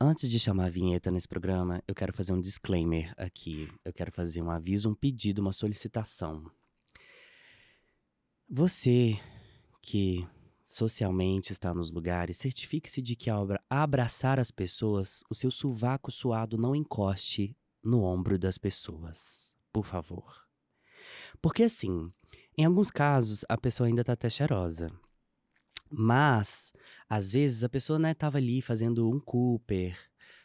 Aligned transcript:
Antes 0.00 0.28
de 0.28 0.38
chamar 0.40 0.66
a 0.66 0.70
vinheta 0.70 1.10
nesse 1.10 1.28
programa, 1.28 1.82
eu 1.86 1.94
quero 1.94 2.12
fazer 2.12 2.32
um 2.32 2.40
disclaimer 2.40 3.14
aqui. 3.16 3.68
Eu 3.84 3.92
quero 3.92 4.10
fazer 4.10 4.42
um 4.42 4.50
aviso, 4.50 4.90
um 4.90 4.94
pedido, 4.94 5.40
uma 5.40 5.52
solicitação. 5.52 6.50
Você 8.48 9.18
que 9.80 10.26
socialmente 10.64 11.52
está 11.52 11.72
nos 11.72 11.90
lugares, 11.90 12.38
certifique-se 12.38 13.00
de 13.00 13.14
que 13.14 13.30
ao 13.30 13.46
abraçar 13.70 14.40
as 14.40 14.50
pessoas, 14.50 15.22
o 15.30 15.34
seu 15.34 15.50
sovaco 15.50 16.10
suado 16.10 16.58
não 16.58 16.74
encoste 16.74 17.56
no 17.82 18.02
ombro 18.02 18.38
das 18.38 18.58
pessoas. 18.58 19.54
Por 19.72 19.84
favor. 19.84 20.44
Porque 21.40 21.64
assim, 21.64 22.10
em 22.58 22.64
alguns 22.64 22.90
casos, 22.90 23.44
a 23.48 23.56
pessoa 23.56 23.86
ainda 23.86 24.02
tá 24.02 24.14
até 24.14 24.28
cheirosa. 24.28 24.90
Mas, 25.96 26.72
às 27.08 27.32
vezes, 27.32 27.64
a 27.64 27.68
pessoa, 27.68 27.98
né, 27.98 28.14
tava 28.14 28.38
ali 28.38 28.60
fazendo 28.60 29.08
um 29.08 29.20
Cooper, 29.20 29.96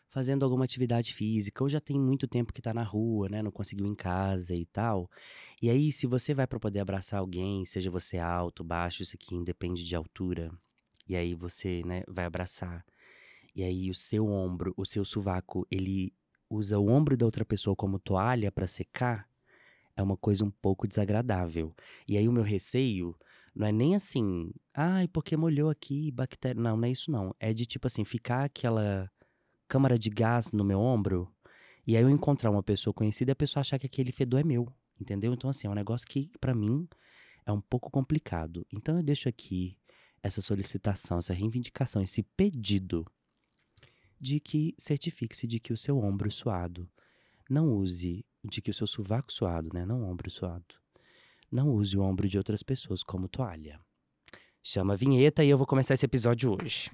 fazendo 0.09 0.43
alguma 0.43 0.63
atividade 0.65 1.13
física, 1.13 1.63
ou 1.63 1.69
já 1.69 1.79
tem 1.79 1.99
muito 1.99 2.27
tempo 2.27 2.53
que 2.53 2.61
tá 2.61 2.73
na 2.73 2.83
rua, 2.83 3.29
né, 3.29 3.41
não 3.41 3.51
conseguiu 3.51 3.85
em 3.87 3.95
casa 3.95 4.55
e 4.55 4.65
tal. 4.65 5.09
E 5.61 5.69
aí, 5.69 5.91
se 5.91 6.07
você 6.07 6.33
vai 6.33 6.47
para 6.47 6.59
poder 6.59 6.79
abraçar 6.79 7.19
alguém, 7.19 7.65
seja 7.65 7.89
você 7.91 8.17
alto, 8.17 8.63
baixo, 8.63 9.03
isso 9.03 9.15
aqui 9.15 9.35
independe 9.35 9.83
de 9.83 9.95
altura, 9.95 10.51
e 11.07 11.15
aí 11.15 11.33
você, 11.33 11.81
né, 11.85 12.03
vai 12.07 12.25
abraçar. 12.25 12.85
E 13.55 13.63
aí 13.63 13.89
o 13.89 13.95
seu 13.95 14.27
ombro, 14.27 14.73
o 14.77 14.85
seu 14.85 15.03
sovaco, 15.03 15.65
ele 15.71 16.13
usa 16.49 16.79
o 16.79 16.87
ombro 16.87 17.17
da 17.17 17.25
outra 17.25 17.43
pessoa 17.45 17.75
como 17.75 17.99
toalha 17.99 18.51
para 18.51 18.67
secar, 18.67 19.27
é 19.95 20.01
uma 20.01 20.15
coisa 20.15 20.45
um 20.45 20.51
pouco 20.51 20.87
desagradável. 20.87 21.75
E 22.07 22.17
aí 22.17 22.27
o 22.27 22.31
meu 22.31 22.43
receio 22.43 23.15
não 23.55 23.67
é 23.67 23.71
nem 23.71 23.95
assim, 23.95 24.51
ai, 24.73 25.07
porque 25.07 25.35
molhou 25.35 25.69
aqui, 25.69 26.11
bactéria. 26.11 26.61
Não, 26.61 26.77
não 26.77 26.87
é 26.87 26.91
isso 26.91 27.11
não. 27.11 27.35
É 27.39 27.53
de 27.53 27.65
tipo 27.65 27.87
assim, 27.87 28.03
ficar 28.03 28.45
aquela 28.45 29.09
câmara 29.67 29.97
de 29.97 30.09
gás 30.09 30.51
no 30.51 30.63
meu 30.63 30.79
ombro 30.79 31.31
e 31.85 31.95
aí 31.95 32.03
eu 32.03 32.09
encontrar 32.09 32.51
uma 32.51 32.63
pessoa 32.63 32.93
conhecida 32.93 33.31
e 33.31 33.33
a 33.33 33.35
pessoa 33.35 33.61
achar 33.61 33.79
que 33.79 33.85
aquele 33.85 34.11
fedor 34.11 34.39
é 34.39 34.43
meu, 34.43 34.71
entendeu? 34.99 35.33
Então 35.33 35.49
assim, 35.49 35.67
é 35.67 35.69
um 35.69 35.75
negócio 35.75 36.07
que 36.07 36.31
para 36.39 36.53
mim 36.53 36.87
é 37.45 37.51
um 37.51 37.61
pouco 37.61 37.89
complicado. 37.89 38.65
Então 38.71 38.97
eu 38.97 39.03
deixo 39.03 39.27
aqui 39.27 39.77
essa 40.21 40.41
solicitação, 40.41 41.17
essa 41.17 41.33
reivindicação, 41.33 42.01
esse 42.01 42.23
pedido 42.23 43.05
de 44.19 44.39
que 44.39 44.75
certifique-se 44.77 45.47
de 45.47 45.59
que 45.59 45.71
o 45.71 45.77
seu 45.77 45.97
ombro 45.97 46.29
suado 46.29 46.89
não 47.49 47.73
use 47.73 48.25
de 48.43 48.61
que 48.61 48.69
o 48.69 48.73
seu 48.73 48.85
sovaco 48.85 49.31
suado, 49.31 49.69
né, 49.73 49.85
não 49.85 50.03
ombro 50.03 50.29
suado, 50.29 50.75
não 51.51 51.69
use 51.69 51.97
o 51.97 52.01
ombro 52.01 52.27
de 52.27 52.37
outras 52.37 52.63
pessoas 52.63 53.03
como 53.03 53.27
toalha. 53.27 53.79
Chama 54.61 54.93
a 54.93 54.97
vinheta 54.97 55.43
e 55.43 55.49
eu 55.49 55.57
vou 55.57 55.65
começar 55.65 55.93
esse 55.93 56.05
episódio 56.05 56.55
hoje. 56.61 56.91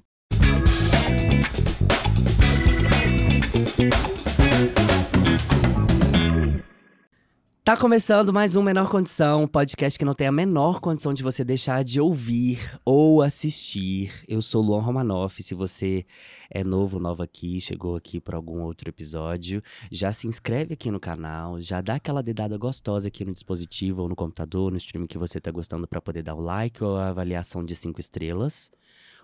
Tá 7.66 7.76
começando 7.76 8.32
mais 8.32 8.56
um 8.56 8.62
Menor 8.62 8.92
Condição, 8.92 9.42
um 9.42 9.48
podcast 9.48 9.98
que 9.98 10.06
não 10.06 10.14
tem 10.14 10.28
a 10.28 10.32
menor 10.32 10.80
condição 10.80 11.16
de 11.16 11.24
você 11.24 11.44
deixar 11.44 11.84
de 11.84 12.00
ouvir 12.00 12.60
ou 12.86 13.24
assistir. 13.24 14.24
Eu 14.28 14.40
sou 14.40 14.62
Luan 14.62 14.82
Romanoff. 14.82 15.42
Se 15.42 15.56
você 15.56 16.06
é 16.48 16.64
novo, 16.64 17.00
nova 17.00 17.24
aqui, 17.24 17.60
chegou 17.60 17.96
aqui 17.96 18.22
por 18.22 18.36
algum 18.36 18.62
outro 18.62 18.88
episódio, 18.88 19.64
já 19.92 20.14
se 20.14 20.28
inscreve 20.28 20.76
aqui 20.76 20.92
no 20.92 21.00
canal, 21.00 21.60
já 21.60 21.82
dá 21.82 21.96
aquela 21.96 22.22
dedada 22.22 22.56
gostosa 22.56 23.08
aqui 23.08 23.26
no 23.26 23.34
dispositivo 23.34 24.04
ou 24.04 24.10
no 24.10 24.16
computador, 24.16 24.72
no 24.72 24.78
stream 24.78 25.08
que 25.08 25.18
você 25.18 25.42
tá 25.42 25.50
gostando 25.50 25.88
para 25.88 26.00
poder 26.00 26.22
dar 26.22 26.36
o 26.36 26.42
like 26.42 26.84
ou 26.84 26.98
a 26.98 27.08
avaliação 27.08 27.66
de 27.66 27.76
cinco 27.76 28.00
estrelas. 28.00 28.72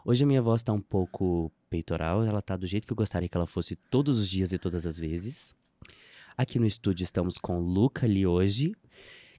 Hoje 0.04 0.24
a 0.24 0.28
minha 0.28 0.42
voz 0.42 0.64
tá 0.64 0.74
um 0.74 0.82
pouco 0.82 1.52
peitoral, 1.70 2.24
ela 2.24 2.42
tá 2.42 2.58
do 2.58 2.66
jeito 2.66 2.88
que 2.88 2.94
eu 2.94 2.98
gostaria 2.98 3.30
que 3.30 3.38
ela 3.38 3.46
fosse 3.46 3.76
todos 3.76 4.18
os 4.18 4.28
dias 4.28 4.52
e 4.52 4.58
todas 4.58 4.88
as 4.88 4.98
vezes. 4.98 5.54
Aqui 6.38 6.58
no 6.60 6.66
estúdio 6.66 7.04
estamos 7.04 7.38
com 7.38 7.60
o 7.60 7.62
Luca 7.62 8.06
ali 8.06 8.26
hoje. 8.26 8.74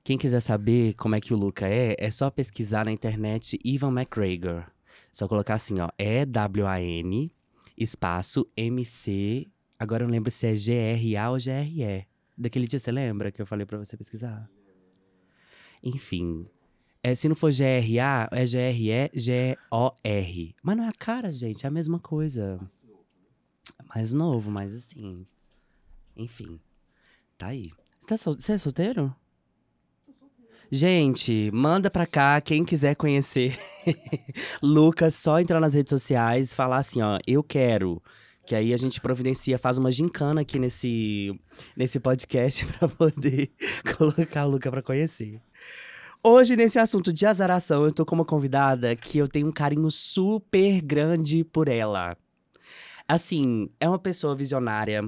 Quem 0.05 0.19
quiser 0.19 0.41
saber 0.41 0.95
como 0.95 1.15
é 1.15 1.21
que 1.21 1.33
o 1.33 1.37
Luca 1.37 1.69
é, 1.69 1.95
é 1.99 2.11
só 2.11 2.31
pesquisar 2.31 2.85
na 2.85 2.93
internet 2.93 3.59
Ivan 3.65 3.93
McGregor. 3.93 4.65
Só 5.13 5.29
colocar 5.29 5.55
assim, 5.55 5.81
ó, 5.81 5.89
E-W-A-N, 5.99 7.33
espaço, 7.77 8.47
M-C. 8.57 9.49
Agora 9.79 10.03
eu 10.05 10.09
não 10.09 10.13
lembro 10.13 10.31
se 10.31 10.47
é 10.47 10.55
G-R-A 10.55 11.31
ou 11.31 11.39
G-R-E. 11.39 12.07
Daquele 12.37 12.67
dia 12.67 12.79
você 12.79 12.91
lembra 12.91 13.31
que 13.31 13.41
eu 13.41 13.47
falei 13.47 13.65
pra 13.65 13.79
você 13.79 13.97
pesquisar? 13.97 14.51
Enfim. 15.83 16.47
É, 17.03 17.15
se 17.15 17.29
não 17.29 17.35
for 17.35 17.51
G-R-A, 17.51 18.29
é 18.31 18.47
G-R-E-G-O-R. 18.47 19.17
Mas 20.63 20.77
não 20.77 20.85
é 20.85 20.89
a 20.89 20.93
cara, 20.93 21.31
gente, 21.33 21.65
é 21.65 21.69
a 21.69 21.73
mesma 21.73 21.99
coisa. 21.99 22.61
Mais 23.95 24.13
novo, 24.13 24.51
mas 24.51 24.75
assim. 24.75 25.27
Enfim. 26.17 26.61
Tá 27.43 27.49
aí. 27.49 27.73
Você, 27.99 28.07
tá 28.07 28.17
sol... 28.17 28.35
Você 28.39 28.53
é 28.53 28.59
solteiro? 28.59 29.13
Gente, 30.71 31.51
manda 31.53 31.91
pra 31.91 32.07
cá 32.07 32.41
quem 32.41 32.65
quiser 32.65 32.95
conhecer 32.95 33.59
Lucas, 34.63 35.17
só 35.17 35.41
entrar 35.41 35.59
nas 35.59 35.75
redes 35.75 35.91
sociais, 35.91 36.55
falar 36.55 36.77
assim, 36.77 37.03
ó, 37.03 37.19
eu 37.27 37.43
quero. 37.43 38.01
Que 38.47 38.55
aí 38.55 38.73
a 38.73 38.77
gente 38.77 39.01
providencia, 39.01 39.59
faz 39.59 39.77
uma 39.77 39.91
gincana 39.91 40.43
aqui 40.43 40.57
nesse, 40.57 41.37
nesse 41.77 41.99
podcast 41.99 42.65
pra 42.79 42.87
poder 42.87 43.51
colocar 43.99 44.47
o 44.47 44.51
Lucas 44.51 44.71
pra 44.71 44.81
conhecer. 44.81 45.43
Hoje, 46.23 46.55
nesse 46.55 46.79
assunto 46.79 47.13
de 47.13 47.27
azaração, 47.27 47.85
eu 47.85 47.93
tô 47.93 48.07
com 48.07 48.15
uma 48.15 48.25
convidada 48.25 48.95
que 48.95 49.19
eu 49.19 49.27
tenho 49.27 49.49
um 49.49 49.53
carinho 49.53 49.91
super 49.91 50.81
grande 50.81 51.43
por 51.43 51.67
ela. 51.67 52.17
Assim, 53.13 53.69
é 53.79 53.87
uma 53.87 53.99
pessoa 53.99 54.35
visionária, 54.35 55.03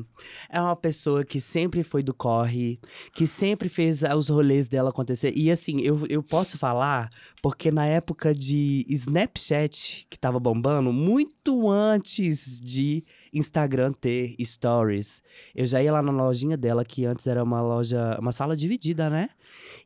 é 0.50 0.60
uma 0.60 0.76
pessoa 0.76 1.24
que 1.24 1.40
sempre 1.40 1.82
foi 1.82 2.02
do 2.02 2.12
corre, 2.12 2.78
que 3.14 3.26
sempre 3.26 3.66
fez 3.66 4.02
os 4.02 4.28
rolês 4.28 4.68
dela 4.68 4.90
acontecer. 4.90 5.32
E 5.34 5.50
assim, 5.50 5.80
eu, 5.80 5.98
eu 6.10 6.22
posso 6.22 6.58
falar, 6.58 7.08
porque 7.42 7.70
na 7.70 7.86
época 7.86 8.34
de 8.34 8.84
Snapchat, 8.90 10.06
que 10.10 10.18
tava 10.18 10.38
bombando, 10.38 10.92
muito 10.92 11.70
antes 11.70 12.60
de 12.60 13.02
Instagram 13.32 13.94
ter 13.94 14.36
stories, 14.38 15.22
eu 15.54 15.66
já 15.66 15.82
ia 15.82 15.90
lá 15.90 16.02
na 16.02 16.12
lojinha 16.12 16.58
dela, 16.58 16.84
que 16.84 17.06
antes 17.06 17.26
era 17.26 17.42
uma 17.42 17.62
loja, 17.62 18.18
uma 18.20 18.32
sala 18.32 18.54
dividida, 18.54 19.08
né? 19.08 19.30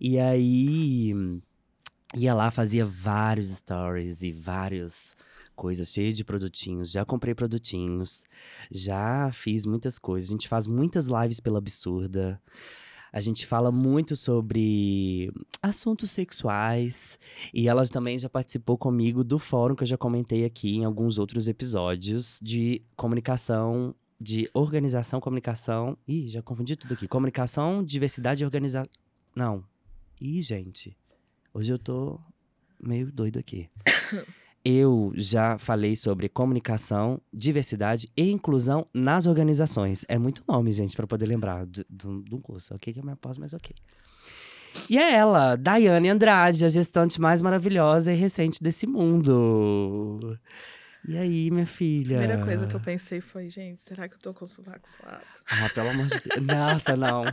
E 0.01 0.19
aí 0.19 1.15
ia 2.17 2.35
lá, 2.35 2.51
fazia 2.51 2.85
vários 2.85 3.49
stories 3.51 4.23
e 4.23 4.33
vários 4.33 5.15
coisas, 5.59 5.89
cheio 5.89 6.13
de 6.13 6.25
produtinhos. 6.25 6.93
Já 6.93 7.05
comprei 7.05 7.35
produtinhos, 7.35 8.23
já 8.71 9.29
fiz 9.33 9.67
muitas 9.67 9.99
coisas. 9.99 10.31
A 10.31 10.33
gente 10.33 10.47
faz 10.47 10.69
muitas 10.69 11.09
lives 11.09 11.41
pela 11.41 11.59
absurda. 11.59 12.41
A 13.13 13.21
gente 13.21 13.45
fala 13.45 13.73
muito 13.73 14.15
sobre 14.15 15.33
assuntos 15.61 16.13
sexuais. 16.13 17.19
E 17.53 17.67
ela 17.67 17.85
também 17.87 18.17
já 18.17 18.29
participou 18.29 18.79
comigo 18.79 19.25
do 19.25 19.39
fórum 19.39 19.75
que 19.75 19.83
eu 19.83 19.87
já 19.87 19.99
comentei 19.99 20.45
aqui 20.45 20.77
em 20.77 20.85
alguns 20.85 21.19
outros 21.19 21.49
episódios 21.49 22.39
de 22.41 22.81
comunicação, 22.95 23.95
de 24.21 24.49
organização, 24.55 25.21
comunicação. 25.21 25.99
Ih, 26.07 26.29
já 26.29 26.41
confundi 26.41 26.77
tudo 26.77 26.95
aqui. 26.95 27.09
Comunicação, 27.09 27.83
diversidade 27.83 28.45
e 28.45 28.47
organização. 28.47 28.89
Não. 29.35 29.65
Ih, 30.21 30.41
gente. 30.41 30.97
Hoje 31.53 31.73
eu 31.73 31.79
tô 31.79 32.21
meio 32.81 33.11
doido 33.11 33.41
aqui. 33.41 33.69
Eu 34.71 35.13
já 35.15 35.59
falei 35.59 35.97
sobre 35.97 36.29
comunicação, 36.29 37.19
diversidade 37.33 38.07
e 38.15 38.31
inclusão 38.31 38.87
nas 38.93 39.25
organizações. 39.27 40.05
É 40.07 40.19
muito 40.19 40.45
nome, 40.47 40.71
gente, 40.73 40.95
para 40.95 41.07
poder 41.07 41.25
lembrar 41.25 41.65
de 41.67 42.07
um 42.07 42.39
curso. 42.39 42.75
Ok, 42.75 42.93
que 42.93 43.01
é 43.01 43.03
minha 43.03 43.17
pós, 43.17 43.39
mas 43.39 43.55
ok. 43.55 43.75
E 44.91 44.99
é 44.99 45.15
ela, 45.15 45.57
Daiane 45.57 46.11
Andrade, 46.11 46.67
a 46.67 46.69
gestante 46.69 47.19
mais 47.19 47.41
maravilhosa 47.41 48.13
e 48.13 48.15
recente 48.15 48.63
desse 48.63 48.87
mundo. 48.87 50.39
E 51.09 51.17
aí, 51.17 51.51
minha 51.51 51.65
filha? 51.65 52.19
A 52.19 52.21
primeira 52.21 52.45
coisa 52.45 52.67
que 52.67 52.77
eu 52.77 52.81
pensei 52.81 53.23
foi, 53.23 53.49
gente, 53.49 53.83
será 53.83 54.07
que 54.07 54.17
eu 54.17 54.19
tô 54.19 54.35
com 54.35 54.45
o 54.45 54.49
sovaco 54.49 54.87
suado? 54.87 55.25
Ah, 55.51 55.71
pelo 55.75 55.89
amor 55.89 56.09
de 56.09 56.21
Deus. 56.21 56.47
Nossa, 56.47 56.95
não. 56.95 57.25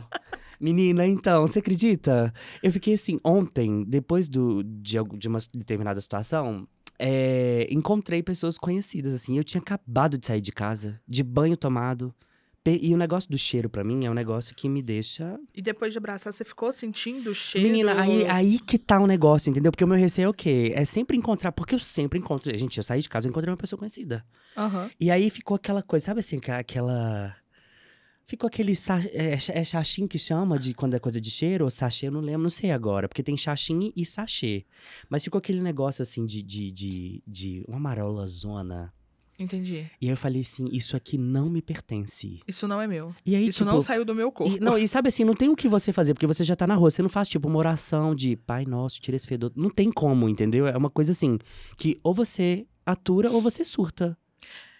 Menina, 0.58 1.06
então, 1.06 1.46
você 1.46 1.58
acredita? 1.58 2.32
Eu 2.62 2.72
fiquei 2.72 2.94
assim, 2.94 3.20
ontem, 3.22 3.84
depois 3.84 4.26
do, 4.26 4.64
de, 4.64 4.96
de 5.18 5.28
uma 5.28 5.38
determinada 5.54 6.00
situação, 6.00 6.66
é, 6.98 7.66
encontrei 7.70 8.22
pessoas 8.22 8.58
conhecidas, 8.58 9.14
assim. 9.14 9.36
Eu 9.36 9.44
tinha 9.44 9.60
acabado 9.60 10.18
de 10.18 10.26
sair 10.26 10.40
de 10.40 10.52
casa, 10.52 11.00
de 11.06 11.22
banho 11.22 11.56
tomado. 11.56 12.14
E 12.68 12.92
o 12.92 12.96
negócio 12.96 13.30
do 13.30 13.38
cheiro, 13.38 13.70
para 13.70 13.84
mim, 13.84 14.04
é 14.04 14.10
um 14.10 14.14
negócio 14.14 14.52
que 14.54 14.68
me 14.68 14.82
deixa. 14.82 15.38
E 15.54 15.62
depois 15.62 15.92
de 15.92 15.98
abraçar, 15.98 16.32
você 16.32 16.44
ficou 16.44 16.72
sentindo 16.72 17.30
o 17.30 17.34
cheiro? 17.34 17.68
Menina, 17.68 18.00
aí, 18.00 18.26
aí 18.26 18.58
que 18.58 18.76
tá 18.76 18.98
o 18.98 19.06
negócio, 19.06 19.50
entendeu? 19.50 19.70
Porque 19.70 19.84
o 19.84 19.86
meu 19.88 19.96
receio 19.96 20.26
é 20.26 20.28
o 20.28 20.34
quê? 20.34 20.72
É 20.74 20.84
sempre 20.84 21.16
encontrar. 21.16 21.52
Porque 21.52 21.76
eu 21.76 21.78
sempre 21.78 22.18
encontro. 22.18 22.56
Gente, 22.58 22.78
eu 22.78 22.82
saí 22.82 23.00
de 23.00 23.08
casa, 23.08 23.28
eu 23.28 23.30
encontrei 23.30 23.52
uma 23.52 23.56
pessoa 23.56 23.78
conhecida. 23.78 24.24
Uhum. 24.56 24.90
E 24.98 25.12
aí 25.12 25.30
ficou 25.30 25.54
aquela 25.54 25.82
coisa, 25.82 26.06
sabe 26.06 26.20
assim, 26.20 26.40
aquela. 26.58 27.36
Ficou 28.26 28.48
aquele. 28.48 28.72
É, 29.12 29.34
é 29.34 29.64
chachim 29.64 30.06
que 30.06 30.18
chama 30.18 30.58
de 30.58 30.74
quando 30.74 30.94
é 30.94 30.98
coisa 30.98 31.20
de 31.20 31.30
cheiro, 31.30 31.64
ou 31.64 31.70
sachê, 31.70 32.08
eu 32.08 32.10
não 32.12 32.20
lembro, 32.20 32.42
não 32.42 32.50
sei 32.50 32.72
agora. 32.72 33.08
Porque 33.08 33.22
tem 33.22 33.36
chachim 33.36 33.92
e 33.94 34.04
sachê. 34.04 34.64
Mas 35.08 35.22
ficou 35.22 35.38
aquele 35.38 35.60
negócio 35.60 36.02
assim 36.02 36.26
de, 36.26 36.42
de, 36.42 36.72
de, 36.72 37.22
de 37.26 37.64
uma 37.68 37.78
marola 37.78 38.26
zona. 38.26 38.92
Entendi. 39.38 39.86
E 40.00 40.06
aí 40.06 40.12
eu 40.12 40.16
falei 40.16 40.40
assim, 40.40 40.66
isso 40.72 40.96
aqui 40.96 41.18
não 41.18 41.50
me 41.50 41.60
pertence. 41.60 42.40
Isso 42.48 42.66
não 42.66 42.80
é 42.80 42.86
meu. 42.86 43.14
E 43.24 43.36
aí, 43.36 43.46
Isso 43.46 43.58
tipo, 43.58 43.70
não 43.70 43.80
saiu 43.80 44.04
do 44.04 44.14
meu 44.14 44.32
corpo. 44.32 44.56
E, 44.56 44.58
não, 44.58 44.78
e 44.78 44.88
sabe 44.88 45.08
assim, 45.08 45.24
não 45.24 45.34
tem 45.34 45.48
o 45.48 45.54
que 45.54 45.68
você 45.68 45.92
fazer, 45.92 46.14
porque 46.14 46.26
você 46.26 46.42
já 46.42 46.56
tá 46.56 46.66
na 46.66 46.74
rua. 46.74 46.90
Você 46.90 47.02
não 47.02 47.08
faz, 47.08 47.28
tipo, 47.28 47.46
uma 47.46 47.58
oração 47.58 48.14
de 48.14 48.34
Pai 48.34 48.64
Nosso, 48.64 49.00
tira 49.00 49.14
esse 49.16 49.26
fedor. 49.26 49.52
Não 49.54 49.68
tem 49.68 49.92
como, 49.92 50.28
entendeu? 50.28 50.66
É 50.66 50.76
uma 50.76 50.90
coisa 50.90 51.12
assim, 51.12 51.38
que 51.76 52.00
ou 52.02 52.14
você 52.14 52.66
atura 52.84 53.30
ou 53.30 53.40
você 53.42 53.62
surta. 53.62 54.16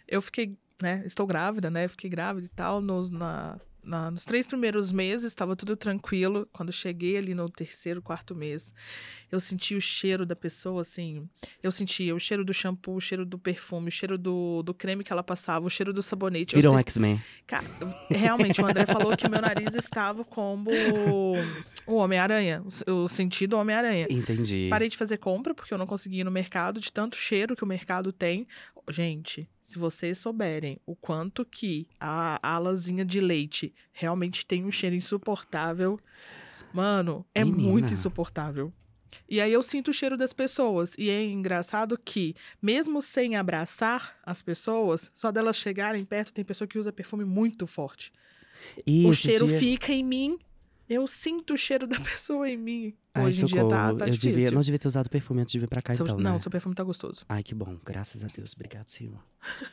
Eu 0.08 0.22
fiquei, 0.22 0.56
né? 0.82 1.02
Estou 1.06 1.26
grávida, 1.26 1.70
né? 1.70 1.88
Fiquei 1.88 2.10
grávida 2.10 2.46
e 2.46 2.50
tal. 2.50 2.80
Nos, 2.80 3.10
na, 3.10 3.58
na- 3.82 4.10
nos 4.10 4.24
três 4.24 4.46
primeiros 4.46 4.90
meses 4.92 5.24
estava 5.24 5.54
tudo 5.56 5.76
tranquilo. 5.76 6.46
Quando 6.52 6.68
eu 6.68 6.72
cheguei 6.74 7.16
ali 7.16 7.34
no 7.34 7.48
terceiro, 7.48 8.02
quarto 8.02 8.34
mês, 8.34 8.74
eu 9.32 9.38
senti 9.40 9.74
o 9.74 9.80
cheiro 9.80 10.26
da 10.26 10.36
pessoa, 10.36 10.82
assim. 10.82 11.28
Eu 11.62 11.70
sentia 11.72 12.14
o 12.14 12.18
cheiro 12.20 12.44
do 12.44 12.52
shampoo, 12.52 12.96
o 12.96 13.00
cheiro 13.00 13.24
do 13.24 13.38
perfume, 13.38 13.88
o 13.88 13.92
cheiro 13.92 14.18
do, 14.18 14.62
do 14.62 14.74
creme 14.74 15.02
que 15.04 15.12
ela 15.12 15.22
passava, 15.22 15.64
o 15.66 15.70
cheiro 15.70 15.92
do 15.92 16.02
sabonete. 16.02 16.54
Eu 16.54 16.58
Virou 16.60 16.74
um 16.74 16.78
X-Men. 16.78 17.22
Cara, 17.46 17.66
eu- 17.80 18.16
realmente, 18.18 18.60
o 18.60 18.66
André 18.66 18.84
falou 18.86 19.16
que 19.16 19.28
meu 19.28 19.40
nariz 19.40 19.74
estava 19.74 20.24
como 20.24 20.70
o 21.86 21.94
Homem-Aranha. 21.96 22.62
o- 22.86 22.92
O 23.04 23.08
sentido 23.08 23.56
Homem-Aranha. 23.56 24.06
Entendi. 24.10 24.66
Parei 24.68 24.88
de 24.88 24.96
fazer 24.96 25.16
compra 25.18 25.54
porque 25.54 25.72
eu 25.72 25.78
não 25.78 25.86
conseguia 25.86 26.20
ir 26.20 26.24
no 26.24 26.30
mercado, 26.30 26.80
de 26.80 26.92
tanto 26.92 27.16
cheiro 27.16 27.54
que 27.56 27.64
o 27.64 27.66
mercado 27.66 28.12
tem. 28.12 28.46
Gente, 28.90 29.48
se 29.66 29.80
vocês 29.80 30.16
souberem 30.18 30.78
o 30.86 30.94
quanto 30.94 31.44
que 31.44 31.88
a 31.98 32.38
alazinha 32.40 33.04
de 33.04 33.20
leite 33.20 33.74
realmente 33.92 34.46
tem 34.46 34.64
um 34.64 34.70
cheiro 34.70 34.94
insuportável, 34.94 35.98
mano, 36.72 37.26
é 37.34 37.44
Menina. 37.44 37.68
muito 37.68 37.92
insuportável. 37.92 38.72
E 39.28 39.40
aí 39.40 39.52
eu 39.52 39.62
sinto 39.64 39.88
o 39.88 39.92
cheiro 39.92 40.16
das 40.16 40.32
pessoas. 40.32 40.94
E 40.96 41.10
é 41.10 41.24
engraçado 41.24 41.98
que, 41.98 42.36
mesmo 42.62 43.02
sem 43.02 43.34
abraçar 43.34 44.16
as 44.24 44.40
pessoas, 44.40 45.10
só 45.12 45.32
delas 45.32 45.56
chegarem 45.56 46.04
perto, 46.04 46.32
tem 46.32 46.44
pessoa 46.44 46.68
que 46.68 46.78
usa 46.78 46.92
perfume 46.92 47.24
muito 47.24 47.66
forte. 47.66 48.12
E 48.86 49.04
o 49.04 49.12
cheiro 49.12 49.48
fica 49.48 49.92
em 49.92 50.04
mim. 50.04 50.38
Eu 50.88 51.06
sinto 51.08 51.54
o 51.54 51.56
cheiro 51.58 51.86
da 51.86 51.98
pessoa 52.00 52.48
em 52.48 52.56
mim. 52.56 52.94
Ai, 53.12 53.24
Hoje 53.26 53.42
em 53.42 53.46
dia 53.46 53.64
tá, 53.66 53.78
socorro. 53.86 53.98
tá 53.98 54.06
eu 54.06 54.10
difícil. 54.12 54.30
devia, 54.32 54.50
não 54.52 54.60
devia 54.60 54.78
ter 54.78 54.86
usado 54.86 55.10
perfume 55.10 55.40
antes 55.40 55.52
de 55.52 55.58
vir 55.58 55.68
pra 55.68 55.82
cá, 55.82 55.94
Seu- 55.94 56.04
então, 56.04 56.18
não, 56.18 56.34
né? 56.34 56.38
seu 56.40 56.50
perfume 56.50 56.74
tá 56.74 56.84
gostoso. 56.84 57.24
Ai, 57.28 57.42
que 57.42 57.54
bom. 57.54 57.76
Graças 57.84 58.22
a 58.22 58.28
Deus. 58.28 58.52
Obrigado, 58.54 58.88
Senhor. 58.88 59.18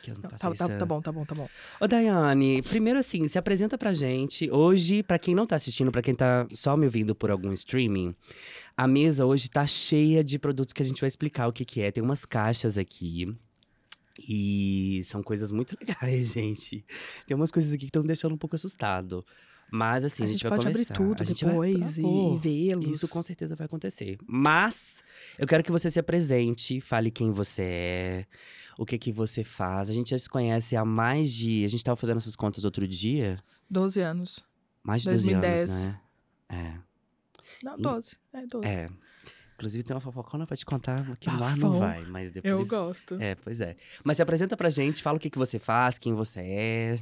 Que 0.02 0.10
eu 0.10 0.14
não 0.14 0.22
Tá, 0.22 0.28
passei 0.30 0.52
tá, 0.54 0.64
essa... 0.64 0.76
tá 0.78 0.84
bom, 0.86 1.00
tá 1.00 1.12
bom, 1.12 1.24
tá 1.24 1.34
bom. 1.34 1.48
Ô, 1.80 1.86
Daiane, 1.86 2.62
primeiro 2.62 2.98
assim, 2.98 3.28
se 3.28 3.38
apresenta 3.38 3.76
pra 3.78 3.92
gente. 3.92 4.50
Hoje, 4.50 5.02
pra 5.02 5.18
quem 5.18 5.34
não 5.34 5.46
tá 5.46 5.56
assistindo, 5.56 5.92
pra 5.92 6.02
quem 6.02 6.14
tá 6.14 6.46
só 6.52 6.76
me 6.76 6.86
ouvindo 6.86 7.14
por 7.14 7.30
algum 7.30 7.52
streaming, 7.52 8.14
a 8.76 8.88
mesa 8.88 9.24
hoje 9.26 9.48
tá 9.50 9.66
cheia 9.66 10.24
de 10.24 10.38
produtos 10.38 10.72
que 10.72 10.82
a 10.82 10.84
gente 10.86 11.00
vai 11.00 11.08
explicar 11.08 11.46
o 11.46 11.52
que 11.52 11.64
que 11.64 11.80
é. 11.82 11.92
Tem 11.92 12.02
umas 12.02 12.24
caixas 12.24 12.76
aqui. 12.78 13.32
E 14.28 15.02
são 15.04 15.22
coisas 15.22 15.50
muito 15.50 15.76
legais, 15.80 16.32
gente. 16.32 16.84
Tem 17.26 17.36
umas 17.36 17.50
coisas 17.50 17.72
aqui 17.72 17.80
que 17.80 17.84
estão 17.86 18.02
me 18.02 18.08
deixando 18.08 18.34
um 18.34 18.38
pouco 18.38 18.56
assustado. 18.56 19.24
Mas 19.70 20.04
assim, 20.04 20.22
a, 20.22 20.26
a 20.26 20.28
gente, 20.28 20.38
gente 20.38 20.48
vai 20.48 20.58
pode 20.58 20.68
abrir 20.68 20.86
conversar. 20.86 20.94
tudo 21.04 21.22
a 21.22 21.24
gente 21.24 21.44
vai- 21.44 21.52
depois 21.72 21.96
por 21.98 22.32
e, 22.32 22.34
e 22.34 22.38
vê-los. 22.68 22.90
Isso 22.90 23.08
com 23.08 23.22
certeza 23.22 23.56
vai 23.56 23.64
acontecer. 23.66 24.18
Mas 24.26 25.02
eu 25.38 25.46
quero 25.46 25.64
que 25.64 25.72
você 25.72 25.90
se 25.90 25.98
apresente, 25.98 26.80
fale 26.80 27.10
quem 27.10 27.32
você 27.32 27.62
é, 27.62 28.26
o 28.78 28.84
que 28.86 28.96
que 28.98 29.10
você 29.10 29.42
faz. 29.42 29.90
A 29.90 29.92
gente 29.92 30.10
já 30.10 30.18
se 30.18 30.28
conhece 30.28 30.76
há 30.76 30.84
mais 30.84 31.32
de. 31.32 31.64
A 31.64 31.68
gente 31.68 31.82
tava 31.82 31.96
fazendo 31.96 32.18
essas 32.18 32.36
contas 32.36 32.64
outro 32.64 32.86
dia. 32.86 33.38
12 33.68 34.00
anos. 34.00 34.44
Mais 34.82 35.02
de 35.02 35.10
12 35.10 35.32
anos, 35.32 35.42
2010. 35.46 35.70
né? 35.86 36.00
É. 36.50 36.74
Não, 37.62 37.78
E- 37.78 37.82
12. 37.82 38.16
É, 38.32 38.46
12. 38.46 38.66
É. 38.68 38.88
Inclusive 39.56 39.84
tem 39.84 39.94
uma 39.94 40.00
fofocona 40.00 40.46
pra 40.46 40.56
te 40.56 40.66
contar 40.66 41.04
que 41.16 41.28
no 41.30 41.34
ar 41.44 41.54
Bafão. 41.54 41.70
não 41.72 41.78
vai, 41.78 42.04
mas 42.06 42.30
depois. 42.32 42.50
Eu 42.52 42.66
gosto. 42.66 43.14
É, 43.20 43.34
pois 43.36 43.60
é. 43.60 43.76
Mas 44.02 44.16
se 44.16 44.22
apresenta 44.22 44.56
pra 44.56 44.68
gente, 44.68 45.00
fala 45.02 45.16
o 45.16 45.20
que, 45.20 45.30
que 45.30 45.38
você 45.38 45.58
faz, 45.60 45.96
quem 45.98 46.12
você 46.12 46.40
é. 46.40 46.96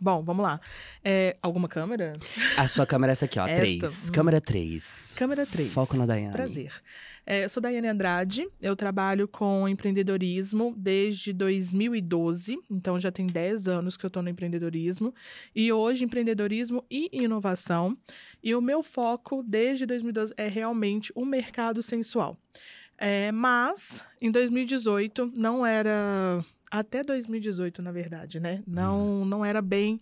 Bom, 0.00 0.22
vamos 0.22 0.44
lá. 0.44 0.60
É, 1.02 1.36
alguma 1.42 1.68
câmera? 1.68 2.12
A 2.56 2.68
sua 2.68 2.86
câmera 2.86 3.10
é 3.10 3.14
essa 3.14 3.24
aqui, 3.24 3.36
ó. 3.38 3.46
Esta, 3.48 3.56
Três. 3.56 4.08
hum. 4.08 4.12
Câmera 4.12 4.40
3. 4.40 5.14
Câmera 5.16 5.44
3. 5.44 5.72
Foco 5.72 5.96
na 5.96 6.06
Daiane. 6.06 6.32
Prazer. 6.32 6.72
É, 7.26 7.44
eu 7.44 7.48
sou 7.48 7.60
Daiane 7.60 7.88
Andrade, 7.88 8.48
eu 8.62 8.76
trabalho 8.76 9.26
com 9.26 9.68
empreendedorismo 9.68 10.72
desde 10.76 11.32
2012, 11.32 12.56
então 12.70 12.98
já 12.98 13.10
tem 13.10 13.26
10 13.26 13.66
anos 13.66 13.96
que 13.96 14.04
eu 14.04 14.08
estou 14.08 14.22
no 14.22 14.28
empreendedorismo. 14.28 15.12
E 15.54 15.72
hoje, 15.72 16.04
empreendedorismo 16.04 16.84
e 16.88 17.10
inovação. 17.12 17.98
E 18.42 18.54
o 18.54 18.60
meu 18.60 18.82
foco 18.82 19.42
desde 19.42 19.84
2012 19.84 20.32
é 20.36 20.46
realmente 20.46 21.12
o 21.14 21.24
mercado 21.24 21.82
sensual. 21.82 22.38
É, 22.96 23.30
mas, 23.30 24.04
em 24.20 24.30
2018, 24.30 25.32
não 25.36 25.64
era. 25.64 26.44
Até 26.70 27.02
2018, 27.02 27.80
na 27.82 27.92
verdade, 27.92 28.38
né? 28.40 28.62
Não, 28.66 29.24
não 29.24 29.44
era 29.44 29.62
bem 29.62 30.00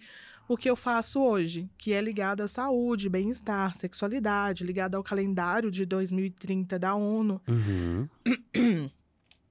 o 0.48 0.56
que 0.56 0.70
eu 0.70 0.76
faço 0.76 1.20
hoje, 1.20 1.68
que 1.76 1.92
é 1.92 2.00
ligado 2.00 2.40
à 2.40 2.48
saúde, 2.48 3.08
bem-estar, 3.08 3.74
sexualidade, 3.74 4.64
ligado 4.64 4.94
ao 4.94 5.02
calendário 5.02 5.70
de 5.70 5.84
2030 5.84 6.78
da 6.78 6.94
ONU. 6.94 7.40
Uhum. 7.48 8.08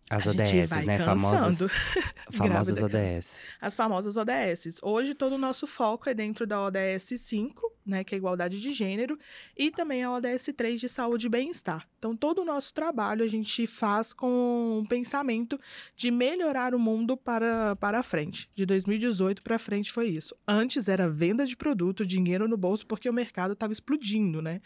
As 0.10 0.28
a 0.28 0.32
gente 0.32 0.56
ODS, 0.56 0.70
vai 0.70 0.86
né? 0.86 1.00
Famosas, 1.00 1.72
famosas 2.32 2.82
ODS. 2.82 3.38
As 3.60 3.76
famosas 3.76 4.16
ODS. 4.16 4.80
Hoje, 4.84 5.16
todo 5.16 5.34
o 5.34 5.38
nosso 5.38 5.66
foco 5.66 6.08
é 6.08 6.14
dentro 6.14 6.46
da 6.46 6.62
ODS 6.62 7.14
5, 7.18 7.74
né, 7.84 8.04
que 8.04 8.14
é 8.14 8.18
igualdade 8.18 8.62
de 8.62 8.72
gênero, 8.72 9.18
e 9.58 9.72
também 9.72 10.04
a 10.04 10.12
ODS 10.12 10.52
3 10.56 10.80
de 10.80 10.88
saúde 10.88 11.26
e 11.26 11.30
bem-estar. 11.30 11.88
Então, 11.98 12.16
todo 12.16 12.44
o 12.44 12.46
nosso 12.46 12.72
trabalho 12.72 13.24
a 13.24 13.28
gente 13.28 13.66
faz 13.66 14.14
com 14.14 14.82
o 14.84 14.88
pensamento 14.88 15.60
de 15.96 16.12
melhorar 16.12 16.76
o 16.76 16.80
mundo 16.80 17.18
para, 17.18 17.76
para 17.78 18.00
a 18.00 18.04
frente. 18.04 18.48
De 18.54 18.64
2018 18.64 19.42
para 19.42 19.58
frente 19.58 19.92
foi 19.92 20.10
isso. 20.10 20.36
Antes 20.48 20.88
era 20.88 21.10
venda 21.10 21.48
de 21.48 21.58
produto, 21.58 22.06
dinheiro 22.06 22.48
no 22.48 22.58
bolso, 22.58 22.86
porque 22.86 23.10
o 23.10 23.14
mercado 23.14 23.54
estava 23.54 23.74
explodindo, 23.74 24.40
né? 24.40 24.62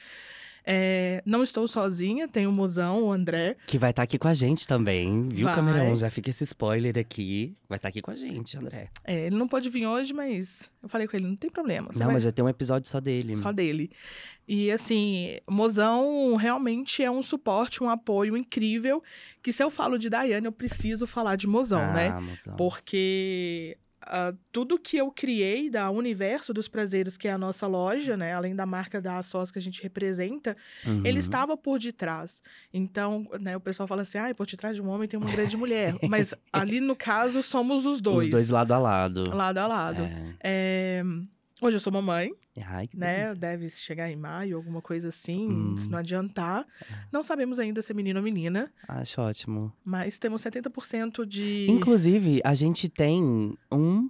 É, 0.65 1.21
não 1.25 1.43
estou 1.43 1.67
sozinha, 1.67 2.27
tem 2.27 2.45
o 2.47 2.51
Mozão, 2.51 3.03
o 3.03 3.11
André. 3.11 3.55
Que 3.65 3.77
vai 3.77 3.89
estar 3.89 4.03
aqui 4.03 4.17
com 4.17 4.27
a 4.27 4.33
gente 4.33 4.67
também, 4.67 5.27
viu, 5.29 5.45
Vai. 5.45 5.55
câmera 5.55 5.83
1? 5.83 5.95
Já 5.95 6.09
fica 6.09 6.29
esse 6.29 6.43
spoiler 6.43 6.97
aqui. 6.97 7.55
Vai 7.67 7.77
estar 7.77 7.89
aqui 7.89 8.01
com 8.01 8.11
a 8.11 8.15
gente, 8.15 8.57
André. 8.57 8.89
É, 9.03 9.27
ele 9.27 9.35
não 9.35 9.47
pôde 9.47 9.69
vir 9.69 9.85
hoje, 9.87 10.13
mas 10.13 10.71
eu 10.81 10.89
falei 10.89 11.07
com 11.07 11.15
ele, 11.15 11.27
não 11.27 11.35
tem 11.35 11.49
problema. 11.49 11.89
não, 11.93 12.05
vai 12.05 12.13
mas 12.15 12.23
já 12.23 12.31
tem 12.31 12.43
um 12.43 12.49
episódio 12.49 12.89
só 12.89 12.99
dele. 12.99 13.35
Só 13.35 13.51
dele. 13.51 13.91
E 14.47 14.71
assim, 14.71 15.37
o 15.45 15.51
Mozão 15.51 16.35
realmente 16.35 17.03
é 17.03 17.11
um 17.11 17.21
suporte, 17.21 17.83
um 17.83 17.89
apoio 17.89 18.35
incrível. 18.35 19.03
Que 19.43 19.53
se 19.53 19.63
eu 19.63 19.69
falo 19.69 19.97
de 19.99 20.09
Daiane, 20.09 20.47
eu 20.47 20.51
preciso 20.51 21.05
falar 21.05 21.35
de 21.35 21.45
Mozão, 21.45 21.81
ah, 21.81 21.93
né? 21.93 22.09
mozão. 22.19 22.55
Porque 22.55 23.77
ah, 24.09 24.33
tudo 24.51 24.77
que 24.79 24.97
eu 24.97 25.11
criei 25.11 25.69
da 25.69 25.89
Universo 25.91 26.53
dos 26.53 26.67
Prazeres, 26.67 27.15
que 27.15 27.27
é 27.27 27.31
a 27.31 27.37
nossa 27.37 27.67
loja, 27.67 28.17
né? 28.17 28.33
Além 28.33 28.55
da 28.55 28.65
marca 28.65 28.99
da 29.01 29.21
Sós 29.23 29.51
que 29.51 29.59
a 29.59 29.61
gente 29.61 29.81
representa, 29.83 30.57
Uhum. 30.85 31.05
ele 31.05 31.19
estava 31.19 31.55
por 31.55 31.77
detrás. 31.79 32.41
Então, 32.73 33.27
né, 33.39 33.55
o 33.55 33.59
pessoal 33.59 33.87
fala 33.87 34.01
assim: 34.01 34.17
ah, 34.17 34.33
por 34.35 34.45
detrás 34.47 34.75
de 34.75 34.81
um 34.81 34.89
homem 34.89 35.07
tem 35.07 35.19
uma 35.19 35.29
grande 35.31 35.55
mulher. 35.55 35.93
Mas 36.09 36.33
ali, 36.51 36.79
no 36.79 36.95
caso, 36.95 37.41
somos 37.43 37.85
os 37.85 38.01
dois. 38.01 38.23
Os 38.23 38.29
dois 38.29 38.49
lado 38.49 38.73
a 38.73 38.79
lado. 38.79 39.23
Lado 39.35 39.57
a 39.59 39.67
lado. 39.67 40.01
É. 40.03 40.35
É, 40.43 41.03
Hoje 41.61 41.75
eu 41.75 41.81
sou 41.81 41.91
mamãe 41.91 42.31
Ai, 42.65 42.87
que 42.87 42.97
né? 42.97 43.15
delícia. 43.17 43.35
Deve 43.35 43.69
chegar 43.69 44.09
em 44.09 44.15
maio, 44.15 44.55
alguma 44.55 44.81
coisa 44.81 45.09
assim, 45.09 45.47
Hum. 45.47 45.77
se 45.77 45.89
não 45.89 45.99
adiantar. 45.99 46.65
Não 47.11 47.21
sabemos 47.21 47.59
ainda 47.59 47.81
se 47.81 47.91
é 47.91 47.95
menino 47.95 48.19
ou 48.19 48.23
menina, 48.23 48.71
Acho 48.87 49.21
ótimo. 49.21 49.71
mas 49.83 50.17
temos 50.17 50.41
70% 50.41 51.25
de. 51.25 51.67
Inclusive, 51.69 52.39
a 52.45 52.53
gente 52.53 52.87
tem 52.87 53.55
um 53.71 54.09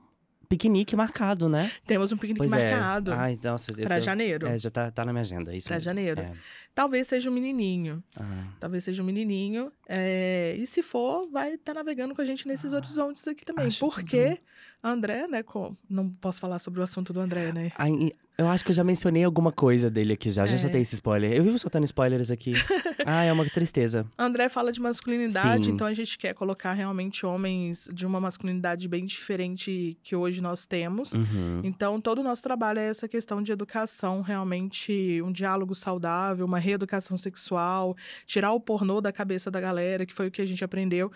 piquenique 0.49 0.95
marcado, 0.95 1.47
né? 1.47 1.71
Temos 1.85 2.11
um 2.11 2.17
piquenique 2.17 2.39
Pois 2.39 2.49
marcado 2.51 3.11
é. 3.11 3.15
Ai, 3.15 3.39
nossa, 3.43 3.71
eu 3.71 3.85
para 3.85 3.95
tô- 3.99 4.01
janeiro. 4.01 4.47
É, 4.47 4.57
já 4.57 4.69
tá, 4.71 4.89
tá 4.89 5.05
na 5.05 5.13
minha 5.13 5.21
agenda, 5.21 5.53
é 5.53 5.57
isso 5.57 5.67
Pra 5.67 5.75
mesmo. 5.75 5.85
janeiro. 5.85 6.19
É. 6.21 6.33
Talvez 6.73 7.07
seja 7.07 7.29
um 7.29 7.33
menininho. 7.33 8.03
Ah, 8.19 8.45
Talvez 8.59 8.83
seja 8.83 9.01
um 9.01 9.05
menininho. 9.05 9.71
é, 9.87 10.55
E 10.57 10.65
se 10.65 10.81
for, 10.81 11.29
vai 11.29 11.53
estar 11.53 11.75
navegando 11.75 12.15
com 12.15 12.21
a 12.21 12.25
gente 12.25 12.47
nesses 12.47 12.73
horizontes 12.73 13.27
aqui 13.27 13.45
também. 13.45 13.65
Ah, 13.65 13.67
acho 13.67 13.79
Porque 13.79 14.39
André, 14.83 15.27
né? 15.27 15.43
co- 15.43 15.77
Não 15.87 16.09
posso 16.09 16.39
falar 16.39 16.57
sobre 16.57 16.79
o 16.79 16.83
assunto 16.83 17.13
do 17.13 17.19
André, 17.19 17.51
né? 17.53 17.71
ai, 17.77 18.11
eu 18.39 18.47
acho 18.47 18.63
que 18.63 18.71
eu 18.71 18.75
já 18.75 18.83
mencionei 18.83 19.23
alguma 19.23 19.51
coisa 19.51 19.89
dele 19.91 20.13
aqui 20.13 20.31
já. 20.31 20.45
Já 20.47 20.55
É. 20.55 20.57
soltei 20.57 20.81
esse 20.81 20.95
spoiler. 20.95 21.31
Eu 21.31 21.43
vivo 21.43 21.59
soltando 21.59 21.83
spoilers 21.83 22.31
aqui. 22.31 22.53
ah, 23.05 23.23
é 23.23 23.31
uma 23.31 23.45
tristeza. 23.49 24.05
André 24.17 24.49
fala 24.49 24.71
de 24.71 24.79
masculinidade, 24.81 25.65
Sim. 25.65 25.71
então 25.71 25.85
a 25.85 25.93
gente 25.93 26.17
quer 26.17 26.33
colocar 26.33 26.73
realmente 26.73 27.25
homens 27.25 27.87
de 27.93 28.05
uma 28.05 28.19
masculinidade 28.19 28.87
bem 28.87 29.05
diferente 29.05 29.97
que 30.01 30.15
hoje 30.15 30.41
nós 30.41 30.65
temos. 30.65 31.11
Uhum. 31.13 31.61
Então, 31.63 31.99
todo 32.01 32.19
o 32.19 32.23
nosso 32.23 32.41
trabalho 32.41 32.79
é 32.79 32.87
essa 32.87 33.07
questão 33.07 33.41
de 33.41 33.51
educação, 33.51 34.21
realmente 34.21 35.21
um 35.21 35.31
diálogo 35.31 35.75
saudável, 35.75 36.45
uma 36.45 36.59
reeducação 36.59 37.17
sexual, 37.17 37.95
tirar 38.25 38.53
o 38.53 38.59
pornô 38.59 39.01
da 39.01 39.11
cabeça 39.11 39.51
da 39.51 39.59
galera, 39.59 40.05
que 40.05 40.13
foi 40.13 40.27
o 40.27 40.31
que 40.31 40.41
a 40.41 40.45
gente 40.45 40.63
aprendeu. 40.63 41.11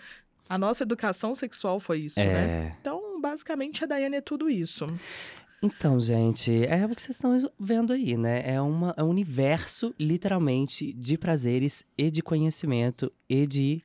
A 0.46 0.58
nossa 0.58 0.82
educação 0.82 1.34
sexual 1.34 1.80
foi 1.80 2.00
isso, 2.00 2.20
né? 2.20 2.26
É. 2.26 2.76
Então, 2.80 3.18
basicamente, 3.20 3.82
a 3.82 3.86
Daiane 3.86 4.16
é 4.16 4.20
tudo 4.20 4.50
isso. 4.50 4.86
Então, 5.64 5.98
gente, 5.98 6.66
é 6.66 6.84
o 6.84 6.90
que 6.90 7.00
vocês 7.00 7.16
estão 7.16 7.50
vendo 7.58 7.94
aí, 7.94 8.18
né? 8.18 8.42
É, 8.44 8.60
uma, 8.60 8.92
é 8.98 9.02
um 9.02 9.08
universo, 9.08 9.94
literalmente, 9.98 10.92
de 10.92 11.16
prazeres 11.16 11.86
e 11.96 12.10
de 12.10 12.22
conhecimento 12.22 13.10
e 13.26 13.46
de. 13.46 13.82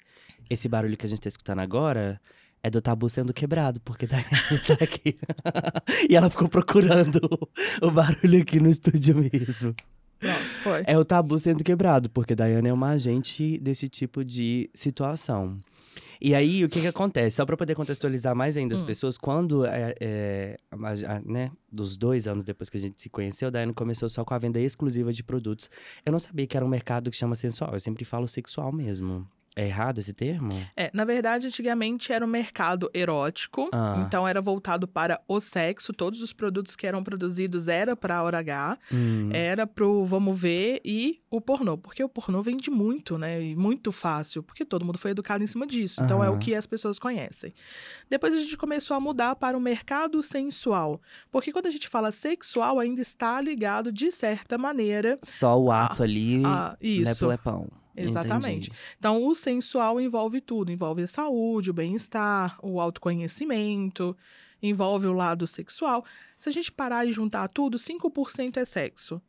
Esse 0.49 0.67
barulho 0.67 0.97
que 0.97 1.05
a 1.05 1.09
gente 1.09 1.21
tá 1.21 1.29
escutando 1.29 1.59
agora 1.59 2.19
é 2.61 2.69
do 2.69 2.81
tabu 2.81 3.07
sendo 3.07 3.33
quebrado, 3.33 3.79
porque 3.79 4.05
tá, 4.05 4.17
tá 4.67 4.83
aqui. 4.83 5.17
e 6.09 6.17
ela 6.17 6.29
ficou 6.29 6.49
procurando 6.49 7.21
o 7.81 7.89
barulho 7.89 8.41
aqui 8.41 8.59
no 8.59 8.67
estúdio 8.67 9.15
mesmo. 9.15 9.73
Pronto, 10.19 10.39
foi. 10.63 10.83
É 10.85 10.97
o 10.97 11.05
tabu 11.05 11.37
sendo 11.39 11.63
quebrado, 11.63 12.09
porque 12.09 12.35
Daiane 12.35 12.67
é 12.67 12.73
uma 12.73 12.89
agente 12.89 13.57
desse 13.59 13.87
tipo 13.87 14.25
de 14.25 14.69
situação. 14.73 15.57
E 16.21 16.35
aí, 16.35 16.65
o 16.65 16.69
que 16.69 16.81
que 16.81 16.87
acontece? 16.87 17.37
Só 17.37 17.45
para 17.45 17.55
poder 17.55 17.75
contextualizar 17.75 18.35
mais 18.35 18.57
ainda 18.57 18.73
as 18.73 18.81
Hum. 18.81 18.85
pessoas, 18.85 19.17
quando, 19.17 19.65
é, 19.65 19.95
é, 20.01 20.57
a- 20.69 21.15
a- 21.15 21.21
né, 21.21 21.49
dos 21.71 21.95
dois 21.95 22.27
anos 22.27 22.43
depois 22.43 22.69
que 22.69 22.75
a 22.75 22.79
gente 22.79 23.01
se 23.01 23.09
conheceu, 23.09 23.49
Daiane 23.49 23.73
começou 23.73 24.09
só 24.09 24.25
com 24.25 24.33
a 24.33 24.37
venda 24.37 24.59
exclusiva 24.59 25.13
de 25.13 25.23
produtos. 25.23 25.69
Eu 26.05 26.11
não 26.11 26.19
sabia 26.19 26.45
que 26.45 26.57
era 26.57 26.65
um 26.65 26.69
mercado 26.69 27.09
que 27.09 27.15
chama 27.15 27.35
sensual, 27.35 27.71
eu 27.73 27.79
sempre 27.79 28.03
falo 28.03 28.27
sexual 28.27 28.71
mesmo. 28.73 29.25
É 29.59 29.65
errado 29.67 29.99
esse 29.99 30.13
termo? 30.13 30.53
É, 30.75 30.89
na 30.93 31.03
verdade, 31.03 31.47
antigamente 31.47 32.13
era 32.13 32.23
um 32.23 32.27
mercado 32.29 32.89
erótico, 32.93 33.69
Ah. 33.73 34.03
então 34.07 34.27
era 34.27 34.41
voltado 34.41 34.87
para 34.87 35.19
o 35.27 35.39
sexo. 35.39 35.91
Todos 35.91 36.21
os 36.21 36.31
produtos 36.31 36.75
que 36.75 36.87
eram 36.87 37.03
produzidos 37.03 37.67
era 37.67 37.95
para 37.95 38.23
hora 38.23 38.39
H, 38.39 38.77
Hum. 38.91 39.29
era 39.33 39.67
pro 39.67 40.05
vamos 40.05 40.39
ver 40.39 40.79
e 40.85 41.19
o 41.29 41.41
pornô, 41.41 41.77
porque 41.77 42.03
o 42.03 42.09
pornô 42.09 42.41
vende 42.41 42.69
muito, 42.71 43.17
né? 43.17 43.41
E 43.41 43.55
muito 43.55 43.91
fácil, 43.91 44.41
porque 44.41 44.63
todo 44.63 44.85
mundo 44.85 44.97
foi 44.97 45.11
educado 45.11 45.43
em 45.43 45.47
cima 45.47 45.67
disso. 45.67 46.01
Então 46.01 46.23
é 46.23 46.29
o 46.29 46.37
que 46.37 46.55
as 46.55 46.65
pessoas 46.65 46.97
conhecem. 46.97 47.53
Depois 48.09 48.33
a 48.33 48.39
gente 48.39 48.55
começou 48.57 48.95
a 48.95 48.99
mudar 48.99 49.35
para 49.35 49.57
o 49.57 49.61
mercado 49.61 50.21
sensual, 50.21 51.01
porque 51.31 51.51
quando 51.51 51.65
a 51.67 51.71
gente 51.71 51.87
fala 51.87 52.11
sexual 52.11 52.79
ainda 52.79 53.01
está 53.01 53.39
ligado 53.41 53.91
de 53.91 54.11
certa 54.11 54.57
maneira 54.57 55.19
Só 55.23 55.59
o 55.59 55.71
ato 55.71 56.03
ali, 56.03 56.41
a 56.45 56.77
isso. 56.81 57.03
lepo-lepão. 57.03 57.67
Exatamente. 57.95 58.69
Entendi. 58.69 58.71
Então, 58.97 59.25
o 59.25 59.35
sensual 59.35 59.99
envolve 59.99 60.41
tudo: 60.41 60.71
envolve 60.71 61.03
a 61.03 61.07
saúde, 61.07 61.69
o 61.69 61.73
bem-estar, 61.73 62.57
o 62.61 62.79
autoconhecimento, 62.79 64.15
envolve 64.61 65.07
o 65.07 65.13
lado 65.13 65.45
sexual. 65.47 66.03
Se 66.37 66.49
a 66.49 66.51
gente 66.51 66.71
parar 66.71 67.05
e 67.05 67.13
juntar 67.13 67.47
tudo, 67.49 67.77
5% 67.77 68.57
é 68.57 68.65
sexo. 68.65 69.21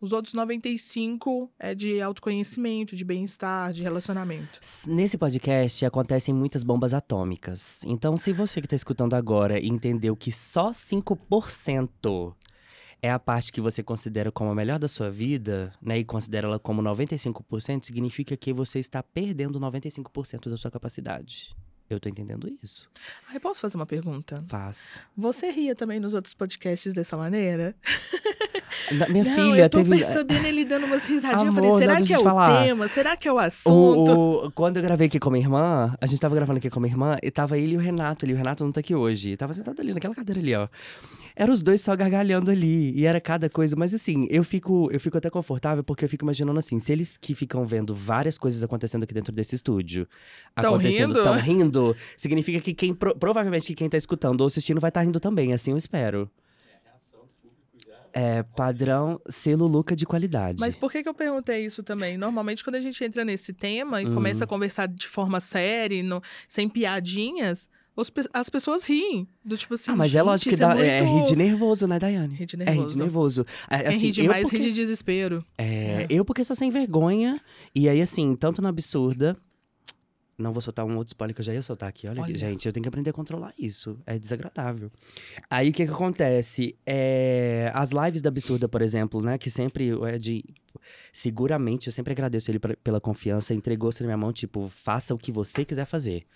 Os 0.00 0.12
outros 0.12 0.34
95% 0.34 1.48
é 1.58 1.74
de 1.74 1.98
autoconhecimento, 1.98 2.94
de 2.94 3.04
bem-estar, 3.04 3.72
de 3.72 3.82
relacionamento. 3.82 4.60
Nesse 4.86 5.16
podcast 5.16 5.82
acontecem 5.86 6.34
muitas 6.34 6.62
bombas 6.62 6.92
atômicas. 6.92 7.82
Então, 7.86 8.14
se 8.14 8.30
você 8.30 8.60
que 8.60 8.66
está 8.66 8.76
escutando 8.76 9.14
agora 9.14 9.58
entendeu 9.64 10.14
que 10.14 10.30
só 10.30 10.72
5% 10.72 12.34
é 13.04 13.10
a 13.10 13.18
parte 13.18 13.52
que 13.52 13.60
você 13.60 13.82
considera 13.82 14.32
como 14.32 14.50
a 14.50 14.54
melhor 14.54 14.78
da 14.78 14.88
sua 14.88 15.10
vida, 15.10 15.72
né, 15.82 15.98
e 15.98 16.04
considera 16.04 16.46
ela 16.48 16.58
como 16.58 16.82
95%, 16.82 17.84
significa 17.84 18.34
que 18.36 18.50
você 18.52 18.78
está 18.78 19.02
perdendo 19.02 19.60
95% 19.60 20.48
da 20.48 20.56
sua 20.56 20.70
capacidade. 20.70 21.54
Eu 21.90 22.00
tô 22.00 22.08
entendendo 22.08 22.50
isso. 22.62 22.88
Eu 23.34 23.38
posso 23.40 23.60
fazer 23.60 23.76
uma 23.76 23.84
pergunta? 23.84 24.42
Faz. 24.46 24.98
Você 25.14 25.50
ria 25.50 25.74
também 25.74 26.00
nos 26.00 26.14
outros 26.14 26.32
podcasts 26.32 26.94
dessa 26.94 27.14
maneira? 27.14 27.74
Na- 28.92 29.08
Minha 29.08 29.24
não, 29.24 29.34
filha 29.34 29.62
eu 29.64 29.70
tô 29.70 29.78
teve. 29.78 29.98
percebendo 29.98 30.46
ele 30.46 30.64
dando 30.64 30.86
umas 30.86 31.06
risadinhas. 31.06 31.44
eu 31.46 31.52
falei, 31.52 31.68
Amor, 31.70 31.78
será 31.80 31.98
não, 31.98 32.06
que 32.06 32.12
é 32.14 32.18
o 32.18 32.22
falar. 32.22 32.64
tema? 32.64 32.88
Será 32.88 33.16
que 33.16 33.28
é 33.28 33.32
o 33.32 33.38
assunto? 33.38 33.70
O, 34.12 34.46
o- 34.46 34.50
quando 34.52 34.78
eu 34.78 34.82
gravei 34.82 35.06
aqui 35.08 35.18
com 35.20 35.28
a 35.28 35.32
minha 35.32 35.44
irmã, 35.44 35.94
a 36.00 36.06
gente 36.06 36.18
tava 36.20 36.34
gravando 36.34 36.56
aqui 36.58 36.70
com 36.70 36.78
a 36.78 36.82
minha 36.82 36.92
irmã, 36.92 37.16
e 37.22 37.30
tava 37.30 37.58
ele 37.58 37.74
e 37.74 37.76
o 37.76 37.80
Renato 37.80 38.24
ali. 38.24 38.32
O 38.32 38.36
Renato 38.36 38.64
não 38.64 38.72
tá 38.72 38.80
aqui 38.80 38.94
hoje. 38.94 39.36
Tava 39.36 39.52
sentado 39.52 39.78
ali 39.80 39.92
naquela 39.92 40.14
cadeira 40.14 40.40
ali, 40.40 40.54
ó. 40.54 40.68
Era 41.36 41.50
os 41.50 41.62
dois 41.64 41.80
só 41.80 41.96
gargalhando 41.96 42.50
ali. 42.50 42.92
E 42.92 43.04
era 43.06 43.20
cada 43.20 43.50
coisa. 43.50 43.74
Mas 43.76 43.92
assim, 43.92 44.26
eu 44.30 44.44
fico, 44.44 44.88
eu 44.92 45.00
fico 45.00 45.18
até 45.18 45.28
confortável 45.28 45.82
porque 45.82 46.04
eu 46.04 46.08
fico 46.08 46.24
imaginando 46.24 46.58
assim: 46.58 46.78
se 46.78 46.92
eles 46.92 47.16
que 47.16 47.34
ficam 47.34 47.66
vendo 47.66 47.92
várias 47.94 48.38
coisas 48.38 48.62
acontecendo 48.62 49.02
aqui 49.02 49.12
dentro 49.12 49.32
desse 49.32 49.54
estúdio, 49.56 50.06
Tão 50.54 50.74
acontecendo, 50.74 51.12
rindo? 51.12 51.22
tão 51.24 51.38
rindo, 51.38 51.96
significa 52.16 52.60
que 52.60 52.72
quem. 52.72 52.94
pro- 52.94 53.16
provavelmente 53.16 53.66
que 53.66 53.74
quem 53.74 53.88
tá 53.88 53.96
escutando 53.96 54.42
ou 54.42 54.46
assistindo 54.46 54.80
vai 54.80 54.90
estar 54.90 55.02
rindo 55.02 55.18
também, 55.18 55.52
assim 55.52 55.72
eu 55.72 55.76
espero. 55.76 56.30
É 58.16 58.44
padrão 58.44 59.20
selo 59.28 59.66
Luca 59.66 59.96
de 59.96 60.06
qualidade. 60.06 60.60
Mas 60.60 60.76
por 60.76 60.90
que, 60.92 61.02
que 61.02 61.08
eu 61.08 61.14
perguntei 61.14 61.64
isso 61.64 61.82
também? 61.82 62.16
Normalmente, 62.16 62.62
quando 62.62 62.76
a 62.76 62.80
gente 62.80 63.02
entra 63.02 63.24
nesse 63.24 63.52
tema 63.52 64.00
e 64.00 64.06
Uhum. 64.06 64.14
começa 64.14 64.44
a 64.44 64.46
conversar 64.46 64.86
de 64.86 65.08
forma 65.08 65.40
séria, 65.40 66.00
no- 66.00 66.22
sem 66.48 66.68
piadinhas, 66.68 67.68
as 68.32 68.50
pessoas 68.50 68.84
riem. 68.84 69.26
Do 69.44 69.56
tipo 69.56 69.74
assim. 69.74 69.90
Ah, 69.90 69.96
mas 69.96 70.10
é 70.14 70.18
"Gente, 70.18 70.26
lógico 70.26 70.50
que 70.50 70.56
dá, 70.56 70.78
é, 70.78 71.02
muito... 71.02 71.16
rir 71.28 71.30
de 71.30 71.36
nervoso, 71.36 71.86
né, 71.86 71.98
Daiane? 71.98 72.34
Rir 72.34 72.46
de 72.46 72.56
É 72.62 72.64
rir 72.70 72.86
de 72.86 72.96
nervoso. 72.96 72.98
nervoso. 72.98 73.46
É, 73.70 73.88
assim, 73.88 73.98
ri 73.98 74.08
eu 74.08 74.12
demais, 74.12 74.42
porque, 74.42 74.56
ri 74.56 74.62
de 74.64 74.72
desespero. 74.72 75.44
é, 75.56 75.64
É. 76.02 76.06
Eu 76.10 76.24
porque 76.24 76.42
sou 76.44 76.56
sem 76.56 76.70
vergonha. 76.70 77.40
E 77.74 77.88
aí, 77.88 78.00
assim, 78.02 78.34
tanto 78.34 78.60
na 78.60 78.68
absurda. 78.70 79.36
Não 80.36 80.52
vou 80.52 80.60
soltar 80.60 80.84
um 80.84 80.96
outro 80.96 81.10
spoiler 81.12 81.32
que 81.32 81.40
eu 81.40 81.44
já 81.44 81.54
ia 81.54 81.62
soltar 81.62 81.88
aqui. 81.88 82.08
Olha, 82.08 82.20
aqui, 82.20 82.32
Olha. 82.32 82.38
gente, 82.38 82.66
eu 82.66 82.72
tenho 82.72 82.82
que 82.82 82.88
aprender 82.88 83.10
a 83.10 83.12
controlar 83.12 83.54
isso. 83.56 83.96
É 84.04 84.18
desagradável. 84.18 84.90
Aí 85.48 85.70
o 85.70 85.72
que 85.72 85.86
que 85.86 85.92
acontece? 85.92 86.76
É, 86.84 87.70
as 87.72 87.92
lives 87.92 88.20
da 88.20 88.30
Absurda, 88.30 88.68
por 88.68 88.82
exemplo, 88.82 89.22
né? 89.22 89.38
Que 89.38 89.48
sempre 89.48 89.90
é 90.08 90.18
de. 90.18 90.44
Seguramente, 91.12 91.86
eu 91.86 91.92
sempre 91.92 92.12
agradeço 92.12 92.50
ele 92.50 92.58
pra- 92.58 92.76
pela 92.82 93.00
confiança. 93.00 93.54
Entregou-se 93.54 94.00
na 94.02 94.08
minha 94.08 94.16
mão, 94.16 94.32
tipo, 94.32 94.66
faça 94.68 95.14
o 95.14 95.18
que 95.18 95.30
você 95.30 95.64
quiser 95.64 95.84
fazer. 95.86 96.26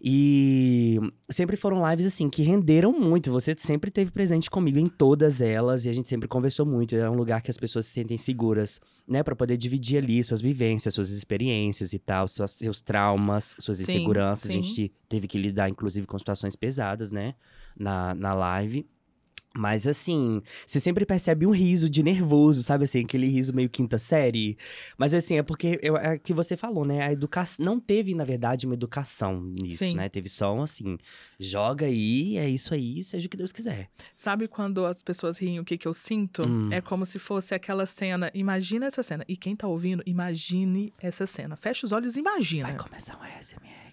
E 0.00 0.98
sempre 1.28 1.56
foram 1.56 1.88
lives 1.90 2.06
assim 2.06 2.30
que 2.30 2.42
renderam 2.42 2.92
muito. 2.92 3.32
Você 3.32 3.54
sempre 3.58 3.88
esteve 3.88 4.10
presente 4.12 4.48
comigo 4.48 4.78
em 4.78 4.86
todas 4.86 5.40
elas 5.40 5.84
e 5.84 5.88
a 5.88 5.92
gente 5.92 6.08
sempre 6.08 6.28
conversou 6.28 6.64
muito. 6.64 6.94
É 6.94 7.10
um 7.10 7.14
lugar 7.16 7.42
que 7.42 7.50
as 7.50 7.56
pessoas 7.56 7.86
se 7.86 7.92
sentem 7.92 8.16
seguras, 8.16 8.80
né, 9.06 9.22
Pra 9.22 9.34
poder 9.34 9.56
dividir 9.56 9.98
ali 9.98 10.22
suas 10.22 10.40
vivências, 10.40 10.94
suas 10.94 11.08
experiências 11.10 11.92
e 11.92 11.98
tal, 11.98 12.28
suas- 12.28 12.52
seus 12.52 12.80
traumas, 12.80 13.56
suas 13.58 13.78
Sim, 13.78 13.84
inseguranças. 13.84 14.50
A 14.50 14.54
sim. 14.54 14.62
gente 14.62 14.92
teve 15.08 15.26
que 15.26 15.36
lidar, 15.36 15.68
inclusive, 15.68 16.06
com 16.06 16.18
situações 16.18 16.54
pesadas, 16.54 17.10
né, 17.10 17.34
na, 17.76 18.14
na 18.14 18.34
live. 18.34 18.86
Mas 19.56 19.86
assim, 19.86 20.42
você 20.66 20.78
sempre 20.78 21.04
percebe 21.06 21.46
um 21.46 21.50
riso 21.50 21.88
de 21.88 22.02
nervoso, 22.02 22.62
sabe 22.62 22.84
assim, 22.84 23.00
aquele 23.00 23.26
riso 23.26 23.52
meio 23.54 23.68
quinta 23.68 23.98
série. 23.98 24.56
Mas 24.96 25.14
assim, 25.14 25.36
é 25.38 25.42
porque 25.42 25.78
eu- 25.82 25.96
é 25.96 26.18
que 26.18 26.32
você 26.34 26.56
falou, 26.56 26.84
né? 26.84 27.02
A 27.06 27.12
educação 27.12 27.64
não 27.64 27.80
teve, 27.80 28.14
na 28.14 28.24
verdade, 28.24 28.66
uma 28.66 28.74
educação 28.74 29.42
nisso, 29.42 29.84
Sim. 29.84 29.96
né? 29.96 30.08
Teve 30.08 30.28
só 30.28 30.54
um 30.54 30.62
assim, 30.62 30.98
joga 31.40 31.86
aí, 31.86 32.36
é 32.36 32.48
isso 32.48 32.74
aí, 32.74 33.02
seja 33.02 33.26
o 33.26 33.30
que 33.30 33.36
Deus 33.36 33.50
quiser. 33.52 33.88
Sabe 34.14 34.46
quando 34.46 34.84
as 34.84 35.02
pessoas 35.02 35.38
riem, 35.38 35.58
o 35.58 35.64
que, 35.64 35.78
que 35.78 35.88
eu 35.88 35.94
sinto? 35.94 36.42
Hum. 36.44 36.72
É 36.72 36.80
como 36.80 37.04
se 37.06 37.18
fosse 37.18 37.54
aquela 37.54 37.86
cena. 37.86 38.30
Imagina 38.34 38.86
essa 38.86 39.02
cena. 39.02 39.24
E 39.26 39.36
quem 39.36 39.56
tá 39.56 39.66
ouvindo, 39.66 40.02
imagine 40.06 40.92
essa 41.00 41.26
cena. 41.26 41.56
Fecha 41.56 41.86
os 41.86 41.92
olhos 41.92 42.16
e 42.16 42.20
imagina. 42.20 42.68
Vai 42.68 42.76
começar 42.76 43.14
um 43.14 43.22
agora. 43.22 43.87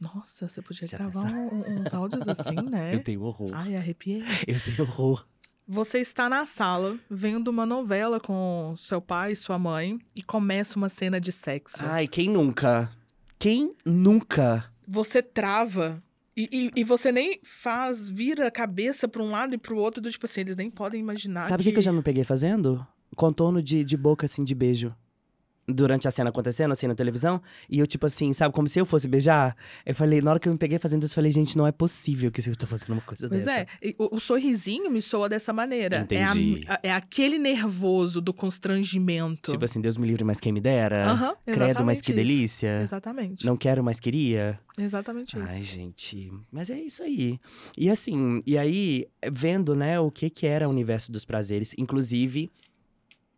Nossa, 0.00 0.48
você 0.48 0.60
podia 0.62 0.86
Já 0.86 0.98
gravar 0.98 1.30
um- 1.30 1.80
uns 1.80 1.92
áudios 1.94 2.26
assim, 2.28 2.54
né? 2.70 2.94
Eu 2.94 3.02
tenho 3.02 3.22
horror. 3.22 3.50
Ai, 3.52 3.76
arrepiei. 3.76 4.22
Eu 4.46 4.60
tenho 4.60 4.82
horror. 4.82 5.26
Você 5.68 5.98
está 5.98 6.28
na 6.28 6.46
sala 6.46 6.96
vendo 7.10 7.48
uma 7.48 7.66
novela 7.66 8.20
com 8.20 8.74
seu 8.78 9.00
pai 9.00 9.32
e 9.32 9.36
sua 9.36 9.58
mãe 9.58 9.98
e 10.14 10.22
começa 10.22 10.76
uma 10.76 10.88
cena 10.88 11.20
de 11.20 11.32
sexo. 11.32 11.78
Ai, 11.84 12.06
quem 12.06 12.28
nunca? 12.30 12.90
Quem 13.38 13.74
nunca? 13.84 14.70
Você 14.86 15.20
trava 15.20 16.00
e, 16.36 16.70
e, 16.76 16.80
e 16.80 16.84
você 16.84 17.10
nem 17.10 17.40
faz, 17.42 18.08
vira 18.08 18.46
a 18.46 18.50
cabeça 18.50 19.08
para 19.08 19.22
um 19.22 19.30
lado 19.30 19.54
e 19.54 19.58
para 19.58 19.74
o 19.74 19.78
outro, 19.78 20.00
do 20.00 20.10
tipo 20.10 20.26
assim, 20.26 20.42
eles 20.42 20.54
nem 20.56 20.70
podem 20.70 21.00
imaginar. 21.00 21.48
Sabe 21.48 21.62
o 21.62 21.64
que, 21.64 21.72
que 21.72 21.78
eu 21.78 21.82
já 21.82 21.92
me 21.92 22.02
peguei 22.02 22.22
fazendo? 22.24 22.86
Contorno 23.16 23.60
de, 23.62 23.82
de 23.82 23.96
boca, 23.96 24.26
assim, 24.26 24.44
de 24.44 24.54
beijo. 24.54 24.94
Durante 25.68 26.06
a 26.06 26.10
cena 26.12 26.30
acontecendo, 26.30 26.70
assim, 26.70 26.86
na 26.86 26.94
televisão. 26.94 27.42
E 27.68 27.78
eu, 27.80 27.86
tipo 27.88 28.06
assim, 28.06 28.32
sabe, 28.32 28.54
como 28.54 28.68
se 28.68 28.78
eu 28.78 28.86
fosse 28.86 29.08
beijar. 29.08 29.56
Eu 29.84 29.94
falei, 29.96 30.20
na 30.20 30.30
hora 30.30 30.38
que 30.40 30.48
eu 30.48 30.52
me 30.52 30.58
peguei 30.58 30.78
fazendo 30.78 31.02
isso, 31.02 31.12
eu 31.12 31.16
falei, 31.16 31.32
gente, 31.32 31.56
não 31.58 31.66
é 31.66 31.72
possível 31.72 32.30
que 32.30 32.40
eu 32.48 32.54
tô 32.56 32.66
fazendo 32.68 32.92
uma 32.92 33.02
coisa 33.02 33.28
Pois 33.28 33.44
dessa. 33.46 33.60
é, 33.62 33.66
e 33.82 33.94
o, 33.98 34.16
o 34.16 34.20
sorrisinho 34.20 34.88
me 34.90 35.02
soa 35.02 35.28
dessa 35.28 35.52
maneira. 35.52 35.98
Entendi. 36.00 36.60
É, 36.68 36.72
a- 36.72 36.80
é 36.84 36.92
aquele 36.92 37.36
nervoso 37.38 38.20
do 38.20 38.32
constrangimento. 38.32 39.50
Tipo 39.50 39.64
assim, 39.64 39.80
Deus 39.80 39.96
me 39.96 40.06
livre, 40.06 40.24
mas 40.24 40.38
quem 40.40 40.52
me 40.52 40.60
dera. 40.60 41.10
Aham, 41.10 41.34
Credo, 41.44 41.84
mas 41.84 42.00
que 42.00 42.12
isso. 42.12 42.16
delícia. 42.16 42.80
Exatamente. 42.82 43.44
Não 43.44 43.56
quero, 43.56 43.82
mas 43.82 43.98
queria. 43.98 44.58
Exatamente 44.78 45.36
Ai, 45.38 45.60
isso. 45.60 45.74
gente. 45.74 46.32
Mas 46.52 46.70
é 46.70 46.78
isso 46.80 47.02
aí. 47.02 47.40
E 47.76 47.90
assim, 47.90 48.42
e 48.46 48.56
aí, 48.58 49.06
vendo, 49.32 49.74
né, 49.74 49.98
o 49.98 50.10
que 50.10 50.28
que 50.30 50.46
era 50.46 50.68
o 50.68 50.70
universo 50.70 51.10
dos 51.10 51.24
prazeres. 51.24 51.74
Inclusive, 51.78 52.50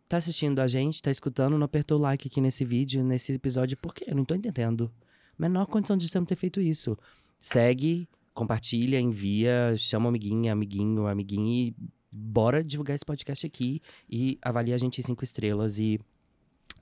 tá 0.09 0.17
assistindo 0.17 0.59
a 0.59 0.67
gente, 0.67 1.01
tá 1.01 1.11
escutando, 1.11 1.57
não 1.57 1.65
apertou 1.65 1.97
o 1.97 2.01
like 2.01 2.27
aqui 2.27 2.41
nesse 2.41 2.65
vídeo, 2.65 3.03
nesse 3.03 3.31
episódio, 3.31 3.77
por 3.77 3.93
quê? 3.93 4.05
Eu 4.07 4.15
não 4.15 4.25
tô 4.25 4.35
entendendo. 4.35 4.91
Menor 5.37 5.67
condição 5.67 5.95
de 5.95 6.09
você 6.09 6.17
não 6.19 6.25
ter 6.25 6.35
feito 6.35 6.59
isso. 6.59 6.97
Segue, 7.37 8.09
compartilha, 8.33 8.99
envia, 8.99 9.73
chama 9.77 10.05
uma 10.05 10.09
amiguinha, 10.09 10.51
amiguinho, 10.51 11.07
amiguinho 11.07 11.47
e 11.47 11.75
bora 12.11 12.63
divulgar 12.63 12.95
esse 12.95 13.05
podcast 13.05 13.45
aqui 13.45 13.81
e 14.09 14.37
avalia 14.41 14.75
a 14.75 14.77
gente 14.77 14.99
em 14.99 15.03
cinco 15.03 15.23
estrelas 15.23 15.79
e... 15.79 15.99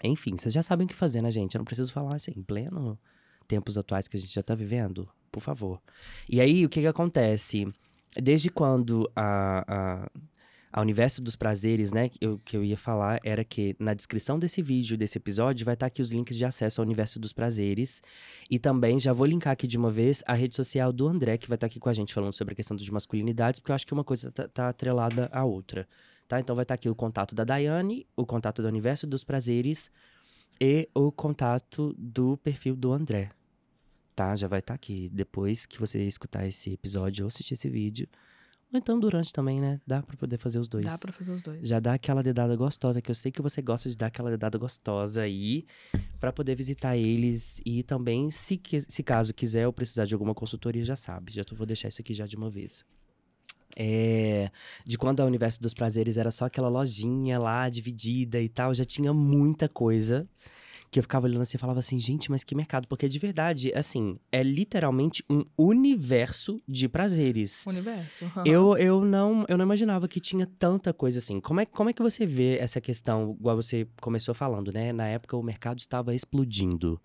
Enfim, 0.03 0.35
vocês 0.37 0.53
já 0.53 0.63
sabem 0.63 0.85
o 0.85 0.87
que 0.87 0.95
fazer, 0.95 1.21
né, 1.21 1.29
gente? 1.29 1.55
Eu 1.55 1.59
não 1.59 1.65
preciso 1.65 1.91
falar 1.91 2.15
assim, 2.15 2.31
em 2.35 2.43
pleno 2.43 2.97
tempos 3.47 3.77
atuais 3.77 4.07
que 4.07 4.17
a 4.17 4.19
gente 4.19 4.33
já 4.33 4.43
tá 4.43 4.53
vivendo, 4.53 5.07
por 5.31 5.41
favor. 5.41 5.81
E 6.29 6.41
aí, 6.41 6.65
o 6.65 6.69
que 6.69 6.81
que 6.81 6.87
acontece? 6.87 7.67
Desde 8.15 8.49
quando 8.49 9.09
a, 9.15 9.63
a- 9.67 10.11
a 10.71 10.81
Universo 10.81 11.21
dos 11.21 11.35
Prazeres, 11.35 11.91
né? 11.91 12.09
que 12.09 12.17
eu, 12.21 12.39
que 12.39 12.57
eu 12.57 12.63
ia 12.63 12.77
falar 12.77 13.19
era 13.23 13.43
que 13.43 13.75
na 13.79 13.93
descrição 13.93 14.37
desse 14.37 14.61
vídeo, 14.61 14.97
desse 14.97 15.17
episódio, 15.17 15.65
vai 15.65 15.73
estar 15.73 15.85
aqui 15.85 16.01
os 16.01 16.11
links 16.11 16.35
de 16.35 16.45
acesso 16.45 16.81
ao 16.81 16.85
Universo 16.85 17.19
dos 17.19 17.33
Prazeres. 17.33 18.01
E 18.49 18.59
também 18.59 18.99
já 18.99 19.13
vou 19.13 19.25
linkar 19.25 19.53
aqui 19.53 19.67
de 19.67 19.77
uma 19.77 19.89
vez 19.89 20.23
a 20.27 20.33
rede 20.33 20.55
social 20.55 20.91
do 20.91 21.07
André, 21.07 21.37
que 21.37 21.47
vai 21.47 21.55
estar 21.55 21.67
aqui 21.67 21.79
com 21.79 21.89
a 21.89 21.93
gente 21.93 22.13
falando 22.13 22.33
sobre 22.33 22.53
a 22.53 22.55
questão 22.55 22.75
de 22.75 22.91
masculinidades, 22.91 23.59
porque 23.59 23.71
eu 23.71 23.75
acho 23.75 23.87
que 23.87 23.93
uma 23.93 24.03
coisa 24.03 24.31
tá, 24.31 24.47
tá 24.47 24.69
atrelada 24.69 25.29
à 25.31 25.43
outra. 25.43 25.87
Tá? 26.27 26.39
Então 26.39 26.55
vai 26.55 26.63
estar 26.63 26.73
aqui 26.73 26.89
o 26.89 26.95
contato 26.95 27.33
da 27.33 27.43
Daiane, 27.43 28.05
o 28.15 28.25
contato 28.25 28.61
do 28.61 28.67
Universo 28.67 29.07
dos 29.07 29.23
Prazeres 29.23 29.89
e 30.59 30.89
o 30.93 31.11
contato 31.11 31.95
do 31.97 32.37
perfil 32.37 32.75
do 32.75 32.91
André. 32.91 33.31
Tá? 34.13 34.35
Já 34.35 34.47
vai 34.47 34.59
estar 34.59 34.73
aqui. 34.73 35.09
Depois 35.13 35.65
que 35.65 35.79
você 35.79 36.03
escutar 36.05 36.45
esse 36.45 36.73
episódio 36.73 37.23
ou 37.23 37.27
assistir 37.27 37.53
esse 37.53 37.69
vídeo. 37.69 38.07
Ou 38.73 38.77
então 38.77 38.99
durante 38.99 39.31
também, 39.31 39.61
né? 39.61 39.79
Dá 39.87 40.03
pra 40.03 40.17
poder 40.17 40.37
fazer 40.37 40.59
os 40.59 40.67
dois. 40.67 40.85
Dá 40.85 40.97
pra 40.97 41.11
fazer 41.13 41.31
os 41.31 41.41
dois. 41.41 41.67
Já 41.67 41.79
dá 41.79 41.93
aquela 41.93 42.21
dedada 42.21 42.53
gostosa, 42.55 43.01
que 43.01 43.09
eu 43.09 43.15
sei 43.15 43.31
que 43.31 43.41
você 43.41 43.61
gosta 43.61 43.89
de 43.89 43.95
dar 43.95 44.07
aquela 44.07 44.29
dedada 44.29 44.57
gostosa 44.57 45.21
aí, 45.21 45.65
pra 46.19 46.33
poder 46.33 46.53
visitar 46.55 46.97
eles. 46.97 47.61
E 47.65 47.81
também, 47.83 48.29
se, 48.29 48.59
se 48.89 49.03
caso 49.03 49.33
quiser 49.33 49.65
ou 49.67 49.71
precisar 49.73 50.05
de 50.05 50.13
alguma 50.13 50.35
consultoria, 50.35 50.83
já 50.83 50.95
sabe. 50.97 51.31
Já 51.31 51.45
tô- 51.45 51.55
vou 51.55 51.65
deixar 51.65 51.87
isso 51.87 52.01
aqui 52.01 52.13
já 52.13 52.25
de 52.27 52.35
uma 52.35 52.49
vez. 52.49 52.83
É, 53.75 54.49
de 54.85 54.97
quando 54.97 55.19
a 55.21 55.25
Universo 55.25 55.61
dos 55.61 55.73
Prazeres 55.73 56.17
era 56.17 56.31
só 56.31 56.45
aquela 56.45 56.67
lojinha 56.67 57.37
lá, 57.39 57.69
dividida 57.69 58.41
e 58.41 58.49
tal, 58.49 58.73
já 58.73 58.83
tinha 58.83 59.13
muita 59.13 59.69
coisa. 59.69 60.27
Que 60.89 60.99
eu 60.99 61.03
ficava 61.03 61.27
olhando 61.27 61.41
assim 61.41 61.57
e 61.57 61.59
falava 61.59 61.79
assim, 61.79 61.99
gente, 61.99 62.31
mas 62.31 62.43
que 62.43 62.55
mercado? 62.55 62.87
Porque 62.87 63.09
de 63.09 63.19
verdade, 63.19 63.73
assim, 63.75 64.17
é 64.31 64.41
literalmente 64.41 65.23
um 65.29 65.43
universo 65.57 66.61
de 66.67 66.87
prazeres. 66.87 67.65
Universo. 67.65 68.25
aham. 68.25 68.43
Eu, 68.45 68.77
eu, 68.77 69.03
não, 69.03 69.45
eu 69.47 69.57
não 69.57 69.65
imaginava 69.65 70.07
que 70.07 70.19
tinha 70.19 70.47
tanta 70.57 70.93
coisa 70.93 71.19
assim. 71.19 71.39
Como 71.39 71.59
é, 71.59 71.65
como 71.65 71.89
é 71.89 71.93
que 71.93 72.01
você 72.01 72.25
vê 72.25 72.57
essa 72.57 72.79
questão, 72.79 73.35
igual 73.39 73.55
você 73.55 73.87
começou 73.99 74.33
falando, 74.33 74.71
né? 74.71 74.93
Na 74.93 75.07
época 75.07 75.35
o 75.35 75.43
mercado 75.43 75.79
estava 75.79 76.15
explodindo. 76.15 76.99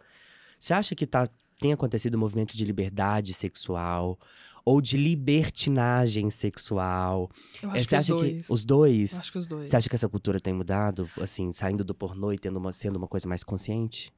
Você 0.59 0.75
acha 0.75 0.95
que 0.95 1.07
tá, 1.07 1.29
tem 1.59 1.73
acontecido 1.73 2.15
um 2.15 2.21
movimento 2.21 2.57
de 2.57 2.65
liberdade 2.65 3.35
sexual 3.35 4.19
ou 4.65 4.81
de 4.81 4.97
libertinagem 4.97 6.31
sexual? 6.31 7.31
Eu 7.63 7.71
É, 7.71 7.73
acho 7.75 7.85
você 7.85 7.89
que 7.89 7.95
os 7.97 8.01
acha 8.01 8.15
dois. 8.15 8.47
que 8.47 8.53
os 8.53 8.65
dois? 8.65 9.13
Eu 9.13 9.19
acho 9.19 9.33
que 9.33 9.39
os 9.39 9.47
dois. 9.47 9.71
Você 9.71 9.77
acha 9.77 9.89
que 9.89 9.95
essa 9.95 10.09
cultura 10.09 10.41
tem 10.41 10.53
mudado, 10.53 11.09
assim, 11.21 11.53
saindo 11.53 11.85
do 11.85 11.95
pornô 11.95 12.33
e 12.33 12.39
tendo 12.39 12.57
uma, 12.59 12.73
sendo 12.73 12.97
uma 12.97 13.09
coisa 13.09 13.29
mais 13.29 13.43
consciente? 13.45 14.13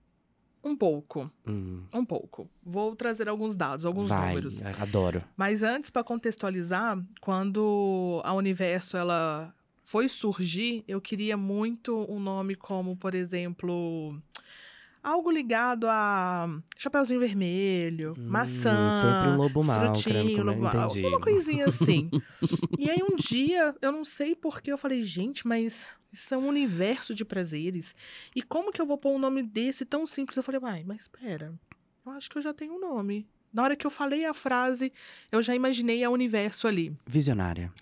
Um 0.63 0.75
pouco, 0.75 1.31
Hum, 1.47 1.83
um 1.93 2.05
pouco. 2.07 2.49
Vou 2.65 2.97
trazer 2.97 3.29
alguns 3.29 3.55
dados, 3.55 3.85
alguns 3.85 4.09
vai, 4.09 4.29
números. 4.29 4.63
adoro. 4.81 5.23
Mas 5.37 5.63
antes, 5.63 5.91
para 5.91 6.03
contextualizar, 6.03 6.99
quando 7.21 8.23
a 8.25 8.33
Universo 8.33 8.97
ela 8.97 9.55
foi 9.83 10.09
surgir, 10.09 10.83
eu 10.89 11.03
queria 11.03 11.37
muito 11.37 12.07
um 12.11 12.19
nome 12.19 12.55
como, 12.55 12.97
por 12.97 13.15
exemplo, 13.15 14.19
algo 15.05 15.31
ligado 15.31 15.87
a 15.89 16.49
Chapeuzinho 16.77 17.21
Vermelho, 17.21 18.15
Hum, 18.19 18.27
maçã, 18.27 18.91
Sempre 18.91 19.29
um 19.29 19.37
lobo 19.37 19.63
mau, 19.63 19.79
querendo 19.79 19.99
frutinho, 20.01 20.39
comer. 20.39 20.43
lobo 20.51 20.63
mau, 20.63 20.87
Entendi. 20.87 21.05
alguma 21.05 21.21
coisinha 21.21 21.67
assim. 21.67 22.11
e 22.79 22.91
aí 22.91 23.01
um 23.03 23.15
dia, 23.15 23.75
eu 23.83 23.93
não 23.93 24.05
sei 24.05 24.35
porquê, 24.35 24.73
eu 24.73 24.79
falei, 24.79 25.03
gente, 25.03 25.47
mas 25.47 25.87
isso 26.13 26.35
é 26.35 26.39
um 26.39 26.49
universo 26.49 27.15
de 27.15 27.25
prazeres. 27.25 27.95
E 28.35 28.41
como 28.43 28.73
que 28.73 28.81
eu 28.81 28.87
vou 28.87 28.97
pôr 28.97 29.11
um 29.15 29.19
nome 29.19 29.43
desse 29.43 29.85
tão 29.85 30.07
simples? 30.07 30.37
Eu 30.37 30.43
falei, 30.43 30.61
vai, 30.61 30.83
mas 30.85 31.03
espera, 31.03 31.53
eu 32.07 32.13
acho 32.13 32.31
que 32.31 32.39
eu 32.39 32.43
já 32.43 32.55
tenho 32.55 32.75
um 32.75 32.81
nome. 32.81 33.27
Na 33.53 33.63
hora 33.63 33.77
que 33.77 33.87
eu 33.87 33.91
falei 33.91 34.25
a 34.25 34.35
frase, 34.35 34.93
eu 35.31 35.41
já 35.41 35.55
imaginei 35.55 36.03
a 36.03 36.11
universo 36.11 36.67
ali. 36.67 36.93
Visionária. 37.07 37.73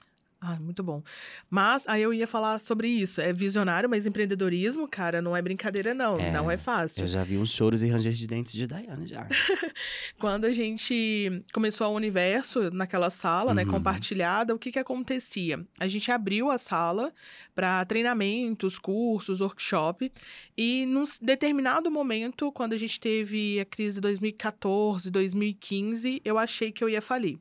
Ah, 0.45 0.59
muito 0.59 0.83
bom. 0.83 1.05
Mas 1.49 1.87
aí 1.87 2.03
eu 2.03 2.13
ia 2.13 2.27
falar 2.27 2.59
sobre 2.59 2.89
isso. 2.89 3.21
É 3.21 3.33
visionário, 3.33 3.89
mas 3.89 4.07
empreendedorismo, 4.07 4.89
cara, 4.89 5.23
não 5.23 5.37
é 5.37 5.41
brincadeira, 5.41 5.95
não. 5.95 6.19
É, 6.19 6.33
não 6.33 6.51
é 6.51 6.57
fácil. 6.57 7.05
Eu 7.05 7.09
já 7.09 7.23
vi 7.23 7.39
uns 7.39 7.51
choros 7.53 7.85
e 7.85 7.89
rangers 7.89 8.19
de 8.19 8.27
dentes 8.27 8.53
de 8.53 8.67
Daiane 8.67 9.07
já. 9.07 9.25
Quando 10.19 10.45
a 10.47 10.51
gente 10.51 11.45
começou 11.53 11.87
o 11.93 11.95
universo 11.95 12.71
naquela 12.73 13.09
sala, 13.09 13.55
né, 13.55 13.63
Uhum. 13.63 13.71
compartilhada, 13.71 14.53
o 14.53 14.59
que 14.59 14.73
que 14.73 14.81
acontecia? 14.81 15.65
A 15.79 15.87
gente 15.87 16.11
abriu 16.11 16.51
a 16.51 16.59
sala 16.59 17.13
para 17.55 17.85
treinamentos, 17.85 18.81
cursos, 18.81 19.41
workshop, 19.41 20.11
e 20.59 20.85
num 20.87 21.05
determinado 21.21 21.89
momento, 21.89 22.51
quando 22.51 22.73
a 22.73 22.77
gente 22.77 22.99
teve 22.99 23.61
a 23.61 23.65
crise 23.65 23.95
de 23.97 24.01
2014, 24.01 25.09
2015, 25.09 26.21
eu 26.25 26.37
achei 26.37 26.73
que 26.73 26.83
eu 26.83 26.89
ia 26.89 27.01
falir. 27.01 27.39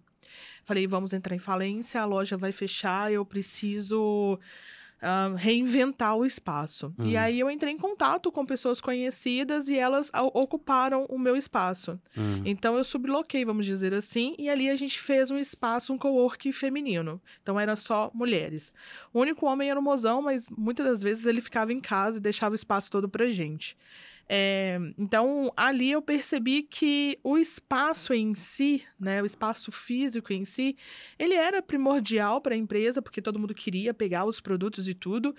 Falei, 0.63 0.88
vamos 0.88 1.13
entrar 1.13 1.36
em 1.36 1.39
falência, 1.39 2.02
a 2.02 2.06
loja 2.06 2.38
vai 2.38 2.52
fechar, 2.52 3.12
eu 3.12 3.26
preciso 3.26 4.39
ah, 5.02 5.34
reinventar 5.36 6.15
o 6.15 6.24
espaço. 6.26 6.93
E 7.00 7.15
Hum. 7.15 7.19
aí 7.19 7.39
eu 7.39 7.50
entrei 7.50 7.74
em 7.74 7.78
contato 7.78 8.32
com 8.32 8.45
pessoas 8.45 8.80
conhecidas 8.80 9.67
e 9.67 9.76
elas 9.76 10.12
ocuparam 10.13 11.06
o 11.10 11.17
meu 11.17 11.36
espaço. 11.36 12.00
Hum. 12.15 12.43
Então 12.45 12.78
eu 12.78 12.84
subloquei, 12.84 13.43
vamos 13.43 13.65
dizer 13.65 13.93
assim, 13.95 14.36
e 14.38 14.47
ali 14.47 14.69
a 14.69 14.76
gente 14.76 15.00
fez 15.00 15.32
um 15.32 15.38
espaço, 15.39 15.91
um 15.91 15.97
coworking 15.97 16.52
feminino. 16.52 17.19
Então 17.41 17.60
era 17.60 17.76
só 17.76 18.12
mulheres. 18.13 18.71
O 19.12 19.19
único 19.21 19.47
homem 19.47 19.71
era 19.71 19.80
o 19.80 19.84
mozão, 19.84 20.21
mas 20.21 20.47
muitas 20.56 20.86
das 20.86 21.02
vezes 21.02 21.26
ele 21.26 21.41
ficava 21.41 21.74
em 21.74 21.82
casa 21.82 22.19
e 22.19 22.21
deixava 22.21 22.52
o 22.54 22.56
espaço 22.56 22.91
todo 22.91 23.10
pra 23.10 23.28
gente. 23.28 23.76
É, 24.33 24.79
então 24.97 25.51
ali 25.57 25.91
eu 25.91 26.01
percebi 26.01 26.63
que 26.63 27.19
o 27.21 27.37
espaço 27.37 28.13
em 28.13 28.33
si, 28.33 28.81
né, 28.97 29.21
o 29.21 29.25
espaço 29.25 29.73
físico 29.73 30.31
em 30.31 30.45
si, 30.45 30.77
ele 31.19 31.33
era 31.33 31.61
primordial 31.61 32.39
para 32.39 32.55
a 32.55 32.57
empresa, 32.57 33.01
porque 33.01 33.21
todo 33.21 33.37
mundo 33.37 33.53
queria 33.53 33.93
pegar 33.93 34.23
os 34.23 34.39
produtos 34.39 34.87
e 34.87 34.93
tudo, 34.93 35.35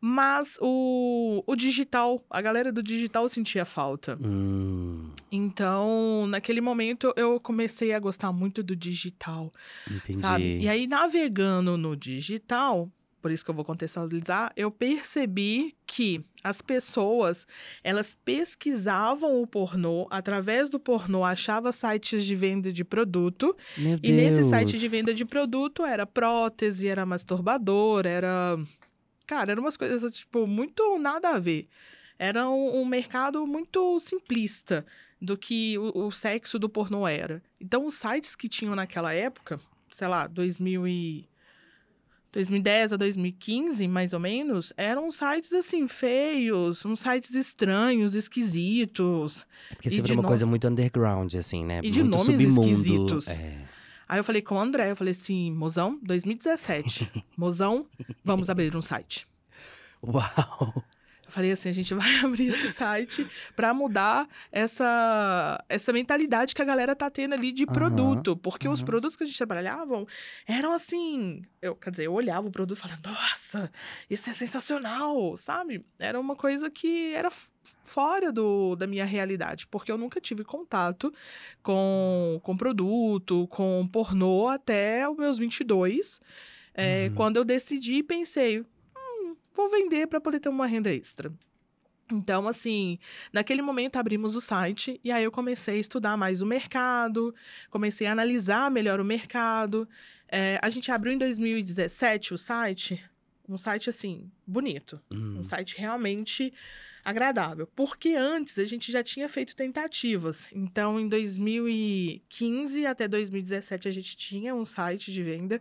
mas 0.00 0.58
o, 0.60 1.42
o 1.44 1.56
digital, 1.56 2.24
a 2.30 2.40
galera 2.40 2.70
do 2.70 2.84
digital 2.84 3.28
sentia 3.28 3.64
falta. 3.64 4.16
Hum, 4.22 5.10
Então, 5.32 6.28
naquele 6.28 6.60
momento, 6.60 7.12
eu 7.16 7.40
comecei 7.40 7.92
a 7.92 7.98
gostar 7.98 8.30
muito 8.30 8.62
do 8.62 8.76
digital, 8.76 9.50
entendi. 9.90 10.20
sabe? 10.20 10.58
E 10.60 10.68
aí, 10.68 10.86
navegando 10.86 11.76
no 11.76 11.96
digital, 11.96 12.88
por 13.26 13.32
isso 13.32 13.44
que 13.44 13.50
eu 13.50 13.54
vou 13.56 13.64
contextualizar, 13.64 14.52
eu 14.56 14.70
percebi 14.70 15.74
que 15.84 16.24
as 16.44 16.62
pessoas, 16.62 17.44
elas 17.82 18.14
pesquisavam 18.14 19.42
o 19.42 19.46
pornô, 19.48 20.06
através 20.12 20.70
do 20.70 20.78
pornô, 20.78 21.24
achava 21.24 21.72
sites 21.72 22.24
de 22.24 22.36
venda 22.36 22.72
de 22.72 22.84
produto, 22.84 23.56
Meu 23.76 23.98
e 24.00 24.12
nesse 24.12 24.36
Deus. 24.42 24.50
site 24.50 24.78
de 24.78 24.86
venda 24.86 25.12
de 25.12 25.24
produto 25.24 25.84
era 25.84 26.06
prótese, 26.06 26.86
era 26.86 27.04
masturbador, 27.04 28.06
era. 28.06 28.56
Cara, 29.26 29.50
eram 29.50 29.64
umas 29.64 29.76
coisas, 29.76 30.08
tipo, 30.14 30.46
muito 30.46 30.96
nada 30.96 31.30
a 31.30 31.40
ver. 31.40 31.66
Era 32.16 32.48
um, 32.48 32.82
um 32.82 32.84
mercado 32.84 33.44
muito 33.44 33.98
simplista 33.98 34.86
do 35.20 35.36
que 35.36 35.76
o, 35.78 36.06
o 36.06 36.12
sexo 36.12 36.60
do 36.60 36.68
pornô 36.68 37.08
era. 37.08 37.42
Então, 37.60 37.86
os 37.86 37.94
sites 37.94 38.36
que 38.36 38.48
tinham 38.48 38.76
naquela 38.76 39.12
época, 39.12 39.58
sei 39.90 40.06
lá, 40.06 40.28
2000 40.28 40.86
e... 40.86 41.28
2010 42.32 42.92
a 42.92 42.96
2015, 42.96 43.88
mais 43.88 44.12
ou 44.12 44.20
menos, 44.20 44.72
eram 44.76 45.10
sites 45.10 45.52
assim, 45.52 45.86
feios, 45.86 46.84
uns 46.84 47.00
sites 47.00 47.34
estranhos, 47.34 48.14
esquisitos. 48.14 49.46
É 49.70 49.74
Porque 49.74 49.90
sempre 49.90 50.12
é 50.12 50.14
uma 50.14 50.22
no- 50.22 50.28
coisa 50.28 50.44
muito 50.44 50.66
underground, 50.68 51.34
assim, 51.34 51.64
né? 51.64 51.80
E 51.82 51.90
de 51.90 52.02
muito 52.02 52.18
nomes 52.18 52.40
submundo. 52.40 52.70
esquisitos. 52.70 53.28
É. 53.28 53.64
Aí 54.08 54.18
eu 54.20 54.24
falei 54.24 54.42
com 54.42 54.54
o 54.56 54.60
André, 54.60 54.90
eu 54.90 54.96
falei 54.96 55.12
assim, 55.12 55.50
mozão, 55.52 55.98
2017. 56.02 57.10
mozão, 57.36 57.86
vamos 58.24 58.48
abrir 58.50 58.76
um 58.76 58.82
site. 58.82 59.26
Uau! 60.02 60.84
Falei 61.36 61.52
assim, 61.52 61.68
a 61.68 61.72
gente 61.72 61.92
vai 61.92 62.16
abrir 62.24 62.46
esse 62.46 62.72
site 62.72 63.26
pra 63.54 63.74
mudar 63.74 64.26
essa, 64.50 65.62
essa 65.68 65.92
mentalidade 65.92 66.54
que 66.54 66.62
a 66.62 66.64
galera 66.64 66.96
tá 66.96 67.10
tendo 67.10 67.34
ali 67.34 67.52
de 67.52 67.64
Aham, 67.64 67.72
produto. 67.74 68.34
Porque 68.38 68.66
os 68.66 68.80
aham. 68.80 68.86
produtos 68.86 69.16
que 69.16 69.22
a 69.22 69.26
gente 69.26 69.36
trabalhavam 69.36 70.06
eram 70.46 70.72
assim. 70.72 71.42
Eu, 71.60 71.76
quer 71.76 71.90
dizer, 71.90 72.04
eu 72.06 72.14
olhava 72.14 72.48
o 72.48 72.50
produto 72.50 72.78
e 72.78 72.80
falava, 72.80 73.02
nossa, 73.04 73.70
isso 74.08 74.30
é 74.30 74.32
sensacional, 74.32 75.36
sabe? 75.36 75.84
Era 75.98 76.18
uma 76.18 76.34
coisa 76.34 76.70
que 76.70 77.12
era 77.12 77.28
fora 77.84 78.32
do, 78.32 78.74
da 78.74 78.86
minha 78.86 79.04
realidade, 79.04 79.66
porque 79.66 79.92
eu 79.92 79.98
nunca 79.98 80.18
tive 80.22 80.42
contato 80.42 81.12
com, 81.62 82.40
com 82.42 82.56
produto, 82.56 83.46
com 83.48 83.86
pornô 83.92 84.48
até 84.48 85.06
os 85.06 85.18
meus 85.18 85.36
22. 85.36 86.18
É, 86.74 87.08
Uhum. 87.08 87.14
Quando 87.14 87.36
eu 87.38 87.44
decidi 87.44 87.96
e 87.96 88.02
pensei, 88.02 88.60
"Hum, 88.60 88.64
vou 89.56 89.70
vender 89.70 90.06
para 90.06 90.20
poder 90.20 90.38
ter 90.38 90.48
uma 90.48 90.66
renda 90.66 90.92
extra. 90.92 91.32
Então, 92.12 92.46
assim, 92.46 92.98
naquele 93.32 93.62
momento 93.62 93.96
abrimos 93.96 94.36
o 94.36 94.40
site 94.40 95.00
e 95.02 95.10
aí 95.10 95.24
eu 95.24 95.32
comecei 95.32 95.76
a 95.76 95.80
estudar 95.80 96.16
mais 96.16 96.40
o 96.40 96.46
mercado, 96.46 97.34
comecei 97.68 98.06
a 98.06 98.12
analisar 98.12 98.70
melhor 98.70 99.00
o 99.00 99.04
mercado. 99.04 99.88
É, 100.28 100.58
a 100.62 100.68
gente 100.68 100.92
abriu 100.92 101.12
em 101.12 101.18
2017 101.18 102.34
o 102.34 102.38
site, 102.38 103.02
um 103.48 103.56
site 103.56 103.90
assim, 103.90 104.30
bonito. 104.46 105.00
Hum. 105.10 105.38
Um 105.38 105.44
site 105.44 105.76
realmente 105.78 106.52
agradável. 107.04 107.68
Porque 107.74 108.10
antes 108.10 108.58
a 108.58 108.64
gente 108.64 108.90
já 108.90 109.02
tinha 109.02 109.28
feito 109.28 109.54
tentativas. 109.54 110.48
Então, 110.52 110.98
em 110.98 111.08
2015 111.08 112.84
até 112.84 113.06
2017, 113.06 113.86
a 113.86 113.92
gente 113.92 114.16
tinha 114.16 114.54
um 114.54 114.64
site 114.64 115.12
de 115.12 115.22
venda. 115.22 115.60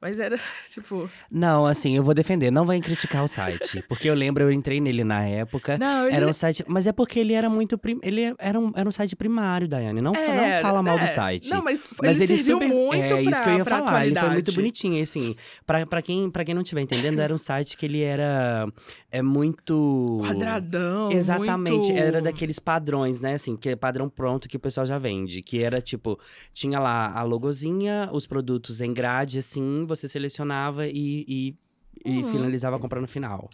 Mas 0.00 0.20
era, 0.20 0.36
tipo. 0.70 1.08
Não, 1.30 1.66
assim, 1.66 1.96
eu 1.96 2.02
vou 2.02 2.12
defender. 2.12 2.50
Não 2.50 2.64
vai 2.64 2.80
criticar 2.80 3.24
o 3.24 3.28
site. 3.28 3.82
Porque 3.88 4.08
eu 4.08 4.14
lembro, 4.14 4.44
eu 4.44 4.52
entrei 4.52 4.80
nele 4.80 5.02
na 5.02 5.24
época. 5.24 5.78
Não, 5.78 6.06
ele... 6.06 6.16
Era 6.16 6.28
um 6.28 6.32
site. 6.32 6.64
Mas 6.66 6.86
é 6.86 6.92
porque 6.92 7.18
ele 7.18 7.32
era 7.32 7.48
muito. 7.48 7.78
Prim... 7.78 7.98
Ele 8.02 8.34
era 8.38 8.58
um, 8.58 8.72
era 8.74 8.88
um 8.88 8.92
site 8.92 9.16
primário, 9.16 9.66
Daiane. 9.66 10.00
Não, 10.00 10.12
não 10.12 10.60
fala 10.60 10.82
mal 10.82 10.98
é. 10.98 11.04
do 11.04 11.08
site. 11.08 11.50
Não, 11.50 11.62
mas, 11.62 11.86
Mas 12.02 12.20
ele, 12.20 12.34
ele 12.34 12.42
super. 12.42 12.68
muito 12.68 12.94
é 12.94 13.22
isso 13.22 13.42
que 13.42 13.48
eu 13.48 13.56
ia 13.56 13.64
pra- 13.64 13.78
pra 13.78 13.86
falar. 13.86 14.06
Ele 14.06 14.14
foi 14.14 14.30
muito 14.30 14.52
bonitinho. 14.52 14.98
E 14.98 15.02
assim, 15.02 15.34
pra, 15.66 15.86
pra, 15.86 16.02
quem, 16.02 16.30
pra 16.30 16.44
quem 16.44 16.54
não 16.54 16.62
estiver 16.62 16.82
entendendo, 16.82 17.20
era 17.20 17.32
um 17.32 17.38
site 17.38 17.76
que 17.76 17.86
ele 17.86 18.02
era. 18.02 18.68
É 19.10 19.22
muito. 19.22 20.22
Quadradão. 20.26 21.10
Exatamente, 21.10 21.86
muito... 21.86 21.98
era 21.98 22.20
daqueles 22.20 22.58
padrões, 22.58 23.20
né? 23.20 23.34
Assim, 23.34 23.56
que 23.56 23.70
é 23.70 23.76
padrão 23.76 24.10
pronto 24.10 24.48
que 24.48 24.56
o 24.56 24.60
pessoal 24.60 24.84
já 24.84 24.98
vende. 24.98 25.40
Que 25.42 25.62
era 25.62 25.80
tipo, 25.80 26.18
tinha 26.52 26.78
lá 26.78 27.12
a 27.16 27.22
logozinha, 27.22 28.10
os 28.12 28.26
produtos 28.26 28.80
em 28.80 28.92
grade, 28.92 29.38
assim, 29.38 29.85
você 29.86 30.06
selecionava 30.08 30.86
e, 30.86 31.24
e, 31.26 31.56
e 32.04 32.18
Uhum. 32.18 32.30
finalizava 32.32 32.76
a 32.76 32.78
compra 32.78 33.00
no 33.00 33.08
final. 33.08 33.48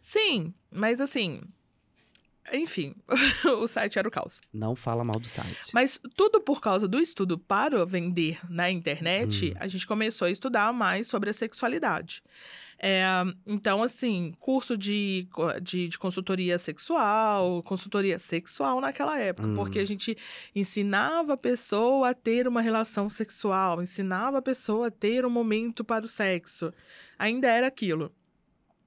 Sim, 0.00 0.52
mas 0.70 1.00
assim. 1.00 1.40
Enfim, 2.52 2.94
o 3.58 3.66
site 3.66 3.98
era 3.98 4.06
o 4.06 4.10
caos. 4.10 4.40
Não 4.52 4.76
fala 4.76 5.02
mal 5.02 5.18
do 5.18 5.28
site. 5.28 5.70
Mas 5.72 5.98
tudo 6.14 6.40
por 6.42 6.60
causa 6.60 6.86
do 6.86 7.00
estudo 7.00 7.38
para 7.38 7.84
vender 7.86 8.38
na 8.50 8.70
internet, 8.70 9.50
Hum. 9.52 9.56
a 9.58 9.66
gente 9.66 9.86
começou 9.86 10.26
a 10.26 10.30
estudar 10.30 10.70
mais 10.72 11.06
sobre 11.06 11.30
a 11.30 11.32
sexualidade. 11.32 12.22
É, 12.78 13.04
então, 13.46 13.82
assim, 13.82 14.32
curso 14.38 14.76
de, 14.76 15.26
de, 15.62 15.88
de 15.88 15.98
consultoria 15.98 16.58
sexual, 16.58 17.62
consultoria 17.62 18.18
sexual 18.18 18.80
naquela 18.80 19.18
época, 19.18 19.48
Hum. 19.48 19.54
porque 19.54 19.78
a 19.78 19.84
gente 19.84 20.16
ensinava 20.54 21.34
a 21.34 21.36
pessoa 21.36 22.10
a 22.10 22.14
ter 22.14 22.46
uma 22.48 22.60
relação 22.60 23.08
sexual, 23.08 23.82
ensinava 23.82 24.38
a 24.38 24.42
pessoa 24.42 24.88
a 24.88 24.90
ter 24.90 25.24
um 25.24 25.30
momento 25.30 25.84
para 25.84 26.04
o 26.04 26.08
sexo. 26.08 26.72
Ainda 27.18 27.48
era 27.48 27.66
aquilo. 27.66 28.12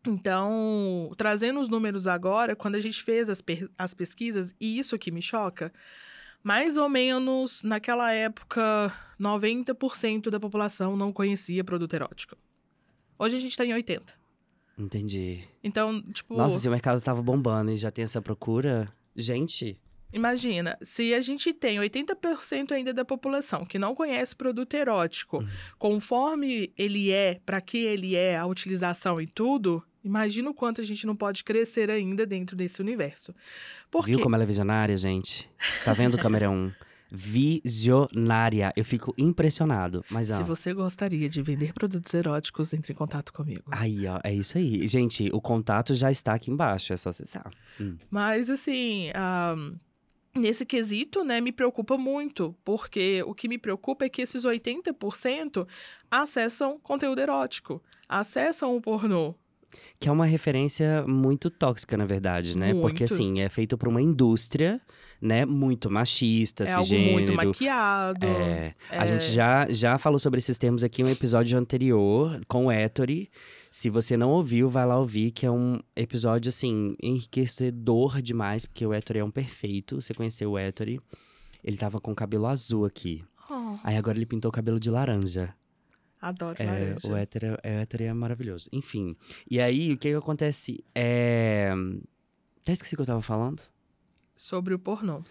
Então, 0.05 1.11
trazendo 1.17 1.59
os 1.59 1.67
números 1.67 2.07
agora, 2.07 2.55
quando 2.55 2.75
a 2.75 2.79
gente 2.79 3.01
fez 3.03 3.29
as, 3.29 3.43
as 3.77 3.93
pesquisas, 3.93 4.55
e 4.59 4.77
isso 4.79 4.97
que 4.97 5.11
me 5.11 5.21
choca, 5.21 5.71
mais 6.43 6.77
ou 6.77 6.87
menos 6.87 7.61
naquela 7.63 8.11
época, 8.13 8.93
90% 9.19 10.29
da 10.29 10.39
população 10.39 10.95
não 10.95 11.11
conhecia 11.11 11.63
produto 11.63 11.93
erótico. 11.93 12.37
Hoje 13.19 13.35
a 13.35 13.39
gente 13.39 13.55
tá 13.57 13.65
em 13.65 13.69
80%. 13.73 14.01
Entendi. 14.77 15.43
Então, 15.63 16.01
tipo, 16.11 16.37
Nossa, 16.37 16.59
se 16.59 16.67
o 16.67 16.71
mercado 16.71 17.01
tava 17.01 17.21
bombando 17.21 17.71
e 17.71 17.77
já 17.77 17.89
tem 17.89 18.03
essa 18.03 18.21
procura. 18.21 18.87
Gente, 19.15 19.81
imagina, 20.13 20.77
se 20.83 21.15
a 21.15 21.21
gente 21.21 21.51
tem 21.51 21.79
80% 21.79 22.71
ainda 22.71 22.93
da 22.93 23.03
população 23.03 23.65
que 23.65 23.79
não 23.79 23.95
conhece 23.95 24.35
produto 24.35 24.75
erótico, 24.75 25.37
Uhum. 25.37 25.47
conforme 25.79 26.71
ele 26.77 27.11
é, 27.11 27.39
para 27.43 27.59
que 27.59 27.77
ele 27.79 28.15
é, 28.15 28.37
a 28.37 28.45
utilização 28.45 29.19
e 29.19 29.25
tudo, 29.25 29.83
imagina 30.03 30.49
o 30.51 30.53
quanto 30.53 30.79
a 30.79 30.83
gente 30.83 31.07
não 31.07 31.15
pode 31.15 31.43
crescer 31.43 31.89
ainda 31.89 32.23
dentro 32.25 32.55
desse 32.55 32.79
universo. 32.79 33.33
Viu 34.05 34.19
como 34.19 34.35
ela 34.35 34.43
é 34.43 34.47
visionária, 34.47 34.95
gente? 34.95 35.49
Tá 35.83 35.91
vendo, 35.93 36.17
câmera 36.19 36.49
1? 36.51 36.71
Visionária. 37.11 38.73
Eu 38.75 38.85
fico 38.85 39.13
impressionado. 39.17 40.03
Mas, 40.09 40.29
ó. 40.31 40.37
Se 40.37 40.43
você 40.43 40.73
gostaria 40.73 41.29
de 41.29 41.41
vender 41.41 41.73
produtos 41.73 42.13
eróticos, 42.13 42.73
entre 42.73 42.93
em 42.93 42.95
contato 42.95 43.31
comigo. 43.33 43.63
Aí, 43.71 44.07
ó, 44.07 44.19
é 44.23 44.33
isso 44.33 44.57
aí. 44.57 44.87
Gente, 44.87 45.29
o 45.33 45.41
contato 45.41 45.93
já 45.93 46.11
está 46.11 46.33
aqui 46.33 46.51
embaixo, 46.51 46.93
é 46.93 46.97
só 46.97 47.09
acessar. 47.09 47.51
Hum. 47.79 47.95
Mas, 48.09 48.49
assim, 48.49 49.09
ahn, 49.15 49.75
nesse 50.35 50.65
quesito, 50.65 51.23
né, 51.23 51.41
me 51.41 51.51
preocupa 51.51 51.97
muito, 51.97 52.55
porque 52.63 53.23
o 53.25 53.33
que 53.33 53.47
me 53.47 53.57
preocupa 53.57 54.05
é 54.05 54.09
que 54.09 54.21
esses 54.21 54.45
80% 54.45 55.67
acessam 56.09 56.79
conteúdo 56.79 57.19
erótico, 57.19 57.81
acessam 58.07 58.75
o 58.75 58.81
pornô. 58.81 59.35
Que 59.99 60.07
é 60.07 60.11
uma 60.11 60.25
referência 60.25 61.05
muito 61.05 61.49
tóxica, 61.49 61.97
na 61.97 62.05
verdade, 62.05 62.57
né? 62.57 62.73
Porque, 62.73 63.03
Muito. 63.03 63.13
assim, 63.13 63.41
é 63.41 63.49
feito 63.49 63.77
por 63.77 63.89
uma 63.89 64.01
indústria, 64.01 64.79
né? 65.21 65.45
Muito 65.45 65.89
machista, 65.89 66.63
É 66.63 66.71
algo 66.71 66.83
cisgênero. 66.83 67.13
muito 67.13 67.33
maquiado. 67.33 68.25
É, 68.25 68.75
A 68.89 69.03
É. 69.03 69.07
gente 69.07 69.25
já, 69.31 69.67
já 69.69 69.97
falou 69.97 70.19
sobre 70.19 70.37
esses 70.39 70.57
termos 70.57 70.83
aqui 70.83 71.01
em 71.01 71.05
um 71.05 71.09
episódio 71.09 71.57
anterior 71.57 72.39
com 72.47 72.67
o 72.67 72.71
Ettore. 72.71 73.29
Se 73.69 73.89
você 73.89 74.15
não 74.17 74.29
ouviu, 74.31 74.69
vai 74.69 74.85
lá 74.85 74.97
ouvir, 74.97 75.31
que 75.31 75.45
é 75.45 75.51
um 75.51 75.79
episódio, 75.95 76.49
assim, 76.49 76.95
enriquecedor 77.01 78.21
demais, 78.21 78.65
porque 78.65 78.85
o 78.85 78.93
Ettore 78.93 79.19
é 79.19 79.23
um 79.23 79.31
perfeito. 79.31 80.01
Você 80.01 80.13
conheceu 80.13 80.51
o 80.51 80.59
Ettore? 80.59 80.99
Ele 81.63 81.77
tava 81.77 81.99
com 81.99 82.11
o 82.11 82.15
cabelo 82.15 82.45
azul 82.47 82.85
aqui. 82.85 83.23
Oh, 83.49 83.75
Aí 83.83 83.95
agora 83.97 84.17
ele 84.17 84.25
pintou 84.25 84.49
o 84.49 84.51
cabelo 84.51 84.79
de 84.79 84.89
laranja. 84.89 85.53
adoro 86.21 86.55
É, 86.59 86.65
laranja. 86.65 87.07
o 87.11 87.15
hétero, 87.15 87.57
é, 87.63 87.77
o 87.77 87.79
hétero 87.81 88.03
é 88.03 88.13
maravilhoso. 88.13 88.69
Enfim. 88.73 89.15
E 89.49 89.59
aí, 89.59 89.93
o 89.93 89.97
que 89.97 90.09
que 90.09 90.15
acontece? 90.15 90.83
É... 90.95 91.71
Até 92.61 92.73
esqueci 92.73 92.95
o 92.95 92.97
que 92.97 93.01
eu 93.03 93.05
tava 93.05 93.21
falando. 93.21 93.61
Sobre 94.37 94.73
o 94.73 94.79
pornô. 94.79 95.21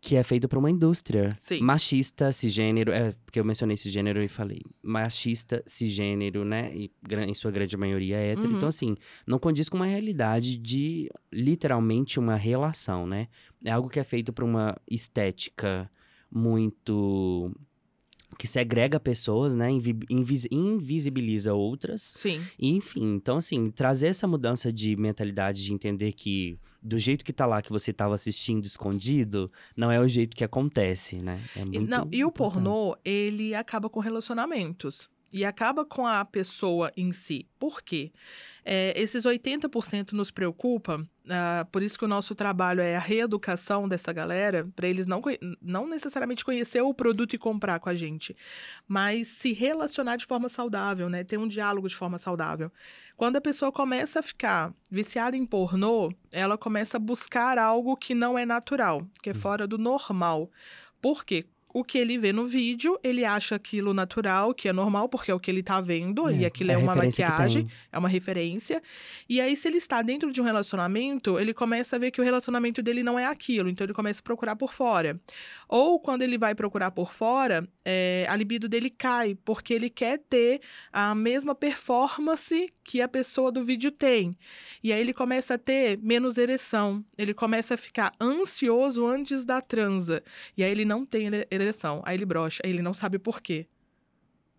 Que 0.00 0.16
é 0.16 0.22
feito 0.22 0.48
por 0.48 0.58
uma 0.58 0.70
indústria. 0.70 1.30
Sim. 1.38 1.60
Machista, 1.60 2.30
cisgênero. 2.32 2.92
É, 2.92 3.12
porque 3.24 3.40
eu 3.40 3.44
mencionei 3.44 3.76
cisgênero 3.76 4.22
e 4.22 4.28
falei. 4.28 4.60
Machista, 4.82 5.62
cisgênero, 5.66 6.44
né? 6.44 6.70
E 6.74 6.90
em 7.26 7.32
sua 7.32 7.50
grande 7.50 7.76
maioria 7.76 8.16
é 8.16 8.32
hétero. 8.32 8.50
Uhum. 8.50 8.56
Então, 8.56 8.68
assim, 8.68 8.96
não 9.26 9.38
condiz 9.38 9.68
com 9.68 9.76
uma 9.76 9.86
realidade 9.86 10.58
de 10.58 11.10
literalmente 11.32 12.18
uma 12.18 12.36
relação, 12.36 13.06
né? 13.06 13.28
É 13.64 13.70
algo 13.70 13.88
que 13.88 13.98
é 14.00 14.04
feito 14.04 14.30
por 14.32 14.44
uma 14.44 14.76
estética 14.90 15.90
muito. 16.30 17.50
Que 18.34 18.46
segrega 18.46 18.98
pessoas, 19.00 19.54
né? 19.54 19.70
Invi- 19.70 19.98
invis- 20.10 20.48
invisibiliza 20.50 21.54
outras. 21.54 22.12
Sim. 22.14 22.42
E, 22.58 22.70
Enfim, 22.70 23.14
então 23.14 23.36
assim, 23.38 23.70
trazer 23.70 24.08
essa 24.08 24.26
mudança 24.26 24.72
de 24.72 24.96
mentalidade 24.96 25.64
de 25.64 25.72
entender 25.72 26.12
que 26.12 26.58
do 26.82 26.98
jeito 26.98 27.24
que 27.24 27.32
tá 27.32 27.46
lá 27.46 27.62
que 27.62 27.70
você 27.70 27.94
tava 27.94 28.14
assistindo 28.14 28.64
escondido, 28.66 29.50
não 29.74 29.90
é 29.90 29.98
o 29.98 30.06
jeito 30.06 30.36
que 30.36 30.44
acontece, 30.44 31.16
né? 31.16 31.40
É 31.56 31.60
E, 31.62 31.64
muito 31.78 31.88
não, 31.88 32.06
e 32.12 32.22
o 32.24 32.30
pornô, 32.30 32.94
ele 33.02 33.54
acaba 33.54 33.88
com 33.88 34.00
relacionamentos. 34.00 35.08
E 35.32 35.44
acaba 35.44 35.84
com 35.84 36.06
a 36.06 36.24
pessoa 36.24 36.92
em 36.96 37.10
si. 37.10 37.46
Por 37.58 37.82
quê? 37.82 38.12
É, 38.64 38.92
esses 38.96 39.24
80% 39.24 40.12
nos 40.12 40.30
preocupa, 40.30 41.04
ah, 41.28 41.66
por 41.72 41.82
isso 41.82 41.98
que 41.98 42.04
o 42.04 42.08
nosso 42.08 42.34
trabalho 42.34 42.80
é 42.80 42.96
a 42.96 43.00
reeducação 43.00 43.88
dessa 43.88 44.12
galera, 44.12 44.68
para 44.76 44.88
eles 44.88 45.06
não, 45.06 45.20
não 45.60 45.86
necessariamente 45.86 46.44
conhecer 46.44 46.80
o 46.80 46.94
produto 46.94 47.34
e 47.34 47.38
comprar 47.38 47.80
com 47.80 47.88
a 47.88 47.94
gente, 47.94 48.36
mas 48.86 49.28
se 49.28 49.52
relacionar 49.52 50.16
de 50.16 50.24
forma 50.24 50.48
saudável, 50.48 51.08
né? 51.08 51.24
Ter 51.24 51.38
um 51.38 51.48
diálogo 51.48 51.88
de 51.88 51.96
forma 51.96 52.18
saudável. 52.18 52.70
Quando 53.16 53.36
a 53.36 53.40
pessoa 53.40 53.72
começa 53.72 54.20
a 54.20 54.22
ficar 54.22 54.72
viciada 54.90 55.36
em 55.36 55.44
pornô, 55.44 56.12
ela 56.32 56.56
começa 56.56 56.96
a 56.96 57.00
buscar 57.00 57.58
algo 57.58 57.96
que 57.96 58.14
não 58.14 58.38
é 58.38 58.46
natural, 58.46 59.06
que 59.22 59.30
é 59.30 59.34
fora 59.34 59.66
do 59.66 59.78
normal. 59.78 60.50
Por 61.00 61.24
quê? 61.24 61.44
O 61.74 61.82
que 61.82 61.98
ele 61.98 62.16
vê 62.16 62.32
no 62.32 62.46
vídeo, 62.46 62.96
ele 63.02 63.24
acha 63.24 63.56
aquilo 63.56 63.92
natural, 63.92 64.54
que 64.54 64.68
é 64.68 64.72
normal, 64.72 65.08
porque 65.08 65.30
é 65.30 65.34
o 65.34 65.40
que 65.40 65.50
ele 65.50 65.60
tá 65.62 65.80
vendo, 65.80 66.30
e 66.30 66.46
aquilo 66.46 66.70
é, 66.70 66.74
a 66.74 66.78
uma 66.78 66.94
maquiagem, 67.34 67.68
é 67.92 67.98
uma 67.98 68.08
referência. 68.08 68.80
E 69.28 69.40
aí, 69.40 69.56
se 69.56 69.66
ele 69.66 69.78
está 69.78 70.00
dentro 70.00 70.32
de 70.32 70.40
um 70.40 70.44
relacionamento, 70.44 71.36
ele 71.38 71.52
começa 71.52 71.96
a 71.96 71.98
ver 71.98 72.12
que 72.12 72.20
o 72.20 72.24
relacionamento 72.24 72.80
dele 72.80 73.02
não 73.02 73.18
é 73.18 73.26
aquilo, 73.26 73.68
então 73.68 73.84
ele 73.84 73.92
começa 73.92 74.20
a 74.20 74.22
procurar 74.22 74.54
por 74.54 74.72
fora. 74.72 75.20
Ou 75.68 75.98
quando 75.98 76.22
ele 76.22 76.38
vai 76.38 76.54
procurar 76.54 76.92
por 76.92 77.12
fora, 77.12 77.68
é, 77.84 78.24
a 78.28 78.36
libido 78.36 78.68
dele 78.68 78.88
cai, 78.88 79.36
porque 79.44 79.74
ele 79.74 79.90
quer 79.90 80.18
ter 80.30 80.60
a 80.92 81.12
mesma 81.12 81.56
performance 81.56 82.72
que 82.84 83.00
a 83.00 83.08
pessoa 83.08 83.50
do 83.50 83.64
vídeo 83.64 83.90
tem. 83.90 84.36
E 84.82 84.92
aí 84.92 85.00
ele 85.00 85.12
começa 85.12 85.54
a 85.54 85.58
ter 85.58 85.98
menos 86.02 86.38
ereção, 86.38 87.04
ele 87.16 87.32
começa 87.34 87.74
a 87.74 87.76
ficar 87.76 88.12
ansioso 88.20 89.06
antes 89.06 89.44
da 89.44 89.60
transa. 89.60 90.22
E 90.56 90.62
aí 90.62 90.70
ele 90.70 90.84
não 90.84 91.04
tem 91.04 91.26
ere- 91.26 91.46
ereção, 91.64 92.02
aí 92.04 92.16
ele 92.16 92.24
brocha, 92.26 92.60
aí 92.64 92.70
ele 92.70 92.82
não 92.82 92.94
sabe 92.94 93.18
por 93.18 93.40
quê. 93.40 93.66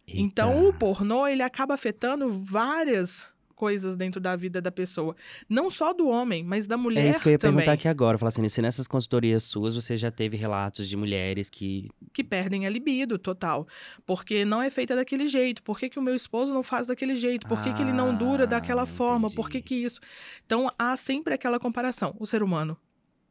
Então, 0.08 0.63
o 0.63 0.65
Eita. 0.68 0.78
pornô, 0.78 1.28
ele 1.28 1.41
acaba 1.41 1.74
afetando 1.74 2.30
várias 2.30 3.28
coisas 3.56 3.96
dentro 3.96 4.20
da 4.20 4.36
vida 4.36 4.62
da 4.62 4.72
pessoa. 4.72 5.15
Não 5.50 5.72
só 5.72 5.94
do 5.94 6.08
homem, 6.10 6.44
mas 6.44 6.68
da 6.68 6.78
mulher 6.78 7.06
É 7.06 7.10
isso 7.10 7.22
que 7.22 7.30
eu 7.30 7.32
ia 7.32 7.39
também, 7.39 7.56
perguntar 7.56 7.72
aqui 7.74 7.88
agora. 7.88 8.18
Falar 8.18 8.28
assim, 8.30 8.48
se 8.50 8.62
nessas 8.62 8.86
consultorias 8.88 9.44
suas 9.44 9.74
você 9.74 9.96
já 9.98 10.12
teve 10.12 10.36
relatos 10.38 10.88
de 10.88 10.98
mulheres 10.98 11.50
que. 11.50 11.89
que 12.13 12.24
perdem 12.24 12.68
a 12.68 12.70
libido 12.70 13.18
total. 13.18 13.65
Porque 14.06 14.46
não 14.46 14.62
é 14.62 14.70
feita 14.70 14.96
daquele 14.96 15.26
jeito. 15.28 15.63
Por 15.63 15.80
que, 15.80 15.89
que 15.89 15.98
o 15.98 16.02
meu 16.04 16.13
esposo 16.13 16.54
não 16.54 16.62
faz 16.63 16.86
daquele 16.88 17.15
jeito? 17.15 17.48
Por 17.48 17.62
que, 17.62 17.74
que 17.74 17.82
ele 17.82 17.94
não 17.94 18.13
dura 18.15 18.44
Ah, 18.44 18.48
daquela 18.48 18.86
forma? 18.86 19.32
Por 19.32 19.50
que 19.50 19.60
entendi. 19.60 19.63
que 19.82 19.86
isso? 19.86 20.00
Então, 20.46 20.68
há 20.78 20.96
sempre 20.98 21.34
aquela 21.34 21.60
comparação. 21.60 22.13
O 22.20 22.26
ser 22.28 22.44
humano. 22.44 22.78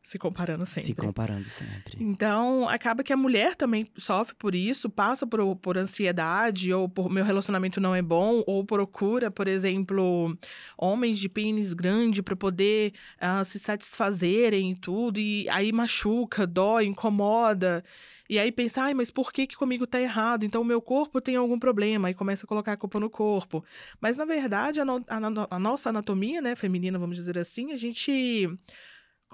Se 0.05 0.19
comparando 0.19 0.67
sempre. 0.67 0.85
Se 0.85 0.95
comparando 0.95 1.47
sempre. 1.47 1.97
Então, 1.99 2.69
acaba 2.69 3.03
que 3.03 3.13
a 3.13 3.17
mulher 3.17 3.57
também 3.57 3.91
sofre 3.97 4.35
por 4.35 4.55
isso, 4.55 4.91
passa 4.91 5.27
por, 5.27 5.57
por 5.57 5.79
ansiedade, 5.79 6.71
ou 6.75 6.87
por 6.91 7.11
meu 7.11 7.25
relacionamento 7.25 7.81
não 7.81 7.95
é 7.95 8.03
bom, 8.03 8.45
ou 8.47 8.63
procura, 8.67 9.31
por 9.31 9.49
exemplo, 9.49 10.37
homens 10.77 11.19
de 11.19 11.27
pênis 11.27 11.73
grande 11.73 12.23
para 12.23 12.37
poder 12.37 12.93
uh, 13.17 13.43
se 13.47 13.59
satisfazerem 13.59 14.73
e 14.73 14.77
tudo, 14.77 15.19
e 15.19 15.49
aí 15.49 15.73
machuca, 15.73 16.47
dói, 16.47 16.85
incomoda. 16.85 17.83
E 18.29 18.39
aí 18.39 18.53
pensa, 18.53 18.83
ai, 18.83 18.93
mas 18.93 19.11
por 19.11 19.33
que, 19.33 19.47
que 19.47 19.57
comigo 19.57 19.87
tá 19.87 19.99
errado? 19.99 20.45
Então 20.45 20.61
o 20.61 20.65
meu 20.67 20.83
corpo 20.83 21.19
tem 21.19 21.37
algum 21.37 21.59
problema, 21.59 22.11
e 22.11 22.15
começa 22.15 22.45
a 22.45 22.49
colocar 22.49 22.73
a 22.73 22.77
culpa 22.77 23.01
no 23.01 23.09
corpo. 23.09 23.65
Mas, 23.99 24.19
na 24.19 24.27
verdade, 24.27 24.81
a, 24.81 24.85
no, 24.85 25.03
a, 25.09 25.57
a 25.57 25.59
nossa 25.59 25.89
anatomia, 25.89 26.43
né, 26.43 26.55
feminina, 26.55 26.99
vamos 26.99 27.17
dizer 27.17 27.39
assim, 27.39 27.73
a 27.73 27.77
gente 27.77 28.51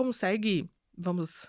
consegue, 0.01 0.67
vamos 0.97 1.47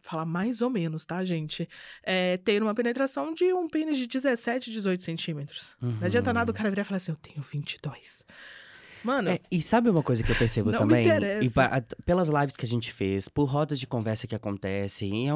falar 0.00 0.24
mais 0.24 0.62
ou 0.62 0.70
menos, 0.70 1.04
tá, 1.04 1.22
gente? 1.22 1.68
É, 2.02 2.38
ter 2.38 2.62
uma 2.62 2.74
penetração 2.74 3.34
de 3.34 3.52
um 3.52 3.68
pênis 3.68 3.98
de 3.98 4.06
17, 4.06 4.70
18 4.70 5.04
centímetros. 5.04 5.76
Uhum. 5.82 5.98
Não 5.98 6.06
adianta 6.06 6.32
nada 6.32 6.50
o 6.50 6.54
cara 6.54 6.70
virar 6.70 6.80
e 6.80 6.84
falar 6.86 6.96
assim, 6.96 7.12
eu 7.12 7.16
tenho 7.16 7.42
22. 7.42 8.24
Mano. 9.02 9.30
É, 9.30 9.40
e 9.50 9.62
sabe 9.62 9.88
uma 9.88 10.02
coisa 10.02 10.22
que 10.22 10.30
eu 10.30 10.36
percebo 10.36 10.70
não 10.70 10.80
também? 10.80 11.06
E 11.42 11.50
pelas 12.04 12.28
lives 12.28 12.56
que 12.56 12.64
a 12.64 12.68
gente 12.68 12.92
fez, 12.92 13.28
por 13.28 13.44
rodas 13.44 13.78
de 13.78 13.86
conversa 13.86 14.26
que 14.26 14.34
acontecem, 14.34 15.26
em 15.26 15.28
é, 15.28 15.34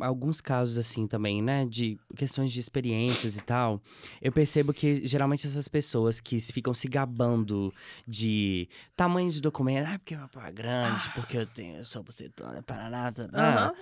alguns 0.00 0.40
casos 0.40 0.78
assim 0.78 1.06
também, 1.06 1.42
né? 1.42 1.66
De 1.66 1.98
questões 2.16 2.52
de 2.52 2.60
experiências 2.60 3.36
e 3.36 3.40
tal, 3.40 3.80
eu 4.20 4.32
percebo 4.32 4.72
que 4.72 5.06
geralmente 5.06 5.46
essas 5.46 5.68
pessoas 5.68 6.20
que 6.20 6.38
ficam 6.40 6.74
se 6.74 6.88
gabando 6.88 7.72
de 8.06 8.68
tamanho 8.96 9.30
de 9.30 9.40
documento, 9.40 9.86
ah, 9.86 9.98
porque 9.98 10.16
meu 10.16 10.28
pau 10.28 10.44
é 10.44 10.52
grande, 10.52 11.08
porque 11.14 11.38
eu 11.38 11.46
tenho, 11.46 11.78
eu 11.78 11.84
sou 11.84 12.02
bucetona, 12.02 12.62
paraná, 12.62 13.12
uhum 13.16 13.72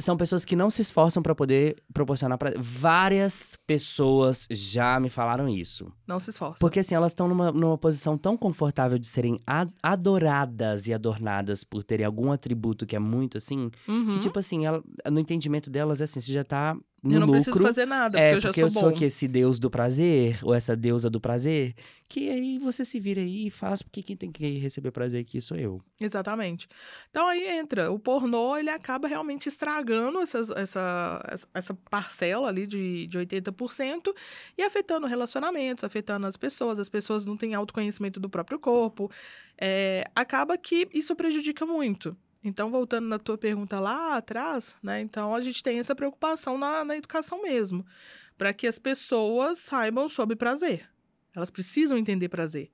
são 0.00 0.16
pessoas 0.16 0.44
que 0.44 0.56
não 0.56 0.70
se 0.70 0.82
esforçam 0.82 1.22
para 1.22 1.34
poder 1.34 1.76
proporcionar 1.92 2.38
para 2.38 2.54
várias 2.58 3.56
pessoas 3.66 4.46
já 4.50 4.98
me 4.98 5.10
falaram 5.10 5.48
isso. 5.48 5.92
Não 6.06 6.18
se 6.18 6.30
esforçam. 6.30 6.58
Porque 6.58 6.80
assim, 6.80 6.94
elas 6.94 7.12
estão 7.12 7.28
numa, 7.28 7.52
numa 7.52 7.78
posição 7.78 8.16
tão 8.16 8.36
confortável 8.36 8.98
de 8.98 9.06
serem 9.06 9.38
adoradas 9.82 10.86
e 10.86 10.94
adornadas 10.94 11.64
por 11.64 11.82
terem 11.82 12.06
algum 12.06 12.32
atributo 12.32 12.86
que 12.86 12.96
é 12.96 12.98
muito 12.98 13.38
assim, 13.38 13.70
uhum. 13.86 14.12
que 14.12 14.18
tipo 14.18 14.38
assim, 14.38 14.66
ela, 14.66 14.82
no 15.10 15.20
entendimento 15.20 15.70
delas 15.70 16.00
é 16.00 16.04
assim, 16.04 16.20
você 16.20 16.32
já 16.32 16.44
tá 16.44 16.76
no 17.02 17.14
eu 17.14 17.20
não 17.20 17.26
lucro. 17.26 17.42
preciso 17.42 17.62
fazer 17.62 17.86
nada, 17.86 18.18
porque 18.18 18.22
é, 18.22 18.34
eu 18.34 18.40
já 18.40 18.48
porque 18.50 18.60
sou 18.60 18.68
eu 18.68 18.72
bom. 18.74 18.80
sou 18.80 18.88
aqui 18.90 19.04
esse 19.04 19.26
deus 19.26 19.58
do 19.58 19.70
prazer, 19.70 20.38
ou 20.42 20.54
essa 20.54 20.76
deusa 20.76 21.08
do 21.08 21.20
prazer, 21.20 21.74
que 22.08 22.28
aí 22.28 22.58
você 22.58 22.84
se 22.84 22.98
vira 23.00 23.20
aí 23.20 23.46
e 23.46 23.50
faz, 23.50 23.82
porque 23.82 24.02
quem 24.02 24.16
tem 24.16 24.30
que 24.32 24.58
receber 24.58 24.90
prazer 24.90 25.20
aqui 25.20 25.40
sou 25.40 25.56
eu. 25.56 25.80
Exatamente. 26.00 26.68
Então 27.08 27.26
aí 27.26 27.46
entra, 27.46 27.90
o 27.90 27.98
pornô, 27.98 28.56
ele 28.56 28.68
acaba 28.68 29.06
realmente 29.08 29.48
estragando 29.48 30.18
essas, 30.20 30.50
essa, 30.50 31.38
essa 31.54 31.74
parcela 31.88 32.48
ali 32.48 32.66
de, 32.66 33.06
de 33.06 33.18
80% 33.18 34.12
e 34.58 34.62
afetando 34.62 35.06
relacionamentos, 35.06 35.84
afetando 35.84 36.26
as 36.26 36.36
pessoas, 36.36 36.78
as 36.78 36.88
pessoas 36.88 37.24
não 37.24 37.36
têm 37.36 37.54
autoconhecimento 37.54 38.20
do 38.20 38.28
próprio 38.28 38.58
corpo, 38.58 39.10
é, 39.56 40.04
acaba 40.14 40.58
que 40.58 40.88
isso 40.92 41.14
prejudica 41.14 41.64
muito. 41.64 42.16
Então, 42.42 42.70
voltando 42.70 43.06
na 43.06 43.18
tua 43.18 43.36
pergunta 43.36 43.78
lá 43.78 44.16
atrás, 44.16 44.74
né? 44.82 45.00
Então, 45.00 45.34
a 45.34 45.40
gente 45.40 45.62
tem 45.62 45.78
essa 45.78 45.94
preocupação 45.94 46.56
na, 46.56 46.84
na 46.84 46.96
educação 46.96 47.42
mesmo, 47.42 47.84
para 48.38 48.52
que 48.54 48.66
as 48.66 48.78
pessoas 48.78 49.58
saibam 49.58 50.08
sobre 50.08 50.36
prazer. 50.36 50.88
Elas 51.34 51.50
precisam 51.50 51.98
entender 51.98 52.28
prazer. 52.28 52.70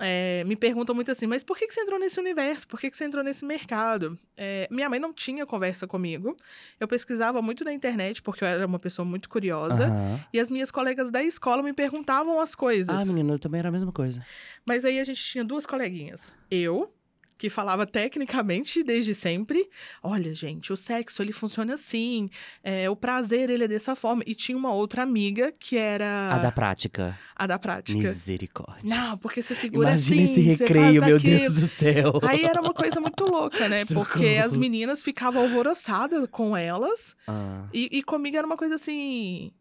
É, 0.00 0.42
me 0.44 0.56
perguntam 0.56 0.92
muito 0.92 1.08
assim, 1.12 1.24
mas 1.24 1.44
por 1.44 1.56
que, 1.56 1.68
que 1.68 1.74
você 1.74 1.80
entrou 1.80 2.00
nesse 2.00 2.18
universo? 2.18 2.66
Por 2.66 2.80
que, 2.80 2.90
que 2.90 2.96
você 2.96 3.04
entrou 3.04 3.22
nesse 3.22 3.44
mercado? 3.44 4.18
É, 4.36 4.66
minha 4.68 4.88
mãe 4.88 4.98
não 4.98 5.12
tinha 5.12 5.46
conversa 5.46 5.86
comigo. 5.86 6.36
Eu 6.80 6.88
pesquisava 6.88 7.40
muito 7.40 7.64
na 7.64 7.72
internet, 7.72 8.20
porque 8.20 8.42
eu 8.42 8.48
era 8.48 8.66
uma 8.66 8.78
pessoa 8.78 9.06
muito 9.06 9.28
curiosa. 9.28 9.86
Uhum. 9.86 10.20
E 10.32 10.40
as 10.40 10.50
minhas 10.50 10.72
colegas 10.72 11.12
da 11.12 11.22
escola 11.22 11.62
me 11.62 11.72
perguntavam 11.72 12.40
as 12.40 12.56
coisas. 12.56 12.94
Ah, 12.94 13.04
menino, 13.04 13.34
eu 13.34 13.38
também 13.38 13.60
era 13.60 13.68
a 13.68 13.72
mesma 13.72 13.92
coisa. 13.92 14.24
Mas 14.66 14.84
aí 14.84 14.98
a 14.98 15.04
gente 15.04 15.22
tinha 15.22 15.44
duas 15.44 15.64
coleguinhas. 15.64 16.34
Eu, 16.50 16.92
que 17.36 17.50
falava 17.50 17.86
tecnicamente 17.86 18.82
desde 18.82 19.14
sempre. 19.14 19.68
Olha, 20.02 20.32
gente, 20.34 20.72
o 20.72 20.76
sexo 20.76 21.22
ele 21.22 21.32
funciona 21.32 21.74
assim, 21.74 22.28
é, 22.62 22.88
o 22.88 22.96
prazer 22.96 23.50
ele 23.50 23.64
é 23.64 23.68
dessa 23.68 23.96
forma. 23.96 24.22
E 24.26 24.34
tinha 24.34 24.56
uma 24.56 24.72
outra 24.72 25.02
amiga 25.02 25.52
que 25.58 25.76
era 25.76 26.32
a 26.32 26.38
da 26.38 26.52
prática. 26.52 27.18
A 27.34 27.46
da 27.46 27.58
prática. 27.58 27.98
Misericórdia. 27.98 28.96
Não, 28.96 29.18
porque 29.18 29.42
você 29.42 29.54
segura 29.54 29.88
Imagina 29.88 30.22
assim, 30.22 30.32
esse 30.32 30.40
recreio, 30.40 31.04
meu 31.04 31.16
aquilo. 31.16 31.38
Deus 31.38 31.54
do 31.54 31.66
céu. 31.66 32.20
Aí 32.22 32.44
era 32.44 32.60
uma 32.60 32.74
coisa 32.74 33.00
muito 33.00 33.24
louca, 33.24 33.68
né? 33.68 33.84
Socorro. 33.84 34.06
Porque 34.06 34.40
as 34.42 34.56
meninas 34.56 35.02
ficavam 35.02 35.42
alvoroçadas 35.42 36.28
com 36.30 36.56
elas. 36.56 37.16
Ah. 37.26 37.66
E, 37.72 37.88
e 37.98 38.02
comigo 38.02 38.36
era 38.36 38.46
uma 38.46 38.56
coisa 38.56 38.76
assim 38.76 39.52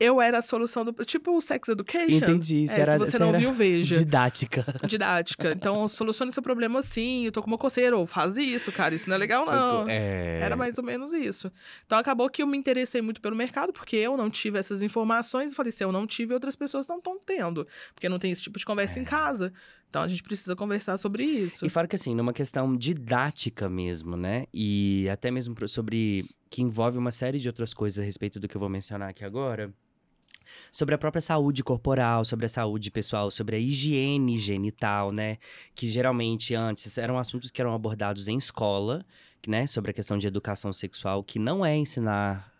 eu 0.00 0.20
era 0.20 0.38
a 0.38 0.42
solução 0.42 0.84
do. 0.84 0.92
Tipo 1.04 1.36
o 1.36 1.40
Sex 1.40 1.68
Education. 1.68 2.24
Entendi. 2.24 2.62
Isso 2.62 2.78
é, 2.78 2.80
era, 2.80 2.92
se 2.92 2.98
você 2.98 3.18
não 3.18 3.32
viu, 3.32 3.52
veja. 3.52 3.98
Didática. 3.98 4.64
Didática. 4.86 5.50
Então, 5.50 5.86
solucione 5.88 6.30
seu 6.30 6.42
problema 6.42 6.78
assim, 6.78 7.26
eu 7.26 7.32
tô 7.32 7.42
com 7.42 7.48
uma 7.48 7.58
coceira, 7.58 7.96
ou 7.96 8.06
faz 8.06 8.36
isso, 8.36 8.70
cara, 8.70 8.94
isso 8.94 9.08
não 9.08 9.16
é 9.16 9.18
legal, 9.18 9.44
não. 9.44 9.88
É... 9.88 10.40
Era 10.40 10.56
mais 10.56 10.78
ou 10.78 10.84
menos 10.84 11.12
isso. 11.12 11.50
Então, 11.84 11.98
acabou 11.98 12.30
que 12.30 12.42
eu 12.42 12.46
me 12.46 12.56
interessei 12.56 13.02
muito 13.02 13.20
pelo 13.20 13.34
mercado, 13.34 13.72
porque 13.72 13.96
eu 13.96 14.16
não 14.16 14.30
tive 14.30 14.58
essas 14.58 14.82
informações, 14.82 15.52
e 15.52 15.54
falei, 15.56 15.72
se 15.72 15.82
eu 15.82 15.90
não 15.90 16.06
tive, 16.06 16.32
outras 16.32 16.54
pessoas 16.54 16.86
não 16.86 16.98
estão 16.98 17.18
tendo. 17.18 17.66
Porque 17.92 18.08
não 18.08 18.20
tem 18.20 18.30
esse 18.30 18.42
tipo 18.42 18.58
de 18.58 18.64
conversa 18.64 19.00
é. 19.00 19.02
em 19.02 19.04
casa. 19.04 19.52
Então, 19.90 20.02
a 20.02 20.08
gente 20.08 20.22
precisa 20.22 20.54
conversar 20.54 20.96
sobre 20.98 21.24
isso. 21.24 21.66
E 21.66 21.68
fora 21.68 21.88
que, 21.88 21.96
assim, 21.96 22.14
numa 22.14 22.32
questão 22.32 22.76
didática 22.76 23.68
mesmo, 23.68 24.16
né? 24.16 24.44
E 24.54 25.08
até 25.10 25.30
mesmo 25.30 25.56
sobre. 25.66 26.24
que 26.48 26.62
envolve 26.62 26.98
uma 26.98 27.10
série 27.10 27.38
de 27.38 27.48
outras 27.48 27.74
coisas 27.74 27.98
a 27.98 28.04
respeito 28.04 28.38
do 28.38 28.46
que 28.46 28.56
eu 28.56 28.60
vou 28.60 28.68
mencionar 28.68 29.08
aqui 29.08 29.24
agora 29.24 29.72
sobre 30.72 30.94
a 30.94 30.98
própria 30.98 31.20
saúde 31.20 31.62
corporal, 31.62 32.24
sobre 32.24 32.46
a 32.46 32.48
saúde 32.48 32.90
pessoal, 32.90 33.30
sobre 33.30 33.56
a 33.56 33.58
higiene 33.58 34.38
genital, 34.38 35.12
né? 35.12 35.38
Que 35.74 35.86
geralmente 35.86 36.54
antes 36.54 36.98
eram 36.98 37.18
assuntos 37.18 37.50
que 37.50 37.60
eram 37.60 37.74
abordados 37.74 38.28
em 38.28 38.36
escola, 38.36 39.04
né? 39.46 39.66
Sobre 39.66 39.90
a 39.90 39.94
questão 39.94 40.18
de 40.18 40.26
educação 40.26 40.72
sexual, 40.72 41.22
que 41.22 41.38
não 41.38 41.64
é 41.64 41.76
ensinar 41.76 42.57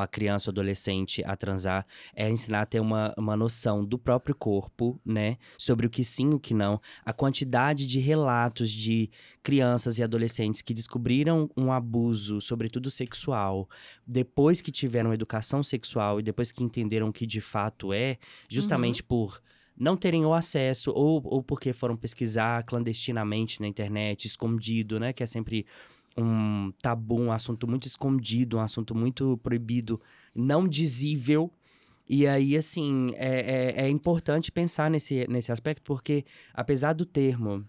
a 0.00 0.06
criança 0.06 0.50
ou 0.50 0.52
adolescente 0.52 1.22
a 1.24 1.36
transar 1.36 1.86
é 2.14 2.28
ensinar 2.28 2.62
a 2.62 2.66
ter 2.66 2.80
uma, 2.80 3.14
uma 3.16 3.36
noção 3.36 3.84
do 3.84 3.98
próprio 3.98 4.34
corpo, 4.34 5.00
né? 5.04 5.36
Sobre 5.58 5.86
o 5.86 5.90
que 5.90 6.04
sim 6.04 6.30
e 6.30 6.34
o 6.34 6.40
que 6.40 6.54
não. 6.54 6.80
A 7.04 7.12
quantidade 7.12 7.86
de 7.86 8.00
relatos 8.00 8.70
de 8.70 9.10
crianças 9.42 9.98
e 9.98 10.02
adolescentes 10.02 10.62
que 10.62 10.74
descobriram 10.74 11.50
um 11.56 11.72
abuso, 11.72 12.40
sobretudo 12.40 12.90
sexual, 12.90 13.68
depois 14.06 14.60
que 14.60 14.72
tiveram 14.72 15.12
educação 15.12 15.62
sexual 15.62 16.20
e 16.20 16.22
depois 16.22 16.52
que 16.52 16.62
entenderam 16.62 17.08
o 17.08 17.12
que 17.12 17.26
de 17.26 17.40
fato 17.40 17.92
é, 17.92 18.18
justamente 18.48 19.02
uhum. 19.02 19.08
por 19.08 19.42
não 19.76 19.96
terem 19.96 20.24
o 20.24 20.32
acesso 20.32 20.92
ou, 20.92 21.20
ou 21.24 21.42
porque 21.42 21.72
foram 21.72 21.96
pesquisar 21.96 22.62
clandestinamente 22.64 23.60
na 23.60 23.66
internet, 23.66 24.26
escondido, 24.26 25.00
né? 25.00 25.12
Que 25.12 25.22
é 25.22 25.26
sempre 25.26 25.66
um 26.16 26.72
tabu, 26.80 27.18
um 27.18 27.32
assunto 27.32 27.66
muito 27.66 27.86
escondido, 27.86 28.56
um 28.56 28.60
assunto 28.60 28.94
muito 28.94 29.38
proibido, 29.38 30.00
não 30.34 30.68
dizível. 30.68 31.50
E 32.08 32.26
aí, 32.26 32.56
assim, 32.56 33.08
é, 33.14 33.80
é, 33.80 33.86
é 33.86 33.88
importante 33.88 34.52
pensar 34.52 34.90
nesse, 34.90 35.26
nesse 35.28 35.50
aspecto, 35.50 35.82
porque 35.82 36.24
apesar 36.52 36.92
do 36.92 37.06
termo 37.06 37.66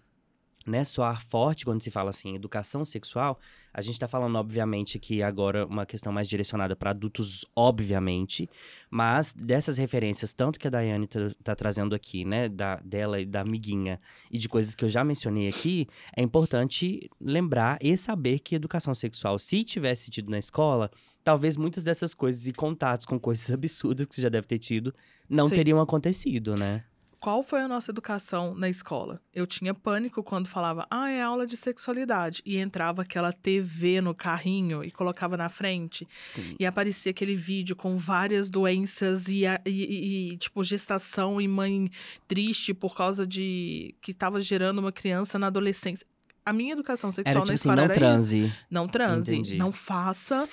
né, 0.66 0.84
soar 0.84 1.24
forte 1.24 1.64
quando 1.64 1.82
se 1.82 1.90
fala 1.90 2.10
assim, 2.10 2.34
educação 2.34 2.84
sexual, 2.84 3.38
a 3.72 3.80
gente 3.80 3.94
está 3.94 4.08
falando, 4.08 4.36
obviamente, 4.36 4.98
que 4.98 5.22
agora 5.22 5.66
uma 5.66 5.86
questão 5.86 6.12
mais 6.12 6.28
direcionada 6.28 6.74
para 6.74 6.90
adultos, 6.90 7.44
obviamente, 7.54 8.48
mas 8.90 9.32
dessas 9.32 9.78
referências, 9.78 10.32
tanto 10.32 10.58
que 10.58 10.66
a 10.66 10.70
Daiane 10.70 11.06
tá, 11.06 11.30
tá, 11.42 11.54
trazendo 11.54 11.94
aqui, 11.94 12.24
né, 12.24 12.48
da, 12.48 12.76
dela 12.76 13.20
e 13.20 13.26
da 13.26 13.42
amiguinha, 13.42 14.00
e 14.30 14.38
de 14.38 14.48
coisas 14.48 14.74
que 14.74 14.84
eu 14.84 14.88
já 14.88 15.04
mencionei 15.04 15.48
aqui, 15.48 15.86
é 16.16 16.22
importante 16.22 17.08
lembrar 17.20 17.78
e 17.80 17.96
saber 17.96 18.40
que 18.40 18.54
educação 18.54 18.94
sexual, 18.94 19.38
se 19.38 19.62
tivesse 19.62 20.10
tido 20.10 20.30
na 20.30 20.38
escola, 20.38 20.90
talvez 21.22 21.56
muitas 21.56 21.82
dessas 21.82 22.14
coisas 22.14 22.46
e 22.46 22.52
contatos 22.52 23.04
com 23.04 23.18
coisas 23.18 23.50
absurdas 23.54 24.06
que 24.06 24.14
você 24.14 24.22
já 24.22 24.28
deve 24.28 24.46
ter 24.46 24.58
tido 24.58 24.94
não 25.28 25.48
Sim. 25.48 25.56
teriam 25.56 25.80
acontecido, 25.80 26.54
né? 26.54 26.84
Qual 27.26 27.42
foi 27.42 27.60
a 27.60 27.66
nossa 27.66 27.90
educação 27.90 28.54
na 28.54 28.68
escola? 28.68 29.20
Eu 29.34 29.48
tinha 29.48 29.74
pânico 29.74 30.22
quando 30.22 30.46
falava, 30.46 30.86
ah, 30.88 31.10
é 31.10 31.20
aula 31.20 31.44
de 31.44 31.56
sexualidade. 31.56 32.40
E 32.46 32.56
entrava 32.56 33.02
aquela 33.02 33.32
TV 33.32 34.00
no 34.00 34.14
carrinho 34.14 34.84
e 34.84 34.92
colocava 34.92 35.36
na 35.36 35.48
frente. 35.48 36.06
Sim. 36.22 36.54
E 36.56 36.64
aparecia 36.64 37.10
aquele 37.10 37.34
vídeo 37.34 37.74
com 37.74 37.96
várias 37.96 38.48
doenças 38.48 39.26
e, 39.26 39.42
e, 39.66 40.30
e, 40.34 40.36
tipo, 40.36 40.62
gestação 40.62 41.40
e 41.40 41.48
mãe 41.48 41.90
triste 42.28 42.72
por 42.72 42.94
causa 42.96 43.26
de 43.26 43.92
que 44.00 44.12
estava 44.12 44.40
gerando 44.40 44.78
uma 44.78 44.92
criança 44.92 45.36
na 45.36 45.48
adolescência. 45.48 46.06
A 46.44 46.52
minha 46.52 46.74
educação 46.74 47.10
sexual 47.10 47.28
era, 47.28 47.40
tipo 47.40 47.48
na 47.48 47.54
assim, 47.54 47.60
escola 47.60 47.74
não 47.74 47.84
era 47.86 47.92
transe. 47.94 48.38
Isso. 48.44 48.56
Não 48.70 48.86
transe. 48.86 49.34
Entendi. 49.34 49.56
Não 49.56 49.72
faça. 49.72 50.48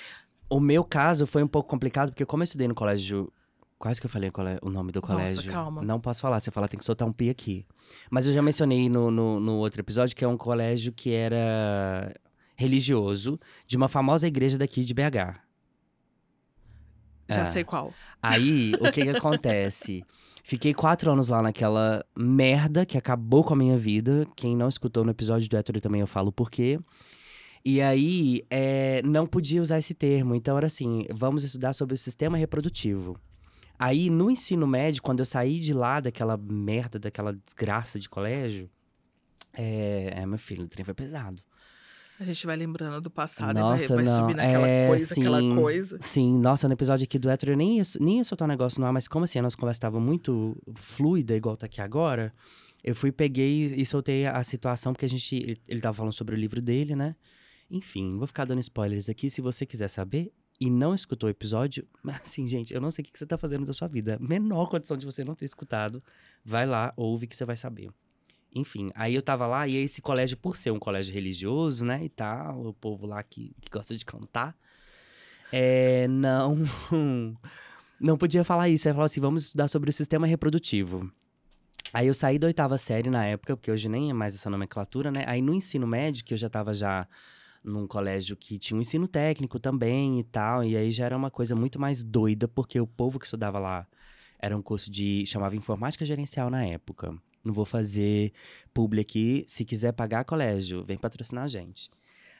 O 0.50 0.58
meu 0.58 0.82
caso 0.82 1.24
foi 1.24 1.44
um 1.44 1.48
pouco 1.48 1.68
complicado, 1.70 2.08
porque 2.08 2.26
como 2.26 2.42
eu 2.42 2.44
estudei 2.46 2.66
no 2.66 2.74
colégio 2.74 3.32
Quase 3.84 4.00
que 4.00 4.06
eu 4.06 4.10
falei 4.10 4.30
qual 4.30 4.48
é 4.48 4.56
o 4.62 4.70
nome 4.70 4.92
do 4.92 5.02
colégio. 5.02 5.36
Nossa, 5.36 5.48
calma. 5.50 5.82
Não 5.82 6.00
posso 6.00 6.18
falar, 6.22 6.40
se 6.40 6.48
eu 6.48 6.52
falar 6.54 6.68
tem 6.68 6.78
que 6.78 6.84
soltar 6.86 7.06
um 7.06 7.12
pi 7.12 7.28
aqui. 7.28 7.66
Mas 8.10 8.26
eu 8.26 8.32
já 8.32 8.40
mencionei 8.40 8.88
no, 8.88 9.10
no, 9.10 9.38
no 9.38 9.56
outro 9.56 9.78
episódio 9.82 10.16
que 10.16 10.24
é 10.24 10.26
um 10.26 10.38
colégio 10.38 10.90
que 10.90 11.12
era 11.12 12.10
religioso 12.56 13.38
de 13.66 13.76
uma 13.76 13.86
famosa 13.86 14.26
igreja 14.26 14.56
daqui 14.56 14.82
de 14.82 14.94
BH. 14.94 15.36
Já 17.28 17.42
É. 17.42 17.44
sei 17.44 17.62
qual. 17.62 17.92
Aí, 18.22 18.72
o 18.80 18.90
que 18.90 19.02
que 19.02 19.10
acontece? 19.18 20.02
Fiquei 20.42 20.72
quatro 20.72 21.12
anos 21.12 21.28
lá 21.28 21.42
naquela 21.42 22.02
merda 22.16 22.86
que 22.86 22.96
acabou 22.96 23.44
com 23.44 23.52
a 23.52 23.56
minha 23.58 23.76
vida. 23.76 24.26
Quem 24.34 24.56
não 24.56 24.66
escutou 24.70 25.04
no 25.04 25.10
episódio 25.10 25.46
do 25.46 25.56
Hétero 25.58 25.78
também 25.78 26.00
eu 26.00 26.06
falo 26.06 26.32
por 26.32 26.50
quê. 26.50 26.80
E 27.62 27.82
aí, 27.82 28.42
é, 28.48 29.02
não 29.04 29.26
podia 29.26 29.60
usar 29.60 29.76
esse 29.78 29.92
termo. 29.92 30.34
Então, 30.34 30.56
era 30.56 30.68
assim, 30.68 31.04
vamos 31.14 31.44
estudar 31.44 31.74
sobre 31.74 31.94
o 31.94 31.98
sistema 31.98 32.38
reprodutivo. 32.38 33.20
Aí, 33.78 34.08
no 34.10 34.30
ensino 34.30 34.66
médio, 34.66 35.02
quando 35.02 35.20
eu 35.20 35.26
saí 35.26 35.58
de 35.60 35.72
lá, 35.72 36.00
daquela 36.00 36.36
merda, 36.36 36.98
daquela 36.98 37.32
desgraça 37.32 37.98
de 37.98 38.08
colégio... 38.08 38.70
É, 39.56 40.12
é 40.16 40.26
meu 40.26 40.38
filho, 40.38 40.64
o 40.64 40.68
trem 40.68 40.84
foi 40.84 40.94
pesado. 40.94 41.40
A 42.18 42.24
gente 42.24 42.46
vai 42.46 42.56
lembrando 42.56 43.00
do 43.00 43.10
passado 43.10 43.58
Nossa, 43.58 43.84
e 43.84 43.88
vai, 43.88 43.96
vai 43.96 44.04
não, 44.04 44.20
subir 44.20 44.36
naquela 44.36 44.68
é, 44.68 44.86
coisa, 44.86 45.14
aquela 45.14 45.40
sim. 45.40 45.54
coisa. 45.54 45.98
Sim, 46.00 46.38
nossa, 46.38 46.68
no 46.68 46.74
episódio 46.74 47.04
aqui 47.04 47.18
do 47.18 47.28
hétero 47.28 47.52
eu 47.52 47.56
nem 47.56 47.78
ia, 47.78 47.82
nem 48.00 48.18
ia 48.18 48.24
soltar 48.24 48.46
um 48.46 48.50
negócio 48.50 48.80
no 48.80 48.86
ar, 48.86 48.92
mas 48.92 49.08
como 49.08 49.24
assim, 49.24 49.38
a 49.38 49.42
nossa 49.42 49.56
conversa 49.56 49.78
estava 49.78 49.98
muito 49.98 50.56
fluida, 50.74 51.34
igual 51.34 51.56
tá 51.56 51.66
aqui 51.66 51.80
agora, 51.80 52.32
eu 52.84 52.94
fui, 52.94 53.10
peguei 53.10 53.66
e 53.66 53.84
soltei 53.84 54.26
a 54.26 54.42
situação, 54.44 54.92
porque 54.92 55.06
a 55.06 55.08
gente, 55.08 55.34
ele, 55.34 55.60
ele 55.66 55.80
tava 55.80 55.94
falando 55.94 56.12
sobre 56.12 56.36
o 56.36 56.38
livro 56.38 56.62
dele, 56.62 56.94
né? 56.94 57.16
Enfim, 57.70 58.16
vou 58.16 58.26
ficar 58.26 58.44
dando 58.44 58.60
spoilers 58.60 59.08
aqui, 59.08 59.28
se 59.28 59.40
você 59.40 59.66
quiser 59.66 59.88
saber 59.88 60.32
e 60.60 60.70
não 60.70 60.94
escutou 60.94 61.28
o 61.28 61.30
episódio, 61.30 61.86
assim, 62.22 62.46
gente, 62.46 62.72
eu 62.72 62.80
não 62.80 62.90
sei 62.90 63.02
o 63.02 63.06
que 63.06 63.18
você 63.18 63.26
tá 63.26 63.36
fazendo 63.36 63.66
da 63.66 63.72
sua 63.72 63.88
vida, 63.88 64.18
menor 64.20 64.68
condição 64.68 64.96
de 64.96 65.06
você 65.06 65.24
não 65.24 65.34
ter 65.34 65.44
escutado, 65.44 66.02
vai 66.44 66.66
lá, 66.66 66.92
ouve 66.96 67.26
que 67.26 67.36
você 67.36 67.44
vai 67.44 67.56
saber. 67.56 67.90
Enfim, 68.54 68.90
aí 68.94 69.14
eu 69.14 69.22
tava 69.22 69.46
lá 69.48 69.66
e 69.66 69.76
esse 69.76 70.00
colégio, 70.00 70.36
por 70.36 70.56
ser 70.56 70.70
um 70.70 70.78
colégio 70.78 71.12
religioso, 71.12 71.84
né, 71.84 72.04
e 72.04 72.08
tal, 72.08 72.66
o 72.66 72.72
povo 72.72 73.04
lá 73.04 73.22
que, 73.22 73.52
que 73.60 73.68
gosta 73.68 73.96
de 73.96 74.04
cantar, 74.04 74.56
é, 75.56 76.08
não, 76.08 76.56
não 78.00 78.16
podia 78.16 78.42
falar 78.42 78.68
isso. 78.68 78.88
Aí 78.88 78.94
falou 78.94 79.06
assim, 79.06 79.20
vamos 79.20 79.44
estudar 79.44 79.68
sobre 79.68 79.90
o 79.90 79.92
sistema 79.92 80.26
reprodutivo. 80.26 81.10
Aí 81.92 82.08
eu 82.08 82.14
saí 82.14 82.40
da 82.40 82.48
oitava 82.48 82.76
série 82.76 83.08
na 83.08 83.24
época, 83.24 83.56
porque 83.56 83.70
hoje 83.70 83.88
nem 83.88 84.10
é 84.10 84.12
mais 84.12 84.34
essa 84.34 84.50
nomenclatura, 84.50 85.12
né? 85.12 85.24
Aí 85.28 85.40
no 85.40 85.54
ensino 85.54 85.86
médio, 85.86 86.24
que 86.24 86.34
eu 86.34 86.38
já 86.38 86.48
tava 86.48 86.74
já 86.74 87.06
num 87.64 87.86
colégio 87.86 88.36
que 88.36 88.58
tinha 88.58 88.76
um 88.76 88.80
ensino 88.82 89.08
técnico 89.08 89.58
também 89.58 90.20
e 90.20 90.24
tal, 90.24 90.62
e 90.62 90.76
aí 90.76 90.90
já 90.90 91.06
era 91.06 91.16
uma 91.16 91.30
coisa 91.30 91.56
muito 91.56 91.80
mais 91.80 92.02
doida, 92.04 92.46
porque 92.46 92.78
o 92.78 92.86
povo 92.86 93.18
que 93.18 93.24
estudava 93.24 93.58
lá 93.58 93.86
era 94.38 94.56
um 94.56 94.60
curso 94.60 94.90
de. 94.90 95.24
chamava 95.26 95.56
informática 95.56 96.04
gerencial 96.04 96.50
na 96.50 96.64
época. 96.64 97.16
Não 97.42 97.52
vou 97.52 97.64
fazer 97.64 98.32
publi 98.72 99.00
aqui. 99.00 99.44
Se 99.46 99.64
quiser 99.64 99.92
pagar 99.92 100.24
colégio, 100.24 100.84
vem 100.84 100.98
patrocinar 100.98 101.44
a 101.44 101.48
gente. 101.48 101.90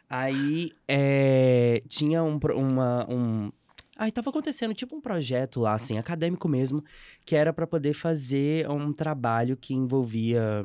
Aí 0.08 0.70
é, 0.86 1.82
tinha 1.88 2.22
um, 2.22 2.38
uma, 2.54 3.06
um. 3.10 3.50
Aí 3.96 4.10
tava 4.10 4.30
acontecendo 4.30 4.74
tipo 4.74 4.94
um 4.94 5.00
projeto 5.00 5.60
lá, 5.60 5.74
assim, 5.74 5.96
acadêmico 5.96 6.48
mesmo, 6.48 6.84
que 7.24 7.36
era 7.36 7.52
para 7.52 7.66
poder 7.66 7.94
fazer 7.94 8.68
um 8.68 8.92
trabalho 8.92 9.56
que 9.56 9.72
envolvia 9.72 10.62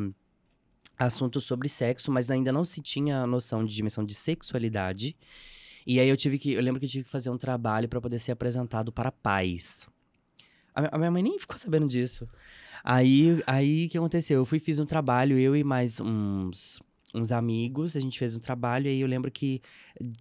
assuntos 1.00 1.46
sobre 1.46 1.68
sexo, 1.70 2.12
mas 2.12 2.30
ainda 2.30 2.52
não 2.52 2.66
se 2.66 2.82
tinha 2.82 3.26
noção 3.26 3.66
de 3.66 3.74
dimensão 3.74 4.06
de 4.06 4.14
sexualidade. 4.14 5.16
E 5.88 6.00
aí 6.00 6.08
eu 6.10 6.18
tive 6.18 6.38
que. 6.38 6.52
Eu 6.54 6.62
lembro 6.62 6.80
que 6.80 6.86
eu 6.86 6.90
tive 6.90 7.06
que 7.06 7.10
fazer 7.10 7.30
um 7.30 7.38
trabalho 7.38 7.88
para 7.88 8.02
poder 8.02 8.20
ser 8.20 8.34
apresentado 8.34 8.92
para 8.92 9.12
pais. 9.12 9.88
A 10.76 10.82
mi- 10.82 10.90
a 10.92 10.98
minha 10.98 11.12
mãe 11.12 11.24
nem 11.24 11.40
ficou 11.40 11.58
sabendo 11.58 11.88
disso. 11.88 12.28
Aí, 12.84 13.42
aí 13.48 13.86
o 13.88 13.90
que 13.90 13.98
aconteceu? 13.98 14.40
Eu 14.40 14.46
fui 14.46 14.60
fiz 14.60 14.80
um 14.80 14.86
trabalho, 14.86 15.38
eu 15.38 15.56
e 15.56 15.64
mais 15.64 16.00
uns, 16.00 16.80
uns 17.14 17.32
amigos, 17.32 17.96
a 17.98 18.00
gente 18.00 18.18
fez 18.18 18.36
um 18.36 18.40
trabalho, 18.40 18.86
e 18.86 18.90
aí 18.90 19.02
eu 19.02 19.08
lembro 19.08 19.30
que 19.32 19.62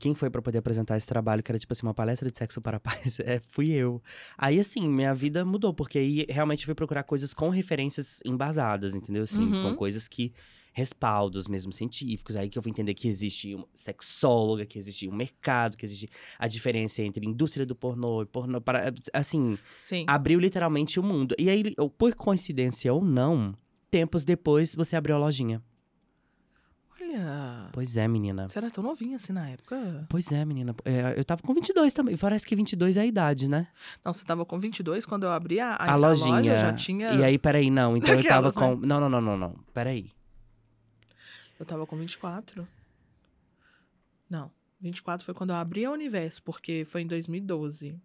quem 0.00 0.14
foi 0.14 0.28
pra 0.30 0.42
poder 0.42 0.58
apresentar 0.58 0.96
esse 0.96 1.06
trabalho, 1.06 1.42
que 1.42 1.52
era 1.52 1.58
tipo 1.58 1.72
assim, 1.72 1.86
uma 1.86 1.94
palestra 1.94 2.30
de 2.30 2.36
sexo 2.36 2.60
para 2.60 2.80
pais, 2.80 3.20
é, 3.20 3.40
fui 3.50 3.70
eu. 3.70 4.02
Aí 4.36 4.58
assim, 4.58 4.88
minha 4.88 5.14
vida 5.14 5.44
mudou, 5.44 5.72
porque 5.72 5.98
aí 5.98 6.26
realmente 6.28 6.62
eu 6.62 6.66
fui 6.66 6.74
procurar 6.74 7.04
coisas 7.04 7.32
com 7.34 7.48
referências 7.50 8.20
embasadas, 8.24 8.94
entendeu? 8.94 9.22
Assim, 9.22 9.52
Uhum. 9.52 9.62
com 9.62 9.74
coisas 9.76 10.08
que 10.08 10.32
respaldos 10.78 11.48
mesmo 11.48 11.72
científicos, 11.72 12.36
aí 12.36 12.48
que 12.48 12.56
eu 12.56 12.62
fui 12.62 12.70
entender 12.70 12.94
que 12.94 13.08
existe 13.08 13.54
uma 13.54 13.66
sexóloga, 13.74 14.64
que 14.64 14.78
existe 14.78 15.08
um 15.08 15.14
mercado, 15.14 15.76
que 15.76 15.84
existe 15.84 16.08
a 16.38 16.46
diferença 16.46 17.02
entre 17.02 17.26
indústria 17.26 17.66
do 17.66 17.74
pornô 17.74 18.22
e 18.22 18.26
pornô 18.26 18.60
para 18.60 18.92
assim, 19.12 19.58
Sim. 19.80 20.04
abriu 20.06 20.38
literalmente 20.38 21.00
o 21.00 21.02
mundo. 21.02 21.34
E 21.36 21.50
aí, 21.50 21.74
por 21.98 22.14
coincidência 22.14 22.92
ou 22.94 23.04
não, 23.04 23.54
tempos 23.90 24.24
depois 24.24 24.74
você 24.76 24.94
abriu 24.94 25.16
a 25.16 25.18
lojinha. 25.18 25.60
Olha. 27.00 27.70
Pois 27.72 27.96
é, 27.96 28.06
menina. 28.06 28.48
Você 28.48 28.58
era 28.58 28.70
tão 28.70 28.84
novinha 28.84 29.16
assim 29.16 29.32
na 29.32 29.48
época? 29.48 30.06
Pois 30.08 30.30
é, 30.30 30.44
menina. 30.44 30.76
É, 30.84 31.14
eu 31.16 31.24
tava 31.24 31.42
com 31.42 31.52
22 31.54 31.92
também. 31.92 32.16
Parece 32.16 32.46
que 32.46 32.54
22 32.54 32.96
é 32.96 33.00
a 33.00 33.06
idade, 33.06 33.50
né? 33.50 33.66
Não, 34.04 34.14
você 34.14 34.24
tava 34.24 34.44
com 34.44 34.60
22 34.60 35.04
quando 35.04 35.24
eu 35.24 35.30
abri 35.30 35.58
a, 35.58 35.70
a, 35.74 35.92
A, 35.92 35.96
lojinha. 35.96 36.36
loja, 36.36 36.58
já 36.58 36.72
tinha... 36.72 37.14
E 37.14 37.24
aí, 37.24 37.36
peraí, 37.36 37.68
não. 37.68 37.96
Então 37.96 38.14
eu 38.14 38.22
tava 38.28 38.50
Aquelas, 38.50 38.54
né? 38.54 38.76
com. 38.80 38.86
Não, 38.86 39.00
não, 39.00 39.08
não, 39.08 39.20
não, 39.20 39.36
não. 39.36 39.54
Peraí. 39.74 40.12
Eu 41.58 41.66
tava 41.66 41.86
com 41.86 41.96
24. 41.96 42.66
Não, 44.30 44.50
24 44.80 45.24
foi 45.24 45.34
quando 45.34 45.50
eu 45.50 45.56
abri 45.56 45.84
a 45.84 45.90
Universo, 45.90 46.42
porque 46.42 46.84
foi 46.86 47.02
em 47.02 47.06
2012. 47.06 47.98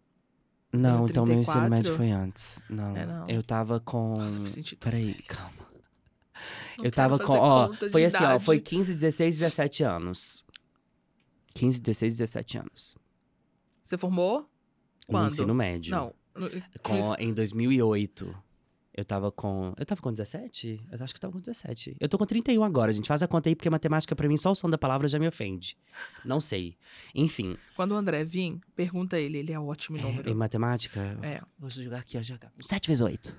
Não, 0.71 1.05
então 1.05 1.23
meu 1.25 1.39
ensino 1.39 1.67
34? 1.67 1.69
médio 1.69 1.95
foi 1.95 2.09
antes. 2.11 2.63
Não. 2.69 2.97
É, 2.97 3.05
não. 3.05 3.27
Eu 3.29 3.43
tava 3.43 3.79
com. 3.79 4.15
Nossa, 4.17 4.39
me 4.39 4.49
senti 4.49 4.75
tão 4.75 4.89
Peraí, 4.89 5.13
calma. 5.23 5.53
Não 6.77 6.85
eu 6.85 6.91
tava 6.91 7.19
com. 7.19 7.33
Ó, 7.33 7.71
foi 7.91 8.05
assim, 8.05 8.23
ó. 8.23 8.39
Foi 8.39 8.59
15, 8.59 8.95
16, 8.95 9.37
17 9.39 9.83
anos. 9.83 10.43
15, 11.53 11.79
16, 11.79 12.13
17 12.17 12.57
anos. 12.57 12.97
Você 13.83 13.97
formou? 13.97 14.39
No 14.39 14.47
Quando? 15.07 15.27
ensino 15.27 15.53
médio. 15.53 15.91
Não. 15.91 16.13
no- 16.35 16.49
Com, 16.81 16.97
no- 17.09 17.15
em 17.19 17.31
2008. 17.33 18.35
Eu 18.95 19.03
tava 19.03 19.31
com. 19.31 19.73
Eu 19.77 19.85
tava 19.87 19.99
com 20.01 20.11
17? 20.11 20.79
Eu 20.91 21.03
acho 21.03 21.13
que 21.13 21.17
eu 21.17 21.21
tava 21.21 21.33
com 21.33 21.39
17. 21.39 21.97
Eu 21.99 22.07
tô 22.07 22.15
com 22.17 22.25
31 22.27 22.63
agora, 22.63 22.93
gente. 22.93 23.07
Faz 23.07 23.23
a 23.23 23.27
conta 23.27 23.49
aí, 23.49 23.55
porque 23.55 23.67
matemática, 23.69 24.15
pra 24.15 24.27
mim, 24.27 24.37
só 24.37 24.51
o 24.51 24.55
som 24.55 24.69
da 24.69 24.77
palavra 24.77 25.07
já 25.07 25.17
me 25.17 25.27
ofende. 25.27 25.75
Não 26.23 26.39
sei. 26.39 26.77
Enfim, 27.15 27.57
Quando 27.75 27.93
o 27.93 27.95
André 27.95 28.23
vir, 28.23 28.59
pergunta 28.75 29.19
ele, 29.19 29.39
ele 29.39 29.51
é 29.51 29.59
ótimo 29.59 29.97
em 29.97 30.01
número. 30.01 30.29
em 30.29 30.33
matemática. 30.35 30.99
É. 31.23 31.41
Vou 31.57 31.69
jogar 31.71 31.99
aqui, 31.99 32.17
ó. 32.19 32.21
Jogar. 32.21 32.51
7 32.59 32.87
vezes 32.87 33.01
8. 33.01 33.35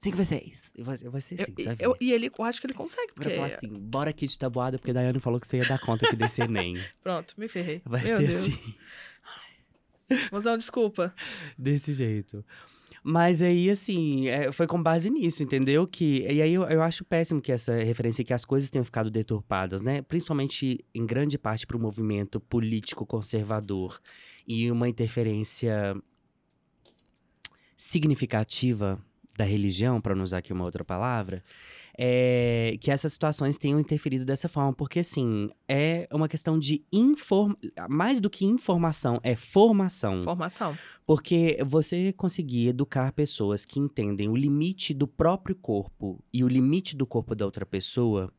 5 0.00 0.16
vezes 0.16 0.28
6. 0.28 0.62
Eu 0.76 0.84
vou, 0.84 0.94
eu 1.02 1.10
vou 1.10 1.20
ser 1.20 1.40
Eu- 1.40 1.44
5, 1.46 1.62
sabe? 1.62 1.84
eu- 1.84 1.96
e 2.00 2.12
ele, 2.12 2.30
eu 2.38 2.44
acho 2.44 2.58
que 2.60 2.66
ele 2.66 2.74
consegue, 2.74 3.12
Pra 3.14 3.24
porque... 3.24 3.36
falar 3.36 3.46
assim, 3.48 3.68
bora 3.68 4.08
aqui 4.10 4.26
de 4.26 4.38
tabuada, 4.38 4.78
porque 4.78 4.90
a 4.92 4.94
Daiane 4.94 5.20
falou 5.20 5.38
que 5.40 5.46
você 5.46 5.58
ia 5.58 5.66
dar 5.68 5.78
conta 5.78 6.06
aqui 6.06 6.16
desse 6.16 6.40
Enem. 6.42 6.74
Pronto, 7.02 7.34
me 7.38 7.48
ferrei. 7.48 7.82
Vai 7.84 8.02
Meu 8.02 8.16
ser 8.18 8.26
Deus. 8.28 8.46
assim. 8.46 8.74
Mozão, 10.32 10.56
desculpa. 10.58 11.14
Desse 11.58 11.92
jeito. 11.92 12.44
Mas 13.06 13.42
aí, 13.42 13.68
assim, 13.68 14.28
é, 14.28 14.50
foi 14.50 14.66
com 14.66 14.82
base 14.82 15.10
nisso, 15.10 15.42
entendeu? 15.42 15.86
Que, 15.86 16.22
e 16.22 16.40
aí 16.40 16.54
eu, 16.54 16.62
eu 16.62 16.82
acho 16.82 17.04
péssimo 17.04 17.38
que 17.38 17.52
essa 17.52 17.74
referência, 17.74 18.24
que 18.24 18.32
as 18.32 18.46
coisas 18.46 18.70
tenham 18.70 18.84
ficado 18.84 19.10
deturpadas, 19.10 19.82
né? 19.82 20.00
Principalmente, 20.00 20.82
em 20.94 21.04
grande 21.04 21.36
parte, 21.36 21.66
para 21.66 21.76
o 21.76 21.80
movimento 21.80 22.40
político 22.40 23.04
conservador. 23.04 24.00
E 24.48 24.70
uma 24.70 24.88
interferência 24.88 25.94
significativa 27.76 28.98
da 29.36 29.44
religião, 29.44 30.00
para 30.00 30.14
não 30.14 30.22
usar 30.22 30.38
aqui 30.38 30.52
uma 30.52 30.64
outra 30.64 30.84
palavra, 30.84 31.42
é 31.96 32.76
que 32.80 32.90
essas 32.90 33.12
situações 33.12 33.58
tenham 33.58 33.80
interferido 33.80 34.24
dessa 34.24 34.48
forma. 34.48 34.72
Porque, 34.72 35.00
assim, 35.00 35.48
é 35.68 36.08
uma 36.12 36.28
questão 36.28 36.58
de 36.58 36.84
inform... 36.92 37.54
Mais 37.88 38.20
do 38.20 38.30
que 38.30 38.44
informação, 38.44 39.20
é 39.22 39.36
formação. 39.36 40.22
Formação. 40.22 40.76
Porque 41.06 41.58
você 41.64 42.12
conseguir 42.12 42.68
educar 42.68 43.12
pessoas 43.12 43.66
que 43.66 43.78
entendem 43.78 44.28
o 44.28 44.36
limite 44.36 44.94
do 44.94 45.06
próprio 45.06 45.54
corpo 45.54 46.22
e 46.32 46.42
o 46.42 46.48
limite 46.48 46.96
do 46.96 47.06
corpo 47.06 47.34
da 47.34 47.44
outra 47.44 47.66
pessoa, 47.66 48.32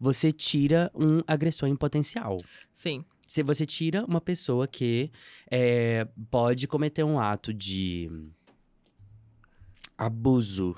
você 0.00 0.32
tira 0.32 0.90
um 0.94 1.22
agressor 1.26 1.68
em 1.68 1.76
potencial. 1.76 2.42
Sim. 2.72 3.04
Se 3.26 3.42
você 3.42 3.66
tira 3.66 4.04
uma 4.06 4.22
pessoa 4.22 4.66
que 4.66 5.10
é, 5.50 6.08
pode 6.30 6.66
cometer 6.66 7.04
um 7.04 7.20
ato 7.20 7.52
de 7.52 8.10
abuso. 9.98 10.76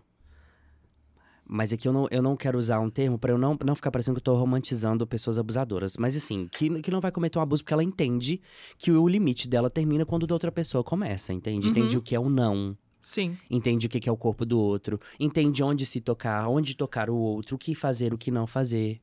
Mas 1.53 1.73
aqui 1.73 1.87
eu 1.87 1.93
não, 1.93 2.07
eu 2.13 2.23
não 2.23 2.37
quero 2.37 2.57
usar 2.57 2.79
um 2.79 2.89
termo 2.89 3.19
para 3.19 3.33
eu 3.33 3.39
não, 3.39 3.59
não 3.65 3.75
ficar 3.75 3.91
parecendo 3.91 4.15
que 4.15 4.21
eu 4.21 4.25
tô 4.33 4.37
romantizando 4.37 5.05
pessoas 5.05 5.37
abusadoras. 5.37 5.97
Mas 5.99 6.17
assim, 6.17 6.49
que, 6.51 6.81
que 6.81 6.91
não 6.93 7.01
vai 7.01 7.11
cometer 7.11 7.41
um 7.41 7.43
abuso 7.43 7.65
porque 7.65 7.75
ela 7.75 7.83
entende 7.83 8.41
que 8.79 8.93
o 8.93 9.09
limite 9.09 9.49
dela 9.49 9.69
termina 9.69 10.07
quando 10.07 10.23
o 10.23 10.27
da 10.29 10.35
outra 10.35 10.53
pessoa 10.53 10.85
começa, 10.85 11.33
entende? 11.33 11.67
Uhum. 11.67 11.73
Entende 11.73 11.99
o 11.99 12.03
que 12.03 12.15
é 12.15 12.21
o 12.21 12.31
não, 12.31 12.79
Sim. 13.03 13.37
entende 13.51 13.87
o 13.87 13.91
que 13.91 13.99
que 13.99 14.09
é 14.09 14.13
o 14.13 14.17
corpo 14.17 14.47
do 14.47 14.61
outro, 14.61 15.01
entende 15.19 15.61
onde 15.61 15.85
se 15.85 16.01
tocar, 16.01 16.49
onde 16.49 16.77
tocar 16.77 17.11
o 17.11 17.17
outro, 17.17 17.57
o 17.57 17.59
que 17.59 17.75
fazer, 17.75 18.15
o 18.15 18.19
que 18.19 18.31
não 18.31 18.47
fazer. 18.47 19.01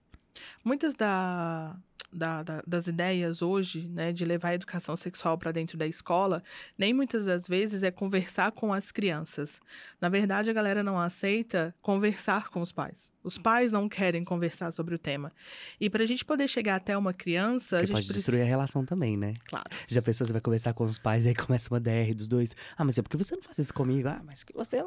Muitas 0.64 0.94
da, 0.94 1.76
da, 2.12 2.44
da, 2.44 2.64
das 2.66 2.88
ideias 2.88 3.42
hoje, 3.42 3.88
né, 3.88 4.12
de 4.12 4.26
levar 4.26 4.50
a 4.50 4.56
educação 4.56 4.96
sexual 4.96 5.38
para 5.38 5.52
dentro 5.52 5.78
da 5.78 5.86
escola, 5.86 6.44
nem 6.78 6.94
muitas 6.94 7.26
das 7.26 7.48
vezes 7.48 7.84
é 7.84 7.92
conversar 7.92 8.52
com 8.52 8.74
as 8.74 8.92
crianças. 8.92 9.60
Na 10.00 10.10
verdade, 10.10 10.50
a 10.50 10.54
galera 10.54 10.84
não 10.84 11.00
aceita 11.00 11.76
conversar 11.82 12.50
com 12.50 12.62
os 12.62 12.72
pais. 12.72 13.12
Os 13.24 13.38
pais 13.38 13.72
não 13.72 13.90
querem 13.90 14.24
conversar 14.24 14.72
sobre 14.72 14.96
o 14.96 14.98
tema. 14.98 15.32
E 15.80 15.90
para 15.90 16.04
a 16.04 16.08
gente 16.08 16.24
poder 16.24 16.48
chegar 16.48 16.76
até 16.78 16.98
uma 16.98 17.14
criança, 17.14 17.78
que 17.78 17.84
a 17.84 17.88
gente 17.88 17.96
pode 17.96 18.08
precisa... 18.08 18.14
destruir 18.14 18.42
a 18.42 18.46
relação 18.46 18.86
também, 18.86 19.18
né? 19.18 19.34
Claro. 19.46 19.70
Já 19.88 20.02
você 20.02 20.24
vai 20.32 20.42
conversar 20.42 20.74
com 20.74 20.84
os 20.86 20.98
pais, 20.98 21.28
aí 21.28 21.36
começa 21.36 21.70
uma 21.74 21.80
DR 21.80 22.14
dos 22.16 22.28
dois. 22.28 22.56
Ah, 22.78 22.86
mas 22.86 22.98
é 22.98 23.02
porque 23.02 23.18
você 23.18 23.36
não 23.36 23.44
faz 23.44 23.58
isso 23.58 23.74
comigo? 23.74 24.08
Ah, 24.08 24.22
mas 24.26 24.44
que 24.44 24.54
você... 24.54 24.82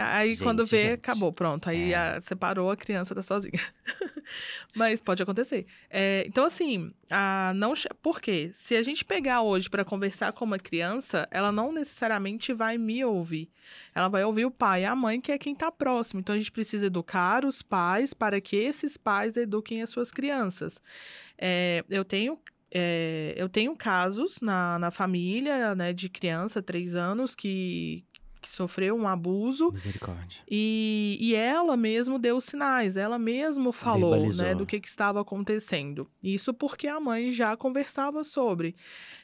Aí 0.00 0.30
Gente, 0.30 0.42
quando 0.44 0.64
vê, 0.64 0.78
gente. 0.78 0.92
acabou, 0.94 1.32
pronto. 1.32 1.68
Aí 1.68 1.92
É. 1.92 2.20
separou, 2.20 2.70
a 2.70 2.76
criança 2.76 3.14
tá 3.14 3.22
sozinha. 3.22 3.60
Mas 4.74 5.00
pode 5.00 5.22
acontecer. 5.22 5.66
É, 5.90 6.24
então, 6.26 6.44
assim, 6.44 6.92
a 7.10 7.52
não 7.56 7.72
por 8.02 8.20
quê? 8.20 8.50
Se 8.54 8.76
a 8.76 8.82
gente 8.82 9.04
pegar 9.04 9.42
hoje 9.42 9.68
pra 9.68 9.84
conversar 9.84 10.32
com 10.32 10.44
uma 10.44 10.58
criança, 10.58 11.26
ela 11.30 11.50
não 11.50 11.72
necessariamente 11.72 12.52
vai 12.52 12.78
me 12.78 13.04
ouvir. 13.04 13.50
Ela 13.94 14.08
vai 14.08 14.24
ouvir 14.24 14.44
o 14.44 14.50
pai 14.50 14.82
e 14.82 14.86
a 14.86 14.94
mãe, 14.94 15.20
que 15.20 15.32
é 15.32 15.38
quem 15.38 15.54
tá 15.54 15.70
próximo. 15.70 16.20
Então, 16.20 16.34
a 16.34 16.38
gente 16.38 16.52
precisa 16.52 16.86
educar 16.86 17.44
os 17.44 17.62
pais 17.62 18.14
para 18.14 18.40
que 18.40 18.56
esses 18.56 18.96
pais 18.96 19.36
eduquem 19.36 19.82
as 19.82 19.90
suas 19.90 20.10
crianças. 20.10 20.80
É, 21.36 21.84
eu 21.90 22.04
tenho. 22.04 22.38
é, 22.70 23.32
eu 23.36 23.48
tenho 23.48 23.74
casos 23.74 24.40
na, 24.42 24.78
na 24.78 24.90
família, 24.90 25.74
né, 25.74 25.92
de 25.94 26.08
criança, 26.10 26.60
três 26.62 26.94
anos, 26.94 27.34
que, 27.34 28.04
que 28.48 28.54
sofreu 28.54 28.96
um 28.96 29.06
abuso 29.06 29.70
Misericórdia. 29.70 30.40
e, 30.50 31.18
e 31.20 31.34
ela 31.34 31.76
mesmo 31.76 32.18
deu 32.18 32.40
sinais, 32.40 32.96
ela 32.96 33.18
mesmo 33.18 33.70
falou 33.72 34.12
Verbalizou. 34.12 34.46
né, 34.46 34.54
do 34.54 34.66
que, 34.66 34.80
que 34.80 34.88
estava 34.88 35.20
acontecendo. 35.20 36.08
Isso 36.22 36.54
porque 36.54 36.88
a 36.88 36.98
mãe 36.98 37.30
já 37.30 37.56
conversava 37.56 38.24
sobre. 38.24 38.74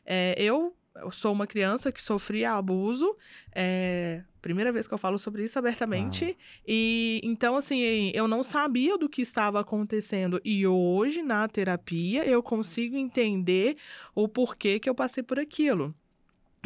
É, 0.04 0.34
eu, 0.38 0.76
eu 0.96 1.10
sou 1.10 1.32
uma 1.32 1.46
criança 1.46 1.90
que 1.90 2.02
sofria 2.02 2.52
abuso, 2.52 3.16
é, 3.54 4.22
primeira 4.42 4.70
vez 4.70 4.86
que 4.86 4.92
eu 4.92 4.98
falo 4.98 5.18
sobre 5.18 5.42
isso 5.42 5.58
abertamente. 5.58 6.36
E 6.66 7.20
então, 7.24 7.56
assim, 7.56 8.10
eu 8.14 8.28
não 8.28 8.44
sabia 8.44 8.98
do 8.98 9.08
que 9.08 9.22
estava 9.22 9.58
acontecendo. 9.60 10.40
E 10.44 10.66
hoje, 10.66 11.22
na 11.22 11.48
terapia, 11.48 12.24
eu 12.26 12.42
consigo 12.42 12.96
entender 12.96 13.76
o 14.14 14.28
porquê 14.28 14.78
que 14.78 14.88
eu 14.88 14.94
passei 14.94 15.22
por 15.22 15.38
aquilo. 15.40 15.94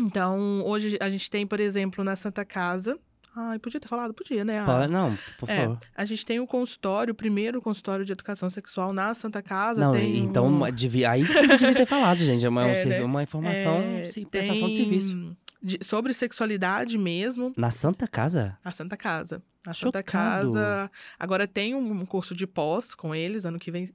Então, 0.00 0.62
hoje 0.64 0.96
a 1.00 1.10
gente 1.10 1.30
tem, 1.30 1.46
por 1.46 1.60
exemplo, 1.60 2.02
na 2.04 2.16
Santa 2.16 2.44
Casa. 2.44 2.98
Ai, 3.36 3.58
podia 3.58 3.78
ter 3.78 3.86
falado? 3.88 4.12
Podia, 4.14 4.44
né? 4.44 4.58
Ah, 4.58 4.88
não, 4.88 5.16
por 5.38 5.48
é, 5.48 5.56
favor. 5.62 5.78
a 5.94 6.04
gente 6.04 6.26
tem 6.26 6.40
um 6.40 6.46
consultório, 6.46 7.12
o 7.12 7.14
primeiro 7.14 7.62
consultório 7.62 8.04
de 8.04 8.10
educação 8.10 8.50
sexual 8.50 8.92
na 8.92 9.14
Santa 9.14 9.40
Casa. 9.42 9.80
Não, 9.80 9.96
então, 9.96 10.46
um- 10.46 10.70
devia, 10.72 11.10
aí 11.12 11.22
você 11.22 11.46
devia 11.46 11.74
ter 11.74 11.86
falado, 11.86 12.18
gente. 12.20 12.44
É 12.44 12.48
uma, 12.48 12.64
um 12.66 12.70
É, 12.70 12.84
né? 12.84 13.04
uma 13.04 13.22
informação, 13.22 13.76
é, 13.80 14.04
sim, 14.06 14.24
prestação 14.24 14.68
de 14.70 14.76
serviço. 14.76 15.36
de- 15.62 15.78
sobre 15.84 16.12
sexualidade 16.14 16.98
mesmo, 16.98 17.52
Na 17.56 17.70
Santa 17.70 18.08
Casa? 18.08 18.58
na 18.64 18.72
Santa 18.72 18.96
Casa. 18.96 19.40
Na 19.64 19.74
Santa 19.74 19.98
Chocado. 20.00 20.52
Casa. 20.52 20.90
Agora 21.18 21.46
tem 21.46 21.74
um 21.76 22.04
curso 22.06 22.34
de 22.34 22.46
pós 22.46 22.92
com 22.94 23.14
eles, 23.14 23.44
ano 23.44 23.58
que 23.58 23.70
vem 23.70 23.88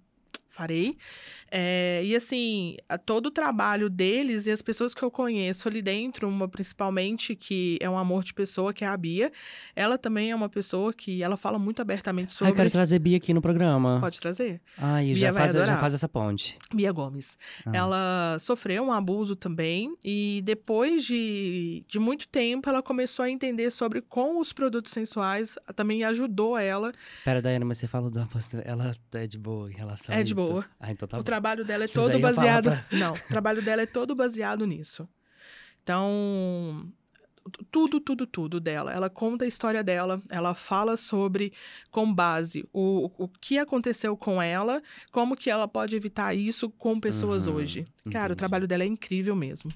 farei. 0.53 0.95
É, 1.51 2.01
e 2.05 2.15
assim, 2.15 2.77
todo 3.05 3.27
o 3.27 3.31
trabalho 3.31 3.89
deles 3.89 4.45
e 4.45 4.51
as 4.51 4.61
pessoas 4.61 4.93
que 4.93 5.03
eu 5.03 5.09
conheço 5.09 5.67
ali 5.67 5.81
dentro, 5.81 6.27
uma 6.27 6.47
principalmente 6.47 7.35
que 7.35 7.77
é 7.81 7.89
um 7.89 7.97
amor 7.97 8.23
de 8.23 8.33
pessoa, 8.33 8.71
que 8.71 8.85
é 8.85 8.87
a 8.87 8.95
Bia, 8.95 9.31
ela 9.75 9.97
também 9.97 10.31
é 10.31 10.35
uma 10.35 10.47
pessoa 10.47 10.93
que 10.93 11.23
ela 11.23 11.35
fala 11.35 11.57
muito 11.57 11.81
abertamente 11.81 12.31
sobre. 12.31 12.51
eu 12.51 12.55
quero 12.55 12.69
trazer 12.69 12.99
Bia 12.99 13.17
aqui 13.17 13.33
no 13.33 13.41
programa. 13.41 13.99
Pode 13.99 14.19
trazer? 14.19 14.61
Ai, 14.77 15.05
Bia 15.05 15.15
já 15.15 15.33
faz, 15.33 15.53
já 15.53 15.77
faz 15.77 15.93
essa 15.95 16.07
ponte. 16.07 16.57
Bia 16.73 16.91
Gomes. 16.91 17.35
Ah. 17.65 17.71
Ela 17.73 18.37
sofreu 18.39 18.83
um 18.83 18.93
abuso 18.93 19.35
também 19.35 19.95
e 20.05 20.41
depois 20.45 21.03
de, 21.03 21.83
de 21.87 21.97
muito 21.97 22.27
tempo 22.27 22.69
ela 22.69 22.83
começou 22.83 23.25
a 23.25 23.29
entender 23.29 23.71
sobre 23.71 24.01
como 24.01 24.39
os 24.39 24.53
produtos 24.53 24.91
sensuais 24.91 25.57
também 25.75 26.03
ajudou 26.03 26.57
ela. 26.57 26.91
Pera, 27.25 27.41
Daiane, 27.41 27.65
mas 27.65 27.79
você 27.79 27.87
falou 27.87 28.11
do 28.11 28.19
aposto. 28.19 28.61
Ela 28.63 28.95
é 29.13 29.25
de 29.25 29.39
boa 29.39 29.71
em 29.71 29.75
relação 29.75 30.13
a 30.13 30.19
É 30.19 30.23
de 30.23 30.33
isso? 30.33 30.35
Ah, 30.79 30.91
então 30.91 31.07
tá 31.07 31.17
o 31.17 31.19
bom. 31.19 31.23
trabalho 31.23 31.63
dela 31.65 31.83
é 31.83 31.87
Você 31.87 31.99
todo 31.99 32.19
baseado. 32.19 32.63
pra- 32.65 32.85
Não, 32.97 33.13
o 33.13 33.19
trabalho 33.27 33.61
dela 33.61 33.81
é 33.81 33.85
todo 33.85 34.15
baseado 34.15 34.65
nisso. 34.65 35.07
Então, 35.83 36.89
tu- 37.51 37.65
tudo, 37.71 37.99
tudo, 37.99 38.25
tudo 38.25 38.59
dela. 38.59 38.91
Ela 38.93 39.09
conta 39.09 39.45
a 39.45 39.47
história 39.47 39.83
dela, 39.83 40.21
ela 40.29 40.53
fala 40.53 40.95
sobre, 40.97 41.51
com 41.91 42.11
base, 42.13 42.67
o, 42.71 43.11
o 43.17 43.27
que 43.27 43.57
aconteceu 43.57 44.15
com 44.15 44.41
ela, 44.41 44.81
como 45.11 45.35
que 45.35 45.49
ela 45.49 45.67
pode 45.67 45.95
evitar 45.95 46.33
isso 46.33 46.69
com 46.69 46.99
pessoas 46.99 47.47
Uhum, 47.47 47.55
hoje. 47.55 47.85
Cara, 48.11 48.25
entendi. 48.27 48.33
o 48.33 48.35
trabalho 48.35 48.67
dela 48.67 48.83
é 48.83 48.87
incrível 48.87 49.35
mesmo. 49.35 49.71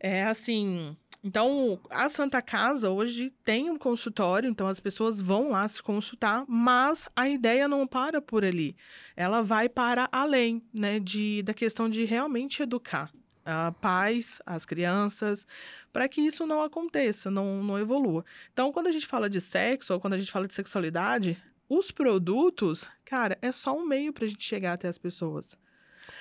É 0.00 0.24
assim. 0.24 0.96
Então, 1.22 1.80
a 1.90 2.08
Santa 2.08 2.40
Casa 2.40 2.90
hoje 2.90 3.32
tem 3.44 3.68
um 3.68 3.76
consultório, 3.76 4.48
então 4.48 4.68
as 4.68 4.78
pessoas 4.78 5.20
vão 5.20 5.50
lá 5.50 5.66
se 5.66 5.82
consultar, 5.82 6.44
mas 6.46 7.08
a 7.16 7.28
ideia 7.28 7.66
não 7.66 7.86
para 7.88 8.22
por 8.22 8.44
ali. 8.44 8.76
Ela 9.16 9.42
vai 9.42 9.68
para 9.68 10.08
além, 10.12 10.62
né, 10.72 11.00
de, 11.00 11.42
da 11.42 11.52
questão 11.52 11.88
de 11.88 12.04
realmente 12.04 12.62
educar 12.62 13.10
a 13.44 13.72
pais, 13.72 14.42
as 14.44 14.66
crianças, 14.66 15.46
para 15.90 16.06
que 16.06 16.20
isso 16.20 16.46
não 16.46 16.62
aconteça, 16.62 17.30
não, 17.30 17.62
não 17.62 17.78
evolua. 17.78 18.24
Então, 18.52 18.70
quando 18.70 18.88
a 18.88 18.92
gente 18.92 19.06
fala 19.06 19.28
de 19.28 19.40
sexo, 19.40 19.94
ou 19.94 20.00
quando 20.00 20.12
a 20.12 20.18
gente 20.18 20.30
fala 20.30 20.46
de 20.46 20.52
sexualidade, 20.52 21.42
os 21.68 21.90
produtos, 21.90 22.86
cara, 23.04 23.38
é 23.40 23.50
só 23.50 23.76
um 23.76 23.86
meio 23.86 24.12
para 24.12 24.26
a 24.26 24.28
gente 24.28 24.44
chegar 24.44 24.74
até 24.74 24.86
as 24.86 24.98
pessoas, 24.98 25.56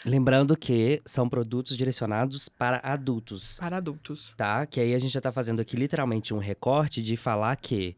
Lembrando 0.06 0.56
que 0.58 1.02
são 1.06 1.28
produtos 1.30 1.76
direcionados 1.78 2.48
para 2.50 2.80
adultos. 2.84 3.58
para 3.60 3.78
adultos. 3.78 4.34
tá? 4.38 4.66
Que 4.66 4.80
aí 4.80 4.94
a 4.94 5.00
gente 5.00 5.12
já 5.14 5.22
tá 5.22 5.32
fazendo 5.32 5.60
aqui 5.60 5.76
literalmente 5.76 6.34
um 6.34 6.38
recorte 6.40 7.02
de 7.02 7.16
falar 7.18 7.56
que 7.58 7.96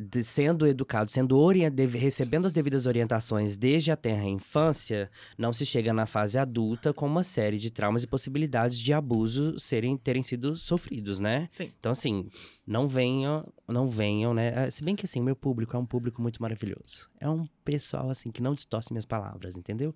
de- 0.00 0.22
sendo 0.22 0.64
educado, 0.64 1.10
sendo 1.10 1.36
orien- 1.36 1.72
deve- 1.72 1.98
recebendo 1.98 2.46
as 2.46 2.52
devidas 2.52 2.86
orientações 2.86 3.56
desde 3.56 3.90
a 3.90 3.96
terra 3.96 4.22
infância, 4.26 5.10
não 5.36 5.52
se 5.52 5.66
chega 5.66 5.92
na 5.92 6.06
fase 6.06 6.38
adulta 6.38 6.92
com 6.94 7.04
uma 7.04 7.24
série 7.24 7.58
de 7.58 7.68
traumas 7.68 8.04
e 8.04 8.06
possibilidades 8.06 8.78
de 8.78 8.92
abuso 8.92 9.58
serem 9.58 9.96
terem 9.96 10.22
sido 10.22 10.54
sofridos, 10.54 11.18
né? 11.18 11.48
Sim. 11.50 11.72
Então 11.80 11.90
assim, 11.90 12.28
não 12.64 12.86
venham, 12.86 13.52
não 13.66 13.88
venham, 13.88 14.32
né? 14.32 14.66
Eh, 14.66 14.70
Se 14.70 14.84
bem 14.84 14.94
que 14.94 15.04
assim, 15.04 15.20
meu 15.20 15.34
público 15.34 15.76
é 15.76 15.80
um 15.80 15.86
público 15.86 16.22
muito 16.22 16.40
maravilhoso. 16.40 17.08
É 17.18 17.28
um 17.28 17.48
pessoal 17.64 18.08
assim 18.08 18.30
que 18.30 18.40
não 18.40 18.54
distorce 18.54 18.92
minhas 18.92 19.04
palavras, 19.04 19.56
entendeu? 19.56 19.92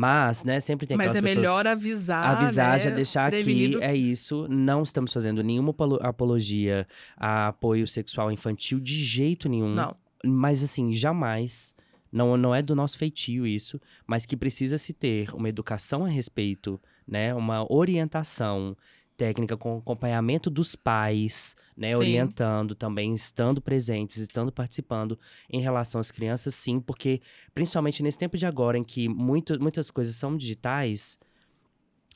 Mas, 0.00 0.44
né, 0.44 0.60
sempre 0.60 0.86
tem 0.86 0.96
Mas 0.96 1.08
é 1.08 1.10
aquelas 1.10 1.28
pessoas 1.30 1.44
melhor 1.44 1.66
avisar, 1.66 2.24
avisar, 2.36 2.72
né? 2.74 2.78
já 2.78 2.90
deixar 2.90 3.30
prevenido. 3.32 3.78
aqui, 3.78 3.84
é 3.86 3.96
isso. 3.96 4.46
Não 4.48 4.84
estamos 4.84 5.12
fazendo 5.12 5.42
nenhuma 5.42 5.70
apolo- 5.70 5.98
apologia 6.00 6.86
a 7.16 7.48
apoio 7.48 7.84
sexual 7.88 8.30
infantil 8.30 8.78
de 8.78 8.94
jeito 8.94 9.48
nenhum. 9.48 9.74
Não, 9.74 9.96
Mas 10.24 10.62
assim, 10.62 10.92
jamais. 10.92 11.74
Não, 12.12 12.36
não 12.36 12.54
é 12.54 12.62
do 12.62 12.76
nosso 12.76 12.96
feitio 12.96 13.44
isso, 13.44 13.80
mas 14.06 14.24
que 14.24 14.36
precisa 14.36 14.78
se 14.78 14.92
ter 14.92 15.34
uma 15.34 15.48
educação 15.48 16.04
a 16.04 16.08
respeito, 16.08 16.80
né? 17.04 17.34
Uma 17.34 17.66
orientação 17.70 18.76
técnica 19.18 19.56
com 19.56 19.78
acompanhamento 19.78 20.48
dos 20.48 20.76
pais, 20.76 21.56
né? 21.76 21.88
Sim. 21.88 21.94
Orientando 21.96 22.74
também, 22.76 23.12
estando 23.12 23.60
presentes, 23.60 24.18
estando 24.18 24.52
participando 24.52 25.18
em 25.50 25.60
relação 25.60 26.00
às 26.00 26.12
crianças, 26.12 26.54
sim, 26.54 26.78
porque 26.80 27.20
principalmente 27.52 28.02
nesse 28.02 28.16
tempo 28.16 28.38
de 28.38 28.46
agora 28.46 28.78
em 28.78 28.84
que 28.84 29.08
muito, 29.08 29.60
muitas 29.60 29.90
coisas 29.90 30.14
são 30.14 30.36
digitais, 30.36 31.18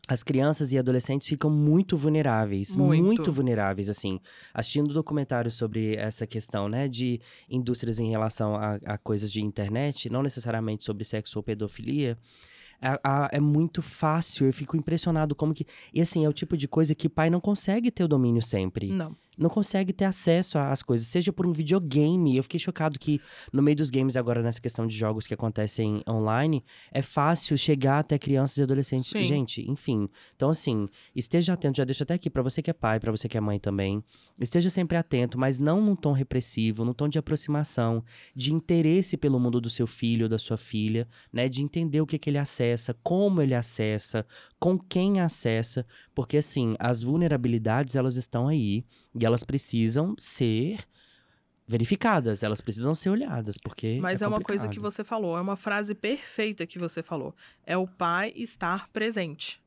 as 0.08 0.22
crianças 0.22 0.72
e 0.72 0.78
adolescentes 0.78 1.26
ficam 1.26 1.48
muito 1.48 1.96
vulneráveis, 1.96 2.74
Muito. 2.74 3.04
muito, 3.04 3.32
vulneráveis, 3.32 3.88
assim. 3.88 4.18
Assistindo 4.52 4.90
um 4.90 4.94
documentário 4.94 5.50
sobre 5.50 5.94
essa 5.94 6.26
questão, 6.26 6.68
né, 6.68 6.88
de 6.88 7.20
indústrias 7.48 8.00
em 8.00 8.10
relação 8.10 8.56
a, 8.56 8.80
a 8.84 8.98
coisas 8.98 9.30
de 9.30 9.40
internet, 9.40 10.10
não 10.10 10.22
necessariamente 10.22 10.84
sobre 10.84 11.04
sexo 11.04 11.38
ou 11.38 11.42
pedofilia, 11.42 12.18
a- 13.04 13.28
é 13.32 13.38
muito 13.40 13.80
fácil, 13.82 14.46
eu 14.46 14.52
fico 14.52 14.76
impressionado 14.76 15.34
como 15.34 15.54
que... 15.54 15.64
E 15.94 16.00
assim, 16.00 16.24
é 16.24 16.28
o 16.28 16.32
tipo 16.32 16.56
de 16.56 16.66
coisa 16.66 16.94
que 16.94 17.08
pai 17.08 17.30
não 17.30 17.40
consegue 17.40 17.90
ter 17.90 18.04
o 18.04 18.08
domínio 18.08 18.42
sempre 18.42 18.88
não. 18.90 19.16
Não 19.36 19.48
consegue 19.48 19.92
ter 19.92 20.04
acesso 20.04 20.58
às 20.58 20.82
coisas, 20.82 21.06
seja 21.06 21.32
por 21.32 21.46
um 21.46 21.52
videogame. 21.52 22.36
Eu 22.36 22.42
fiquei 22.42 22.60
chocado 22.60 22.98
que 22.98 23.20
no 23.52 23.62
meio 23.62 23.76
dos 23.76 23.90
games 23.90 24.16
agora 24.16 24.42
nessa 24.42 24.60
questão 24.60 24.86
de 24.86 24.96
jogos 24.96 25.26
que 25.26 25.34
acontecem 25.34 26.02
online, 26.08 26.64
é 26.92 27.02
fácil 27.02 27.56
chegar 27.56 28.00
até 28.00 28.18
crianças 28.18 28.58
e 28.58 28.62
adolescentes. 28.62 29.10
Sim. 29.10 29.24
Gente, 29.24 29.68
enfim. 29.70 30.08
Então 30.36 30.50
assim, 30.50 30.88
esteja 31.14 31.52
atento, 31.54 31.78
já 31.78 31.84
deixo 31.84 32.02
até 32.02 32.14
aqui 32.14 32.28
pra 32.28 32.42
você 32.42 32.62
que 32.62 32.70
é 32.70 32.74
pai, 32.74 33.00
pra 33.00 33.10
você 33.10 33.28
que 33.28 33.36
é 33.36 33.40
mãe 33.40 33.58
também. 33.58 34.02
Esteja 34.40 34.70
sempre 34.70 34.96
atento, 34.96 35.38
mas 35.38 35.58
não 35.58 35.80
num 35.80 35.94
tom 35.94 36.12
repressivo, 36.12 36.84
num 36.84 36.92
tom 36.92 37.08
de 37.08 37.18
aproximação, 37.18 38.04
de 38.34 38.52
interesse 38.52 39.16
pelo 39.16 39.38
mundo 39.38 39.60
do 39.60 39.70
seu 39.70 39.86
filho 39.86 40.24
ou 40.24 40.28
da 40.28 40.38
sua 40.38 40.56
filha, 40.56 41.06
né, 41.32 41.48
de 41.48 41.62
entender 41.62 42.00
o 42.00 42.06
que 42.06 42.18
que 42.18 42.30
ele 42.30 42.38
acessa, 42.38 42.96
como 43.02 43.40
ele 43.40 43.54
acessa, 43.54 44.26
com 44.58 44.78
quem 44.78 45.20
acessa, 45.20 45.86
porque 46.14 46.36
assim, 46.36 46.74
as 46.78 47.02
vulnerabilidades 47.02 47.96
elas 47.96 48.16
estão 48.16 48.48
aí 48.48 48.84
e 49.14 49.24
elas 49.24 49.44
precisam 49.44 50.14
ser 50.18 50.78
verificadas, 51.66 52.42
elas 52.42 52.60
precisam 52.60 52.94
ser 52.94 53.10
olhadas, 53.10 53.56
porque. 53.56 53.98
Mas 54.00 54.20
é, 54.20 54.26
uma 54.26 54.40
coisa 54.40 54.68
que 54.68 54.80
você 54.80 55.04
falou, 55.04 55.38
é 55.38 55.40
uma 55.40 55.56
frase 55.56 55.94
perfeita 55.94 56.66
que 56.66 56.78
você 56.78 57.02
falou. 57.02 57.34
É 57.64 57.76
o 57.76 57.86
pai 57.86 58.32
estar 58.34 58.88
presente. 58.88 59.61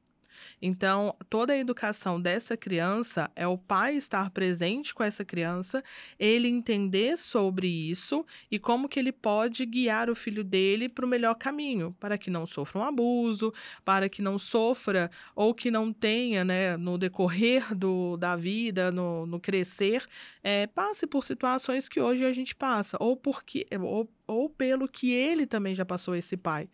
Então, 0.62 1.16
toda 1.30 1.54
a 1.54 1.58
educação 1.58 2.20
dessa 2.20 2.56
criança 2.58 3.30
é 3.36 3.48
o 3.48 3.58
pai 3.58 3.96
estar 3.96 4.30
presente 4.30 4.94
com 4.94 5.04
essa 5.04 5.24
criança, 5.24 5.84
ele 6.20 6.48
entender 6.48 7.18
sobre 7.18 7.68
isso 7.68 8.26
e 8.50 8.58
como 8.58 8.90
que 8.90 9.00
ele 9.00 9.12
pode 9.12 9.66
guiar 9.66 10.10
o 10.10 10.16
filho 10.16 10.44
dele 10.44 10.90
para 10.90 11.06
o 11.06 11.08
melhor 11.08 11.36
caminho, 11.36 11.96
para 12.00 12.18
que 12.18 12.30
não 12.30 12.46
sofra 12.46 12.80
um 12.80 12.84
abuso, 12.84 13.54
para 13.84 14.10
que 14.10 14.22
não 14.22 14.38
sofra 14.38 15.10
ou 15.36 15.54
que 15.54 15.70
não 15.70 15.92
tenha, 15.92 16.44
né, 16.44 16.78
no 16.78 16.98
decorrer 16.98 17.76
do, 17.76 18.18
da 18.18 18.36
vida, 18.36 18.92
no, 18.92 19.26
no 19.26 19.40
crescer, 19.40 20.06
é, 20.44 20.68
passe 20.68 21.08
por 21.08 21.24
situações 21.24 21.90
que 21.90 22.00
hoje 22.00 22.26
a 22.26 22.34
gente 22.34 22.56
passa, 22.56 22.98
ou 23.00 23.16
porque 23.16 23.66
ou, 23.80 24.10
ou 24.28 24.50
pelo 24.50 24.88
que 24.88 25.12
ele 25.12 25.46
também 25.46 25.76
já 25.76 25.86
passou 25.86 26.16
esse 26.16 26.38
pai. 26.38 26.70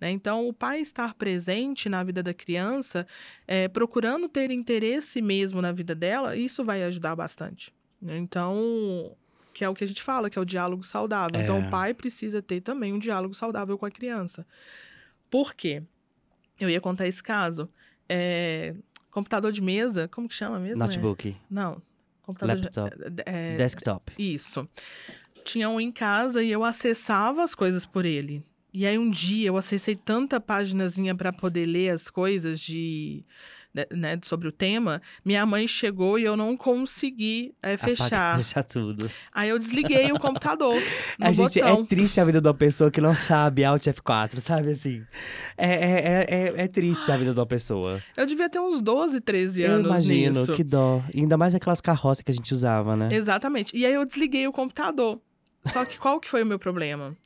Né? 0.00 0.10
Então, 0.10 0.46
o 0.48 0.52
pai 0.52 0.80
estar 0.80 1.14
presente 1.14 1.88
na 1.88 2.02
vida 2.04 2.22
da 2.22 2.34
criança, 2.34 3.06
é, 3.46 3.66
procurando 3.68 4.28
ter 4.28 4.50
interesse 4.50 5.20
mesmo 5.22 5.60
na 5.62 5.72
vida 5.72 5.94
dela, 5.94 6.36
isso 6.36 6.64
vai 6.64 6.82
ajudar 6.84 7.14
bastante. 7.16 7.72
né? 8.00 8.18
Então, 8.18 9.16
que 9.54 9.64
é 9.64 9.68
o 9.68 9.74
que 9.74 9.82
a 9.82 9.86
gente 9.86 10.02
fala, 10.02 10.28
que 10.28 10.38
é 10.38 10.42
o 10.42 10.44
diálogo 10.44 10.82
saudável. 10.84 11.40
Então, 11.40 11.56
É. 11.56 11.66
o 11.66 11.70
pai 11.70 11.94
precisa 11.94 12.42
ter 12.42 12.60
também 12.60 12.92
um 12.92 12.98
diálogo 12.98 13.34
saudável 13.34 13.78
com 13.78 13.86
a 13.86 13.90
criança. 13.90 14.46
Por 15.30 15.54
quê? 15.54 15.82
Eu 16.60 16.68
ia 16.68 16.80
contar 16.80 17.06
esse 17.08 17.22
caso. 17.22 17.68
É, 18.08 18.74
computador 19.10 19.50
de 19.50 19.62
mesa, 19.62 20.08
como 20.08 20.28
que 20.28 20.34
chama 20.34 20.58
mesmo? 20.60 20.82
É- 20.82 20.86
Notebook, 20.86 21.34
Não. 21.50 21.80
Computador 22.22 22.56
laptop, 22.56 23.10
de, 23.10 23.22
é, 23.24 23.56
desktop. 23.56 24.12
isso. 24.18 24.68
Tinha 25.44 25.70
um 25.70 25.80
em 25.80 25.90
casa 25.92 26.42
e 26.42 26.50
eu 26.50 26.64
acessava 26.64 27.42
as 27.42 27.54
coisas 27.54 27.86
por 27.86 28.04
ele. 28.04 28.42
E 28.76 28.84
aí 28.84 28.98
um 28.98 29.08
dia 29.08 29.48
eu 29.48 29.56
acessei 29.56 29.96
tanta 29.96 30.38
paginazinha 30.38 31.14
para 31.14 31.32
poder 31.32 31.64
ler 31.64 31.88
as 31.88 32.10
coisas 32.10 32.60
de 32.60 33.24
né, 33.72 33.86
né, 33.90 34.18
sobre 34.22 34.48
o 34.48 34.52
tema. 34.52 35.00
Minha 35.24 35.46
mãe 35.46 35.66
chegou 35.66 36.18
e 36.18 36.24
eu 36.24 36.36
não 36.36 36.54
consegui 36.58 37.54
é, 37.62 37.78
fechar. 37.78 38.36
Fechar 38.36 38.62
tudo. 38.62 39.10
Aí 39.32 39.48
eu 39.48 39.58
desliguei 39.58 40.12
o 40.12 40.20
computador 40.20 40.74
no 41.18 41.26
a 41.26 41.32
gente 41.32 41.58
botão. 41.58 41.80
é 41.80 41.86
triste 41.86 42.20
a 42.20 42.24
vida 42.26 42.38
de 42.38 42.46
uma 42.46 42.52
pessoa 42.52 42.90
que 42.90 43.00
não 43.00 43.14
sabe 43.14 43.64
Alt 43.64 43.86
F4, 43.86 44.40
sabe 44.40 44.72
assim? 44.72 45.02
É, 45.56 45.70
é, 45.70 45.90
é, 45.90 46.26
é, 46.28 46.64
é 46.64 46.68
triste 46.68 47.10
a 47.10 47.16
vida 47.16 47.32
de 47.32 47.40
uma 47.40 47.46
pessoa. 47.46 47.98
Eu 48.14 48.26
devia 48.26 48.50
ter 48.50 48.60
uns 48.60 48.82
12, 48.82 49.22
13 49.22 49.62
Eu 49.62 49.72
anos 49.72 49.86
imagino, 49.86 50.40
nisso. 50.40 50.52
que 50.52 50.62
dó. 50.62 51.02
Ainda 51.14 51.38
mais 51.38 51.54
aquelas 51.54 51.80
carroças 51.80 52.22
que 52.22 52.30
a 52.30 52.34
gente 52.34 52.52
usava, 52.52 52.94
né? 52.94 53.08
Exatamente. 53.10 53.74
E 53.74 53.86
aí 53.86 53.94
eu 53.94 54.04
desliguei 54.04 54.46
o 54.46 54.52
computador. 54.52 55.18
Só 55.72 55.84
que 55.84 55.98
qual 55.98 56.20
que 56.20 56.28
foi 56.28 56.42
o 56.42 56.46
meu 56.46 56.58
problema? 56.58 57.16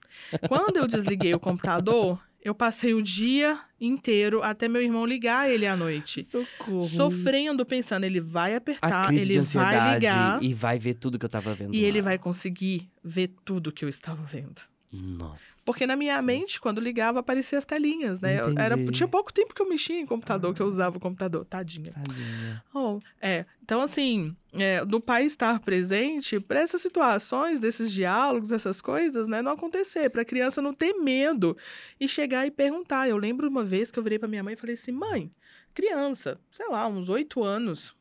Quando 0.48 0.76
eu 0.76 0.86
desliguei 0.86 1.34
o 1.34 1.40
computador, 1.40 2.20
eu 2.42 2.54
passei 2.54 2.94
o 2.94 3.02
dia 3.02 3.58
inteiro 3.80 4.42
até 4.42 4.68
meu 4.68 4.82
irmão 4.82 5.04
ligar 5.04 5.50
ele 5.50 5.66
à 5.66 5.76
noite. 5.76 6.24
Socorro. 6.24 6.88
Sofrendo, 6.88 7.64
pensando, 7.66 8.04
ele 8.04 8.20
vai 8.20 8.54
apertar, 8.54 9.06
crise 9.06 9.32
ele 9.32 9.40
de 9.40 9.56
vai 9.56 9.94
ligar 9.94 10.42
e 10.42 10.54
vai 10.54 10.78
ver 10.78 10.94
tudo 10.94 11.18
que 11.18 11.24
eu 11.24 11.30
tava 11.30 11.54
vendo. 11.54 11.74
e 11.74 11.84
ele 11.84 11.98
lá. 11.98 12.04
vai 12.04 12.18
conseguir 12.18 12.88
ver 13.02 13.30
tudo 13.44 13.72
que 13.72 13.84
eu 13.84 13.88
estava 13.88 14.22
vendo. 14.22 14.62
Nossa. 14.92 15.54
Porque 15.64 15.86
na 15.86 15.94
minha 15.94 16.20
mente, 16.20 16.60
quando 16.60 16.80
ligava, 16.80 17.20
aparecia 17.20 17.56
as 17.58 17.64
telinhas, 17.64 18.20
né? 18.20 18.40
Eu- 18.40 18.46
Era, 18.58 18.76
tinha 18.90 19.06
pouco 19.06 19.32
tempo 19.32 19.54
que 19.54 19.62
eu 19.62 19.68
mexia 19.68 20.00
em 20.00 20.04
computador, 20.06 20.52
que 20.52 20.60
eu 20.60 20.66
usava 20.66 20.96
o 20.96 21.00
computador. 21.00 21.44
Tadinha. 21.44 21.92
Tadinha. 21.92 22.64
Oh, 22.74 22.98
é. 23.20 23.46
Então, 23.62 23.80
assim, 23.80 24.34
é, 24.52 24.84
do 24.84 25.00
pai 25.00 25.24
estar 25.24 25.60
presente 25.60 26.40
para 26.40 26.58
essas 26.60 26.80
situações, 26.82 27.60
desses 27.60 27.92
diálogos, 27.92 28.48
dessas 28.48 28.80
coisas, 28.80 29.28
né, 29.28 29.40
não 29.40 29.52
acontecer, 29.52 30.10
para 30.10 30.22
a 30.22 30.24
criança 30.24 30.60
não 30.60 30.74
ter 30.74 30.92
medo 30.94 31.56
e 32.00 32.08
chegar 32.08 32.44
e 32.46 32.50
perguntar. 32.50 33.08
Eu 33.08 33.16
lembro 33.16 33.48
uma 33.48 33.62
vez 33.64 33.92
que 33.92 33.98
eu 33.98 34.02
virei 34.02 34.18
para 34.18 34.26
minha 34.28 34.42
mãe 34.42 34.54
e 34.54 34.56
falei 34.56 34.74
assim: 34.74 34.90
mãe, 34.90 35.30
criança, 35.72 36.40
sei 36.50 36.68
lá, 36.68 36.88
uns 36.88 37.08
oito 37.08 37.44
anos, 37.44 37.94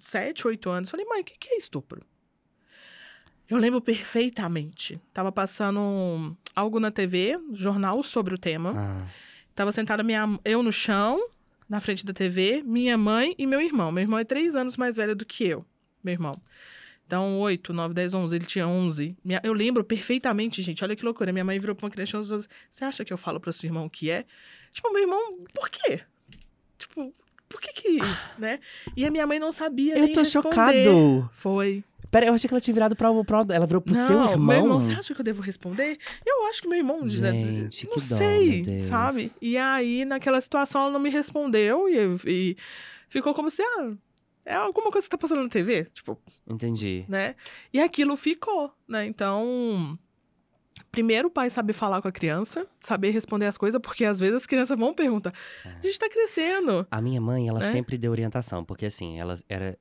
sete, 0.00 0.46
oito 0.46 0.70
anos. 0.70 0.88
Falei, 0.88 1.04
mãe, 1.04 1.20
o 1.20 1.24
que, 1.24 1.36
que 1.38 1.54
é 1.54 1.58
estupro? 1.58 2.02
Eu 3.52 3.58
lembro 3.58 3.80
perfeitamente. 3.80 5.00
Tava 5.12 5.30
passando 5.30 6.36
algo 6.54 6.78
na 6.80 6.90
TV, 6.90 7.38
jornal 7.52 8.02
sobre 8.02 8.34
o 8.34 8.38
tema. 8.38 8.72
Ah, 8.76 9.06
Tava 9.54 9.70
sentada 9.72 10.02
minha, 10.02 10.38
eu 10.44 10.62
no 10.62 10.72
chão, 10.72 11.28
na 11.68 11.78
frente 11.80 12.04
da 12.06 12.12
TV, 12.14 12.62
minha 12.64 12.96
mãe 12.96 13.34
e 13.36 13.46
meu 13.46 13.60
irmão. 13.60 13.92
Meu 13.92 14.02
irmão 14.02 14.18
é 14.18 14.24
três 14.24 14.56
anos 14.56 14.76
mais 14.78 14.96
velho 14.96 15.14
do 15.14 15.26
que 15.26 15.44
eu, 15.44 15.64
meu 16.02 16.12
irmão. 16.12 16.32
Então, 17.06 17.38
8, 17.40 17.74
9, 17.74 17.92
10, 17.92 18.14
11. 18.14 18.34
Ele 18.36 18.46
tinha 18.46 18.66
11. 18.66 19.14
Minha- 19.22 19.40
eu 19.44 19.52
lembro 19.52 19.84
perfeitamente, 19.84 20.62
gente. 20.62 20.82
Olha 20.82 20.96
que 20.96 21.04
loucura. 21.04 21.30
Minha 21.30 21.44
mãe 21.44 21.58
virou 21.58 21.76
pra 21.76 21.84
uma 21.84 21.90
criança 21.90 22.16
e 22.16 22.24
falou 22.24 22.36
assim, 22.38 22.48
Você 22.70 22.84
acha 22.86 23.04
que 23.04 23.12
eu 23.12 23.18
falo 23.18 23.38
pro 23.38 23.52
seu 23.52 23.68
irmão 23.68 23.84
o 23.84 23.90
que 23.90 24.08
é? 24.10 24.24
Tipo, 24.70 24.90
meu 24.90 25.02
irmão, 25.02 25.20
por 25.52 25.68
quê? 25.68 26.00
Tipo, 26.78 27.12
por 27.50 27.60
que 27.60 27.70
que... 27.74 27.98
né? 28.38 28.58
E 28.96 29.04
a 29.04 29.10
minha 29.10 29.26
mãe 29.26 29.38
não 29.38 29.52
sabia 29.52 29.98
eu 29.98 30.10
tô 30.10 30.20
responder. 30.20 30.54
chocado. 30.54 31.30
Foi. 31.34 31.84
Pera, 32.12 32.26
eu 32.26 32.34
achei 32.34 32.46
que 32.46 32.52
ela 32.52 32.60
tinha 32.60 32.74
virado 32.74 32.94
pra, 32.94 33.08
pra 33.24 33.44
ela 33.54 33.66
virou 33.66 33.80
pro 33.80 33.94
não, 33.94 34.06
seu 34.06 34.20
irmão. 34.20 34.38
meu 34.38 34.56
irmão, 34.56 34.80
você 34.80 34.92
acha 34.92 35.14
que 35.14 35.20
eu 35.22 35.24
devo 35.24 35.40
responder? 35.40 35.98
Eu 36.26 36.44
acho 36.44 36.60
que 36.60 36.68
meu 36.68 36.76
irmão... 36.76 37.08
Gente, 37.08 37.86
não 37.86 37.94
que 37.94 38.00
dó, 38.00 38.16
sei, 38.18 38.60
Deus. 38.60 38.84
sabe? 38.84 39.32
E 39.40 39.56
aí, 39.56 40.04
naquela 40.04 40.38
situação, 40.38 40.82
ela 40.82 40.90
não 40.90 41.00
me 41.00 41.08
respondeu 41.08 41.88
e, 41.88 41.96
e 42.26 42.56
ficou 43.08 43.32
como 43.32 43.50
se, 43.50 43.62
ah, 43.62 43.92
é 44.44 44.54
alguma 44.54 44.90
coisa 44.90 45.06
que 45.06 45.10
tá 45.10 45.16
passando 45.16 45.42
na 45.42 45.48
TV, 45.48 45.86
tipo, 45.94 46.20
Entendi. 46.46 47.06
né? 47.08 47.34
E 47.72 47.80
aquilo 47.80 48.14
ficou, 48.14 48.70
né? 48.86 49.06
Então, 49.06 49.98
primeiro 50.92 51.28
o 51.28 51.30
pai 51.30 51.48
saber 51.50 51.72
falar 51.72 52.00
com 52.02 52.06
a 52.08 52.12
criança, 52.12 52.66
saber 52.78 53.10
responder 53.10 53.46
as 53.46 53.56
coisas, 53.58 53.80
porque 53.80 54.04
às 54.04 54.20
vezes 54.20 54.36
as 54.36 54.46
crianças 54.46 54.78
vão 54.78 54.94
perguntar, 54.94 55.32
a 55.64 55.80
gente 55.84 55.98
tá 55.98 56.08
crescendo. 56.08 56.86
A 56.90 57.00
minha 57.00 57.20
mãe, 57.20 57.48
ela 57.48 57.58
Né? 57.60 57.70
sempre 57.70 57.96
deu 57.98 58.12
orientação, 58.12 58.62
porque 58.64 58.86
assim, 58.86 59.18
ela 59.18 59.34
era. 59.48 59.76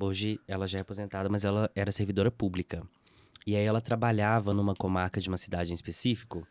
Hoje 0.00 0.40
ela 0.46 0.66
já 0.66 0.78
é 0.78 0.80
aposentada, 0.82 1.28
mas 1.28 1.44
ela 1.44 1.70
era 1.74 1.92
servidora 1.92 2.30
pública. 2.30 2.82
E 3.46 3.56
aí 3.56 3.64
ela 3.64 3.80
trabalhava 3.80 4.52
numa 4.52 4.74
comarca 4.74 5.20
de 5.20 5.28
uma 5.28 5.36
cidade 5.38 5.70
em 5.70 5.74
específico. 5.74 6.46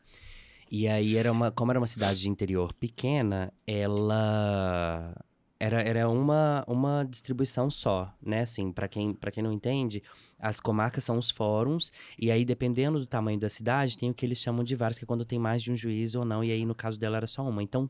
E 0.71 0.87
aí 0.87 1.15
era 1.15 1.31
uma. 1.31 1.51
Como 1.51 1.71
era 1.71 1.79
uma 1.79 1.85
cidade 1.87 2.19
de 2.21 2.29
interior 2.29 2.73
pequena, 2.73 3.53
ela. 3.67 5.13
Era, 5.59 5.81
era 5.81 6.07
uma, 6.07 6.63
uma 6.67 7.03
distribuição 7.03 7.69
só, 7.69 8.13
né? 8.21 8.41
Assim, 8.41 8.71
para 8.71 8.87
quem, 8.87 9.13
pra 9.13 9.31
quem 9.31 9.41
não 9.41 9.51
entende, 9.51 10.03
as 10.39 10.59
comarcas 10.59 11.03
são 11.03 11.17
os 11.17 11.31
fóruns, 11.31 11.91
e 12.17 12.29
aí, 12.29 12.45
dependendo 12.45 12.99
do 12.99 13.05
tamanho 13.07 13.39
da 13.39 13.49
cidade, 13.49 13.97
tem 13.97 14.09
o 14.11 14.13
que 14.13 14.23
eles 14.25 14.37
chamam 14.37 14.63
de 14.63 14.75
vários, 14.75 14.99
que 14.99 15.05
é 15.05 15.07
quando 15.07 15.25
tem 15.25 15.39
mais 15.39 15.63
de 15.63 15.71
um 15.71 15.75
juiz 15.75 16.13
ou 16.13 16.23
não, 16.23 16.43
e 16.43 16.51
aí, 16.51 16.63
no 16.65 16.75
caso 16.75 16.99
dela, 16.99 17.17
era 17.17 17.25
só 17.27 17.41
uma. 17.47 17.63
Então, 17.63 17.89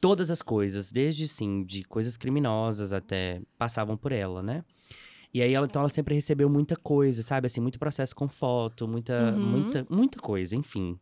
todas 0.00 0.30
as 0.30 0.40
coisas, 0.40 0.90
desde 0.90 1.28
sim, 1.28 1.62
de 1.64 1.84
coisas 1.84 2.16
criminosas 2.16 2.92
até 2.94 3.42
passavam 3.58 3.96
por 3.96 4.10
ela, 4.10 4.42
né? 4.42 4.64
E 5.34 5.40
aí 5.40 5.52
ela, 5.54 5.64
então 5.66 5.80
ela 5.80 5.88
sempre 5.88 6.14
recebeu 6.14 6.48
muita 6.48 6.76
coisa, 6.76 7.22
sabe? 7.22 7.46
Assim, 7.46 7.60
muito 7.60 7.78
processo 7.78 8.14
com 8.14 8.28
foto, 8.28 8.86
muita, 8.88 9.34
Uhum. 9.36 9.40
muita, 9.40 9.86
muita 9.88 10.18
coisa, 10.18 10.54
enfim. 10.56 10.98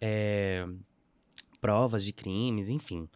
É, 0.00 0.66
provas 1.60 2.04
de 2.04 2.12
crimes, 2.12 2.68
enfim. 2.68 3.08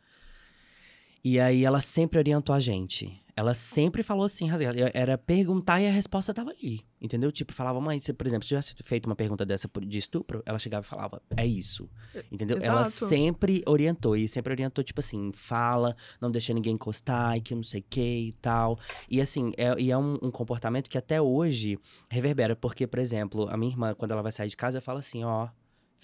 E 1.24 1.40
aí 1.40 1.64
ela 1.64 1.80
sempre 1.80 2.18
orientou 2.18 2.54
a 2.54 2.60
gente. 2.60 3.24
Ela 3.36 3.52
sempre 3.52 4.04
falou 4.04 4.24
assim, 4.24 4.48
era 4.92 5.18
perguntar 5.18 5.80
e 5.80 5.88
a 5.88 5.90
resposta 5.90 6.32
tava 6.32 6.50
ali, 6.50 6.86
entendeu? 7.00 7.32
Tipo, 7.32 7.52
falava, 7.52 7.80
mãe, 7.80 7.98
se, 7.98 8.12
por 8.12 8.28
exemplo, 8.28 8.44
se 8.44 8.48
tivesse 8.50 8.74
feito 8.84 9.06
uma 9.06 9.16
pergunta 9.16 9.44
dessa 9.44 9.68
de 9.84 9.98
estupro, 9.98 10.40
ela 10.46 10.56
chegava 10.56 10.84
e 10.84 10.88
falava, 10.88 11.20
é 11.36 11.44
isso, 11.44 11.90
entendeu? 12.30 12.58
Ela 12.62 12.82
Exato. 12.82 13.08
sempre 13.08 13.64
orientou, 13.66 14.16
e 14.16 14.28
sempre 14.28 14.52
orientou, 14.52 14.84
tipo 14.84 15.00
assim, 15.00 15.32
fala, 15.34 15.96
não 16.20 16.30
deixa 16.30 16.54
ninguém 16.54 16.74
encostar, 16.74 17.36
e 17.36 17.40
que 17.40 17.56
não 17.56 17.64
sei 17.64 17.80
o 17.80 17.84
que 17.90 18.28
e 18.28 18.32
tal. 18.40 18.78
E 19.10 19.20
assim, 19.20 19.52
é, 19.56 19.74
e 19.80 19.90
é 19.90 19.98
um, 19.98 20.16
um 20.22 20.30
comportamento 20.30 20.88
que 20.88 20.96
até 20.96 21.20
hoje 21.20 21.76
reverbera, 22.08 22.54
porque, 22.54 22.86
por 22.86 23.00
exemplo, 23.00 23.48
a 23.50 23.56
minha 23.56 23.72
irmã, 23.72 23.94
quando 23.96 24.12
ela 24.12 24.22
vai 24.22 24.30
sair 24.30 24.48
de 24.48 24.56
casa, 24.56 24.78
eu 24.78 24.82
falo 24.82 24.98
assim, 24.98 25.24
ó, 25.24 25.48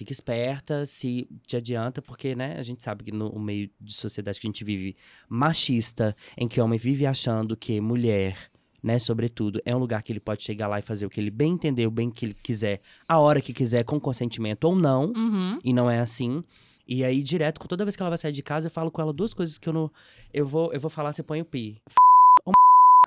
fica 0.00 0.12
esperta, 0.12 0.86
se 0.86 1.28
te 1.46 1.58
adianta, 1.58 2.00
porque, 2.00 2.34
né, 2.34 2.56
a 2.58 2.62
gente 2.62 2.82
sabe 2.82 3.04
que 3.04 3.12
no 3.12 3.38
meio 3.38 3.68
de 3.78 3.92
sociedade 3.92 4.40
que 4.40 4.46
a 4.46 4.48
gente 4.48 4.64
vive 4.64 4.96
machista, 5.28 6.16
em 6.38 6.48
que 6.48 6.58
o 6.58 6.64
homem 6.64 6.78
vive 6.78 7.04
achando 7.04 7.54
que 7.54 7.78
mulher, 7.82 8.34
né, 8.82 8.98
sobretudo, 8.98 9.60
é 9.62 9.76
um 9.76 9.78
lugar 9.78 10.02
que 10.02 10.10
ele 10.10 10.20
pode 10.20 10.42
chegar 10.42 10.68
lá 10.68 10.78
e 10.78 10.82
fazer 10.82 11.04
o 11.04 11.10
que 11.10 11.20
ele 11.20 11.30
bem 11.30 11.52
entender, 11.52 11.86
o 11.86 11.90
bem 11.90 12.10
que 12.10 12.24
ele 12.24 12.34
quiser, 12.42 12.80
a 13.06 13.18
hora 13.18 13.42
que 13.42 13.52
quiser, 13.52 13.84
com 13.84 14.00
consentimento 14.00 14.64
ou 14.64 14.74
não, 14.74 15.12
Uhum. 15.14 15.58
e 15.62 15.70
não 15.74 15.90
é 15.90 16.00
assim. 16.00 16.42
E 16.88 17.04
aí, 17.04 17.22
direto, 17.22 17.60
toda 17.68 17.84
vez 17.84 17.94
que 17.94 18.02
ela 18.02 18.08
vai 18.10 18.16
sair 18.18 18.32
de 18.32 18.42
casa, 18.42 18.68
eu 18.68 18.70
falo 18.70 18.90
com 18.90 19.02
ela 19.02 19.12
duas 19.12 19.34
coisas 19.34 19.58
que 19.58 19.68
eu 19.68 19.72
não. 19.72 19.90
Eu 20.32 20.46
vou, 20.46 20.72
eu 20.72 20.80
vou 20.80 20.90
falar, 20.90 21.12
você 21.12 21.22
põe 21.22 21.40
o 21.42 21.44
pi. 21.44 21.76
F... 21.86 21.94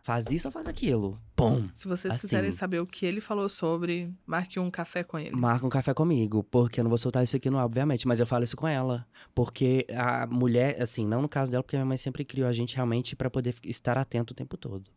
Faz 0.06 0.30
isso 0.30 0.50
ou 0.50 0.52
faz 0.52 0.68
aquilo. 0.68 1.18
Pum! 1.34 1.70
Se 1.74 1.88
vocês 1.88 2.14
Assim. 2.14 2.28
quiserem 2.28 2.52
saber 2.52 2.80
o 2.82 2.86
que 2.86 3.06
ele 3.06 3.22
falou 3.22 3.48
sobre, 3.48 4.14
marque 4.26 4.60
um 4.60 4.70
café 4.70 5.02
com 5.02 5.18
ele. 5.18 5.34
Marca 5.34 5.66
um 5.66 5.70
café 5.70 5.94
comigo, 5.94 6.44
porque 6.44 6.82
eu 6.82 6.84
não 6.84 6.90
vou 6.90 6.98
soltar 6.98 7.24
isso 7.24 7.38
aqui, 7.38 7.50
não, 7.50 7.58
obviamente, 7.60 8.06
mas 8.06 8.20
eu 8.20 8.28
falo 8.28 8.44
isso 8.44 8.58
com 8.58 8.68
ela. 8.68 9.08
Porque 9.34 9.88
a 9.96 10.28
mulher, 10.28 10.82
assim, 10.82 11.08
não 11.08 11.22
no 11.22 11.30
caso 11.30 11.52
dela, 11.52 11.64
porque 11.64 11.78
minha 11.78 11.86
mãe 11.86 11.96
sempre 11.96 12.26
criou 12.26 12.50
a 12.50 12.52
gente 12.52 12.76
realmente 12.76 13.16
pra 13.16 13.30
poder 13.30 13.56
estar 13.64 13.98
atento 13.98 14.34
o 14.34 14.36
tempo 14.36 14.58
todo. 14.58 14.92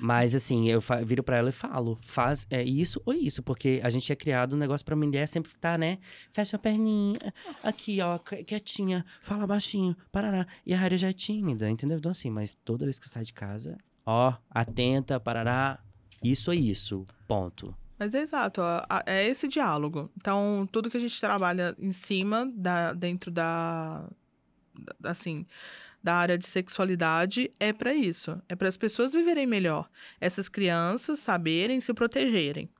Mas 0.00 0.34
assim, 0.34 0.68
eu 0.68 0.80
viro 1.06 1.22
pra 1.22 1.36
ela 1.36 1.50
e 1.50 1.52
falo, 1.52 1.96
faz 2.02 2.44
é 2.50 2.60
isso 2.64 3.00
ou 3.06 3.12
isso, 3.14 3.42
porque 3.44 3.80
a 3.84 3.90
gente 3.90 4.10
é 4.10 4.16
criado 4.16 4.56
um 4.56 4.58
negócio 4.58 4.84
pra 4.84 4.96
mulher 4.96 5.28
sempre 5.28 5.52
tá, 5.60 5.78
né? 5.78 5.98
Fecha 6.32 6.56
a 6.56 6.58
perninha, 6.58 7.18
aqui, 7.62 8.00
ó, 8.00 8.18
qu- 8.18 8.42
quietinha, 8.44 9.04
fala 9.22 9.46
baixinho, 9.46 9.94
parará. 10.10 10.44
E 10.66 10.74
a 10.74 10.78
Harry 10.78 10.96
já 10.96 11.10
é 11.10 11.12
tímida, 11.12 11.70
entendeu? 11.70 11.98
Então 11.98 12.10
assim, 12.10 12.30
mas 12.30 12.56
toda 12.64 12.84
vez 12.86 12.98
que 12.98 13.08
sai 13.08 13.22
de 13.24 13.32
casa, 13.34 13.76
ó, 14.10 14.34
atenta, 14.50 15.20
parará, 15.20 15.78
isso 16.22 16.50
ou 16.50 16.54
isso, 16.56 17.04
ponto. 17.28 17.74
Mas 17.98 18.14
é 18.14 18.20
exato, 18.20 18.60
é 19.06 19.26
esse 19.26 19.46
diálogo. 19.46 20.10
Então, 20.16 20.68
tudo 20.72 20.90
que 20.90 20.96
a 20.96 21.00
gente 21.00 21.20
trabalha 21.20 21.76
em 21.78 21.92
cima, 21.92 22.50
da, 22.54 22.92
dentro 22.92 23.30
da, 23.30 24.04
da- 25.00 25.10
assim, 25.10 25.46
da 26.02 26.14
área 26.14 26.38
de 26.38 26.46
sexualidade, 26.46 27.52
é 27.60 27.72
para 27.74 27.92
isso. 27.94 28.40
É 28.48 28.56
para 28.56 28.68
as 28.68 28.76
pessoas 28.76 29.12
viverem 29.12 29.46
melhor. 29.46 29.88
Essas 30.18 30.48
crianças 30.48 31.18
saberem 31.18 31.78
se 31.78 31.92
protegerem. 31.92 32.70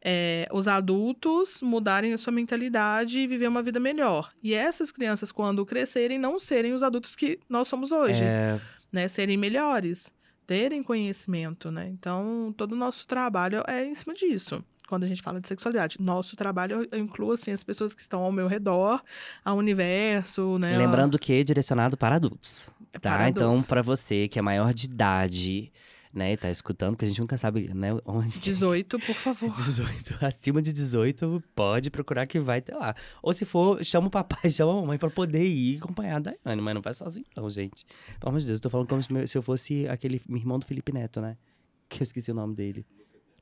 É, 0.00 0.46
os 0.52 0.68
adultos 0.68 1.60
mudarem 1.60 2.12
a 2.12 2.18
sua 2.18 2.32
mentalidade 2.32 3.18
e 3.18 3.26
viver 3.26 3.48
uma 3.48 3.64
vida 3.64 3.80
melhor. 3.80 4.30
E 4.40 4.54
essas 4.54 4.92
crianças, 4.92 5.32
quando 5.32 5.66
crescerem, 5.66 6.18
não 6.20 6.38
serem 6.38 6.72
os 6.72 6.84
adultos 6.84 7.16
que 7.16 7.40
nós 7.48 7.66
somos 7.66 7.90
hoje 7.90 8.22
É, 8.22 8.60
né, 8.92 9.08
serem 9.08 9.36
melhores, 9.36 10.12
terem 10.48 10.82
conhecimento, 10.82 11.70
né? 11.70 11.86
Então, 11.88 12.54
todo 12.56 12.72
o 12.72 12.76
nosso 12.76 13.06
trabalho 13.06 13.62
é 13.68 13.84
em 13.84 13.94
cima 13.94 14.14
disso. 14.14 14.64
Quando 14.88 15.04
a 15.04 15.06
gente 15.06 15.20
fala 15.20 15.38
de 15.38 15.46
sexualidade, 15.46 15.98
nosso 16.00 16.34
trabalho 16.34 16.88
eu 16.90 16.98
incluo 16.98 17.32
assim 17.32 17.50
as 17.52 17.62
pessoas 17.62 17.92
que 17.92 18.00
estão 18.00 18.22
ao 18.22 18.32
meu 18.32 18.46
redor, 18.46 19.02
ao 19.44 19.58
universo, 19.58 20.56
né? 20.58 20.78
lembrando 20.78 21.18
que 21.18 21.34
é 21.34 21.42
direcionado 21.44 21.98
para 21.98 22.16
adultos. 22.16 22.70
É 22.94 22.98
Tá, 22.98 23.12
para 23.12 23.28
então 23.28 23.48
adultos. 23.48 23.66
pra 23.66 23.82
você 23.82 24.26
que 24.26 24.38
é 24.38 24.42
maior 24.42 24.72
de 24.72 24.86
idade, 24.86 25.70
né, 26.12 26.36
tá 26.36 26.50
escutando, 26.50 26.92
porque 26.92 27.04
a 27.04 27.08
gente 27.08 27.20
nunca 27.20 27.36
sabe, 27.36 27.72
né, 27.74 27.90
onde 28.04 28.38
18, 28.38 28.98
por 28.98 29.14
favor. 29.14 29.50
18, 29.52 30.24
acima 30.24 30.62
de 30.62 30.72
18, 30.72 31.42
pode 31.54 31.90
procurar 31.90 32.26
que 32.26 32.38
vai 32.40 32.60
ter 32.60 32.74
lá. 32.74 32.94
Ou 33.22 33.32
se 33.32 33.44
for, 33.44 33.84
chama 33.84 34.08
o 34.08 34.10
papai, 34.10 34.48
chama 34.50 34.72
a 34.72 34.76
mamãe 34.76 34.98
pra 34.98 35.10
poder 35.10 35.44
ir 35.46 35.78
acompanhar 35.78 36.16
a 36.16 36.20
Daiane, 36.20 36.62
mas 36.62 36.74
não 36.74 36.82
vai 36.82 36.94
sozinho 36.94 37.26
não, 37.36 37.48
gente. 37.50 37.84
Pelo 38.18 38.30
amor 38.30 38.40
de 38.40 38.46
Deus, 38.46 38.58
eu 38.58 38.62
tô 38.62 38.70
falando 38.70 38.88
como 38.88 39.02
se 39.26 39.38
eu 39.38 39.42
fosse 39.42 39.86
aquele 39.88 40.20
irmão 40.30 40.58
do 40.58 40.66
Felipe 40.66 40.92
Neto, 40.92 41.20
né? 41.20 41.36
Que 41.88 42.02
eu 42.02 42.04
esqueci 42.04 42.30
o 42.30 42.34
nome 42.34 42.54
dele. 42.54 42.84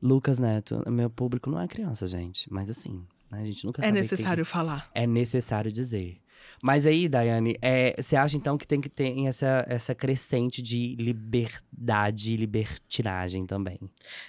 Lucas 0.01 0.39
Neto. 0.39 0.83
Meu 0.89 1.11
público 1.11 1.51
não 1.51 1.61
é 1.61 1.67
criança, 1.67 2.07
gente, 2.07 2.53
mas 2.53 2.71
assim, 2.71 3.05
né, 3.31 3.41
a 3.41 3.45
gente 3.45 3.65
nunca 3.65 3.85
É 3.85 3.91
necessário 3.91 4.45
falar. 4.45 4.89
é 4.95 5.05
necessário 5.07 5.73
dizer. 5.73 6.21
Mas 6.63 6.87
aí, 6.87 7.09
Daiane, 7.09 7.57
é, 7.61 7.95
você 8.01 8.17
acha 8.17 8.37
então 8.37 8.57
que 8.57 8.67
tem 8.67 8.81
que 8.81 8.89
ter 8.89 9.15
essa, 9.27 9.65
essa 9.69 9.95
crescente 9.95 10.63
de 10.63 10.97
liberdade 10.99 12.33
e 12.33 12.37
libertinagem 12.37 13.47
também? 13.47 13.79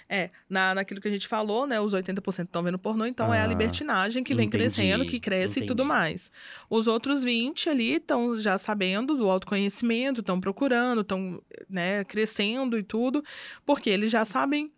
É, 0.08 0.30
na, 0.48 0.74
naquilo 0.74 1.00
que 1.00 1.08
a 1.08 1.10
gente 1.10 1.26
falou, 1.26 1.66
né? 1.66 1.80
Os 1.80 1.94
80% 1.94 2.44
estão 2.44 2.62
vendo 2.62 2.78
pornô, 2.78 3.06
então 3.06 3.32
é 3.32 3.40
a 3.40 3.44
Ah, 3.44 3.46
libertinagem 3.46 4.22
que 4.22 4.34
vem 4.34 4.46
entendi, 4.46 4.64
crescendo, 4.64 5.06
que 5.06 5.18
cresce 5.18 5.60
e 5.60 5.66
tudo 5.66 5.82
entendi. 5.82 5.88
mais. 5.88 6.30
Os 6.68 6.86
outros 6.86 7.24
20 7.24 7.68
ali 7.68 7.94
estão 7.94 8.36
já 8.38 8.58
sabendo 8.58 9.16
do 9.16 9.28
autoconhecimento, 9.30 10.20
estão 10.20 10.40
procurando, 10.40 11.00
estão 11.00 11.42
né, 11.68 12.04
crescendo 12.04 12.78
e 12.78 12.82
tudo, 12.82 13.22
porque 13.64 13.88
eles 13.90 14.10
já 14.10 14.24
sabem, 14.24 14.70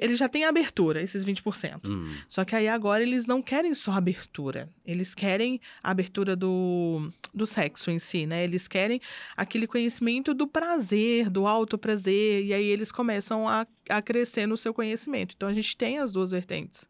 eles 0.00 0.18
já 0.18 0.28
têm 0.28 0.44
abertura, 0.44 1.02
esses 1.02 1.24
20%. 1.24 1.80
Hum, 1.88 2.14
Só 2.28 2.44
que 2.44 2.54
aí 2.54 2.68
agora 2.68 3.02
eles 3.02 3.26
não 3.26 3.42
querem 3.42 3.74
só 3.74 3.92
abertura. 3.92 4.68
Eles 4.86 5.14
querem 5.14 5.60
a 5.82 5.90
abertura 5.90 6.36
do, 6.36 7.10
do 7.34 7.46
sexo 7.46 7.90
em 7.90 7.98
si, 7.98 8.24
né? 8.26 8.44
Eles 8.44 8.68
querem 8.68 9.00
aquele 9.36 9.66
conhecimento 9.66 10.32
do 10.32 10.46
prazer, 10.46 11.28
do 11.28 11.46
alto 11.46 11.76
prazer. 11.76 12.44
E 12.44 12.54
aí 12.54 12.66
eles 12.66 12.92
começam 12.92 13.48
a, 13.48 13.66
a 13.88 14.00
crescer 14.00 14.46
no 14.46 14.56
seu 14.56 14.72
conhecimento. 14.72 15.34
Então 15.36 15.48
a 15.48 15.52
gente 15.54 15.76
tem 15.76 15.98
as 15.98 16.12
duas 16.12 16.30
vertentes. 16.30 16.88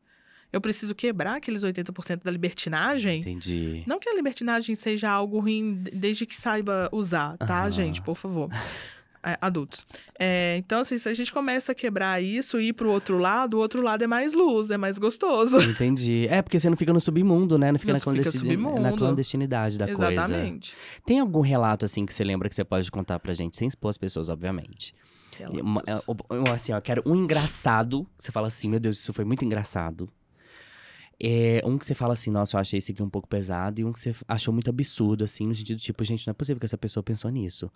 Eu 0.53 0.61
preciso 0.61 0.95
quebrar 0.95 1.37
aqueles 1.37 1.65
80% 1.65 2.23
da 2.23 2.31
libertinagem. 2.31 3.21
entendi. 3.21 3.83
Não 3.89 3.99
que 3.99 4.09
a 4.09 4.15
libertinagem 4.15 4.75
seja 4.77 5.11
algo 5.11 5.41
ruim 5.41 5.83
de- 5.83 5.91
desde 5.91 6.25
que 6.27 6.37
saiba 6.37 6.89
usar, 6.93 7.37
tá, 7.39 7.63
Aham. 7.63 7.71
gente? 7.73 8.01
Por 8.03 8.15
favor. 8.17 8.49
Adultos. 9.41 9.87
É, 10.19 10.57
então, 10.59 10.81
assim, 10.81 10.99
se 10.99 11.09
a 11.09 11.15
gente 11.15 11.33
começa 11.33 11.73
a 11.73 11.75
quebrar 11.75 12.23
isso 12.23 12.61
e 12.61 12.69
ir 12.69 12.73
pro 12.75 12.91
outro 12.91 13.19
lado, 13.19 13.55
o 13.57 13.61
outro 13.61 13.81
lado 13.83 14.05
é 14.05 14.07
mais 14.07 14.33
luz, 14.35 14.71
é 14.71 14.77
mais 14.77 14.99
gostoso. 14.99 15.59
Entendi. 15.65 16.27
É, 16.29 16.43
porque 16.43 16.59
você 16.59 16.69
não 16.69 16.77
fica 16.77 16.93
no 16.93 17.01
submundo, 17.01 17.57
né? 17.57 17.73
Não 17.73 17.79
fica, 17.79 17.93
Não 17.93 17.95
na, 17.95 18.01
fica 18.01 18.13
clandestini- 18.13 18.57
na 18.81 18.93
clandestinidade 18.97 19.79
da 19.79 19.87
coisa. 19.87 20.13
Exatamente. 20.13 20.75
Tem 21.07 21.19
algum 21.21 21.41
relato, 21.41 21.85
assim, 21.85 22.05
que 22.05 22.13
você 22.13 22.23
lembra 22.25 22.49
que 22.49 22.55
você 22.55 22.65
pode 22.65 22.91
contar 22.91 23.19
pra 23.19 23.33
gente, 23.35 23.57
sem 23.57 23.67
expor 23.69 23.89
as 23.91 23.97
pessoas, 23.99 24.29
obviamente? 24.29 24.95
Uma- 25.61 25.83
é, 25.87 26.53
assim, 26.53 26.73
ó, 26.73 26.81
quero 26.81 27.03
um 27.07 27.17
engraçado. 27.17 28.07
que 28.19 28.25
Você 28.27 28.31
fala 28.33 28.47
assim, 28.47 28.69
meu 28.69 28.79
Deus, 28.79 28.99
isso 28.99 29.13
foi 29.13 29.25
muito 29.25 29.45
engraçado. 29.45 30.09
É, 31.23 31.63
um 31.65 31.79
que 31.79 31.87
você 31.87 31.95
fala 31.95 32.13
assim, 32.13 32.31
nossa, 32.31 32.57
eu 32.57 32.61
achei 32.61 32.79
esse 32.79 32.93
aqui 32.93 33.03
um 33.03 33.09
pouco 33.09 33.29
pesado. 33.29 33.81
E 33.81 33.85
um 33.85 33.93
que 33.93 33.99
você 33.99 34.15
achou 34.29 34.53
muito 34.53 34.69
absurdo, 34.69 35.25
assim, 35.25 35.47
no 35.47 35.55
sentido 35.55 35.79
tipo, 35.81 36.05
gente, 36.05 36.27
não 36.27 36.33
é 36.33 36.35
possível 36.35 36.59
que 36.61 36.67
essa 36.67 36.77
pessoa 36.79 37.03
pensou 37.03 37.31
nisso. 37.31 37.71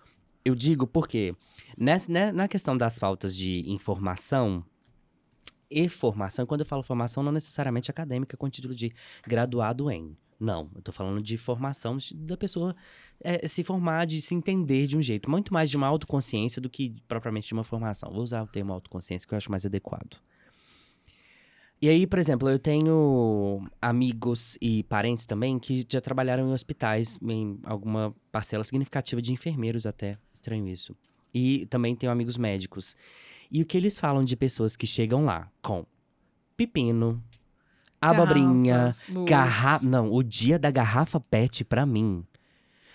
Eu 0.48 0.54
digo 0.54 0.86
porque, 0.86 1.34
nessa, 1.76 2.10
né, 2.10 2.32
na 2.32 2.48
questão 2.48 2.74
das 2.74 2.98
faltas 2.98 3.36
de 3.36 3.70
informação 3.70 4.64
e 5.70 5.90
formação, 5.90 6.46
quando 6.46 6.62
eu 6.62 6.66
falo 6.66 6.82
formação, 6.82 7.22
não 7.22 7.30
necessariamente 7.30 7.90
acadêmica 7.90 8.34
com 8.34 8.48
título 8.48 8.74
de 8.74 8.90
graduado 9.26 9.90
em. 9.90 10.16
Não, 10.40 10.70
eu 10.74 10.80
tô 10.80 10.90
falando 10.90 11.20
de 11.20 11.36
formação 11.36 11.98
da 12.14 12.34
pessoa 12.34 12.74
é, 13.20 13.46
se 13.46 13.62
formar, 13.62 14.06
de 14.06 14.22
se 14.22 14.34
entender 14.34 14.86
de 14.86 14.96
um 14.96 15.02
jeito. 15.02 15.30
Muito 15.30 15.52
mais 15.52 15.68
de 15.68 15.76
uma 15.76 15.86
autoconsciência 15.86 16.62
do 16.62 16.70
que 16.70 16.94
propriamente 17.06 17.48
de 17.48 17.52
uma 17.52 17.64
formação. 17.64 18.10
Vou 18.10 18.22
usar 18.22 18.42
o 18.42 18.46
termo 18.46 18.72
autoconsciência 18.72 19.28
que 19.28 19.34
eu 19.34 19.36
acho 19.36 19.50
mais 19.50 19.66
adequado. 19.66 20.16
E 21.82 21.90
aí, 21.90 22.06
por 22.06 22.18
exemplo, 22.18 22.48
eu 22.48 22.58
tenho 22.58 23.68
amigos 23.82 24.56
e 24.62 24.82
parentes 24.84 25.26
também 25.26 25.58
que 25.58 25.86
já 25.86 26.00
trabalharam 26.00 26.48
em 26.48 26.52
hospitais, 26.52 27.18
em 27.22 27.60
alguma 27.64 28.14
parcela 28.32 28.64
significativa 28.64 29.20
de 29.20 29.32
enfermeiros 29.32 29.84
até. 29.84 30.16
Estranho 30.38 30.68
isso. 30.68 30.96
E 31.34 31.66
também 31.66 31.96
tenho 31.96 32.12
amigos 32.12 32.36
médicos. 32.38 32.96
E 33.50 33.60
o 33.60 33.66
que 33.66 33.76
eles 33.76 33.98
falam 33.98 34.24
de 34.24 34.36
pessoas 34.36 34.76
que 34.76 34.86
chegam 34.86 35.24
lá 35.24 35.50
com 35.60 35.84
pepino, 36.56 37.22
abobrinha, 38.00 38.90
garrafa. 39.26 39.84
Não, 39.84 40.12
o 40.12 40.22
dia 40.22 40.58
da 40.58 40.70
garrafa 40.70 41.18
PET 41.18 41.64
pra 41.64 41.84
mim. 41.84 42.24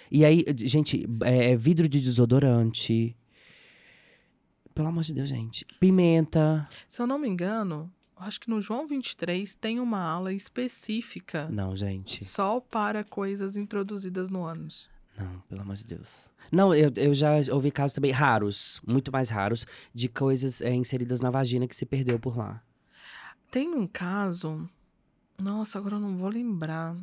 E 0.09 0.23
aí, 0.23 0.45
gente, 0.57 1.05
é, 1.23 1.55
vidro 1.57 1.89
de 1.89 1.99
desodorante. 1.99 3.15
Pelo 4.73 4.87
amor 4.87 5.03
de 5.03 5.13
Deus, 5.13 5.27
gente. 5.27 5.65
Pimenta. 5.79 6.67
Se 6.87 7.01
eu 7.01 7.07
não 7.07 7.19
me 7.19 7.27
engano, 7.27 7.91
acho 8.15 8.39
que 8.39 8.49
no 8.49 8.61
João 8.61 8.87
23 8.87 9.53
tem 9.55 9.79
uma 9.79 10.01
aula 10.01 10.31
específica 10.31 11.47
Não, 11.51 11.75
gente. 11.75 12.23
só 12.23 12.59
para 12.59 13.03
coisas 13.03 13.57
introduzidas 13.57 14.29
no 14.29 14.45
ânus. 14.45 14.89
Não, 15.17 15.39
pelo 15.47 15.61
amor 15.61 15.75
de 15.75 15.85
Deus. 15.85 16.31
Não, 16.51 16.73
eu, 16.73 16.91
eu 16.95 17.13
já 17.13 17.31
ouvi 17.51 17.71
casos 17.71 17.93
também 17.93 18.11
raros, 18.11 18.81
muito 18.85 19.11
mais 19.11 19.29
raros, 19.29 19.65
de 19.93 20.09
coisas 20.09 20.61
é, 20.61 20.73
inseridas 20.73 21.21
na 21.21 21.29
vagina 21.29 21.67
que 21.67 21.75
se 21.75 21.85
perdeu 21.85 22.19
por 22.19 22.37
lá. 22.37 22.61
Tem 23.51 23.69
um 23.69 23.85
caso, 23.85 24.67
nossa, 25.39 25.77
agora 25.77 25.95
eu 25.95 25.99
não 25.99 26.17
vou 26.17 26.29
lembrar, 26.29 26.95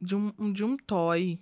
de 0.00 0.14
um, 0.14 0.52
de 0.52 0.64
um 0.64 0.76
toy. 0.76 1.38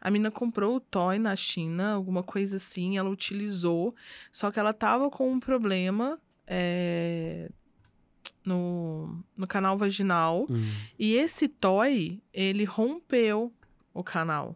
A 0.00 0.10
mina 0.10 0.30
comprou 0.30 0.76
o 0.76 0.80
toy 0.80 1.18
na 1.18 1.34
China, 1.34 1.92
alguma 1.92 2.22
coisa 2.22 2.56
assim, 2.56 2.98
ela 2.98 3.08
utilizou, 3.08 3.94
só 4.30 4.50
que 4.50 4.60
ela 4.60 4.72
tava 4.72 5.10
com 5.10 5.32
um 5.32 5.40
problema 5.40 6.20
é, 6.46 7.50
no, 8.44 9.22
no 9.36 9.46
canal 9.46 9.76
vaginal. 9.76 10.46
Hum. 10.48 10.70
E 10.98 11.14
esse 11.14 11.48
toy, 11.48 12.22
ele 12.32 12.64
rompeu 12.64 13.52
o 13.92 14.04
canal. 14.04 14.54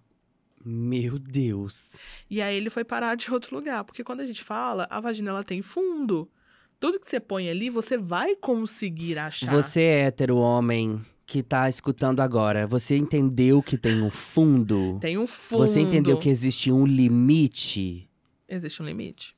Meu 0.65 1.19
Deus. 1.19 1.93
E 2.31 2.41
aí 2.41 2.57
ele 2.57 2.71
foi 2.71 2.85
parar 2.85 3.15
de 3.15 3.33
outro 3.33 3.55
lugar. 3.55 3.85
Porque 3.85 4.05
quando 4.05 4.21
a 4.21 4.25
gente 4.25 4.43
fala, 4.43 4.87
a 4.91 5.01
vagina 5.01 5.31
ela 5.31 5.45
tem 5.45 5.63
fundo. 5.63 6.31
Tudo 6.79 6.99
que 6.99 7.09
você 7.09 7.21
põe 7.21 7.49
ali, 7.49 7.71
você 7.71 7.97
vai 7.97 8.35
conseguir 8.35 9.19
achar. 9.19 9.51
Você 9.51 9.83
é 9.83 10.01
hétero 10.07 10.37
homem 10.37 11.01
que 11.25 11.43
tá 11.43 11.69
escutando 11.69 12.21
agora, 12.21 12.67
você 12.67 12.97
entendeu 12.97 13.63
que 13.63 13.79
tem 13.79 14.03
um 14.03 14.11
fundo? 14.11 14.99
tem 15.01 15.17
um 15.17 15.27
fundo. 15.27 15.67
Você 15.67 15.81
entendeu 15.81 16.19
que 16.19 16.29
existe 16.29 16.71
um 16.71 16.85
limite? 16.85 18.09
Existe 18.49 18.83
um 18.83 18.85
limite. 18.85 19.35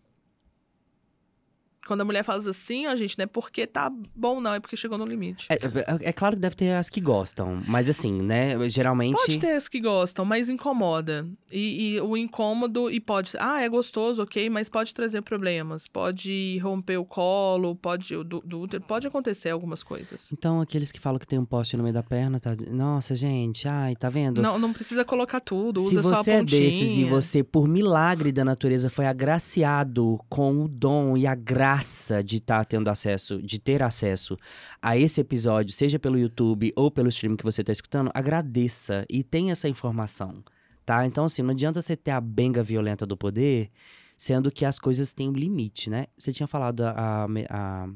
Quando 1.86 2.00
a 2.00 2.04
mulher 2.04 2.22
fala 2.24 2.38
assim, 2.48 2.86
ó, 2.86 2.94
gente, 2.96 3.18
não 3.18 3.24
é 3.24 3.26
porque 3.26 3.66
tá 3.66 3.90
bom, 4.14 4.40
não, 4.40 4.54
é 4.54 4.60
porque 4.60 4.76
chegou 4.76 4.96
no 4.96 5.04
limite. 5.04 5.46
É, 5.50 5.54
é- 5.54 6.08
é 6.08 6.12
claro 6.12 6.34
que 6.36 6.40
deve 6.42 6.56
ter 6.56 6.72
as 6.72 6.88
que 6.88 7.00
gostam, 7.00 7.60
mas 7.66 7.88
assim, 7.88 8.22
né? 8.22 8.56
Geralmente. 8.68 9.14
Pode 9.16 9.38
ter 9.38 9.52
as 9.52 9.68
que 9.68 9.80
gostam, 9.80 10.24
mas 10.24 10.48
incomoda. 10.48 11.26
E, 11.52 11.94
e 11.94 12.00
o 12.00 12.16
incômodo, 12.16 12.90
e 12.90 12.98
pode. 13.00 13.32
Ah, 13.38 13.60
é 13.62 13.68
gostoso, 13.68 14.22
ok, 14.22 14.48
mas 14.50 14.68
pode 14.68 14.92
trazer 14.94 15.22
problemas. 15.22 15.86
Pode 15.86 16.58
romper 16.58 16.96
o 16.96 17.04
colo, 17.04 17.76
pode. 17.76 18.14
Do, 18.24 18.40
do 18.40 18.60
útero, 18.60 18.82
pode 18.84 19.06
acontecer 19.06 19.50
algumas 19.50 19.82
coisas. 19.82 20.30
Então, 20.32 20.60
aqueles 20.60 20.90
que 20.90 20.98
falam 20.98 21.18
que 21.18 21.26
tem 21.26 21.38
um 21.38 21.44
poste 21.44 21.76
no 21.76 21.82
meio 21.82 21.94
da 21.94 22.02
perna, 22.02 22.40
tá. 22.40 22.52
Nossa, 22.70 23.14
gente, 23.14 23.68
ai, 23.68 23.94
tá 23.94 24.08
vendo? 24.08 24.40
Não, 24.42 24.58
não 24.58 24.72
precisa 24.72 25.04
colocar 25.04 25.40
tudo, 25.40 25.80
Se 25.80 25.98
usa 25.98 26.10
a 26.12 26.14
você 26.14 26.30
é 26.32 26.44
desses 26.44 26.96
e 26.96 27.04
você, 27.04 27.42
por 27.42 27.68
milagre 27.68 28.32
da 28.32 28.44
natureza, 28.44 28.88
foi 28.88 29.06
agraciado 29.06 30.18
com 30.28 30.64
o 30.64 30.68
dom 30.68 31.16
e 31.16 31.26
a 31.26 31.34
graça 31.34 31.73
graça 31.74 32.22
de 32.22 32.36
estar 32.36 32.64
tendo 32.64 32.88
acesso, 32.88 33.42
de 33.42 33.58
ter 33.58 33.82
acesso 33.82 34.36
a 34.80 34.96
esse 34.96 35.20
episódio, 35.20 35.74
seja 35.74 35.98
pelo 35.98 36.18
YouTube 36.18 36.72
ou 36.76 36.90
pelo 36.90 37.08
stream 37.08 37.36
que 37.36 37.44
você 37.44 37.62
está 37.62 37.72
escutando, 37.72 38.10
agradeça 38.14 39.04
e 39.10 39.22
tenha 39.22 39.52
essa 39.52 39.68
informação, 39.68 40.42
tá? 40.86 41.04
Então, 41.06 41.24
assim, 41.24 41.42
não 41.42 41.50
adianta 41.50 41.82
você 41.82 41.96
ter 41.96 42.12
a 42.12 42.20
benga 42.20 42.62
violenta 42.62 43.04
do 43.04 43.16
poder, 43.16 43.70
sendo 44.16 44.50
que 44.50 44.64
as 44.64 44.78
coisas 44.78 45.12
têm 45.12 45.28
um 45.28 45.32
limite, 45.32 45.90
né? 45.90 46.06
Você 46.16 46.32
tinha 46.32 46.46
falado 46.46 46.82
a, 46.82 46.90
a, 46.90 47.26
a 47.50 47.88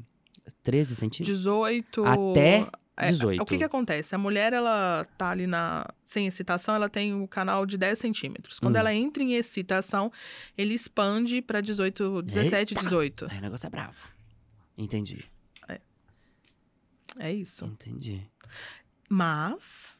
13 0.61 0.95
centímetros? 0.95 1.37
18. 1.37 2.03
Até 2.05 2.67
É, 2.99 3.07
18. 3.07 3.41
o 3.41 3.45
que 3.45 3.57
que 3.57 3.63
acontece? 3.63 4.13
A 4.13 4.17
mulher, 4.17 4.51
ela 4.53 5.05
tá 5.17 5.29
ali 5.29 5.47
na 5.47 5.87
sem 6.03 6.27
excitação, 6.27 6.75
ela 6.75 6.89
tem 6.89 7.13
um 7.13 7.25
canal 7.25 7.65
de 7.65 7.77
10 7.77 7.97
centímetros. 7.97 8.59
Quando 8.59 8.75
Hum. 8.75 8.79
ela 8.79 8.93
entra 8.93 9.23
em 9.23 9.33
excitação, 9.35 10.11
ele 10.57 10.73
expande 10.73 11.41
pra 11.41 11.61
18, 11.61 12.21
17, 12.21 12.75
18. 12.75 13.27
Aí 13.31 13.37
o 13.37 13.41
negócio 13.41 13.65
é 13.67 13.69
bravo. 13.69 14.07
Entendi. 14.77 15.23
É 17.17 17.33
isso. 17.33 17.65
Entendi. 17.65 18.29
Mas 19.09 19.97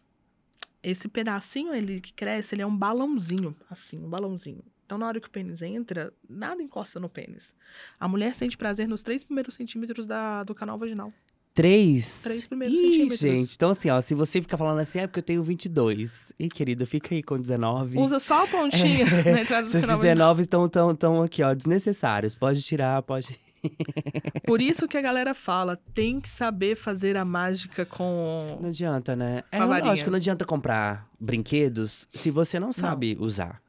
esse 0.81 1.07
pedacinho 1.07 1.73
ele 1.73 1.99
que 1.99 2.13
cresce, 2.13 2.55
ele 2.55 2.61
é 2.61 2.65
um 2.67 2.75
balãozinho, 2.75 3.55
assim, 3.69 3.97
um 3.97 4.09
balãozinho. 4.09 4.63
Então, 4.85 4.97
na 4.97 5.05
hora 5.07 5.19
que 5.19 5.27
o 5.27 5.31
pênis 5.31 5.61
entra, 5.61 6.11
nada 6.27 6.63
encosta 6.63 6.99
no 6.99 7.09
pênis. 7.09 7.53
A 7.99 8.07
mulher 8.07 8.33
sente 8.33 8.57
prazer 8.57 8.87
nos 8.87 9.03
três 9.03 9.23
primeiros 9.23 9.53
centímetros 9.53 10.07
da, 10.07 10.43
do 10.43 10.55
canal 10.55 10.77
vaginal. 10.77 11.13
Três? 11.60 12.22
Três 12.22 12.47
primeiros 12.47 12.80
Ih, 12.80 12.84
centímetros. 12.84 13.20
gente. 13.20 13.53
Então, 13.53 13.72
assim, 13.72 13.89
ó, 13.89 13.99
se 13.99 14.16
você 14.16 14.41
ficar 14.41 14.55
falando 14.57 14.80
assim, 14.80 14.99
é 14.99 15.07
porque 15.07 15.20
eu 15.20 15.24
tenho 15.24 15.43
22. 15.43 16.32
Ih, 16.39 16.47
querida, 16.47 16.86
fica 16.86 17.14
aí 17.14 17.22
com 17.22 17.38
19. 17.38 17.97
Usa 17.99 18.18
só 18.18 18.45
a 18.45 18.47
pontinha 18.47 19.03
na 19.30 19.41
entrada 19.41 19.64
do 19.64 19.70
Seus 19.70 19.84
canal 19.84 19.97
vaginal. 19.97 20.36
19 20.36 20.41
estão 20.41 20.70
tão, 20.70 20.95
tão 20.95 21.22
aqui, 21.22 21.43
ó, 21.43 21.53
desnecessários. 21.53 22.34
Pode 22.34 22.62
tirar, 22.62 23.01
pode. 23.01 23.38
Por 24.47 24.62
isso 24.62 24.88
que 24.88 24.95
a 24.95 25.01
galera 25.01 25.34
fala, 25.34 25.78
tem 25.93 26.22
que 26.22 26.30
saber 26.30 26.78
fazer 26.78 27.18
a 27.18 27.26
mágica 27.26 27.86
com. 27.86 28.38
Não 28.62 28.70
adianta, 28.70 29.14
né? 29.14 29.43
É 29.51 29.62
lógico, 29.62 30.10
não 30.10 30.16
adianta 30.16 30.45
comprar 30.45 31.10
brinquedos 31.20 32.07
se 32.14 32.32
você 32.32 32.57
não 32.57 32.72
sabe 32.72 33.18
usar. 33.20 33.62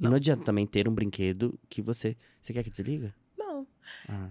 E 0.00 0.02
Não. 0.02 0.10
não 0.10 0.16
adianta 0.16 0.42
também 0.42 0.66
ter 0.66 0.88
um 0.88 0.92
brinquedo 0.92 1.56
que 1.68 1.80
você. 1.80 2.16
Você 2.40 2.52
quer 2.52 2.64
que 2.64 2.70
desliga? 2.70 3.14
Não. 3.38 3.68
Ah. 4.08 4.30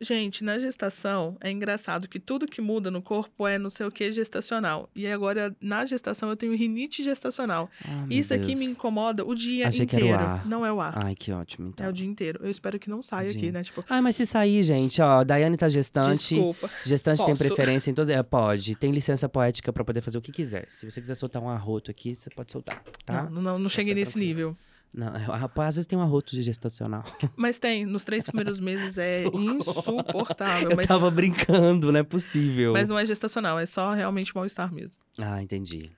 Gente, 0.00 0.42
na 0.42 0.58
gestação 0.58 1.36
é 1.42 1.50
engraçado 1.50 2.08
que 2.08 2.18
tudo 2.18 2.46
que 2.46 2.60
muda 2.62 2.90
no 2.90 3.02
corpo 3.02 3.46
é 3.46 3.58
não 3.58 3.68
sei 3.68 3.84
o 3.86 3.90
que 3.90 4.10
gestacional. 4.10 4.88
E 4.94 5.06
agora, 5.06 5.54
na 5.60 5.84
gestação, 5.84 6.30
eu 6.30 6.36
tenho 6.36 6.56
rinite 6.56 7.02
gestacional. 7.02 7.68
Ah, 7.84 8.06
Isso 8.08 8.32
aqui 8.32 8.54
me 8.54 8.64
incomoda 8.64 9.24
o 9.26 9.34
dia 9.34 9.68
Achei 9.68 9.84
que 9.84 9.96
era 9.96 10.04
o 10.04 10.08
inteiro. 10.08 10.24
ar. 10.24 10.46
Não 10.46 10.64
é 10.64 10.72
o 10.72 10.80
ar. 10.80 11.04
Ai, 11.04 11.14
que 11.14 11.30
ótimo, 11.30 11.68
então. 11.68 11.86
É 11.86 11.90
o 11.90 11.92
dia 11.92 12.08
inteiro. 12.08 12.40
Eu 12.42 12.50
espero 12.50 12.78
que 12.78 12.88
não 12.88 13.02
saia 13.02 13.30
aqui, 13.30 13.52
né? 13.52 13.62
Tipo, 13.62 13.84
Ai, 13.90 14.00
mas 14.00 14.16
se 14.16 14.24
sair, 14.24 14.62
gente, 14.62 15.02
ó, 15.02 15.22
Daiane 15.22 15.56
tá 15.58 15.68
gestante. 15.68 16.34
desculpa. 16.34 16.70
Gestante 16.82 17.18
tem 17.18 17.36
Posso. 17.36 17.38
preferência 17.54 17.90
em 17.90 17.94
todas. 17.94 18.16
É, 18.16 18.22
pode. 18.22 18.74
Tem 18.76 18.90
licença 18.92 19.28
poética 19.28 19.70
pra 19.70 19.84
poder 19.84 20.00
fazer 20.00 20.16
o 20.16 20.22
que 20.22 20.32
quiser. 20.32 20.64
Se 20.70 20.90
você 20.90 20.98
quiser 21.00 21.14
soltar 21.14 21.42
um 21.42 21.48
arroto 21.50 21.90
aqui, 21.90 22.14
você 22.14 22.30
pode 22.30 22.50
soltar, 22.50 22.82
tá? 23.04 23.24
Não, 23.24 23.42
não, 23.42 23.58
não 23.58 23.68
cheguei 23.68 23.92
nesse 23.94 24.12
tranquilo. 24.12 24.28
nível. 24.28 24.56
Não, 24.92 25.12
rapaz, 25.12 25.68
às 25.68 25.74
vezes 25.76 25.86
tem 25.86 25.98
um 25.98 26.02
arroto 26.02 26.34
de 26.34 26.42
gestacional. 26.42 27.04
Mas 27.36 27.58
tem, 27.58 27.86
nos 27.86 28.04
três 28.04 28.24
primeiros 28.24 28.58
meses 28.58 28.98
é 28.98 29.24
insuportável. 29.24 30.70
Eu 30.70 30.76
Mas, 30.76 30.86
tava 30.86 31.10
brincando, 31.10 31.92
não 31.92 32.00
é 32.00 32.02
possível. 32.02 32.72
mas 32.72 32.88
não 32.88 32.98
é 32.98 33.06
gestacional, 33.06 33.58
é 33.58 33.66
só 33.66 33.92
realmente 33.92 34.34
mal-estar 34.34 34.72
mesmo. 34.72 34.96
Ah, 35.18 35.40
entendi. 35.42 35.90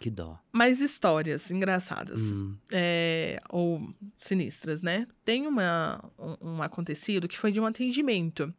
Que 0.00 0.10
dó. 0.10 0.38
Mas 0.50 0.80
histórias 0.80 1.50
engraçadas. 1.50 2.32
Hum. 2.32 2.56
é, 2.72 3.40
ou 3.50 3.94
sinistras, 4.18 4.80
né? 4.80 5.06
Tem 5.24 5.46
uma, 5.46 6.02
um, 6.18 6.52
um 6.54 6.62
acontecido 6.62 7.28
que 7.28 7.38
foi 7.38 7.52
de 7.52 7.60
um 7.60 7.66
atendimento. 7.66 8.52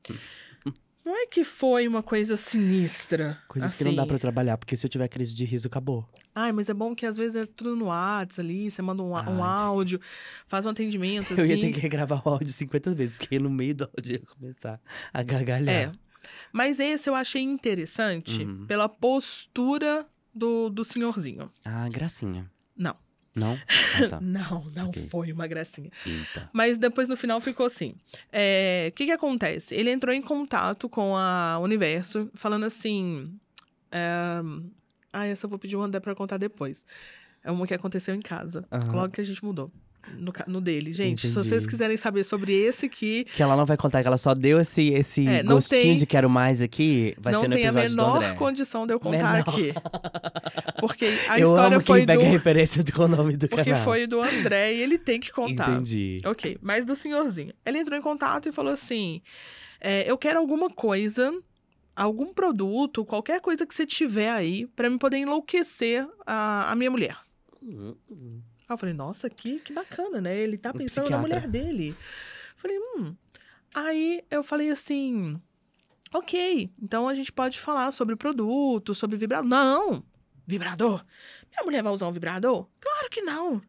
Não 1.03 1.15
é 1.15 1.25
que 1.25 1.43
foi 1.43 1.87
uma 1.87 2.03
coisa 2.03 2.35
sinistra. 2.35 3.37
Coisas 3.47 3.73
que 3.75 3.83
não 3.83 3.95
dá 3.95 4.03
assim. 4.03 4.07
pra 4.07 4.15
eu 4.15 4.19
trabalhar, 4.19 4.57
porque 4.57 4.77
se 4.77 4.85
eu 4.85 4.89
tiver 4.89 5.07
crise 5.07 5.33
de 5.33 5.43
riso, 5.45 5.67
acabou. 5.67 6.07
Ai, 6.33 6.51
mas 6.51 6.69
é 6.69 6.73
bom 6.73 6.93
que 6.95 7.05
às 7.05 7.17
vezes 7.17 7.35
é 7.35 7.45
tudo 7.45 7.75
no 7.75 7.85
WhatsApp 7.85 8.41
ali, 8.47 8.69
você 8.69 8.81
manda 8.81 9.01
um, 9.01 9.11
um 9.11 9.43
áudio, 9.43 9.99
faz 10.47 10.65
um 10.65 10.69
atendimento 10.69 11.33
assim. 11.33 11.41
Eu 11.41 11.45
ia 11.47 11.59
ter 11.59 11.71
que 11.71 11.79
regravar 11.79 12.21
o 12.25 12.29
áudio 12.29 12.49
50 12.49 12.93
vezes, 12.93 13.15
porque 13.15 13.39
no 13.39 13.49
meio 13.49 13.73
do 13.75 13.89
áudio 13.97 14.13
ia 14.13 14.21
começar 14.25 14.79
a 15.11 15.23
gargalhar. 15.23 15.75
É. 15.75 15.91
Mas 16.53 16.79
esse 16.79 17.09
eu 17.09 17.15
achei 17.15 17.41
interessante 17.41 18.43
Uhum. 18.43 18.65
pela 18.67 18.87
postura 18.87 20.05
do, 20.33 20.69
do 20.69 20.85
senhorzinho. 20.85 21.51
Ah, 21.65 21.89
gracinha. 21.89 22.49
Não. 23.35 23.49
Não? 23.51 23.59
Ah, 24.05 24.07
tá. 24.09 24.19
Não, 24.21 24.65
não 24.75 24.89
Ok. 24.89 25.07
foi 25.09 25.31
uma 25.31 25.47
gracinha. 25.47 25.89
Eita. 26.05 26.49
Mas 26.51 26.77
depois 26.77 27.07
no 27.07 27.15
final 27.15 27.39
ficou 27.39 27.65
assim. 27.65 27.95
É, 28.31 28.89
O 28.91 28.95
que 28.95 29.05
que 29.05 29.11
acontece? 29.11 29.73
Ele 29.73 29.89
entrou 29.89 30.13
em 30.13 30.21
contato 30.21 30.89
com 30.89 31.15
a 31.15 31.57
Universo, 31.59 32.29
falando 32.35 32.65
assim. 32.65 33.33
É... 33.91 34.41
Ah, 35.13 35.25
essa 35.25 35.45
eu 35.45 35.49
vou 35.49 35.59
pedir 35.59 35.75
o 35.75 35.81
André 35.81 35.99
pra 35.99 36.15
contar 36.15 36.37
depois. 36.37 36.85
É 37.43 37.51
uma 37.51 37.65
que 37.65 37.73
aconteceu 37.73 38.13
em 38.15 38.21
casa. 38.21 38.65
Aham. 38.71 38.91
Logo 38.93 39.13
que 39.13 39.21
a 39.21 39.23
gente 39.23 39.43
mudou. 39.43 39.71
No, 40.17 40.33
no 40.47 40.59
dele. 40.61 40.91
Gente, 40.91 41.21
se 41.21 41.27
Entendi. 41.27 41.47
vocês 41.49 41.67
quiserem 41.67 41.95
saber 41.95 42.23
sobre 42.23 42.53
esse 42.53 42.87
aqui, 42.87 43.23
Que 43.25 43.41
ela 43.43 43.55
não 43.55 43.65
vai 43.65 43.77
contar, 43.77 44.01
que 44.01 44.07
ela 44.07 44.17
só 44.17 44.33
deu 44.33 44.59
esse, 44.59 44.89
esse 44.89 45.27
É, 45.27 45.43
não 45.43 45.55
gostinho 45.55 45.81
tem- 45.81 45.95
de 45.95 46.05
quero 46.05 46.29
mais 46.29 46.61
aqui, 46.61 47.13
vai 47.19 47.33
não 47.33 47.41
ser 47.41 47.47
no 47.47 47.53
tem 47.55 47.63
a 47.63 47.67
episódio 47.67 47.89
do 47.95 47.95
menor 48.03 48.15
André. 48.17 48.33
condição 48.35 48.87
de 48.87 48.93
eu 48.93 48.99
contar 48.99 49.33
Menor. 49.33 49.39
aqui. 49.49 49.73
Porque 50.79 51.05
a 51.29 51.39
eu 51.39 51.47
história 51.49 51.77
amo 51.77 51.85
foi 51.85 51.99
quem 51.99 52.07
pega 52.07 52.23
do. 52.23 52.29
referência 52.29 52.83
com 52.93 53.03
o 53.03 53.07
nome 53.07 53.37
do 53.37 53.47
Porque 53.47 53.69
canal. 53.69 53.83
foi 53.83 54.07
do 54.07 54.21
André 54.21 54.73
e 54.73 54.81
ele 54.81 54.97
tem 54.97 55.19
que 55.19 55.31
contar. 55.31 55.69
Entendi. 55.71 56.17
Ok, 56.25 56.57
mas 56.61 56.83
do 56.85 56.95
senhorzinho. 56.95 57.53
Ele 57.65 57.77
entrou 57.79 57.97
em 57.97 58.01
contato 58.01 58.49
e 58.49 58.51
falou 58.51 58.73
assim: 58.73 59.21
é, 59.79 60.09
eu 60.09 60.17
quero 60.17 60.39
alguma 60.39 60.69
coisa, 60.69 61.31
algum 61.95 62.33
produto, 62.33 63.05
qualquer 63.05 63.39
coisa 63.41 63.65
que 63.67 63.73
você 63.75 63.85
tiver 63.85 64.29
aí, 64.31 64.65
pra 64.75 64.89
me 64.89 64.97
poder 64.97 65.17
enlouquecer 65.17 66.07
a, 66.25 66.71
a 66.71 66.75
minha 66.75 66.89
mulher. 66.89 67.15
Hum, 67.61 67.95
eu 68.73 68.77
falei, 68.77 68.93
nossa, 68.93 69.29
que, 69.29 69.59
que 69.59 69.73
bacana, 69.73 70.21
né? 70.21 70.37
Ele 70.37 70.57
tá 70.57 70.73
pensando 70.73 71.09
na 71.09 71.17
mulher 71.17 71.47
dele. 71.47 71.95
Falei, 72.55 72.77
hum. 72.77 73.15
Aí 73.73 74.23
eu 74.29 74.43
falei 74.43 74.69
assim: 74.69 75.39
ok, 76.13 76.71
então 76.81 77.07
a 77.07 77.15
gente 77.15 77.31
pode 77.31 77.59
falar 77.59 77.91
sobre 77.91 78.15
produto, 78.15 78.93
sobre 78.93 79.17
vibrador. 79.17 79.47
Não! 79.47 80.03
Vibrador? 80.45 81.05
Minha 81.49 81.63
mulher 81.63 81.83
vai 81.83 81.93
usar 81.93 82.07
um 82.07 82.11
vibrador? 82.11 82.67
Claro 82.79 83.09
que 83.09 83.21
não! 83.21 83.61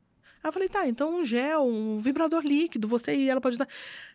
Aí 0.42 0.48
eu 0.48 0.52
falei, 0.52 0.68
tá, 0.68 0.88
então 0.88 1.20
um 1.20 1.24
gel, 1.24 1.64
um 1.64 2.00
vibrador 2.00 2.42
líquido, 2.42 2.88
você 2.88 3.14
e 3.14 3.28
ela 3.28 3.40
pode 3.40 3.56
dar. 3.56 3.68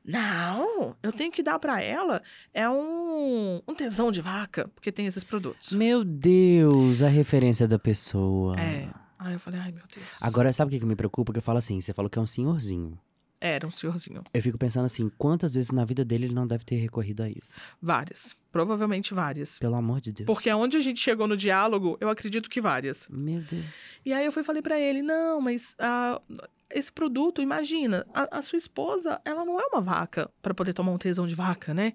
Não, 0.04 0.94
eu 1.02 1.14
tenho 1.14 1.32
que 1.32 1.42
dar 1.42 1.58
pra 1.58 1.82
ela 1.82 2.22
é 2.54 2.70
um, 2.70 3.62
um 3.66 3.74
tesão 3.74 4.12
de 4.12 4.20
vaca, 4.20 4.70
porque 4.76 4.92
tem 4.92 5.08
esses 5.08 5.24
produtos. 5.24 5.72
Meu 5.72 6.04
Deus, 6.04 7.02
a 7.02 7.08
referência 7.08 7.66
da 7.66 7.80
pessoa. 7.80 8.60
É. 8.60 8.90
Aí 9.20 9.34
eu 9.34 9.40
falei, 9.40 9.60
ai 9.60 9.72
meu 9.72 9.84
Deus. 9.94 10.06
Agora, 10.22 10.52
sabe 10.54 10.70
o 10.70 10.72
que, 10.74 10.80
que 10.80 10.86
me 10.86 10.96
preocupa? 10.96 11.32
Que 11.32 11.40
eu 11.40 11.44
falo 11.44 11.58
assim, 11.58 11.80
você 11.82 11.94
falou 11.94 12.10
que 12.10 12.20
é 12.20 12.22
um 12.22 12.28
senhorzinho. 12.28 13.00
Era 13.40 13.68
um 13.68 13.72
senhorzinho. 13.72 14.24
Eu 14.34 14.42
fico 14.42 14.58
pensando 14.58 14.86
assim, 14.86 15.12
quantas 15.18 15.54
vezes 15.54 15.72
na 15.72 15.86
vida 15.86 16.04
dele 16.04 16.26
ele 16.26 16.34
não 16.34 16.48
deve 16.48 16.66
ter 16.66 16.76
recorrido 16.76 17.22
a 17.22 17.30
isso? 17.30 17.60
Várias. 17.80 18.36
Provavelmente 18.52 19.14
várias. 19.14 19.60
Pelo 19.60 19.76
amor 19.76 20.02
de 20.02 20.12
Deus. 20.12 20.26
Porque 20.26 20.50
aonde 20.50 20.78
a 20.78 20.80
gente 20.80 21.00
chegou 21.00 21.28
no 21.28 21.38
diálogo, 21.38 21.98
eu 22.02 22.10
acredito 22.10 22.50
que 22.50 22.60
várias. 22.60 23.08
Meu 23.10 23.42
Deus. 23.42 23.66
E 24.04 24.12
aí 24.12 24.26
eu 24.26 24.32
fui 24.32 24.42
falei 24.42 24.62
pra 24.64 24.80
ele, 24.80 25.04
não, 25.04 25.40
mas 25.40 25.76
ah, 25.78 26.20
esse 26.70 26.92
produto, 26.92 27.42
imagina, 27.42 28.04
a, 28.14 28.40
a 28.40 28.42
sua 28.42 28.58
esposa, 28.58 29.22
ela 29.24 29.46
não 29.46 29.60
é 29.60 29.66
uma 29.68 29.82
vaca 29.82 30.30
pra 30.42 30.54
poder 30.54 30.74
tomar 30.74 30.92
um 30.92 30.98
tesão 30.98 31.26
de 31.26 31.34
vaca, 31.36 31.74
né? 31.74 31.94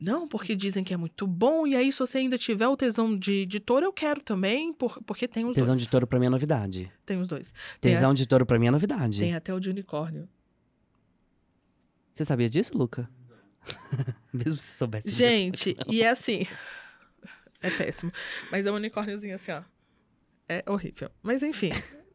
Não, 0.00 0.26
porque 0.26 0.54
dizem 0.56 0.82
que 0.82 0.94
é 0.94 0.96
muito 0.96 1.26
bom, 1.26 1.66
e 1.66 1.76
aí 1.76 1.92
se 1.92 1.98
você 1.98 2.18
ainda 2.18 2.38
tiver 2.38 2.66
o 2.68 2.76
tesão 2.76 3.16
de, 3.16 3.44
de 3.46 3.60
touro, 3.60 3.84
eu 3.86 3.92
quero 3.92 4.20
também, 4.22 4.72
por, 4.72 5.02
porque 5.04 5.28
tem 5.28 5.44
os 5.44 5.54
Tesão 5.54 5.74
dois. 5.74 5.84
de 5.84 5.90
touro 5.90 6.06
pra 6.06 6.18
mim 6.18 6.26
é 6.26 6.30
novidade. 6.30 6.90
Tem 7.04 7.20
os 7.20 7.28
dois. 7.28 7.52
Tem, 7.80 7.92
Tesão 7.92 8.14
de 8.14 8.26
touro 8.26 8.46
pra 8.46 8.58
mim 8.58 8.66
é 8.68 8.70
novidade. 8.70 9.20
a- 9.20 9.24
tem 9.24 9.34
até 9.34 9.52
o 9.52 9.60
de 9.60 9.68
unicórnio. 9.70 10.28
Você 12.14 12.24
sabia 12.24 12.48
disso, 12.48 12.76
Luca? 12.76 13.08
Mesmo 14.32 14.56
se 14.56 14.76
soubesse. 14.76 15.10
Gente, 15.10 15.76
e 15.88 16.02
é 16.02 16.08
assim. 16.10 16.46
É 17.62 17.70
péssimo. 17.70 18.12
Mas 18.52 18.66
é 18.66 18.70
um 18.70 18.74
unicórniozinho 18.76 19.34
assim, 19.34 19.50
ó. 19.50 19.62
É 20.48 20.62
horrível. 20.68 21.10
Mas 21.22 21.42
enfim. 21.42 21.70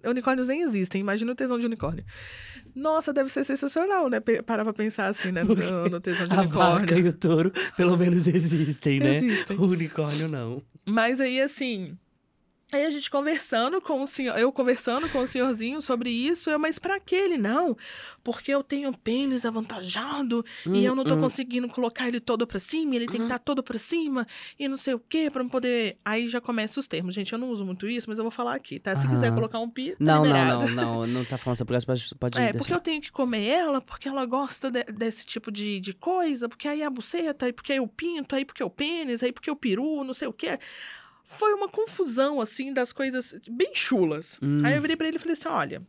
Unicórnios 0.06 0.48
nem 0.48 0.62
existem. 0.62 1.02
Imagina 1.02 1.32
o 1.32 1.36
tesão 1.36 1.60
de 1.60 1.66
unicórnio. 1.66 2.04
Nossa, 2.76 3.12
deve 3.12 3.30
ser 3.30 3.44
sensacional, 3.44 4.10
né? 4.10 4.20
Parar 4.46 4.64
pra 4.64 4.74
pensar 4.74 5.08
assim, 5.08 5.32
né? 5.32 5.44
No, 5.44 5.56
no 5.90 6.00
tesão 6.00 6.28
de 6.28 6.34
A 6.34 6.44
vaca 6.44 6.78
unicórnio. 6.78 7.06
e 7.06 7.10
o 7.10 7.14
touro, 7.14 7.52
pelo 7.76 7.98
menos 7.98 8.28
existem, 8.28 9.00
né? 9.00 9.16
Existem. 9.16 9.58
O 9.58 9.64
unicórnio 9.66 10.28
não. 10.28 10.62
Mas 10.86 11.20
aí, 11.22 11.42
assim. 11.42 11.98
Aí 12.72 12.86
a 12.86 12.90
gente 12.90 13.12
conversando 13.12 13.82
com 13.82 14.02
o 14.02 14.08
senhor, 14.08 14.38
eu 14.40 14.50
conversando 14.52 15.10
com 15.10 15.20
o 15.20 15.28
senhorzinho 15.28 15.82
sobre 15.82 16.10
isso, 16.10 16.50
eu, 16.50 16.58
mas 16.58 16.80
pra 16.80 17.02
que 17.02 17.14
ele 17.14 17.38
não? 17.38 17.76
Porque 18.24 18.50
eu 18.50 18.64
tenho 18.64 18.94
pênis 18.98 19.46
avantajado 19.46 20.46
Hum, 20.66 20.74
e 20.76 20.86
eu 20.86 20.96
não 20.96 21.04
tô 21.04 21.18
hum. 21.18 21.20
conseguindo 21.20 21.68
colocar 21.68 22.08
ele 22.08 22.22
todo 22.22 22.48
pra 22.48 22.60
cima, 22.60 22.96
ele 22.96 23.08
tem 23.08 23.18
que 23.20 23.26
estar 23.26 23.40
todo 23.40 23.62
pra 23.62 23.78
cima 23.78 24.26
e 24.58 24.70
não 24.70 24.78
sei 24.78 24.94
o 24.94 25.00
quê, 25.00 25.30
pra 25.30 25.44
não 25.44 25.50
poder. 25.50 25.98
Aí 26.06 26.30
já 26.30 26.40
começa 26.40 26.80
os 26.80 26.88
termos. 26.88 27.14
Gente, 27.14 27.34
eu 27.34 27.40
não 27.40 27.50
uso 27.50 27.66
muito 27.66 27.90
isso, 27.90 28.08
mas 28.10 28.18
eu 28.18 28.24
vou 28.24 28.32
falar 28.32 28.56
aqui, 28.56 28.80
tá? 28.80 28.96
Se 28.96 29.06
quiser 29.08 29.28
Aham. 29.28 29.36
colocar 29.36 29.60
um 29.60 29.70
pi, 29.70 29.92
tá 29.92 29.98
Não, 30.00 30.24
não, 30.26 30.46
não, 30.46 30.68
não, 30.70 31.08
não 31.08 31.26
tá 31.26 31.38
falando 31.38 31.58
sobre 31.58 31.76
isso, 31.78 31.86
pode, 31.86 32.16
pode 32.16 32.38
É, 32.40 32.44
deixar. 32.44 32.58
porque 32.58 32.74
eu 32.74 32.80
tenho 32.80 33.02
que 33.02 33.12
comer 33.12 33.48
ela, 33.48 33.82
porque 33.82 34.08
ela 34.08 34.26
gosta 34.26 34.72
de- 34.72 34.84
desse 34.86 35.26
tipo 35.26 35.52
de, 35.52 35.82
de 35.82 35.94
coisa, 35.94 36.48
porque 36.48 36.70
aí 36.70 36.82
a 36.82 36.90
buceta, 36.90 37.48
aí 37.48 37.52
porque 37.52 37.74
aí 37.74 37.80
o 37.82 37.88
pinto, 37.88 38.34
aí 38.34 38.46
porque 38.46 38.64
o 38.64 38.70
pênis, 38.70 39.22
aí 39.24 39.34
porque 39.34 39.52
o 39.52 39.56
peru, 39.58 40.06
não 40.06 40.14
sei 40.14 40.30
o 40.30 40.34
quê. 40.34 40.58
Foi 41.38 41.54
uma 41.54 41.68
confusão, 41.70 42.40
assim, 42.42 42.74
das 42.74 42.92
coisas 42.94 43.40
bem 43.50 43.72
chulas. 43.74 44.38
Hum. 44.42 44.60
Aí 44.64 44.76
eu 44.76 44.82
virei 44.82 44.96
pra 44.98 45.08
ele 45.08 45.18
e 45.18 45.20
falei 45.20 45.34
assim: 45.34 45.48
olha, 45.48 45.82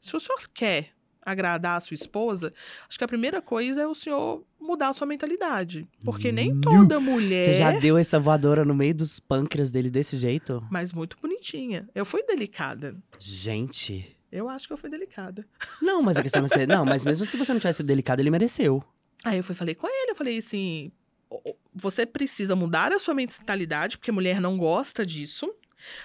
se 0.00 0.14
o 0.16 0.20
senhor 0.20 0.40
quer 0.52 0.90
agradar 1.22 1.76
a 1.76 1.80
sua 1.80 1.94
esposa, 1.94 2.52
acho 2.88 2.96
que 2.96 3.04
a 3.04 3.08
primeira 3.08 3.42
coisa 3.42 3.82
é 3.82 3.86
o 3.86 3.94
senhor 3.94 4.44
mudar 4.58 4.88
a 4.88 4.92
sua 4.94 5.06
mentalidade. 5.06 5.86
Porque 6.04 6.32
nem 6.32 6.52
Nu. 6.54 6.60
toda 6.62 6.98
mulher. 6.98 7.42
Você 7.42 7.52
já 7.52 7.70
deu 7.78 7.98
essa 7.98 8.18
voadora 8.18 8.64
no 8.64 8.74
meio 8.74 8.94
dos 8.94 9.20
pâncreas 9.20 9.70
dele 9.70 9.90
desse 9.90 10.16
jeito? 10.16 10.66
Mas 10.70 10.92
muito 10.92 11.18
bonitinha. 11.20 11.86
Eu 11.94 12.04
fui 12.06 12.22
delicada. 12.24 12.96
Gente. 13.18 14.16
Eu 14.32 14.48
acho 14.48 14.66
que 14.66 14.72
eu 14.72 14.76
fui 14.78 14.88
delicada. 14.90 15.46
Não, 15.82 16.00
mas 16.02 16.16
a 16.16 16.22
questão 16.22 16.40
não 16.42 16.46
é 16.46 16.48
ser... 16.48 16.66
Não, 16.68 16.84
mas 16.84 17.04
mesmo 17.04 17.24
se 17.24 17.36
você 17.36 17.52
não 17.52 17.60
tivesse 17.60 17.78
sido 17.78 17.86
delicado, 17.86 18.20
ele 18.20 18.30
mereceu. 18.30 18.82
Aí 19.24 19.36
eu 19.38 19.42
fui 19.44 19.54
falei 19.54 19.74
com 19.74 19.86
ele, 19.86 20.10
eu 20.12 20.14
falei 20.14 20.38
assim, 20.38 20.90
"O- 20.90 20.90
o- 20.90 20.97
você 21.74 22.04
precisa 22.04 22.56
mudar 22.56 22.92
a 22.92 22.98
sua 22.98 23.14
mentalidade, 23.14 23.98
porque 23.98 24.12
mulher 24.12 24.40
não 24.40 24.58
gosta 24.58 25.06
disso. 25.06 25.52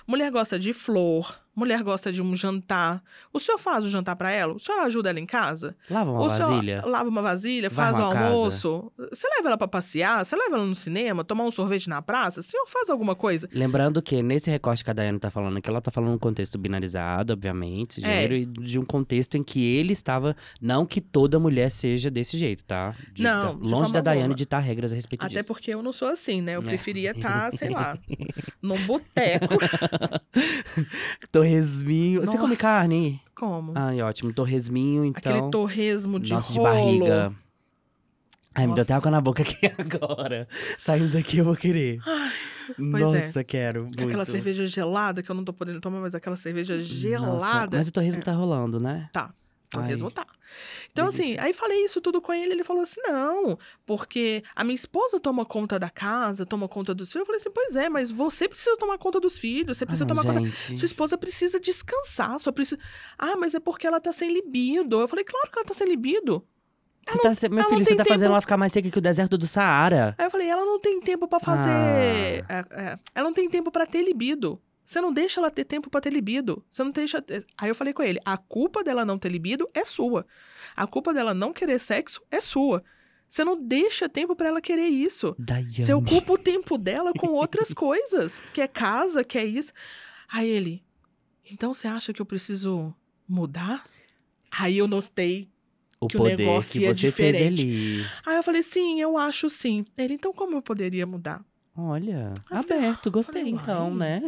Mulher 0.05 0.31
gosta 0.31 0.59
de 0.59 0.71
flor, 0.71 1.42
mulher 1.55 1.83
gosta 1.83 2.11
de 2.11 2.21
um 2.21 2.35
jantar. 2.35 3.01
O 3.31 3.39
senhor 3.39 3.57
faz 3.57 3.85
o 3.85 3.89
jantar 3.89 4.15
pra 4.15 4.31
ela? 4.31 4.53
O 4.53 4.59
senhor 4.59 4.79
ajuda 4.79 5.09
ela 5.09 5.19
em 5.19 5.25
casa? 5.25 5.75
Lava 5.89 6.11
uma 6.11 6.21
o 6.21 6.29
vasilha. 6.29 6.81
lava 6.85 7.09
uma 7.09 7.21
vasilha, 7.21 7.69
Vai 7.69 7.91
faz 7.93 7.97
o 7.97 8.09
casa. 8.11 8.25
almoço? 8.27 8.91
Você 9.11 9.27
leva 9.37 9.49
ela 9.49 9.57
pra 9.57 9.67
passear? 9.67 10.25
Você 10.25 10.35
leva 10.35 10.55
ela 10.55 10.65
no 10.65 10.75
cinema, 10.75 11.23
tomar 11.23 11.43
um 11.45 11.51
sorvete 11.51 11.87
na 11.89 12.01
praça? 12.01 12.39
O 12.39 12.43
senhor 12.43 12.65
faz 12.67 12.89
alguma 12.89 13.15
coisa? 13.15 13.47
Lembrando 13.53 14.01
que 14.01 14.21
nesse 14.23 14.49
recorte 14.49 14.83
que 14.83 14.89
a 14.89 14.93
Dayane 14.93 15.19
tá 15.19 15.29
falando, 15.29 15.61
que 15.61 15.69
ela 15.69 15.81
tá 15.81 15.91
falando 15.91 16.13
um 16.13 16.17
contexto 16.19 16.57
binarizado, 16.57 17.33
obviamente, 17.33 18.03
É. 18.03 18.07
gênero, 18.27 18.45
de 18.45 18.79
um 18.79 18.85
contexto 18.85 19.37
em 19.37 19.43
que 19.43 19.63
ele 19.63 19.93
estava. 19.93 20.35
Não 20.61 20.85
que 20.85 20.99
toda 21.01 21.39
mulher 21.39 21.69
seja 21.69 22.09
desse 22.09 22.37
jeito, 22.37 22.63
tá? 22.63 22.95
De- 23.13 23.23
Não, 23.23 23.59
de 23.59 23.67
longe 23.69 23.91
da 23.93 24.01
Dayane 24.01 24.23
alguma. 24.23 24.35
ditar 24.35 24.59
regras 24.59 24.91
a 24.91 24.95
respeito 24.95 25.23
Até 25.25 25.35
disso. 25.35 25.47
porque 25.47 25.73
eu 25.73 25.81
não 25.83 25.93
sou 25.93 26.07
assim, 26.07 26.41
né? 26.41 26.55
Eu 26.55 26.61
É. 26.61 26.63
preferia 26.63 27.11
estar, 27.11 27.51
sei 27.53 27.69
lá, 27.69 27.97
num 28.61 28.77
boteco. 28.85 29.55
Torresminho. 31.43 32.21
Você 32.21 32.37
come 32.37 32.49
Nossa. 32.49 32.61
carne? 32.61 33.21
Como? 33.35 33.71
Ai, 33.75 34.01
ótimo. 34.01 34.33
Torresminho, 34.33 35.05
então. 35.05 35.31
Aquele 35.33 35.51
torresmo 35.51 36.19
de 36.19 36.33
Nossa, 36.33 36.53
de 36.53 36.59
rolo. 36.59 36.71
barriga. 36.71 37.33
Ai, 38.55 38.67
me 38.67 38.75
deu 38.75 38.83
até 38.83 38.93
Nossa. 38.93 39.01
água 39.01 39.11
na 39.11 39.21
boca 39.21 39.41
aqui 39.41 39.57
agora. 39.77 40.47
Saindo 40.77 41.11
daqui 41.11 41.39
eu 41.39 41.45
vou 41.45 41.55
querer. 41.55 41.99
pois 42.77 43.03
é. 43.13 43.25
Nossa, 43.25 43.43
quero. 43.43 43.83
Muito. 43.83 44.03
Aquela 44.03 44.25
cerveja 44.25 44.67
gelada 44.67 45.23
que 45.23 45.29
eu 45.29 45.35
não 45.35 45.43
tô 45.43 45.51
podendo 45.51 45.81
tomar, 45.81 45.99
mas 45.99 46.13
aquela 46.13 46.35
cerveja 46.35 46.75
Nossa, 46.77 46.85
gelada. 46.87 47.77
Mas 47.77 47.87
o 47.87 47.91
torresmo 47.91 48.21
tá 48.21 48.31
rolando, 48.31 48.79
né? 48.79 49.09
Tá. 49.11 49.33
Tá. 50.13 50.25
Então, 50.91 51.07
assim, 51.07 51.17
delícia. 51.23 51.43
aí 51.43 51.53
falei 51.53 51.83
isso 51.85 51.99
tudo 51.99 52.21
com 52.21 52.31
ele, 52.33 52.51
ele 52.53 52.63
falou 52.63 52.83
assim: 52.83 52.99
não, 53.01 53.57
porque 53.85 54.43
a 54.55 54.63
minha 54.63 54.75
esposa 54.75 55.19
toma 55.19 55.45
conta 55.45 55.79
da 55.79 55.89
casa, 55.89 56.45
toma 56.45 56.67
conta 56.67 56.93
dos 56.93 57.11
filhos. 57.11 57.21
Eu 57.21 57.25
falei 57.25 57.39
assim: 57.41 57.51
pois 57.51 57.75
é, 57.75 57.89
mas 57.89 58.11
você 58.11 58.47
precisa 58.47 58.77
tomar 58.77 58.97
conta 58.97 59.19
dos 59.19 59.39
filhos, 59.39 59.77
você 59.77 59.85
precisa 59.85 60.05
Ah, 60.05 60.07
tomar 60.07 60.23
conta. 60.23 60.39
gente. 60.41 60.77
Sua 60.77 60.85
esposa 60.85 61.17
precisa 61.17 61.59
descansar, 61.59 62.39
só 62.39 62.51
precisa. 62.51 62.79
Ah, 63.17 63.35
mas 63.35 63.55
é 63.55 63.59
porque 63.59 63.87
ela 63.87 63.99
tá 63.99 64.11
sem 64.11 64.31
libido. 64.31 64.99
Eu 65.01 65.07
falei: 65.07 65.25
claro 65.25 65.49
que 65.51 65.57
ela 65.57 65.65
tá 65.65 65.73
sem 65.73 65.87
libido. 65.87 66.45
Você 67.05 67.17
tá, 67.19 67.35
se- 67.35 67.49
meu 67.49 67.61
filho, 67.65 67.83
você 67.83 67.95
tá 67.97 68.05
fazendo 68.05 68.27
tempo. 68.27 68.31
ela 68.33 68.41
ficar 68.41 68.55
mais 68.55 68.71
seca 68.71 68.89
que 68.89 68.97
o 68.97 69.01
deserto 69.01 69.37
do 69.37 69.45
Saara. 69.45 70.15
Aí 70.17 70.25
eu 70.25 70.31
falei: 70.31 70.47
ela 70.47 70.63
não 70.63 70.79
tem 70.79 71.01
tempo 71.01 71.27
pra 71.27 71.39
fazer. 71.39 71.69
é, 71.69 72.45
é, 72.71 72.99
ela 73.13 73.27
não 73.27 73.33
tem 73.33 73.49
tempo 73.49 73.71
pra 73.71 73.85
ter 73.85 74.01
libido. 74.03 74.61
Você 74.85 74.99
não 74.99 75.13
deixa 75.13 75.39
ela 75.39 75.49
ter 75.49 75.63
tempo 75.63 75.89
pra 75.89 76.01
ter 76.01 76.11
libido. 76.11 76.63
Você 76.69 76.83
não 76.83 76.91
deixa. 76.91 77.23
Aí 77.57 77.69
eu 77.69 77.75
falei 77.75 77.93
com 77.93 78.03
ele: 78.03 78.19
a 78.25 78.37
culpa 78.37 78.83
dela 78.83 79.05
não 79.05 79.17
ter 79.17 79.29
libido 79.29 79.69
é 79.73 79.85
sua. 79.85 80.25
A 80.75 80.85
culpa 80.85 81.13
dela 81.13 81.33
não 81.33 81.53
querer 81.53 81.79
sexo 81.79 82.21
é 82.29 82.41
sua. 82.41 82.83
Você 83.27 83.43
não 83.43 83.59
deixa 83.59 84.07
tempo 84.07 84.35
pra 84.35 84.47
ela 84.49 84.61
querer 84.61 84.87
isso. 84.87 85.35
Daiane. 85.39 85.73
Você 85.73 85.93
ocupa 85.93 86.33
o 86.33 86.37
tempo 86.37 86.77
dela 86.77 87.11
com 87.13 87.27
outras 87.27 87.71
coisas. 87.73 88.41
Que 88.53 88.61
é 88.61 88.67
casa, 88.67 89.23
que 89.23 89.37
é 89.37 89.45
isso. 89.45 89.71
Aí 90.31 90.47
ele, 90.47 90.83
então 91.49 91.73
você 91.73 91.87
acha 91.87 92.13
que 92.13 92.21
eu 92.21 92.25
preciso 92.25 92.93
mudar? 93.27 93.83
Aí 94.51 94.77
eu 94.77 94.87
notei. 94.87 95.49
o 95.99 96.07
que 96.07 96.15
o 96.15 96.19
poder 96.19 96.37
negócio 96.37 96.79
que 96.79 96.85
é 96.85 96.93
você 96.93 97.07
diferente. 97.07 97.63
teve 97.65 98.01
ali. 98.01 98.05
Aí 98.25 98.35
eu 98.35 98.43
falei, 98.43 98.61
sim, 98.61 99.01
eu 99.01 99.17
acho 99.17 99.49
sim. 99.49 99.83
Ele, 99.97 100.13
então 100.13 100.31
como 100.33 100.55
eu 100.55 100.61
poderia 100.61 101.07
mudar? 101.07 101.43
Olha, 101.75 102.33
aberto, 102.51 103.09
gostei 103.09 103.41
falei, 103.41 103.51
então, 103.59 103.95
né? 103.95 104.21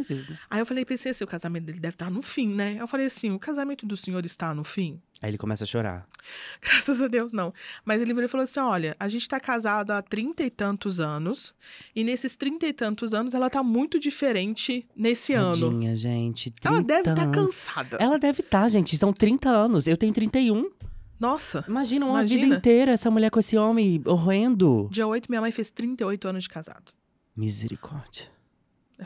Aí 0.50 0.60
eu 0.60 0.66
falei, 0.66 0.84
pensei 0.84 1.12
assim, 1.12 1.24
o 1.24 1.28
casamento 1.28 1.66
dele 1.66 1.80
deve 1.80 1.94
estar 1.94 2.10
no 2.10 2.22
fim, 2.24 2.48
né? 2.48 2.78
Eu 2.80 2.88
falei 2.88 3.06
assim, 3.06 3.30
o 3.32 3.38
casamento 3.38 3.86
do 3.86 3.96
senhor 3.96 4.26
está 4.26 4.52
no 4.52 4.64
fim? 4.64 5.00
Aí 5.22 5.30
ele 5.30 5.38
começa 5.38 5.64
a 5.64 5.68
chorar. 5.68 6.08
Graças 6.60 7.02
a 7.04 7.08
Deus, 7.08 7.32
não. 7.32 7.54
Mas 7.86 8.02
ele 8.02 8.14
virou 8.14 8.26
e 8.26 8.28
falou 8.28 8.44
assim: 8.44 8.60
olha, 8.60 8.96
a 9.00 9.08
gente 9.08 9.30
tá 9.30 9.40
casado 9.40 9.92
há 9.92 10.02
trinta 10.02 10.44
e 10.44 10.50
tantos 10.50 11.00
anos, 11.00 11.54
e 11.96 12.04
nesses 12.04 12.36
trinta 12.36 12.66
e 12.68 12.74
tantos 12.74 13.14
anos 13.14 13.34
ela 13.34 13.50
tá 13.50 13.62
muito 13.64 14.00
diferente 14.00 14.86
nesse 14.96 15.34
ano. 15.34 15.72
Tadinha, 15.72 15.96
gente. 15.96 16.50
30 16.52 16.68
Ela 16.68 16.84
deve 16.84 17.10
estar 17.12 17.24
anos. 17.24 17.36
cansada. 17.36 17.98
Ela 18.00 18.18
deve 18.20 18.42
estar, 18.42 18.68
gente. 18.70 18.98
São 18.98 19.14
30 19.14 19.50
anos. 19.50 19.88
Eu 19.88 19.96
tenho 19.96 20.12
31. 20.12 20.70
Nossa, 21.20 21.64
Imagina 21.68 22.06
uma 22.06 22.20
Imagina. 22.20 22.42
vida 22.44 22.56
inteira 22.58 22.92
essa 22.92 23.10
mulher 23.10 23.30
com 23.30 23.40
esse 23.40 23.56
homem 23.56 24.02
horrendo. 24.06 24.90
dia 24.92 25.08
8, 25.08 25.30
minha 25.30 25.40
mãe 25.40 25.52
fez 25.52 25.72
38 25.72 26.28
anos 26.28 26.44
de 26.44 26.50
casado. 26.50 26.92
Misericórdia. 27.36 28.28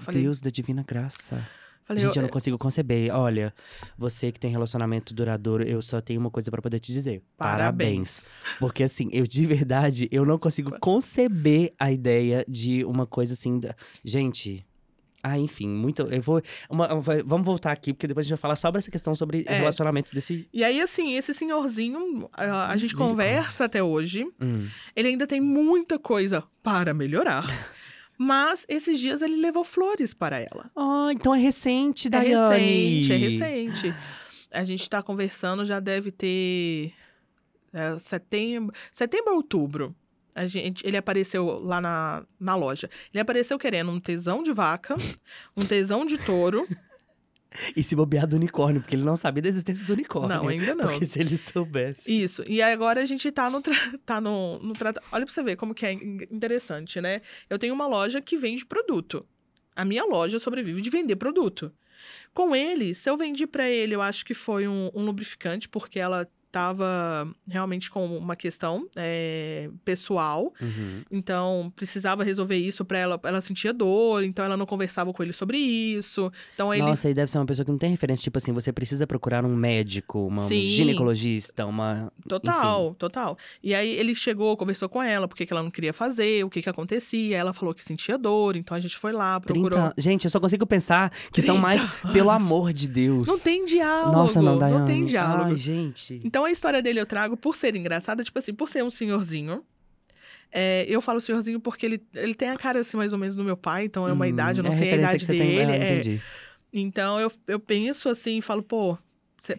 Falei, 0.02 0.22
Deus 0.22 0.40
da 0.40 0.50
divina 0.52 0.84
graça. 0.88 1.44
falei 1.84 2.04
Gente, 2.04 2.16
eu 2.18 2.22
eu, 2.22 2.28
não 2.28 2.30
consigo 2.30 2.58
conceber. 2.60 3.12
Olha, 3.14 3.52
você 3.98 4.32
que 4.32 4.40
tem 4.40 4.52
relacionamento 4.52 5.14
duradouro, 5.16 5.64
eu 5.64 5.82
só 5.82 6.00
tenho 6.00 6.20
uma 6.20 6.30
coisa 6.30 6.52
pra 6.52 6.62
poder 6.62 6.80
te 6.80 6.94
dizer. 6.94 7.24
Parabéns. 7.36 8.24
Porque 8.60 8.84
assim, 8.84 9.10
eu 9.12 9.26
de 9.26 9.46
verdade, 9.48 10.08
eu 10.12 10.26
não 10.26 10.38
consigo 10.38 10.78
conceber 10.80 11.74
a 11.80 11.92
ideia 11.92 12.46
de 12.48 12.86
uma 12.86 13.08
coisa 13.08 13.34
assim. 13.34 13.60
da- 13.60 13.76
Gente. 14.06 14.64
Ah, 15.22 15.38
enfim, 15.38 15.68
muito. 15.68 16.04
Eu 16.04 16.22
vou. 16.22 16.42
uma- 16.70 16.88
vamos 17.26 17.46
voltar 17.46 17.74
aqui, 17.74 17.92
porque 17.92 18.08
depois 18.08 18.26
a 18.26 18.28
gente 18.28 18.38
vai 18.38 18.42
falar 18.42 18.56
sobre 18.56 18.80
essa 18.80 18.90
questão 18.92 19.14
sobre 19.14 19.44
É. 19.48 19.58
relacionamentos 19.58 20.14
desse. 20.14 20.48
E 20.54 20.64
aí, 20.64 20.80
assim, 20.80 21.16
esse 21.18 21.34
senhorzinho, 21.34 22.30
a, 22.32 22.72
a 22.72 22.78
gente 22.78 22.96
conversa 22.96 23.66
até 23.66 23.84
hoje. 23.84 24.24
Hum. 24.40 24.70
Ele 24.96 25.10
ainda 25.10 25.28
tem 25.28 25.42
muita 25.42 26.00
coisa 26.00 26.42
para 26.64 26.94
melhorar. 26.94 27.44
Mas 28.22 28.66
esses 28.68 29.00
dias 29.00 29.22
ele 29.22 29.38
levou 29.38 29.64
flores 29.64 30.14
para 30.14 30.38
ela. 30.38 30.70
Ah, 30.76 31.08
então 31.14 31.34
é 31.34 31.40
recente, 31.40 32.08
É 32.08 32.12
Daiane. 32.12 33.02
recente, 33.06 33.14
é 33.14 33.16
recente. 33.48 33.96
A 34.54 34.64
gente 34.66 34.90
tá 34.90 35.02
conversando, 35.02 35.64
já 35.64 35.80
deve 35.80 36.12
ter 36.12 36.92
é, 37.72 37.98
setembro, 37.98 38.76
setembro 38.92 39.32
ou 39.32 39.38
outubro. 39.38 39.96
A 40.36 40.46
gente, 40.48 40.86
ele 40.86 40.98
apareceu 40.98 41.60
lá 41.60 41.80
na, 41.80 42.26
na 42.38 42.56
loja. 42.58 42.90
Ele 43.14 43.22
apareceu 43.22 43.58
querendo 43.58 43.90
um 43.90 44.02
tesão 44.02 44.44
de 44.44 44.52
vaca, 44.52 44.98
um 45.56 45.66
tesão 45.66 46.06
de 46.06 46.18
touro. 46.18 46.68
E 47.76 47.82
se 47.82 47.96
bobear 47.96 48.28
do 48.28 48.36
unicórnio, 48.36 48.80
porque 48.82 48.96
ele 48.96 49.04
não 49.04 49.16
sabia 49.16 49.42
da 49.42 49.50
existência 49.50 49.86
do 49.86 49.94
unicórnio. 49.94 50.38
Não, 50.38 50.48
ainda 50.48 50.76
não. 50.76 50.86
Porque 50.90 51.06
se 51.06 51.20
ele 51.20 51.36
soubesse. 51.36 52.12
Isso. 52.12 52.44
E 52.48 52.62
agora 52.62 53.02
a 53.02 53.06
gente 53.06 53.32
tá 53.32 53.50
no, 53.50 53.60
tra- 53.62 53.74
tá 54.06 54.22
no, 54.22 54.60
no 54.60 54.74
trata- 54.74 55.02
Olha 55.12 55.26
pra 55.26 55.34
você 55.34 55.42
ver 55.44 55.56
como 55.56 55.74
que 55.74 55.86
é 55.86 55.94
in- 55.94 56.28
interessante, 56.32 57.02
né? 57.02 57.22
Eu 57.50 57.58
tenho 57.58 57.74
uma 57.74 57.88
loja 57.88 58.22
que 58.22 58.38
vende 58.38 58.66
produto. 58.66 59.26
A 59.76 59.84
minha 59.84 60.06
loja 60.06 60.38
sobrevive 60.38 60.82
de 60.82 60.90
vender 60.90 61.16
produto. 61.16 61.72
Com 62.34 62.56
ele, 62.56 62.94
se 62.94 63.10
eu 63.10 63.18
vendi 63.18 63.48
pra 63.48 63.68
ele, 63.70 63.96
eu 63.96 64.02
acho 64.02 64.24
que 64.26 64.34
foi 64.34 64.68
um, 64.68 64.92
um 64.94 65.04
lubrificante, 65.04 65.68
porque 65.68 66.00
ela 66.00 66.28
tava 66.52 67.28
realmente 67.48 67.92
com 67.92 68.18
uma 68.18 68.36
questão 68.36 68.88
é, 68.96 69.70
pessoal. 69.86 70.54
Uhum. 70.62 71.04
Então, 71.12 71.72
precisava 71.76 72.24
resolver 72.24 72.58
isso 72.58 72.84
pra 72.84 72.98
ela. 72.98 73.20
Ela 73.24 73.42
sentia 73.42 73.72
dor, 73.72 74.24
então 74.24 74.44
ela 74.44 74.58
não 74.58 74.66
conversava 74.66 75.14
com 75.14 75.22
ele 75.22 75.34
sobre 75.34 75.58
isso. 75.58 76.32
Então, 76.54 76.74
ele 76.74 76.84
Nossa, 76.84 77.10
e 77.10 77.14
deve 77.14 77.32
ser 77.32 77.38
uma 77.38 77.46
pessoa 77.46 77.66
que 77.66 77.72
não 77.72 77.78
tem 77.78 77.92
referência. 77.92 78.24
Tipo 78.24 78.38
assim, 78.38 78.52
você 78.52 78.72
precisa 78.72 79.06
procurar 79.06 79.46
um 79.46 79.56
médico, 79.56 80.28
uma 80.28 80.44
um 80.44 80.48
Sim. 80.48 80.66
ginecologista, 80.68 81.66
uma. 81.66 82.12
Total, 82.28 82.96
total. 82.96 83.38
E 83.64 83.74
aí 83.74 83.90
ele 83.92 84.16
chegou, 84.16 84.56
conversou 84.58 84.90
com 84.90 85.02
ela, 85.02 85.28
porque 85.28 85.46
que 85.46 85.54
ela 85.54 85.64
não 85.64 85.72
queria 85.72 85.94
fazer, 85.94 86.44
o 86.44 86.50
que 86.50 86.62
que 86.62 86.70
acontecia. 86.70 87.38
Ela 87.38 87.54
falou 87.54 87.74
que 87.74 87.84
sentia 87.84 88.18
dor, 88.18 88.56
então 88.56 88.76
a 88.76 88.80
gente 88.80 88.98
foi 88.98 89.12
lá, 89.12 89.40
30 89.40 89.54
procurou. 89.54 89.80
anos. 89.80 89.94
Gente, 89.98 90.26
eu 90.26 90.30
só 90.30 90.40
consigo 90.40 90.66
pensar 90.66 91.12
que 91.32 91.42
são 91.42 91.56
30 91.56 91.62
mais. 91.62 91.80
Pelo 92.14 92.30
amor 92.30 92.74
de 92.74 92.88
Deus. 92.88 93.28
Não 93.28 93.40
tem 93.40 93.66
diálogo. 93.66 94.12
Nossa, 94.12 94.42
não, 94.42 94.58
Daiane. 94.58 94.80
Não 94.80 94.86
tem 94.86 95.06
diálogo. 95.06 95.50
Ai, 95.50 95.56
gente. 95.56 96.20
Então 96.24 96.39
a 96.46 96.52
história 96.52 96.82
dele 96.82 97.00
eu 97.00 97.06
trago 97.06 97.36
por 97.38 97.56
ser 97.56 97.76
engraçada, 97.76 98.24
tipo 98.24 98.38
assim, 98.40 98.54
por 98.54 98.68
ser 98.70 98.84
um 98.84 98.90
senhorzinho. 98.90 99.64
É, 100.52 100.86
eu 100.90 101.02
falo 101.02 101.22
senhorzinho 101.22 101.60
porque 101.60 101.86
ele, 101.86 102.04
ele 102.16 102.34
tem 102.34 102.50
a 102.50 102.58
cara 102.58 102.80
assim, 102.80 102.98
mais 102.98 103.14
ou 103.14 103.20
menos, 103.20 103.36
do 103.36 103.44
meu 103.44 103.56
pai, 103.58 103.86
então 103.86 104.08
é 104.08 104.14
uma 104.14 104.26
Hum, 104.26 104.30
idade, 104.30 104.60
eu 104.60 104.64
não 104.64 104.72
é 104.72 104.76
sei 104.76 104.92
a 104.92 104.96
idade 104.96 105.26
você 105.26 105.34
tem. 105.34 105.56
dele. 105.56 105.72
Ah, 105.72 105.76
é. 105.76 105.84
entendi. 105.84 106.22
Então 106.74 107.20
eu, 107.20 107.32
eu 107.48 107.60
penso 107.60 108.10
assim, 108.10 108.42
falo, 108.42 108.62
pô, 108.64 108.98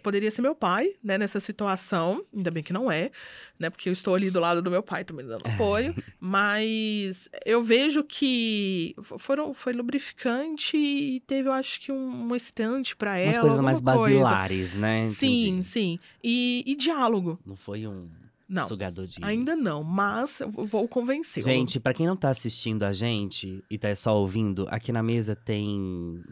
poderia 0.02 0.30
ser 0.30 0.42
meu 0.42 0.54
pai, 0.54 0.94
né, 1.02 1.16
nessa 1.18 1.40
situação. 1.40 2.24
Ainda 2.34 2.50
bem 2.50 2.62
que 2.62 2.72
não 2.72 2.90
é, 2.90 3.10
né? 3.58 3.70
Porque 3.70 3.88
eu 3.88 3.92
estou 3.92 4.14
ali 4.14 4.30
do 4.30 4.40
lado 4.40 4.60
do 4.62 4.70
meu 4.70 4.82
pai 4.82 5.04
também 5.04 5.26
dando 5.26 5.46
apoio. 5.46 5.94
mas 6.18 7.28
eu 7.44 7.62
vejo 7.62 8.02
que 8.04 8.94
foram, 9.18 9.52
foi 9.54 9.72
lubrificante 9.72 10.76
e 10.76 11.20
teve, 11.20 11.48
eu 11.48 11.52
acho 11.52 11.80
que 11.80 11.90
um, 11.92 12.28
um 12.30 12.36
estante 12.36 12.94
pra 12.96 13.16
ela. 13.18 13.28
Umas 13.32 13.38
coisas 13.38 13.60
mais 13.60 13.80
coisa. 13.80 14.00
basilares, 14.00 14.76
né? 14.76 15.06
Sim, 15.06 15.34
Entendi. 15.48 15.62
sim. 15.64 15.98
E, 16.22 16.62
e 16.66 16.74
diálogo. 16.76 17.38
Não 17.44 17.56
foi 17.56 17.86
um 17.86 18.08
Não, 18.48 18.66
sugador 18.66 19.06
de. 19.06 19.22
Ainda 19.24 19.54
não, 19.56 19.82
mas 19.82 20.40
eu 20.40 20.50
vou 20.50 20.86
convencê-lo. 20.88 21.44
Gente, 21.44 21.78
pra 21.80 21.94
quem 21.94 22.06
não 22.06 22.16
tá 22.16 22.28
assistindo 22.30 22.84
a 22.84 22.92
gente 22.92 23.62
e 23.70 23.78
tá 23.78 23.94
só 23.94 24.16
ouvindo, 24.18 24.66
aqui 24.70 24.92
na 24.92 25.02
mesa 25.02 25.34
tem. 25.34 26.22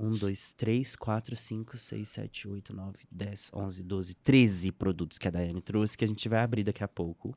Um, 0.00 0.12
dois, 0.12 0.54
três, 0.54 0.94
quatro, 0.94 1.34
cinco, 1.36 1.76
seis, 1.76 2.10
sete, 2.10 2.46
oito, 2.46 2.72
nove, 2.72 2.98
dez, 3.10 3.50
onze, 3.52 3.82
doze, 3.82 4.14
treze 4.14 4.70
produtos 4.70 5.18
que 5.18 5.26
a 5.26 5.30
Daiane 5.30 5.60
trouxe, 5.60 5.98
que 5.98 6.04
a 6.04 6.08
gente 6.08 6.28
vai 6.28 6.38
abrir 6.40 6.62
daqui 6.62 6.84
a 6.84 6.88
pouco. 6.88 7.36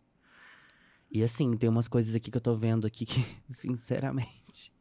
E 1.10 1.24
assim, 1.24 1.58
tem 1.58 1.68
umas 1.68 1.88
coisas 1.88 2.14
aqui 2.14 2.30
que 2.30 2.38
eu 2.38 2.42
tô 2.42 2.56
vendo 2.56 2.86
aqui 2.86 3.04
que, 3.06 3.26
sinceramente. 3.58 4.72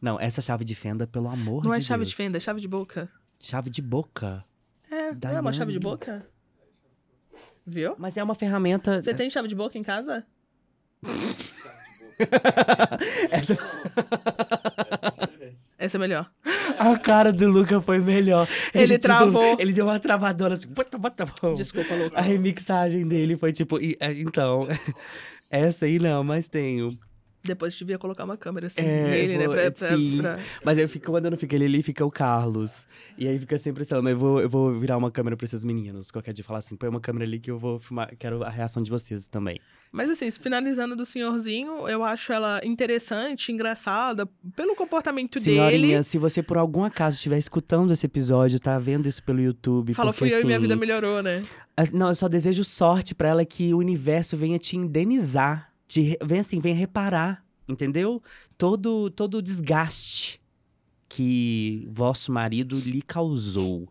Não, 0.00 0.20
essa 0.20 0.42
chave 0.42 0.62
de 0.64 0.74
fenda, 0.74 1.06
pelo 1.06 1.28
amor 1.28 1.62
de 1.62 1.68
Não 1.68 1.74
é 1.74 1.78
Deus. 1.78 1.86
chave 1.86 2.04
de 2.04 2.14
fenda, 2.14 2.36
é 2.36 2.40
chave 2.40 2.60
de 2.60 2.68
boca. 2.68 3.10
Chave 3.40 3.70
de 3.70 3.80
boca. 3.80 4.44
É, 4.90 5.14
não 5.14 5.30
é 5.30 5.40
uma 5.40 5.52
chave 5.54 5.72
de 5.72 5.78
Daiane. 5.78 5.98
boca? 5.98 6.28
Viu? 7.66 7.94
Mas 7.98 8.14
é 8.18 8.22
uma 8.22 8.34
ferramenta. 8.34 9.02
Você 9.02 9.14
tem 9.14 9.30
chave 9.30 9.48
de 9.48 9.54
boca 9.54 9.78
em 9.78 9.82
casa? 9.82 10.26
Essa... 13.30 13.56
Essa 15.78 15.96
é 15.96 16.00
melhor. 16.00 16.30
A 16.78 16.96
cara 16.98 17.32
do 17.32 17.48
Luca 17.48 17.80
foi 17.80 17.98
melhor. 17.98 18.48
Ele 18.74 18.94
tipo, 18.94 19.02
travou. 19.02 19.56
Ele 19.58 19.72
deu 19.72 19.84
uma 19.86 19.98
travadona 19.98 20.54
assim. 20.54 20.68
Bota, 20.68 20.96
bota, 20.98 21.26
bom. 21.42 21.54
Desculpa, 21.54 21.94
Luca. 21.94 22.16
A 22.18 22.22
remixagem 22.22 23.06
dele 23.06 23.36
foi 23.36 23.52
tipo. 23.52 23.78
e- 23.80 23.96
é, 24.00 24.12
Então. 24.12 24.66
Essa 25.50 25.84
aí 25.86 25.98
não, 25.98 26.24
mas 26.24 26.48
tenho. 26.48 26.98
Depois 27.44 27.74
devia 27.76 27.98
colocar 27.98 28.24
uma 28.24 28.38
câmera 28.38 28.68
assim 28.68 28.80
É, 28.80 29.08
nele, 29.10 29.36
né? 29.36 29.44
vou- 29.46 29.54
Pra, 29.54 29.70
pra- 29.70 29.88
sim. 29.96 30.16
pra- 30.18 30.38
Mas 30.64 30.78
eu 30.78 30.88
fico, 30.88 31.10
quando 31.10 31.30
não 31.30 31.36
fica 31.36 31.54
ele 31.54 31.66
ali, 31.66 31.82
fica 31.82 32.04
o 32.04 32.10
Carlos. 32.10 32.86
E 33.18 33.28
aí 33.28 33.38
fica 33.38 33.58
sempre 33.58 33.82
assim, 33.82 33.94
mas 34.00 34.12
eu 34.12 34.18
vou, 34.18 34.40
eu 34.40 34.48
vou 34.48 34.72
virar 34.72 34.96
uma 34.96 35.10
câmera 35.10 35.36
pra 35.36 35.44
esses 35.44 35.62
meninos. 35.62 36.10
Qualquer 36.10 36.32
dia 36.32 36.42
falar 36.42 36.60
assim, 36.60 36.74
põe 36.74 36.88
uma 36.88 37.00
câmera 37.00 37.24
ali 37.26 37.38
que 37.38 37.50
eu 37.50 37.58
vou 37.58 37.78
filmar. 37.78 38.10
Quero 38.18 38.42
a 38.42 38.48
reação 38.48 38.82
de 38.82 38.90
vocês 38.90 39.28
também. 39.28 39.60
Mas 39.94 40.10
assim, 40.10 40.28
finalizando 40.28 40.96
do 40.96 41.06
senhorzinho, 41.06 41.88
eu 41.88 42.02
acho 42.02 42.32
ela 42.32 42.60
interessante, 42.64 43.52
engraçada, 43.52 44.28
pelo 44.56 44.74
comportamento 44.74 45.38
Senhorinha, 45.38 45.86
dele. 45.86 46.02
se 46.02 46.18
você 46.18 46.42
por 46.42 46.58
algum 46.58 46.82
acaso 46.82 47.14
estiver 47.14 47.38
escutando 47.38 47.92
esse 47.92 48.04
episódio, 48.04 48.58
tá 48.58 48.76
vendo 48.76 49.06
isso 49.06 49.22
pelo 49.22 49.40
YouTube. 49.40 49.94
Fala, 49.94 50.12
porque, 50.12 50.30
fui 50.30 50.34
eu 50.36 50.42
e 50.42 50.44
minha 50.44 50.56
assim, 50.56 50.62
vida 50.62 50.74
melhorou, 50.74 51.22
né? 51.22 51.42
Não, 51.92 52.08
eu 52.08 52.14
só 52.16 52.26
desejo 52.26 52.64
sorte 52.64 53.14
pra 53.14 53.28
ela 53.28 53.44
que 53.44 53.72
o 53.72 53.78
universo 53.78 54.36
venha 54.36 54.58
te 54.58 54.76
indenizar. 54.76 55.72
Te, 55.86 56.18
venha 56.24 56.40
assim, 56.40 56.58
venha 56.58 56.74
reparar, 56.74 57.44
entendeu? 57.68 58.20
Todo, 58.58 59.10
todo 59.10 59.36
o 59.36 59.42
desgaste 59.42 60.42
que 61.08 61.86
vosso 61.92 62.32
marido 62.32 62.80
lhe 62.80 63.00
causou. 63.00 63.88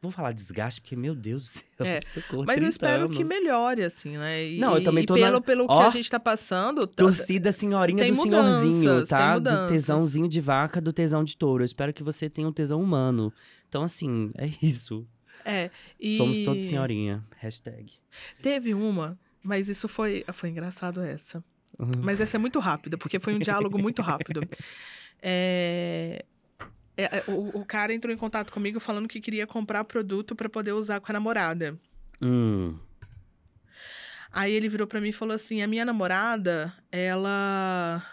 Vou 0.00 0.10
falar 0.12 0.32
desgaste, 0.32 0.80
porque, 0.80 0.94
meu 0.94 1.14
Deus 1.14 1.44
do 1.44 1.48
céu, 1.48 1.64
É, 1.86 2.00
socorro, 2.04 2.44
Mas 2.46 2.56
eu 2.56 2.60
30 2.62 2.68
espero 2.68 3.08
que 3.08 3.16
anos. 3.18 3.28
melhore, 3.28 3.82
assim, 3.82 4.16
né? 4.16 4.46
E, 4.46 4.58
Não, 4.58 4.76
eu 4.76 4.82
também 4.82 5.04
tô 5.06 5.16
na- 5.16 5.26
pelo, 5.26 5.40
pelo 5.40 5.66
que 5.66 5.72
Ó, 5.72 5.86
a 5.86 5.90
gente 5.90 6.08
tá 6.10 6.20
passando. 6.20 6.86
tá- 6.86 7.04
Torcida 7.04 7.50
senhorinha 7.52 8.06
do 8.06 8.14
senhorzinho, 8.14 8.74
mudanças, 8.76 9.08
tá? 9.08 9.34
tem 9.40 9.42
Do 9.42 9.66
tesãozinho 9.66 10.28
de 10.28 10.40
vaca, 10.40 10.80
do 10.80 10.92
tesão 10.92 11.24
de 11.24 11.36
touro. 11.36 11.62
Eu 11.62 11.66
espero 11.66 11.92
que 11.92 12.02
você 12.02 12.28
tenha 12.30 12.46
um 12.46 12.52
tesão 12.52 12.80
humano. 12.82 13.32
Então, 13.68 13.82
assim, 13.82 14.30
é 14.36 14.48
isso. 14.62 15.06
É. 15.44 15.70
E 15.98 16.16
Somos 16.16 16.38
todos 16.40 16.62
senhorinha. 16.62 17.24
Hashtag. 17.36 17.92
Teve 18.42 18.74
uma, 18.74 19.18
mas 19.42 19.68
isso 19.68 19.86
foi. 19.88 20.24
Foi 20.32 20.50
engraçado 20.50 21.00
essa. 21.00 21.42
Uhum. 21.78 21.90
Mas 22.02 22.20
essa 22.20 22.36
é 22.36 22.38
muito 22.38 22.58
rápida, 22.58 22.96
porque 22.98 23.20
foi 23.20 23.34
um 23.34 23.38
diálogo 23.38 23.78
muito 23.78 24.02
rápido. 24.02 24.40
É, 25.22 26.24
é, 26.96 27.18
é, 27.18 27.24
o, 27.28 27.60
o 27.60 27.64
cara 27.64 27.92
entrou 27.92 28.12
em 28.12 28.16
contato 28.16 28.52
comigo 28.52 28.80
falando 28.80 29.08
que 29.08 29.20
queria 29.20 29.46
comprar 29.46 29.84
produto 29.84 30.34
pra 30.34 30.48
poder 30.48 30.72
usar 30.72 31.00
com 31.00 31.10
a 31.10 31.14
namorada. 31.14 31.78
Hum. 32.22 32.78
Aí 34.32 34.52
ele 34.52 34.68
virou 34.68 34.86
pra 34.86 35.00
mim 35.00 35.08
e 35.08 35.12
falou 35.12 35.34
assim: 35.34 35.62
a 35.62 35.66
minha 35.66 35.84
namorada, 35.84 36.72
ela. 36.90 38.04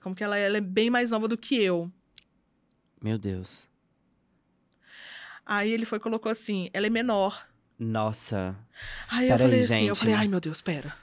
Como 0.00 0.14
que 0.14 0.22
ela, 0.22 0.38
é? 0.38 0.42
ela 0.46 0.56
é 0.58 0.60
bem 0.60 0.90
mais 0.90 1.10
nova 1.10 1.26
do 1.26 1.36
que 1.36 1.62
eu. 1.62 1.90
Meu 3.02 3.18
Deus. 3.18 3.66
Aí 5.44 5.70
ele 5.70 5.84
foi 5.86 5.98
e 5.98 6.00
colocou 6.00 6.30
assim: 6.30 6.70
ela 6.72 6.86
é 6.86 6.90
menor. 6.90 7.46
Nossa. 7.78 8.56
Aí 9.10 9.28
eu 9.28 9.36
Pera 9.36 9.42
falei 9.44 9.58
aí, 9.58 9.64
assim, 9.64 9.74
eu 9.86 9.94
gente. 9.94 9.98
falei, 9.98 10.14
ai 10.14 10.28
meu 10.28 10.40
Deus, 10.40 10.60
pera. 10.60 10.94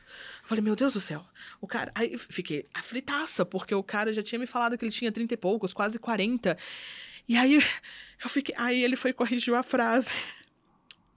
Falei, 0.46 0.64
meu 0.64 0.76
Deus 0.76 0.94
do 0.94 1.02
céu. 1.02 1.26
O 1.60 1.68
cara. 1.68 1.92
Aí 1.96 2.18
fiquei 2.18 2.68
aflitaça, 2.74 3.44
porque 3.44 3.74
o 3.74 3.84
cara 3.84 4.14
já 4.14 4.22
tinha 4.22 4.38
me 4.38 4.46
falado 4.46 4.78
que 4.78 4.86
ele 4.86 4.92
tinha 4.92 5.12
30 5.12 5.34
e 5.34 5.38
poucos, 5.38 5.74
quase 5.74 5.98
40. 5.98 6.56
E 7.28 7.36
aí 7.36 7.56
eu 8.24 8.30
fiquei. 8.30 8.54
Aí 8.58 8.84
ele 8.84 8.96
foi 8.96 9.12
corrigiu 9.12 9.56
a 9.56 9.64
frase. 9.64 10.12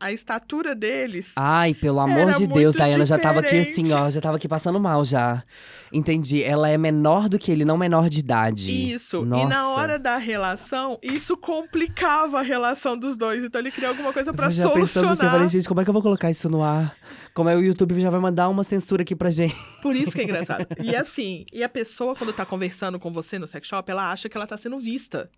A 0.00 0.12
estatura 0.12 0.76
deles. 0.76 1.32
Ai, 1.36 1.74
pelo 1.74 1.98
amor 1.98 2.32
de 2.34 2.46
Deus, 2.46 2.74
muito 2.74 2.78
Dayana 2.78 3.04
já 3.04 3.18
tava 3.18 3.40
aqui 3.40 3.60
diferente. 3.60 3.92
assim, 3.92 3.92
ó, 3.92 4.08
já 4.08 4.20
tava 4.20 4.36
aqui 4.36 4.46
passando 4.46 4.78
mal 4.78 5.04
já. 5.04 5.42
Entendi. 5.92 6.42
Ela 6.42 6.68
é 6.68 6.78
menor 6.78 7.28
do 7.28 7.36
que 7.38 7.50
ele, 7.50 7.64
não 7.64 7.76
menor 7.76 8.08
de 8.08 8.20
idade. 8.20 8.92
Isso. 8.92 9.24
Nossa. 9.24 9.44
E 9.44 9.48
na 9.48 9.70
hora 9.70 9.98
da 9.98 10.16
relação, 10.16 10.98
isso 11.02 11.36
complicava 11.36 12.38
a 12.38 12.42
relação 12.42 12.96
dos 12.96 13.16
dois. 13.16 13.42
Então 13.42 13.60
ele 13.60 13.72
queria 13.72 13.88
alguma 13.88 14.12
coisa 14.12 14.32
pra 14.32 14.46
Eu 14.46 14.50
já 14.52 14.64
pensando 14.68 14.86
solucionar. 14.86 15.12
assim, 15.12 15.24
eu 15.24 15.30
falei, 15.30 15.48
gente, 15.48 15.66
como 15.68 15.80
é 15.80 15.84
que 15.84 15.90
eu 15.90 15.94
vou 15.94 16.02
colocar 16.02 16.30
isso 16.30 16.48
no 16.48 16.62
ar? 16.62 16.94
Como 17.34 17.48
é 17.48 17.56
o 17.56 17.60
YouTube 17.60 18.00
já 18.00 18.10
vai 18.10 18.20
mandar 18.20 18.48
uma 18.48 18.62
censura 18.62 19.02
aqui 19.02 19.16
pra 19.16 19.30
gente. 19.30 19.56
Por 19.82 19.96
isso 19.96 20.12
que 20.12 20.20
é 20.20 20.24
engraçado. 20.24 20.64
E 20.80 20.94
assim, 20.94 21.44
e 21.52 21.64
a 21.64 21.68
pessoa, 21.68 22.14
quando 22.14 22.32
tá 22.32 22.46
conversando 22.46 23.00
com 23.00 23.10
você 23.10 23.36
no 23.38 23.48
sex 23.48 23.66
shop, 23.66 23.90
ela 23.90 24.12
acha 24.12 24.28
que 24.28 24.36
ela 24.36 24.46
tá 24.46 24.56
sendo 24.56 24.78
vista. 24.78 25.28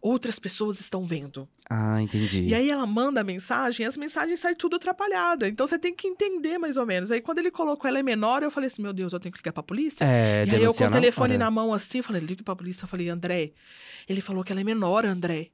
Outras 0.00 0.38
pessoas 0.38 0.80
estão 0.80 1.04
vendo. 1.04 1.48
Ah, 1.68 2.00
entendi. 2.00 2.42
E 2.46 2.54
aí 2.54 2.70
ela 2.70 2.86
manda 2.86 3.20
a 3.20 3.24
mensagem, 3.24 3.86
as 3.86 3.96
mensagens 3.96 4.40
saem 4.40 4.56
tudo 4.56 4.76
atrapalhada. 4.76 5.48
Então 5.48 5.66
você 5.66 5.78
tem 5.78 5.94
que 5.94 6.06
entender 6.06 6.58
mais 6.58 6.76
ou 6.76 6.86
menos. 6.86 7.10
Aí 7.10 7.20
quando 7.20 7.38
ele 7.38 7.50
colocou 7.50 7.88
ela 7.88 7.98
é 7.98 8.02
menor, 8.02 8.42
eu 8.42 8.50
falei 8.50 8.68
assim: 8.68 8.82
meu 8.82 8.92
Deus, 8.92 9.12
eu 9.12 9.20
tenho 9.20 9.32
que 9.32 9.38
ligar 9.38 9.52
pra 9.52 9.62
polícia? 9.62 10.04
É, 10.04 10.44
e 10.46 10.54
aí 10.54 10.62
eu 10.62 10.72
com 10.72 10.84
o 10.84 10.90
telefone 10.90 11.34
hora. 11.34 11.44
na 11.44 11.50
mão 11.50 11.72
assim, 11.72 12.02
falei, 12.02 12.22
ligue 12.22 12.42
pra 12.42 12.56
polícia. 12.56 12.84
Eu 12.84 12.88
falei, 12.88 13.08
André, 13.08 13.52
ele 14.08 14.20
falou 14.20 14.44
que 14.44 14.52
ela 14.52 14.60
é 14.60 14.64
menor, 14.64 15.04
André. 15.04 15.50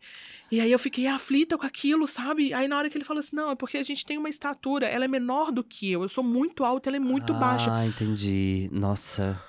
E 0.50 0.60
aí 0.60 0.70
eu 0.70 0.78
fiquei 0.78 1.06
aflita 1.06 1.58
com 1.58 1.66
aquilo, 1.66 2.06
sabe? 2.06 2.52
Aí 2.54 2.68
na 2.68 2.76
hora 2.76 2.88
que 2.90 2.96
ele 2.96 3.04
falou 3.04 3.20
assim, 3.20 3.34
não, 3.34 3.50
é 3.50 3.54
porque 3.54 3.78
a 3.78 3.82
gente 3.82 4.04
tem 4.04 4.18
uma 4.18 4.28
estatura, 4.28 4.86
ela 4.86 5.04
é 5.04 5.08
menor 5.08 5.50
do 5.50 5.64
que 5.64 5.90
eu. 5.90 6.02
Eu 6.02 6.08
sou 6.08 6.22
muito 6.22 6.64
alta, 6.64 6.90
ela 6.90 6.96
é 6.96 7.00
muito 7.00 7.32
baixa. 7.34 7.72
Ah, 7.72 7.86
entendi. 7.86 8.68
Nossa. 8.70 9.40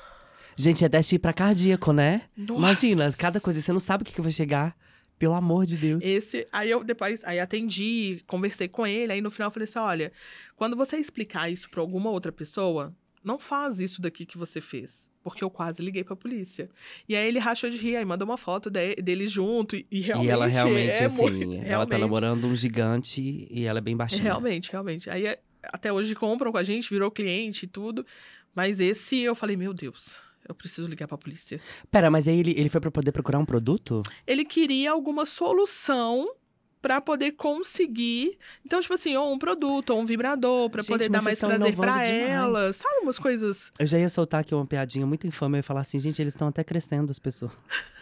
Gente, 0.58 0.84
é 0.86 0.90
teste 0.90 1.20
pra 1.20 1.34
cardíaco, 1.34 1.92
né? 1.92 2.22
Nossa. 2.38 2.60
Imagina, 2.60 3.12
cada 3.14 3.40
coisa, 3.42 3.62
você 3.62 3.74
não 3.74 3.80
sabe 3.80 4.04
o 4.04 4.06
que, 4.06 4.14
que 4.14 4.22
vai 4.22 4.32
chegar. 4.32 4.76
Pelo 5.18 5.34
amor 5.34 5.66
de 5.66 5.78
Deus. 5.78 6.04
Esse, 6.04 6.46
aí 6.52 6.70
eu 6.70 6.84
depois, 6.84 7.24
aí 7.24 7.40
atendi, 7.40 8.22
conversei 8.28 8.68
com 8.68 8.86
ele, 8.86 9.14
aí 9.14 9.22
no 9.22 9.30
final 9.30 9.48
eu 9.48 9.52
falei 9.52 9.64
assim, 9.64 9.80
olha, 9.80 10.12
quando 10.58 10.76
você 10.76 10.98
explicar 10.98 11.50
isso 11.50 11.70
pra 11.70 11.80
alguma 11.80 12.10
outra 12.10 12.34
pessoa, 12.34 12.94
não 13.24 13.40
faz 13.40 13.80
isso 13.80 14.02
daqui 14.02 14.26
que 14.26 14.38
você 14.38 14.60
fez. 14.60 15.10
Porque 15.24 15.42
eu 15.42 15.50
quase 15.50 15.82
liguei 15.82 16.04
pra 16.04 16.18
polícia. 16.18 16.70
E 17.08 17.16
aí 17.16 17.26
ele 17.30 17.40
rachou 17.40 17.70
de 17.70 17.78
rir, 17.78 17.96
aí 17.96 18.04
mandou 18.04 18.28
uma 18.28 18.38
foto 18.38 18.70
de, 18.70 18.96
dele 18.96 19.26
junto, 19.26 19.78
e, 19.78 19.88
e 19.90 20.02
realmente 20.02 20.28
e 20.28 20.32
ela 20.32 20.48
realmente, 20.48 20.90
é 20.98 21.06
assim, 21.06 21.22
muito- 21.22 21.66
ela 21.66 21.88
tá 21.88 21.98
namorando 21.98 22.46
um 22.46 22.56
gigante 22.56 23.48
e 23.50 23.64
ela 23.64 23.80
é 23.80 23.82
bem 23.82 23.96
baixinha. 23.96 24.22
realmente, 24.22 24.70
realmente. 24.70 25.10
Aí 25.10 25.26
é- 25.28 25.40
até 25.64 25.94
hoje 25.94 26.14
compram 26.14 26.52
com 26.52 26.58
a 26.58 26.64
gente, 26.64 26.90
virou 26.90 27.10
cliente 27.10 27.64
e 27.64 27.68
tudo. 27.70 28.06
Mas 28.54 28.82
esse 28.82 29.18
eu 29.22 29.34
falei, 29.34 29.56
meu 29.56 29.74
Deus, 29.74 30.20
eu 30.48 30.56
preciso 30.56 30.88
ligar 30.88 31.08
pra 31.08 31.18
polícia. 31.18 31.60
Pera, 31.92 32.10
mas 32.10 32.28
aí 32.28 32.40
ele, 32.40 32.52
ele 32.58 32.70
foi 32.70 32.82
pra 32.82 32.92
poder 32.92 33.12
procurar 33.12 33.40
um 33.40 33.46
produto? 33.46 34.02
Ele 34.26 34.46
queria 34.46 34.92
alguma 34.92 35.26
solução 35.26 36.36
pra 36.82 37.02
poder 37.02 37.32
conseguir. 37.32 38.38
Então, 38.64 38.80
tipo 38.80 38.94
assim, 38.94 39.16
ou 39.16 39.34
um 39.34 39.40
produto, 39.40 39.90
ou 39.90 40.02
um 40.02 40.06
vibrador, 40.06 40.70
pra 40.70 40.82
Gente, 40.84 40.92
poder 40.92 41.10
dar 41.10 41.22
mais 41.24 41.40
prazer 41.40 41.56
inovando 41.58 41.76
pra 41.78 42.04
demais. 42.04 42.30
ela. 42.30 42.74
Sabe 42.74 43.00
umas 43.02 43.18
coisas. 43.18 43.72
Eu 43.80 43.88
já 43.88 43.98
ia 43.98 44.08
soltar 44.08 44.42
aqui 44.42 44.54
uma 44.54 44.68
piadinha 44.68 45.06
muito 45.08 45.26
infame. 45.26 45.58
Ia 45.58 45.64
falar 45.64 45.82
assim, 45.82 45.98
gente, 45.98 46.22
eles 46.22 46.34
estão 46.34 46.48
até 46.48 46.64
crescendo 46.64 47.10
as 47.10 47.18
pessoas. 47.18 47.52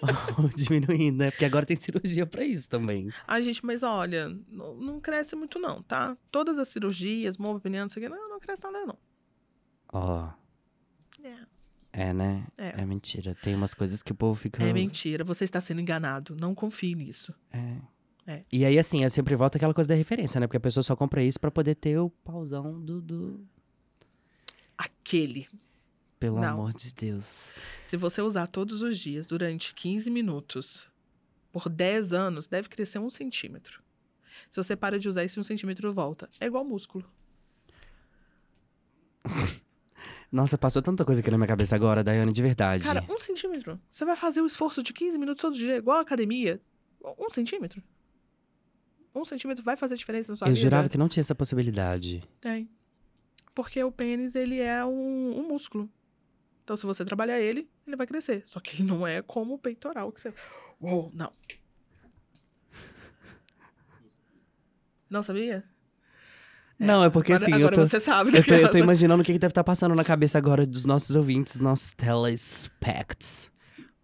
Diminuindo, 0.56 1.18
né? 1.18 1.30
Porque 1.30 1.44
agora 1.44 1.66
tem 1.66 1.76
cirurgia 1.76 2.24
pra 2.24 2.44
isso 2.44 2.68
também. 2.68 3.10
Ai, 3.26 3.42
gente, 3.42 3.64
mas 3.66 3.82
olha, 3.82 4.28
não, 4.48 4.74
não 4.76 5.00
cresce 5.00 5.36
muito, 5.36 5.58
não, 5.58 5.82
tá? 5.82 6.16
Todas 6.30 6.58
as 6.58 6.68
cirurgias, 6.68 7.36
bomba 7.36 7.60
peniana, 7.60 7.84
não 7.84 7.90
sei 7.90 8.04
o 8.04 8.08
quê, 8.08 8.14
não, 8.14 8.28
não 8.28 8.40
cresce 8.40 8.62
nada, 8.62 8.86
não. 8.86 8.98
Ó, 9.92 10.28
É. 11.22 11.34
é, 11.92 12.12
né? 12.12 12.46
É. 12.56 12.82
É 12.82 12.86
mentira. 12.86 13.34
Tem 13.42 13.54
umas 13.54 13.74
coisas 13.74 14.02
que 14.02 14.12
o 14.12 14.14
povo 14.14 14.38
fica. 14.38 14.62
É 14.62 14.72
mentira, 14.72 15.24
você 15.24 15.44
está 15.44 15.60
sendo 15.60 15.80
enganado. 15.80 16.36
Não 16.36 16.54
confie 16.54 16.94
nisso. 16.94 17.34
É. 17.52 17.76
É. 18.26 18.44
E 18.52 18.64
aí, 18.64 18.78
assim, 18.78 19.02
é 19.02 19.08
sempre 19.08 19.34
volta 19.34 19.58
aquela 19.58 19.74
coisa 19.74 19.88
da 19.88 19.94
referência, 19.94 20.38
né? 20.40 20.46
Porque 20.46 20.56
a 20.56 20.60
pessoa 20.60 20.84
só 20.84 20.94
compra 20.94 21.22
isso 21.22 21.40
pra 21.40 21.50
poder 21.50 21.74
ter 21.74 21.98
o 21.98 22.10
pauzão 22.10 22.80
do. 22.80 23.00
do... 23.00 23.40
Aquele. 24.78 25.48
Pelo 26.18 26.38
Não. 26.38 26.48
amor 26.48 26.74
de 26.74 26.94
Deus. 26.94 27.50
Se 27.86 27.96
você 27.96 28.20
usar 28.20 28.46
todos 28.46 28.82
os 28.82 28.98
dias 28.98 29.26
durante 29.26 29.74
15 29.74 30.10
minutos, 30.10 30.86
por 31.50 31.68
10 31.68 32.12
anos, 32.12 32.46
deve 32.46 32.68
crescer 32.68 32.98
um 32.98 33.10
centímetro. 33.10 33.82
Se 34.50 34.62
você 34.62 34.76
para 34.76 34.98
de 34.98 35.08
usar 35.08 35.24
esse 35.24 35.40
um 35.40 35.42
centímetro, 35.42 35.92
volta. 35.92 36.28
É 36.38 36.46
igual 36.46 36.64
músculo. 36.64 37.10
Nossa, 40.30 40.56
passou 40.56 40.80
tanta 40.80 41.04
coisa 41.04 41.20
aqui 41.20 41.30
na 41.30 41.36
minha 41.36 41.48
cabeça 41.48 41.74
agora, 41.74 42.04
Daiane, 42.04 42.32
de 42.32 42.42
verdade. 42.42 42.84
Cara, 42.84 43.04
um 43.08 43.18
centímetro. 43.18 43.80
Você 43.90 44.04
vai 44.04 44.14
fazer 44.14 44.40
o 44.40 44.46
esforço 44.46 44.82
de 44.82 44.92
15 44.92 45.18
minutos 45.18 45.42
todo 45.42 45.56
dia, 45.56 45.76
igual 45.76 45.98
a 45.98 46.02
academia. 46.02 46.60
Um 47.18 47.30
centímetro. 47.30 47.82
Um 49.12 49.24
centímetro 49.24 49.64
vai 49.64 49.76
fazer 49.76 49.96
diferença 49.96 50.30
na 50.30 50.36
sua 50.36 50.46
eu 50.46 50.54
vida. 50.54 50.60
jurava 50.62 50.88
que 50.88 50.96
não 50.96 51.08
tinha 51.08 51.20
essa 51.20 51.34
possibilidade. 51.34 52.22
Tem. 52.40 52.70
Porque 53.54 53.82
o 53.82 53.90
pênis, 53.90 54.36
ele 54.36 54.60
é 54.60 54.84
um, 54.84 55.40
um 55.40 55.48
músculo. 55.48 55.90
Então, 56.62 56.76
se 56.76 56.86
você 56.86 57.04
trabalhar 57.04 57.40
ele, 57.40 57.68
ele 57.84 57.96
vai 57.96 58.06
crescer. 58.06 58.44
Só 58.46 58.60
que 58.60 58.76
ele 58.76 58.88
não 58.88 59.04
é 59.04 59.20
como 59.22 59.54
o 59.54 59.58
peitoral 59.58 60.12
que 60.12 60.20
você. 60.20 60.32
Uou, 60.80 61.10
não. 61.12 61.32
Não 65.08 65.24
sabia? 65.24 65.64
Não, 66.80 67.04
é 67.04 67.10
porque 67.10 67.32
agora, 67.34 67.44
assim, 67.44 67.54
agora 67.54 67.74
eu 67.74 67.82
tô, 67.82 67.86
você 67.86 68.00
sabe. 68.00 68.36
eu 68.36 68.44
tô, 68.44 68.54
eu 68.54 68.70
tô 68.70 68.78
imaginando 68.78 69.22
o 69.22 69.24
que, 69.24 69.32
que 69.32 69.38
deve 69.38 69.50
estar 69.50 69.62
passando 69.62 69.94
na 69.94 70.02
cabeça 70.02 70.38
agora 70.38 70.64
dos 70.64 70.86
nossos 70.86 71.14
ouvintes, 71.14 71.60
nossos 71.60 71.92
telespects. 71.92 73.50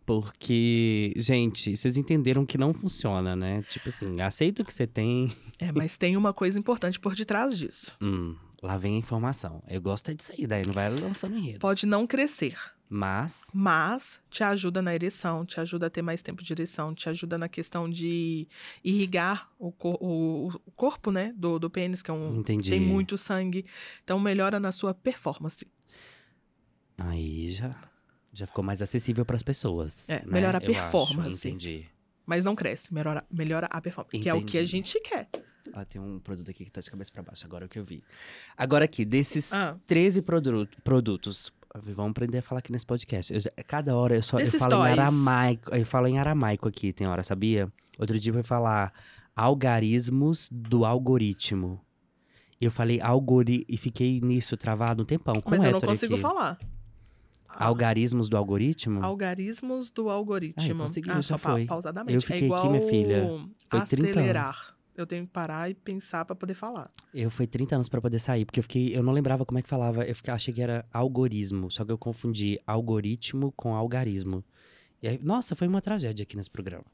Porque, 0.05 1.12
gente, 1.16 1.77
vocês 1.77 1.97
entenderam 1.97 2.47
que 2.47 2.57
não 2.57 2.72
funciona, 2.72 3.35
né? 3.35 3.64
Tipo 3.68 3.89
assim, 3.89 4.20
aceita 4.20 4.62
o 4.62 4.64
que 4.64 4.72
você 4.72 4.87
tem. 4.87 5.33
É, 5.59 5.72
mas 5.72 5.97
tem 5.97 6.16
uma 6.16 6.33
coisa 6.33 6.59
importante 6.59 7.01
por 7.01 7.14
detrás 7.14 7.59
disso. 7.59 7.97
Hum, 8.01 8.37
lá 8.62 8.77
vem 8.77 8.95
a 8.95 8.99
informação. 8.99 9.62
Eu 9.68 9.81
gosto 9.81 10.11
é 10.11 10.14
disso 10.14 10.33
aí, 10.39 10.47
daí 10.47 10.64
não 10.64 10.72
vai 10.72 10.89
lançando 10.91 11.37
enredo. 11.37 11.59
Pode 11.59 11.87
não 11.87 12.07
crescer, 12.07 12.57
Mas, 12.89 13.51
mas 13.53 14.20
te 14.30 14.45
ajuda 14.45 14.80
na 14.80 14.95
ereção, 14.95 15.45
te 15.45 15.59
ajuda 15.59 15.87
a 15.89 15.91
ter 15.91 16.03
mais 16.03 16.22
tempo 16.22 16.41
de 16.43 16.53
ereção, 16.53 16.95
te 16.95 17.09
ajuda 17.09 17.37
na 17.37 17.49
questão 17.49 17.91
de 17.91 18.47
irrigar 18.84 19.51
o, 19.59 19.72
cor- 19.72 19.99
o- 20.01 20.49
o 20.64 20.70
corpo, 20.70 21.11
né, 21.11 21.32
do, 21.37 21.59
do 21.59 21.68
pênis, 21.68 22.01
que 22.01 22.11
é 22.12 22.14
um, 22.14 22.37
entendi. 22.37 22.70
tem 22.70 22.78
muito 22.80 23.18
sangue. 23.18 23.66
Então 24.05 24.20
melhora 24.20 24.61
na 24.61 24.70
sua 24.70 24.95
performance. 24.95 25.66
Aí 26.99 27.53
já, 27.53 27.74
já 28.32 28.47
ficou 28.47 28.64
mais 28.64 28.80
acessível 28.80 29.24
pras 29.24 29.43
pessoas. 29.43 30.09
É, 30.09 30.20
né? 30.20 30.22
melhora 30.26 30.59
a 30.59 30.61
Eu 30.64 30.70
acho, 30.70 30.80
performance. 30.80 31.49
entendi. 31.49 31.87
Mas 32.24 32.45
não 32.45 32.57
cresce, 32.57 32.93
melhora, 32.93 33.24
melhora 33.30 33.66
a 33.70 33.80
performance. 33.80 34.18
Que 34.18 34.28
é 34.28 34.34
o 34.34 34.39
que 34.45 34.57
a 34.59 34.61
Entendi. 34.62 34.70
gente 34.70 35.01
quer. 35.01 35.28
Ah, 35.72 35.84
tem 35.84 36.01
um 36.01 36.18
produto 36.20 36.51
aqui 36.51 36.64
que 36.64 36.70
tá 36.70 36.80
de 36.80 36.91
cabeça 36.91 37.11
pra 37.12 37.22
baixo, 37.22 37.45
agora 37.45 37.64
é 37.64 37.66
o 37.66 37.68
que 37.68 37.78
eu 37.78 37.84
vi. 37.84 38.03
Agora 38.57 38.84
aqui, 38.84 39.05
desses 39.05 39.53
Ah. 39.53 39.76
13 39.87 40.22
produ- 40.22 40.68
produtos, 40.82 41.53
vamos 41.83 42.11
aprender 42.11 42.39
a 42.39 42.43
falar 42.43 42.61
aqui 42.61 42.72
nesse 42.72 42.87
podcast. 42.87 43.33
Eu 43.33 43.41
cada 43.66 43.97
hora 43.97 44.16
eu 44.16 44.22
só 44.22 44.39
eu 44.39 44.47
falo 44.47 44.87
em 44.87 44.93
aramaico, 44.93 45.74
eu 45.74 45.87
falo 45.87 46.07
em 46.07 46.18
aramaico 46.18 46.68
aqui, 46.68 46.93
tem 46.93 47.07
hora, 47.07 47.22
sabia? 47.22 47.70
Outro 47.99 48.18
dia 48.18 48.31
eu 48.31 48.35
fui 48.35 48.43
falar 48.43 48.93
algarismos 49.35 50.49
do 50.51 50.85
algoritmo. 50.85 51.81
Eu 52.61 52.70
falei 52.70 53.01
algori 53.01 53.64
e 53.68 53.77
fiquei 53.77 54.20
nisso 54.20 54.57
travado 54.57 55.03
um 55.03 55.07
tempão 55.07 55.35
com 55.35 55.51
Mas 55.51 55.62
eu 55.62 55.72
não 55.72 55.81
consigo 55.81 56.14
aqui. 56.14 56.22
falar. 56.22 56.59
Algarismos 57.49 58.29
do 58.29 58.37
algoritmo? 58.37 59.03
Algarismos 59.03 59.91
do 59.91 60.11
algoritmo. 60.11 60.79
consegui, 60.79 61.11
ah, 61.11 61.14
já 61.14 61.22
só 61.22 61.39
foi. 61.39 61.64
pausadamente. 61.64 62.14
Eu 62.14 62.20
fiquei 62.20 62.51
é 62.51 62.55
aqui, 62.55 62.68
minha 62.68 62.83
filha. 62.83 63.49
Foi 63.68 63.81
30 63.81 64.20
anos. 64.20 64.76
Eu 64.97 65.07
tenho 65.07 65.26
que 65.26 65.32
parar 65.32 65.70
e 65.70 65.74
pensar 65.74 66.24
pra 66.24 66.34
poder 66.34 66.55
falar. 66.55 66.90
Eu 67.12 67.30
fui 67.30 67.47
30 67.47 67.74
anos 67.74 67.88
pra 67.88 68.01
poder 68.01 68.18
sair, 68.18 68.44
porque 68.44 68.61
eu 68.61 68.62
fiquei, 68.62 68.97
eu 68.97 69.03
não 69.03 69.12
lembrava 69.12 69.44
como 69.44 69.59
é 69.59 69.62
que 69.62 69.68
falava, 69.68 70.05
eu 70.05 70.14
fiquei, 70.14 70.32
achei 70.32 70.55
que 70.55 70.62
era 70.62 70.86
algoritmo, 70.92 71.70
só 71.70 71.84
que 71.84 71.92
eu 71.92 71.99
confundi 71.99 72.59
algoritmo 72.66 73.53
com 73.53 73.74
algarismo. 73.74 74.42
E 75.03 75.09
aí, 75.09 75.20
nossa, 75.22 75.55
foi 75.55 75.68
uma 75.68 75.82
tragédia 75.82 76.22
aqui 76.22 76.36
nesse 76.36 76.51
programa. 76.51 76.84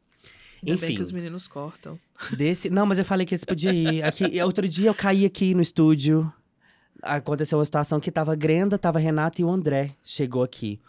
Ainda 0.64 0.80
bem 0.80 0.90
Enfim. 0.90 0.96
que 0.96 1.02
os 1.02 1.12
meninos 1.12 1.48
cortam. 1.48 1.98
Desse, 2.36 2.70
não, 2.70 2.86
mas 2.86 2.98
eu 2.98 3.04
falei 3.04 3.26
que 3.26 3.34
esse 3.34 3.44
podia 3.44 3.72
ir. 3.72 4.02
Aqui, 4.02 4.40
outro 4.42 4.68
dia 4.68 4.88
eu 4.90 4.94
caí 4.94 5.24
aqui 5.24 5.54
no 5.54 5.62
estúdio. 5.62 6.32
Aconteceu 7.02 7.58
uma 7.58 7.64
situação 7.64 7.98
que 7.98 8.12
tava 8.12 8.36
Grenda, 8.36 8.78
tava 8.78 9.00
Renata 9.00 9.40
e 9.40 9.44
o 9.44 9.50
André 9.50 9.96
chegou 10.04 10.42
aqui. 10.44 10.80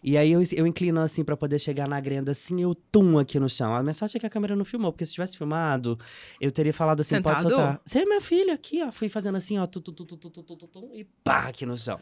E 0.00 0.16
aí 0.16 0.30
eu, 0.30 0.40
eu 0.52 0.64
inclino 0.64 1.00
assim 1.00 1.24
pra 1.24 1.36
poder 1.36 1.58
chegar 1.58 1.88
na 1.88 2.00
Grenda, 2.00 2.30
assim, 2.30 2.62
eu 2.62 2.72
tum 2.74 3.18
aqui 3.18 3.40
no 3.40 3.48
chão. 3.48 3.74
A 3.74 3.82
minha 3.82 3.92
sorte 3.92 4.16
é 4.16 4.20
que 4.20 4.26
a 4.26 4.30
câmera 4.30 4.54
não 4.54 4.64
filmou, 4.64 4.92
porque 4.92 5.04
se 5.04 5.12
tivesse 5.14 5.36
filmado, 5.36 5.98
eu 6.40 6.52
teria 6.52 6.72
falado 6.72 7.00
assim, 7.00 7.20
pode 7.20 7.42
Sentado? 7.42 7.54
soltar. 7.56 7.80
Você 7.84 7.98
é 7.98 8.04
minha 8.04 8.20
filha 8.20 8.54
aqui, 8.54 8.80
ó. 8.80 8.92
Fui 8.92 9.08
fazendo 9.08 9.34
assim, 9.36 9.58
ó, 9.58 9.66
tu, 9.66 9.80
tu, 9.80 9.92
tu, 9.92 10.06
tu, 10.06 10.16
tu, 10.16 10.30
tu, 10.30 10.42
tu, 10.44 10.56
tu, 10.56 10.66
tu, 10.68 10.90
e 10.94 11.04
pá, 11.24 11.48
aqui 11.48 11.66
no 11.66 11.76
chão. 11.76 11.98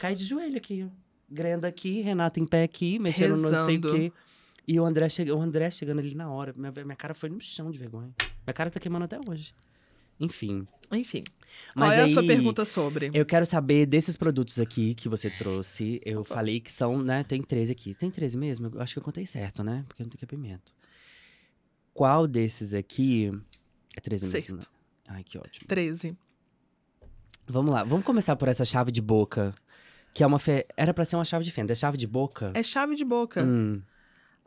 Caí 0.00 0.16
de 0.16 0.24
joelho 0.24 0.56
aqui, 0.56 0.84
ó. 0.84 0.90
Grenda 1.32 1.68
aqui, 1.68 2.00
Renata 2.00 2.40
em 2.40 2.44
pé 2.46 2.64
aqui, 2.64 2.98
mexendo 2.98 3.36
no 3.36 3.50
não 3.52 3.64
sei 3.66 3.76
o 3.78 3.80
Rezando. 3.82 3.92
quê. 3.94 4.12
E 4.66 4.80
o 4.80 4.84
André, 4.84 5.08
chega, 5.08 5.32
o 5.32 5.40
André 5.40 5.70
chegando 5.70 6.00
ali 6.00 6.14
na 6.14 6.28
hora. 6.28 6.52
Minha, 6.56 6.72
minha 6.84 6.96
cara 6.96 7.14
foi 7.14 7.28
no 7.28 7.40
chão 7.40 7.70
de 7.70 7.78
vergonha. 7.78 8.12
Minha 8.44 8.52
cara 8.54 8.68
tá 8.68 8.80
queimando 8.80 9.04
até 9.04 9.18
hoje. 9.28 9.54
Enfim. 10.20 10.66
Enfim. 10.92 11.24
Mas 11.74 11.90
Qual 11.90 11.92
é 11.92 12.02
aí, 12.02 12.10
a 12.10 12.14
sua 12.14 12.26
pergunta 12.26 12.64
sobre? 12.64 13.10
Eu 13.14 13.24
quero 13.24 13.46
saber 13.46 13.86
desses 13.86 14.16
produtos 14.16 14.60
aqui 14.60 14.94
que 14.94 15.08
você 15.08 15.30
trouxe. 15.30 16.00
Eu 16.04 16.24
falei 16.24 16.60
que 16.60 16.72
são, 16.72 17.02
né? 17.02 17.24
Tem 17.24 17.42
13 17.42 17.72
aqui. 17.72 17.94
Tem 17.94 18.10
13 18.10 18.36
mesmo? 18.36 18.70
Eu 18.74 18.80
acho 18.80 18.94
que 18.94 18.98
eu 18.98 19.02
contei 19.02 19.26
certo, 19.26 19.64
né? 19.64 19.84
Porque 19.88 20.02
não 20.02 20.10
tem 20.10 20.18
capimento. 20.18 20.74
Qual 21.94 22.26
desses 22.26 22.74
aqui. 22.74 23.32
É 23.96 24.00
13 24.00 24.28
mesmo, 24.28 24.56
né? 24.56 24.62
Certo. 24.62 24.80
Ai, 25.08 25.24
que 25.24 25.38
ótimo. 25.38 25.66
13. 25.66 26.16
Vamos 27.46 27.72
lá, 27.72 27.82
vamos 27.82 28.04
começar 28.04 28.36
por 28.36 28.46
essa 28.46 28.64
chave 28.64 28.92
de 28.92 29.00
boca. 29.00 29.52
Que 30.14 30.22
é 30.22 30.26
uma. 30.26 30.38
Fe... 30.38 30.66
Era 30.76 30.94
pra 30.94 31.04
ser 31.04 31.16
uma 31.16 31.24
chave 31.24 31.44
de 31.44 31.50
fenda. 31.50 31.72
É 31.72 31.74
chave 31.74 31.96
de 31.96 32.06
boca? 32.06 32.52
É 32.54 32.62
chave 32.62 32.94
de 32.94 33.04
boca. 33.04 33.42
Hum. 33.42 33.82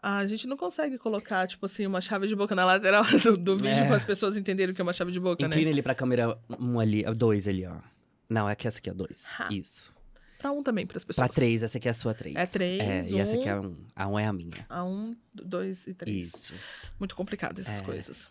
Ah, 0.05 0.17
a 0.17 0.25
gente 0.25 0.45
não 0.47 0.57
consegue 0.57 0.97
colocar, 0.97 1.47
tipo 1.47 1.65
assim, 1.65 1.87
uma 1.87 2.01
chave 2.01 2.27
de 2.27 2.35
boca 2.35 2.53
na 2.53 2.65
lateral 2.65 3.05
do, 3.23 3.37
do 3.37 3.55
vídeo 3.55 3.69
É. 3.83 3.85
para 3.87 3.95
as 3.95 4.03
pessoas 4.03 4.35
entenderem 4.35 4.73
o 4.73 4.75
que 4.75 4.81
é 4.81 4.83
uma 4.83 4.91
chave 4.91 5.13
de 5.13 5.19
boca, 5.19 5.41
Inclina 5.45 5.65
né? 5.67 5.71
ele 5.71 5.81
pra 5.81 5.95
câmera 5.95 6.37
um 6.59 6.77
ali, 6.77 7.03
dois 7.15 7.47
ali, 7.47 7.65
ó. 7.65 7.77
Não, 8.29 8.49
é 8.49 8.53
que 8.55 8.67
essa 8.67 8.79
aqui 8.79 8.89
é 8.89 8.93
dois. 8.93 9.25
Ha. 9.39 9.47
Isso. 9.49 9.95
Pra 10.37 10.51
um 10.51 10.61
também, 10.61 10.85
para 10.85 10.97
as 10.97 11.05
pessoas. 11.05 11.25
Pra 11.25 11.33
três, 11.33 11.63
essa 11.63 11.77
aqui 11.77 11.87
é 11.87 11.91
a 11.91 11.93
sua 11.93 12.13
três. 12.13 12.35
É 12.35 12.45
três, 12.45 12.81
É, 12.81 13.09
e 13.09 13.17
essa 13.17 13.35
aqui 13.35 13.47
é 13.47 13.55
um, 13.57 13.65
um. 13.67 13.77
A 13.95 14.07
um 14.09 14.19
é 14.19 14.25
a 14.27 14.33
minha. 14.33 14.65
A 14.69 14.83
um, 14.83 15.11
dois 15.33 15.87
e 15.87 15.93
três. 15.93 16.27
Isso. 16.33 16.53
Muito 16.99 17.15
complicado 17.15 17.59
essas 17.61 17.79
É. 17.79 17.83
coisas. 17.83 18.27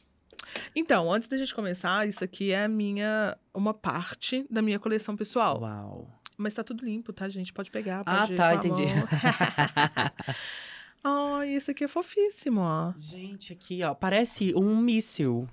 Então, 0.76 1.10
antes 1.10 1.26
da 1.26 1.38
gente 1.38 1.54
começar, 1.54 2.06
isso 2.06 2.22
aqui 2.22 2.52
é 2.52 2.64
a 2.64 2.68
minha. 2.68 3.34
uma 3.54 3.72
parte 3.72 4.44
da 4.50 4.60
minha 4.60 4.78
coleção 4.78 5.16
pessoal. 5.16 5.58
Uau. 5.62 6.10
Mas 6.36 6.52
tá 6.52 6.62
tudo 6.62 6.84
limpo, 6.84 7.14
tá, 7.14 7.28
gente? 7.30 7.50
Pode 7.50 7.70
pegar. 7.70 8.02
Ah, 8.04 8.18
Pode 8.20 8.32
ir 8.34 8.36
tá, 8.36 8.48
a 8.50 8.54
entendi. 8.56 8.82
Ai, 11.04 11.54
esse 11.54 11.70
aqui 11.70 11.84
é 11.84 11.88
fofíssimo, 11.88 12.60
ó. 12.60 12.92
Gente, 12.96 13.52
aqui, 13.52 13.82
ó. 13.82 13.94
Parece 13.94 14.54
um 14.54 14.76
míssil. 14.76 15.48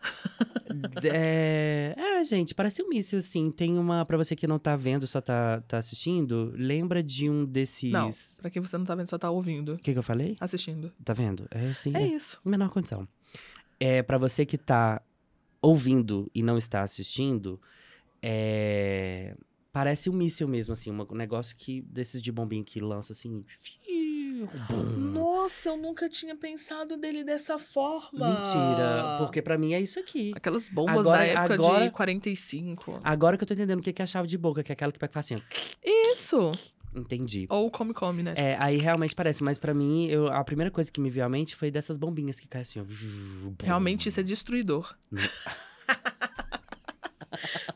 é... 1.02 1.94
é, 1.96 2.24
gente, 2.24 2.54
parece 2.54 2.82
um 2.82 2.88
míssil, 2.88 3.18
assim. 3.18 3.50
Tem 3.50 3.76
uma. 3.76 4.06
Pra 4.06 4.16
você 4.16 4.36
que 4.36 4.46
não 4.46 4.58
tá 4.58 4.76
vendo, 4.76 5.06
só 5.06 5.20
tá, 5.20 5.60
tá 5.62 5.78
assistindo, 5.78 6.52
lembra 6.56 7.02
de 7.02 7.28
um 7.28 7.44
desses. 7.44 7.90
Não, 7.90 8.08
pra 8.40 8.50
quem 8.50 8.62
você 8.62 8.78
não 8.78 8.84
tá 8.84 8.94
vendo, 8.94 9.08
só 9.08 9.18
tá 9.18 9.30
ouvindo. 9.30 9.74
O 9.74 9.78
que, 9.78 9.92
que 9.92 9.98
eu 9.98 10.02
falei? 10.02 10.36
Assistindo. 10.38 10.92
Tá 11.04 11.12
vendo? 11.12 11.48
É 11.50 11.66
assim. 11.66 11.94
É 11.96 12.02
é. 12.02 12.06
isso. 12.06 12.40
Menor 12.44 12.70
condição. 12.70 13.08
É, 13.80 14.02
pra 14.02 14.16
você 14.16 14.46
que 14.46 14.56
tá 14.56 15.02
ouvindo 15.60 16.30
e 16.34 16.42
não 16.42 16.56
está 16.56 16.82
assistindo, 16.82 17.60
é... 18.22 19.34
parece 19.72 20.08
um 20.08 20.12
míssil 20.12 20.46
mesmo, 20.46 20.72
assim, 20.72 20.90
um 20.92 21.16
negócio 21.16 21.56
que 21.56 21.82
desses 21.82 22.22
de 22.22 22.30
bombinha 22.30 22.62
que 22.62 22.80
lança 22.80 23.12
assim. 23.12 23.44
Nossa, 24.96 25.68
eu 25.70 25.76
nunca 25.76 26.08
tinha 26.08 26.34
pensado 26.36 26.96
dele 26.96 27.22
dessa 27.24 27.58
forma. 27.58 28.28
Mentira, 28.34 29.16
porque 29.18 29.40
pra 29.42 29.56
mim 29.58 29.72
é 29.74 29.80
isso 29.80 29.98
aqui. 29.98 30.32
Aquelas 30.34 30.68
bombas 30.68 30.98
Agora- 30.98 31.18
da 31.18 31.24
época 31.24 31.54
agora- 31.54 31.84
de 31.86 31.90
45. 31.90 33.00
Agora 33.04 33.36
que 33.36 33.44
eu 33.44 33.48
tô 33.48 33.54
entendendo 33.54 33.78
o 33.80 33.82
que 33.82 33.94
é 34.00 34.04
a 34.04 34.06
chave 34.06 34.28
de 34.28 34.38
boca, 34.38 34.62
que 34.62 34.72
é 34.72 34.74
aquela 34.74 34.92
que 34.92 34.98
pega 34.98 35.12
faz 35.12 35.26
assim. 35.32 35.42
Isso. 35.84 36.50
Entendi. 36.94 37.46
Ou 37.50 37.70
come-come, 37.72 38.22
né? 38.22 38.34
É, 38.36 38.56
aí 38.60 38.76
realmente 38.78 39.14
parece, 39.16 39.42
mas 39.42 39.58
pra 39.58 39.74
mim, 39.74 40.06
eu, 40.06 40.28
a 40.28 40.44
primeira 40.44 40.70
coisa 40.70 40.92
que 40.92 41.00
me 41.00 41.10
veio 41.10 41.26
à 41.26 41.28
mente 41.28 41.56
foi 41.56 41.68
dessas 41.70 41.96
bombinhas 41.96 42.38
que 42.38 42.46
caem 42.46 42.62
assim, 42.62 42.80
ó. 42.80 42.84
Realmente 43.64 44.08
isso 44.08 44.20
é 44.20 44.22
destruidor. 44.22 44.94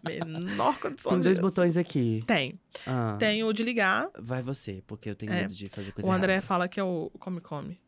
Menor 0.04 0.78
condição 0.78 1.12
Tem 1.12 1.20
dois 1.20 1.36
disso. 1.36 1.40
botões 1.40 1.76
aqui. 1.76 2.22
Tem. 2.26 2.58
Ah, 2.86 3.16
Tem 3.18 3.42
o 3.44 3.52
de 3.52 3.62
ligar. 3.62 4.08
Vai 4.18 4.42
você, 4.42 4.82
porque 4.86 5.08
eu 5.10 5.14
tenho 5.14 5.32
É. 5.32 5.42
medo 5.42 5.54
de 5.54 5.68
fazer 5.68 5.92
coisa 5.92 6.08
O 6.08 6.12
André 6.12 6.34
errada. 6.34 6.46
fala 6.46 6.68
que 6.68 6.78
é 6.80 6.84
o 6.84 7.10
come-come. 7.18 7.80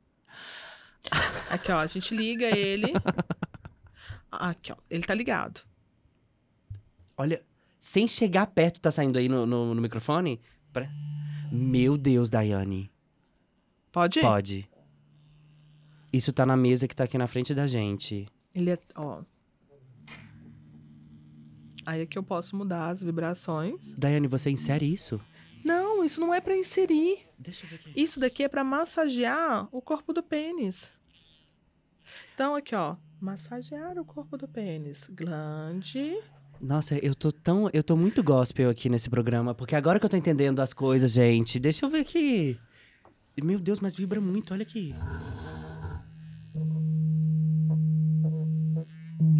Aqui, 1.50 1.72
ó. 1.72 1.78
A 1.78 1.86
gente 1.86 2.14
liga 2.14 2.46
ele. 2.46 2.92
Aqui, 4.30 4.72
ó. 4.72 4.76
Ele 4.88 5.02
tá 5.02 5.14
ligado. 5.14 5.60
Olha, 7.16 7.42
sem 7.78 8.06
chegar 8.06 8.46
perto, 8.46 8.80
tá 8.80 8.90
saindo 8.90 9.18
aí 9.18 9.28
no, 9.28 9.44
no, 9.46 9.74
no 9.74 9.80
microfone? 9.82 10.40
Pra- 10.72 10.88
Meu 11.50 11.96
Deus, 11.98 12.30
Daiane. 12.30 12.90
Pode? 13.90 14.20
Pode. 14.20 14.68
Isso 16.12 16.32
tá 16.32 16.44
na 16.46 16.56
mesa 16.56 16.86
que 16.88 16.94
tá 16.94 17.04
aqui 17.04 17.16
na 17.18 17.26
frente 17.26 17.54
da 17.54 17.66
gente. 17.66 18.26
Ele 18.54 18.70
é. 18.70 18.78
Ó. 18.96 19.22
Aí 21.84 22.02
aqui 22.02 22.18
eu 22.18 22.22
posso 22.22 22.54
mudar 22.56 22.90
as 22.90 23.02
vibrações. 23.02 23.80
Daiane, 23.98 24.28
você 24.28 24.50
insere 24.50 24.92
isso? 24.92 25.20
Não, 25.64 26.04
isso 26.04 26.20
não 26.20 26.32
é 26.32 26.40
pra 26.40 26.56
inserir. 26.56 27.18
Deixa 27.38 27.66
eu 27.66 27.70
ver 27.70 27.76
aqui. 27.76 27.92
Isso 27.94 28.18
daqui 28.20 28.42
é 28.42 28.48
pra 28.48 28.64
massagear 28.64 29.68
o 29.70 29.80
corpo 29.80 30.12
do 30.12 30.22
pênis. 30.22 30.90
Então, 32.34 32.54
aqui, 32.54 32.74
ó. 32.74 32.96
Massagear 33.20 33.98
o 33.98 34.04
corpo 34.04 34.36
do 34.36 34.48
pênis. 34.48 35.08
Glande. 35.12 36.18
Nossa, 36.60 36.98
eu 36.98 37.14
tô 37.14 37.30
tão. 37.30 37.68
Eu 37.72 37.82
tô 37.82 37.96
muito 37.96 38.22
gospel 38.22 38.70
aqui 38.70 38.88
nesse 38.88 39.08
programa, 39.08 39.54
porque 39.54 39.74
agora 39.74 39.98
que 39.98 40.06
eu 40.06 40.10
tô 40.10 40.16
entendendo 40.16 40.60
as 40.60 40.72
coisas, 40.72 41.12
gente, 41.12 41.58
deixa 41.58 41.84
eu 41.84 41.90
ver 41.90 42.00
aqui. 42.00 42.58
Meu 43.42 43.58
Deus, 43.58 43.80
mas 43.80 43.96
vibra 43.96 44.20
muito, 44.20 44.52
olha 44.52 44.62
aqui. 44.62 44.94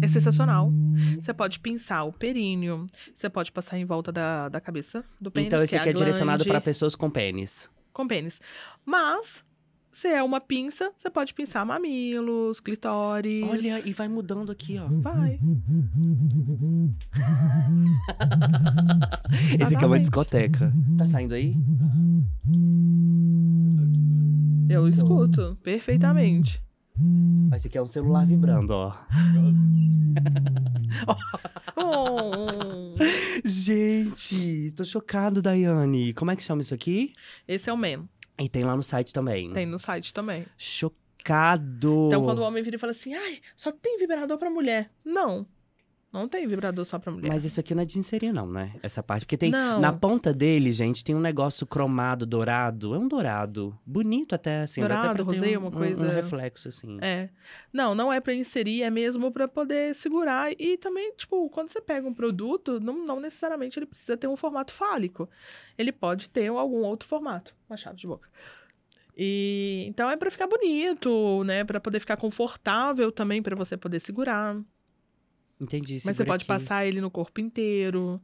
É 0.01 0.07
sensacional. 0.07 0.71
Você 1.19 1.33
pode 1.33 1.59
pinçar 1.59 2.07
o 2.07 2.13
períneo. 2.13 2.85
Você 3.13 3.29
pode 3.29 3.51
passar 3.51 3.77
em 3.77 3.85
volta 3.85 4.11
da, 4.11 4.49
da 4.49 4.59
cabeça 4.59 5.03
do 5.19 5.31
pênis. 5.31 5.47
então 5.47 5.63
esse 5.63 5.71
que 5.71 5.77
aqui 5.77 5.89
é, 5.89 5.91
é 5.91 5.95
direcionado 5.95 6.45
para 6.45 6.61
pessoas 6.61 6.95
com 6.95 7.09
pênis. 7.09 7.69
Com 7.93 8.07
pênis. 8.07 8.39
Mas, 8.85 9.43
se 9.91 10.07
é 10.07 10.23
uma 10.23 10.39
pinça, 10.39 10.91
você 10.97 11.09
pode 11.09 11.33
pinçar 11.33 11.65
mamilos, 11.65 12.61
clitóris. 12.61 13.43
Olha, 13.43 13.85
e 13.85 13.91
vai 13.91 14.07
mudando 14.07 14.49
aqui, 14.51 14.77
ó. 14.79 14.87
Vai. 14.89 15.37
Esse 19.59 19.75
aqui 19.75 19.83
é 19.83 19.87
uma 19.87 19.99
discoteca. 19.99 20.71
Tá 20.97 21.05
saindo 21.05 21.33
aí? 21.33 21.57
Eu 24.69 24.87
escuto 24.87 25.57
perfeitamente. 25.61 26.63
Esse 27.55 27.67
aqui 27.67 27.77
é 27.77 27.81
um 27.81 27.87
celular 27.87 28.25
vibrando, 28.25 28.73
ó. 28.73 28.93
Gente, 33.45 34.71
tô 34.71 34.83
chocado, 34.83 35.41
Daiane. 35.41 36.13
Como 36.13 36.31
é 36.31 36.35
que 36.35 36.43
chama 36.43 36.61
isso 36.61 36.73
aqui? 36.73 37.13
esse 37.47 37.69
é 37.69 37.73
o 37.73 37.77
man. 37.77 38.07
E 38.39 38.49
tem 38.49 38.63
lá 38.63 38.75
no 38.75 38.83
site 38.83 39.13
também. 39.13 39.51
Tem 39.51 39.65
no 39.65 39.77
site 39.77 40.13
também. 40.13 40.45
Chocado. 40.57 42.07
Então, 42.07 42.23
quando 42.23 42.39
o 42.39 42.43
homem 42.43 42.63
vira 42.63 42.75
e 42.75 42.79
fala 42.79 42.91
assim, 42.91 43.13
ai, 43.13 43.39
só 43.55 43.71
tem 43.71 43.97
vibrador 43.97 44.37
pra 44.37 44.49
mulher. 44.49 44.89
Não. 45.05 45.45
Não 46.13 46.27
tem 46.27 46.45
vibrador 46.45 46.83
só 46.83 46.99
pra 46.99 47.09
mulher. 47.09 47.29
Mas 47.29 47.45
isso 47.45 47.57
aqui 47.59 47.73
não 47.73 47.83
é 47.83 47.85
de 47.85 47.97
inserir, 47.97 48.33
não, 48.33 48.45
né? 48.45 48.73
Essa 48.83 49.01
parte. 49.01 49.25
Porque 49.25 49.37
tem. 49.37 49.49
Não. 49.49 49.79
Na 49.79 49.93
ponta 49.93 50.33
dele, 50.33 50.69
gente, 50.71 51.05
tem 51.05 51.15
um 51.15 51.21
negócio 51.21 51.65
cromado, 51.65 52.25
dourado. 52.25 52.93
É 52.93 52.97
um 52.97 53.07
dourado. 53.07 53.79
Bonito 53.85 54.35
até, 54.35 54.63
assim. 54.63 54.81
Dourado, 54.81 55.23
rosé, 55.23 55.57
um, 55.57 55.61
uma 55.61 55.67
um- 55.69 55.71
coisa- 55.71 56.05
Um, 56.05 56.09
reflexo, 56.11 56.67
assim. 56.67 56.97
É. 57.01 57.29
Não, 57.71 57.95
não 57.95 58.11
é 58.11 58.19
pra 58.19 58.33
inserir, 58.33 58.83
é 58.83 58.89
mesmo 58.89 59.31
pra 59.31 59.47
poder 59.47 59.95
segurar. 59.95 60.51
E 60.59 60.77
também, 60.77 61.13
tipo, 61.15 61.49
quando 61.49 61.69
você 61.69 61.79
pega 61.79 62.05
um 62.05 62.13
produto, 62.13 62.77
não, 62.81 63.05
não 63.05 63.19
necessariamente 63.21 63.79
ele 63.79 63.85
precisa 63.85 64.17
ter 64.17 64.27
um 64.27 64.35
formato 64.35 64.73
fálico. 64.73 65.29
Ele 65.77 65.93
pode 65.93 66.29
ter 66.29 66.47
algum 66.49 66.79
outro 66.83 67.07
formato. 67.07 67.55
Uma 67.69 67.77
chave 67.77 67.95
de 67.95 68.05
boca. 68.07 68.27
E 69.17 69.85
então 69.87 70.09
é 70.09 70.15
pra 70.17 70.29
ficar 70.31 70.47
bonito, 70.47 71.43
né? 71.45 71.63
Pra 71.63 71.79
poder 71.79 71.99
ficar 71.99 72.17
confortável 72.17 73.11
também, 73.11 73.41
pra 73.41 73.55
você 73.55 73.77
poder 73.77 73.99
segurar. 73.99 74.57
Entendi. 75.61 75.97
Mas 76.03 76.17
você 76.17 76.25
pode 76.25 76.41
aqui. 76.41 76.47
passar 76.47 76.85
ele 76.85 76.99
no 76.99 77.11
corpo 77.11 77.39
inteiro. 77.39 78.19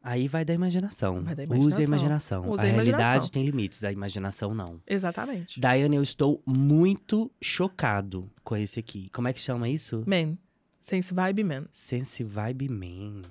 Aí 0.00 0.28
vai 0.28 0.44
da 0.44 0.54
imaginação. 0.54 1.22
Vai 1.22 1.34
da 1.34 1.42
Use 1.42 1.80
a 1.80 1.84
imaginação. 1.84 1.84
imaginação. 1.84 2.50
Use 2.50 2.60
a 2.60 2.64
a 2.64 2.66
realidade 2.66 3.02
imaginação. 3.02 3.30
tem 3.30 3.44
limites, 3.44 3.84
a 3.84 3.92
imaginação 3.92 4.54
não. 4.54 4.80
Exatamente. 4.86 5.60
Daiane, 5.60 5.96
eu 5.96 6.02
estou 6.02 6.42
muito 6.46 7.30
chocado 7.40 8.30
com 8.44 8.56
esse 8.56 8.78
aqui. 8.80 9.08
Como 9.10 9.28
é 9.28 9.32
que 9.32 9.40
chama 9.40 9.68
isso? 9.68 10.04
Man. 10.06 10.36
Sense 10.80 11.12
Vibe 11.12 11.44
Man. 11.44 11.66
Sense 11.70 12.22
Vibe 12.24 12.68
Man. 12.68 13.22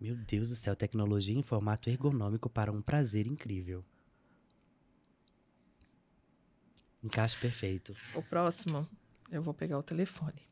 Meu 0.00 0.14
Deus 0.14 0.48
do 0.50 0.54
céu, 0.54 0.76
tecnologia 0.76 1.36
em 1.36 1.42
formato 1.42 1.90
ergonômico 1.90 2.48
para 2.48 2.70
um 2.70 2.80
prazer 2.80 3.26
incrível. 3.26 3.84
Encaixe 7.02 7.36
perfeito. 7.38 7.94
O 8.14 8.22
próximo, 8.22 8.86
eu 9.30 9.42
vou 9.42 9.54
pegar 9.54 9.78
o 9.78 9.82
telefone. 9.82 10.47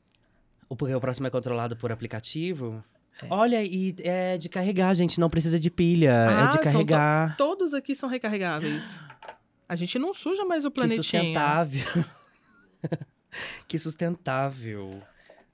O 0.69 0.75
porque 0.77 0.95
o 0.95 1.01
próximo 1.01 1.27
é 1.27 1.31
controlado 1.31 1.77
por 1.77 1.93
aplicativo? 1.93 2.83
Olha, 3.31 3.63
e 3.65 3.95
é 4.01 4.37
de 4.37 4.49
carregar, 4.49 4.93
gente, 4.95 5.19
não 5.19 5.31
precisa 5.31 5.59
de 5.59 5.71
pilha, 5.71 6.11
é 6.11 6.27
Ah, 6.29 6.47
de 6.47 6.53
são 6.55 6.63
to- 6.63 6.65
carregar. 6.65 7.37
Todos 7.37 7.73
aqui 7.73 7.95
são 7.95 8.09
recarregáveis. 8.09 8.85
A 9.69 9.75
gente 9.75 9.99
não 9.99 10.13
suja 10.13 10.45
mais 10.45 10.65
o 10.65 10.71
Que 10.71 10.75
planetinha. 10.77 11.03
sustentável. 11.03 12.05
que 13.67 13.79
sustentável. 13.79 15.03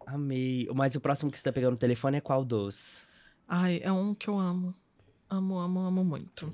Amei. 0.07 0.69
Mas 0.75 0.95
o 0.95 1.01
próximo 1.01 1.31
que 1.31 1.39
você 1.39 1.45
tá 1.45 1.53
pegando 1.53 1.73
no 1.73 1.77
telefone 1.79 2.17
é 2.19 2.21
qual 2.21 2.45
dos? 2.45 2.99
Ai, 3.49 3.81
é 3.83 3.93
um 3.93 4.15
que 4.15 4.29
eu 4.29 4.39
amo. 4.39 4.75
Amo, 5.31 5.59
amo, 5.59 5.81
amo 5.81 6.05
muito. 6.05 6.53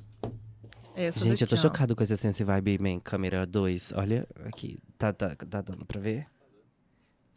Essa 0.94 1.20
Gente, 1.20 1.42
eu 1.42 1.48
tô 1.48 1.54
daqui, 1.54 1.66
ó. 1.66 1.68
chocado 1.70 1.96
com 1.96 2.02
esse 2.02 2.16
Sense 2.16 2.42
Vibe 2.44 2.78
Man 2.80 3.00
câmera 3.00 3.46
2. 3.46 3.92
Olha 3.96 4.26
aqui. 4.44 4.78
Tá, 4.96 5.12
tá, 5.12 5.34
tá 5.34 5.60
dando 5.62 5.84
pra 5.86 6.00
ver? 6.00 6.26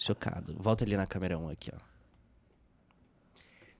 Chocado. 0.02 0.56
Volta 0.57 0.84
ali 0.84 0.98
na 0.98 1.06
câmera 1.06 1.38
1 1.38 1.49
aqui, 1.49 1.72
ó. 1.72 1.78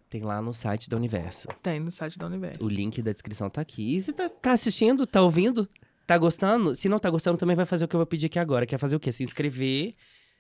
Tem 0.08 0.22
lá 0.22 0.40
no 0.40 0.54
site 0.54 0.88
da 0.88 0.96
Universo. 0.96 1.48
Tem 1.64 1.80
no 1.80 1.92
site 1.92 2.20
da 2.20 2.28
Universo. 2.28 2.64
O 2.64 2.70
link 2.70 3.02
da 3.02 3.12
descrição 3.12 3.50
tá 3.50 3.62
aqui. 3.62 3.96
E 3.96 4.00
você 4.02 4.14
tá, 4.14 4.30
tá 4.30 4.52
assistindo? 4.52 5.08
Tá 5.08 5.22
ouvindo? 5.22 5.68
Tá 6.06 6.18
gostando? 6.18 6.76
Se 6.76 6.88
não 6.88 7.00
tá 7.00 7.10
gostando, 7.10 7.40
também 7.40 7.56
vai 7.56 7.66
fazer 7.66 7.86
o 7.86 7.88
que 7.88 7.96
eu 7.96 8.00
vou 8.00 8.06
pedir 8.06 8.28
aqui 8.28 8.38
agora. 8.38 8.68
Que 8.68 8.76
é 8.76 8.78
fazer 8.78 8.96
o 8.96 9.00
quê? 9.00 9.12
Se 9.12 9.24
inscrever, 9.24 9.94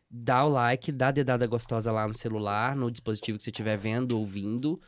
dar 0.07 0.45
o 0.45 0.49
like, 0.49 0.91
dar 0.91 1.07
a 1.07 1.11
dedada 1.11 1.47
gostosa 1.47 1.91
lá 1.91 2.07
no 2.07 2.13
celular, 2.13 2.75
no 2.75 2.91
dispositivo 2.91 3.39
que 3.39 3.43
você 3.43 3.49
estiver 3.49 3.77
vendo, 3.77 4.19
ouvindo. 4.19 4.79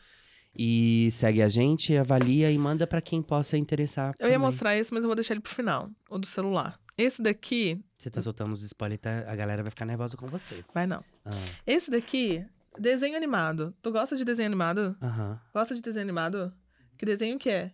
E 0.56 1.10
segue 1.12 1.42
a 1.42 1.48
gente, 1.48 1.98
avalia 1.98 2.52
e 2.52 2.58
manda 2.58 2.86
pra 2.86 3.02
quem 3.02 3.22
possa 3.22 3.58
interessar. 3.58 4.14
Eu 4.20 4.28
ia 4.28 4.34
também. 4.34 4.38
mostrar 4.38 4.78
esse, 4.78 4.94
mas 4.94 5.04
eu 5.04 5.08
vou 5.08 5.16
deixar 5.16 5.34
ele 5.34 5.42
pro 5.42 5.56
final. 5.56 5.90
O 6.08 6.20
do 6.20 6.28
celular. 6.28 6.80
Esse 6.98 7.22
daqui, 7.22 7.84
Você 7.98 8.10
tá 8.10 8.22
soltando 8.22 8.54
os 8.54 8.62
spoilers, 8.64 9.02
tá? 9.02 9.20
a 9.28 9.36
galera 9.36 9.64
vai 9.64 9.72
ficar 9.72 9.86
nervosa 9.86 10.16
com 10.16 10.28
você. 10.28 10.64
vai 10.74 10.86
não. 10.86 11.04
Ah, 11.26 11.32
Esse 11.66 11.90
daqui, 11.90 12.46
desenho 12.78 13.16
animado. 13.18 13.74
Tu 13.82 13.92
gosta 13.92 14.16
de 14.16 14.24
desenho 14.24 14.48
animado? 14.48 14.96
Aham. 15.02 15.40
Gosta 15.54 15.74
de 15.74 15.82
desenho 15.82 16.04
animado? 16.04 16.54
Que 16.98 17.06
desenho 17.06 17.40
que 17.40 17.50
é? 17.50 17.72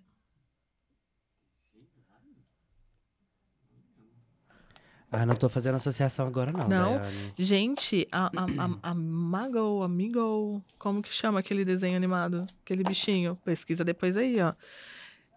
Ah, 5.11 5.25
não 5.25 5.35
tô 5.35 5.49
fazendo 5.49 5.75
associação 5.75 6.27
agora, 6.27 6.51
não. 6.51 6.67
Não? 6.67 6.97
Daiane. 6.97 7.33
Gente, 7.37 8.07
a, 8.11 8.27
a, 8.27 8.29
a, 8.85 8.91
a 8.91 8.93
Mago, 8.93 9.81
Amigo, 9.81 10.63
como 10.77 11.01
que 11.01 11.11
chama 11.11 11.39
aquele 11.39 11.65
desenho 11.65 11.97
animado? 11.97 12.45
Aquele 12.63 12.83
bichinho. 12.83 13.35
Pesquisa 13.43 13.83
depois 13.83 14.15
aí, 14.15 14.39
ó. 14.39 14.53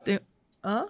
Tem... 0.05 0.21
Hã? 0.63 0.87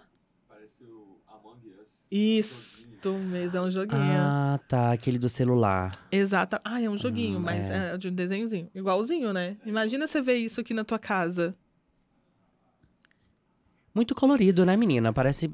Parece 2.12 2.20
o 2.20 2.20
Among 2.20 2.40
Us. 2.40 2.82
Isso 3.02 3.12
mesmo, 3.18 3.56
é 3.56 3.60
um 3.62 3.70
joguinho. 3.70 4.01
Ah, 4.01 4.60
tá. 4.68 4.93
Aquele 4.93 5.18
do 5.18 5.28
celular. 5.28 5.90
Exato. 6.10 6.59
Ah, 6.64 6.80
é 6.80 6.89
um 6.89 6.97
joguinho, 6.97 7.39
Hum, 7.39 7.43
mas 7.43 7.68
é. 7.68 7.94
é. 7.94 7.98
de 7.98 8.09
um 8.09 8.14
desenhozinho. 8.14 8.68
Igualzinho, 8.74 9.32
né? 9.32 9.56
Imagina 9.66 10.06
você 10.06 10.20
ver 10.22 10.36
isso 10.36 10.60
aqui 10.60 10.72
na 10.72 10.84
tua 10.84 10.98
casa. 10.98 11.55
Muito 13.94 14.14
colorido, 14.14 14.64
né, 14.64 14.76
menina? 14.76 15.12
Parece. 15.12 15.51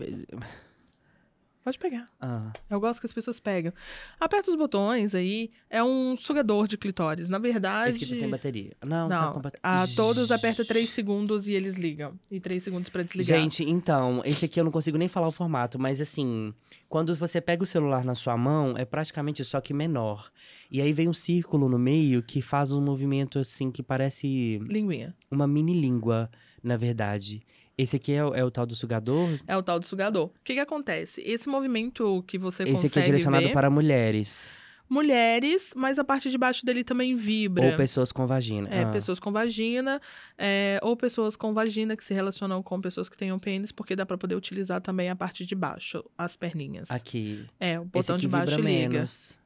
Pode 1.69 1.79
pegar. 1.79 2.07
Ah. 2.19 2.51
Eu 2.71 2.81
gosto 2.81 2.99
que 2.99 3.05
as 3.05 3.13
pessoas 3.13 3.39
pegam. 3.39 3.75
Aperta 4.19 4.51
os 4.51 4.57
botões 4.57 5.15
aí. 5.15 5.51
É 5.69 5.85
um 5.85 6.17
sugador 6.17 6.67
de 6.67 6.79
clitóris. 6.79 7.29
Na 7.29 7.37
verdade. 7.39 7.91
Esse 7.91 7.99
aqui 8.05 8.15
tá 8.15 8.21
sem 8.21 8.31
bateria. 8.31 8.75
Não, 8.87 9.07
tá 9.07 9.21
Não, 9.21 9.33
com 9.35 9.41
bateria. 9.43 9.61
a 9.63 9.87
todos 9.89 10.33
aperta 10.33 10.65
3 10.65 10.89
segundos 10.89 11.47
e 11.47 11.53
eles 11.53 11.77
ligam. 11.77 12.19
E 12.31 12.41
3 12.41 12.63
segundos 12.63 12.89
pra 12.89 13.03
desligar. 13.03 13.39
Gente, 13.39 13.69
então, 13.69 14.23
esse 14.25 14.47
aqui 14.47 14.59
eu 14.59 14.65
não 14.65 14.71
consigo 14.71 14.97
nem 14.97 15.09
falar 15.09 15.29
o 15.29 15.33
formato, 15.33 15.79
mas 15.79 16.01
assim, 16.01 16.55
quando 16.89 17.15
você 17.15 17.39
pega 17.39 17.63
o 17.63 17.67
celular 17.67 18.03
na 18.03 18.15
sua 18.15 18.35
mão, 18.35 18.75
é 18.75 18.87
praticamente 18.87 19.45
só 19.45 19.61
que 19.61 19.75
menor. 19.75 20.31
E 20.71 20.81
aí 20.81 20.91
vem 20.95 21.07
um 21.07 21.13
círculo 21.13 21.69
no 21.69 21.79
meio 21.79 22.23
que 22.23 22.41
faz 22.41 22.73
um 22.73 22.81
movimento 22.81 23.39
assim 23.39 23.71
que 23.71 23.83
parece 23.83 24.59
Linguinha. 24.67 25.15
uma 25.31 25.47
mini 25.47 25.79
língua, 25.79 26.31
na 26.63 26.79
verdade. 26.79 27.43
Esse 27.79 27.95
aqui 27.97 28.13
é, 28.13 28.25
o- 28.25 28.35
é 28.35 28.45
o 28.45 28.51
tal 28.51 28.67
do 28.67 28.75
sugador? 28.75 29.31
É 29.47 29.57
o 29.57 29.63
tal 29.63 29.79
do 29.79 29.87
sugador. 29.87 30.27
O 30.27 30.33
que 30.43 30.55
que 30.55 30.61
acontece? 30.61 31.23
Esse 31.25 31.49
movimento 31.49 32.25
que 32.27 32.37
você 32.37 32.65
Esse 32.65 32.73
consegue 32.73 32.89
aqui 32.89 32.99
é 32.99 33.03
direcionado 33.05 33.47
ver, 33.47 33.53
para 33.53 33.71
mulheres. 33.71 34.57
mulheres, 34.91 35.73
mas 35.77 35.97
a 35.99 36.03
parte 36.03 36.29
de 36.31 36.37
baixo 36.37 36.67
dele 36.67 36.83
também 36.83 37.15
vibra. 37.15 37.65
Ou 37.65 37.77
pessoas 37.77 38.11
com 38.11 38.27
vagina. 38.27 38.69
É, 38.69 38.83
Ah. 38.83 38.91
pessoas 38.91 39.21
com 39.21 39.31
vagina, 39.31 40.01
é, 40.37 40.81
ou 40.83 40.97
pessoas 40.97 41.37
com 41.37 41.53
vagina 41.55 41.97
que 41.97 42.03
se 42.03 42.13
relacionam 42.15 42.63
com 42.65 42.81
pessoas 42.81 43.09
que 43.09 43.17
tenham 43.17 43.39
pênis, 43.39 43.71
porque 43.71 43.95
dá 43.95 44.05
pra 44.05 44.19
poder 44.19 44.35
utilizar 44.35 44.81
também 44.81 45.09
a 45.09 45.15
parte 45.15 45.47
de 45.47 45.55
baixo, 45.55 46.03
as 46.17 46.35
perninhas. 46.37 46.91
Aqui. 46.91 47.47
É, 47.61 47.79
o 47.79 47.85
botão 47.85 48.17
de 48.17 48.27
baixo 48.27 48.57
vibra 48.57 48.71
liga. 48.71 48.89
menos. 48.89 49.39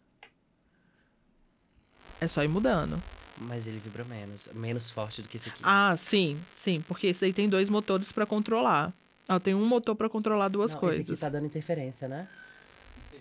É 2.21 2.29
só 2.29 2.43
ir 2.43 2.49
mudando. 2.49 3.03
Mas 3.47 3.67
ele 3.67 3.79
vibra 3.79 4.05
menos. 4.05 4.49
Menos 4.55 4.91
forte 4.91 5.21
do 5.23 5.29
que 5.29 5.37
esse 5.37 5.49
aqui. 5.49 5.61
Ah, 5.65 5.95
sim, 5.97 6.39
sim, 6.55 6.81
porque 6.87 7.09
esse 7.09 7.25
aí 7.25 7.33
tem 7.33 7.49
dois 7.49 7.69
motores 7.69 8.13
pra 8.13 8.25
controlar. 8.27 8.93
Ah, 9.29 9.39
tem 9.41 9.55
um 9.55 9.65
motor 9.67 9.95
pra 9.95 10.09
controlar 10.09 10.49
duas 10.49 10.73
Não, 10.75 10.81
coisas. 10.81 11.01
Esse 11.03 11.13
aqui 11.13 11.21
tá 11.21 11.29
dando 11.29 11.47
interferência, 11.47 12.09
né? 12.09 12.29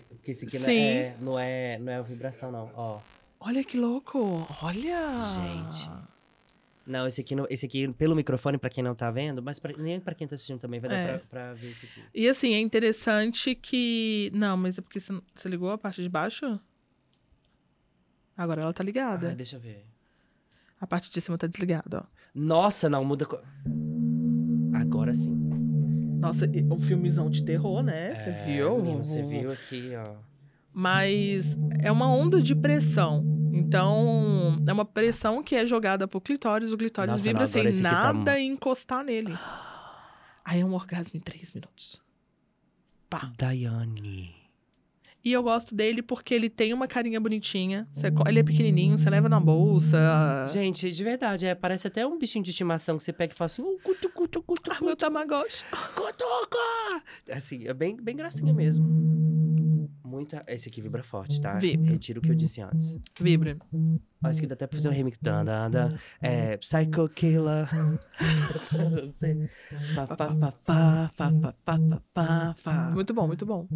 Porque 0.08 0.32
esse 0.32 0.44
aqui 0.44 0.58
não 0.58 0.64
Sim. 0.66 0.78
é, 0.80 1.16
não 1.20 1.38
é, 1.38 1.78
não 1.78 1.92
é 1.92 2.02
vibração, 2.02 2.52
não. 2.52 2.70
Ó. 2.74 3.00
Olha 3.40 3.64
que 3.64 3.76
louco! 3.78 4.46
Olha! 4.62 5.18
Gente. 5.20 5.90
Não, 6.86 7.06
esse 7.06 7.20
aqui, 7.20 7.34
não- 7.34 7.46
esse 7.48 7.64
aqui 7.66 7.88
pelo 7.94 8.14
microfone, 8.14 8.58
pra 8.58 8.68
quem 8.68 8.82
não 8.82 8.94
tá 8.94 9.10
vendo, 9.10 9.40
mas 9.42 9.58
pra- 9.58 9.72
nem 9.76 10.00
pra 10.00 10.14
quem 10.14 10.26
tá 10.26 10.34
assistindo 10.34 10.58
também 10.60 10.80
vai 10.80 10.90
dar 10.90 10.96
É. 10.96 11.18
pra, 11.18 11.26
pra 11.28 11.54
ver 11.54 11.70
esse 11.70 11.86
aqui. 11.86 12.02
E 12.14 12.28
assim, 12.28 12.54
é 12.54 12.58
interessante 12.60 13.54
que. 13.54 14.30
Não, 14.34 14.56
mas 14.56 14.78
é 14.78 14.80
porque 14.82 14.98
você, 15.00 15.12
você 15.34 15.48
ligou 15.48 15.70
a 15.70 15.78
parte 15.78 16.02
de 16.02 16.08
baixo? 16.08 16.58
Agora 18.36 18.62
ela 18.62 18.72
tá 18.72 18.82
ligada. 18.82 19.28
Ai, 19.28 19.34
deixa 19.34 19.56
eu 19.56 19.60
ver. 19.60 19.84
A 20.82 20.86
parte 20.86 21.08
de 21.12 21.20
cima 21.20 21.38
tá 21.38 21.46
desligada, 21.46 22.00
ó. 22.00 22.02
Nossa, 22.34 22.90
não, 22.90 23.04
muda. 23.04 23.24
co- 23.24 23.38
Agora 24.74 25.14
sim. 25.14 25.30
Nossa, 26.18 26.44
um 26.70 26.78
filmezão 26.80 27.30
de 27.30 27.44
terror, 27.44 27.84
né? 27.84 28.16
Você 28.16 28.30
É, 28.30 28.44
viu? 28.44 28.76
menino, 28.82 29.04
você 29.04 29.22
viu 29.22 29.52
aqui, 29.52 29.92
ó. 29.96 30.16
Mas 30.74 31.56
é 31.78 31.92
uma 31.92 32.08
onda 32.08 32.42
de 32.42 32.52
pressão. 32.56 33.24
Então, 33.52 34.56
é 34.66 34.72
uma 34.72 34.84
pressão 34.84 35.40
que 35.40 35.54
é 35.54 35.64
jogada 35.64 36.08
pro 36.08 36.20
clitóris. 36.20 36.72
O 36.72 36.76
clitóris 36.76 37.12
Nossa, 37.12 37.22
vibra 37.24 37.40
não, 37.42 37.46
sem 37.46 37.82
tá 37.82 38.12
nada 38.12 38.40
encostar 38.40 39.04
nele. 39.04 39.32
Aí 40.44 40.60
é 40.62 40.64
um 40.64 40.74
orgasmo 40.74 41.16
em 41.16 41.20
três 41.20 41.52
minutos. 41.52 42.02
Pá. 43.08 43.30
Daiane. 43.38 44.34
E 45.24 45.32
eu 45.32 45.42
gosto 45.42 45.74
dele 45.74 46.02
porque 46.02 46.34
ele 46.34 46.50
tem 46.50 46.72
uma 46.74 46.88
carinha 46.88 47.20
bonitinha. 47.20 47.86
Você 47.92 48.08
ele 48.26 48.40
é 48.40 48.42
pequenininho, 48.42 48.98
você 48.98 49.08
leva 49.08 49.28
na 49.28 49.38
bolsa. 49.38 49.98
Gente, 50.52 50.90
de 50.90 51.04
verdade, 51.04 51.46
é, 51.46 51.54
parece 51.54 51.86
até 51.86 52.04
um 52.06 52.18
bichinho 52.18 52.44
de 52.44 52.50
estimação 52.50 52.96
que 52.96 53.04
você 53.04 53.12
pega 53.12 53.32
e 53.32 53.36
fala 53.36 53.46
assim, 53.46 53.62
"Uh, 53.62 53.78
cutu, 53.82 54.08
cutu, 54.10 54.42
cutu, 54.42 54.70
Ah, 54.72 54.78
meu 54.84 54.96
Tamagotchi. 54.96 55.64
cutuca! 55.94 57.02
Assim, 57.30 57.66
é 57.68 57.72
bem, 57.74 57.96
bem 57.96 58.16
gracinha 58.16 58.52
mesmo 58.52 59.11
muita. 60.12 60.42
Esse 60.46 60.68
aqui 60.68 60.82
vibra 60.82 61.02
forte, 61.02 61.40
tá? 61.40 61.54
Vibra. 61.54 61.90
Retiro 61.90 62.20
o 62.20 62.22
que 62.22 62.30
eu 62.30 62.34
disse 62.34 62.60
antes. 62.60 62.98
Vibra. 63.18 63.56
Acho 64.22 64.40
que 64.40 64.46
dá 64.46 64.54
até 64.54 64.66
pra 64.66 64.76
fazer 64.76 64.88
um 64.88 64.92
remix. 64.92 65.18
Dan, 65.20 65.44
dan. 65.44 65.88
É. 66.20 66.56
Psycho 66.58 67.08
Killer. 67.08 67.66
muito 72.92 73.14
bom, 73.14 73.26
muito 73.26 73.46
bom. 73.46 73.66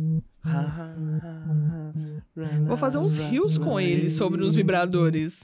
Vou 2.67 2.77
fazer 2.77 2.99
uns 2.99 3.17
rios 3.19 3.59
com 3.59 3.81
ele 3.81 4.11
sobre 4.11 4.45
os 4.45 4.55
vibradores. 4.55 5.43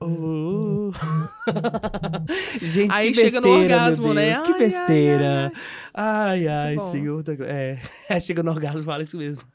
Oh. 0.00 0.90
Gente, 2.60 2.92
Aí 2.92 3.08
que 3.12 3.14
chega 3.14 3.40
besteira, 3.40 3.48
no 3.48 3.62
orgasmo, 3.62 4.12
né? 4.12 4.32
Deus, 4.32 4.36
né? 4.36 4.44
Que 4.44 4.52
ai, 4.52 4.58
besteira. 4.58 5.52
Ai, 5.94 6.46
ai, 6.46 6.48
ai, 6.48 6.76
ai 6.78 6.90
senhor. 6.90 7.22
Tá 7.22 7.32
é, 7.40 7.78
chega 8.20 8.42
no 8.42 8.50
orgasmo, 8.50 8.84
fala 8.84 9.02
isso 9.02 9.16
mesmo. 9.16 9.48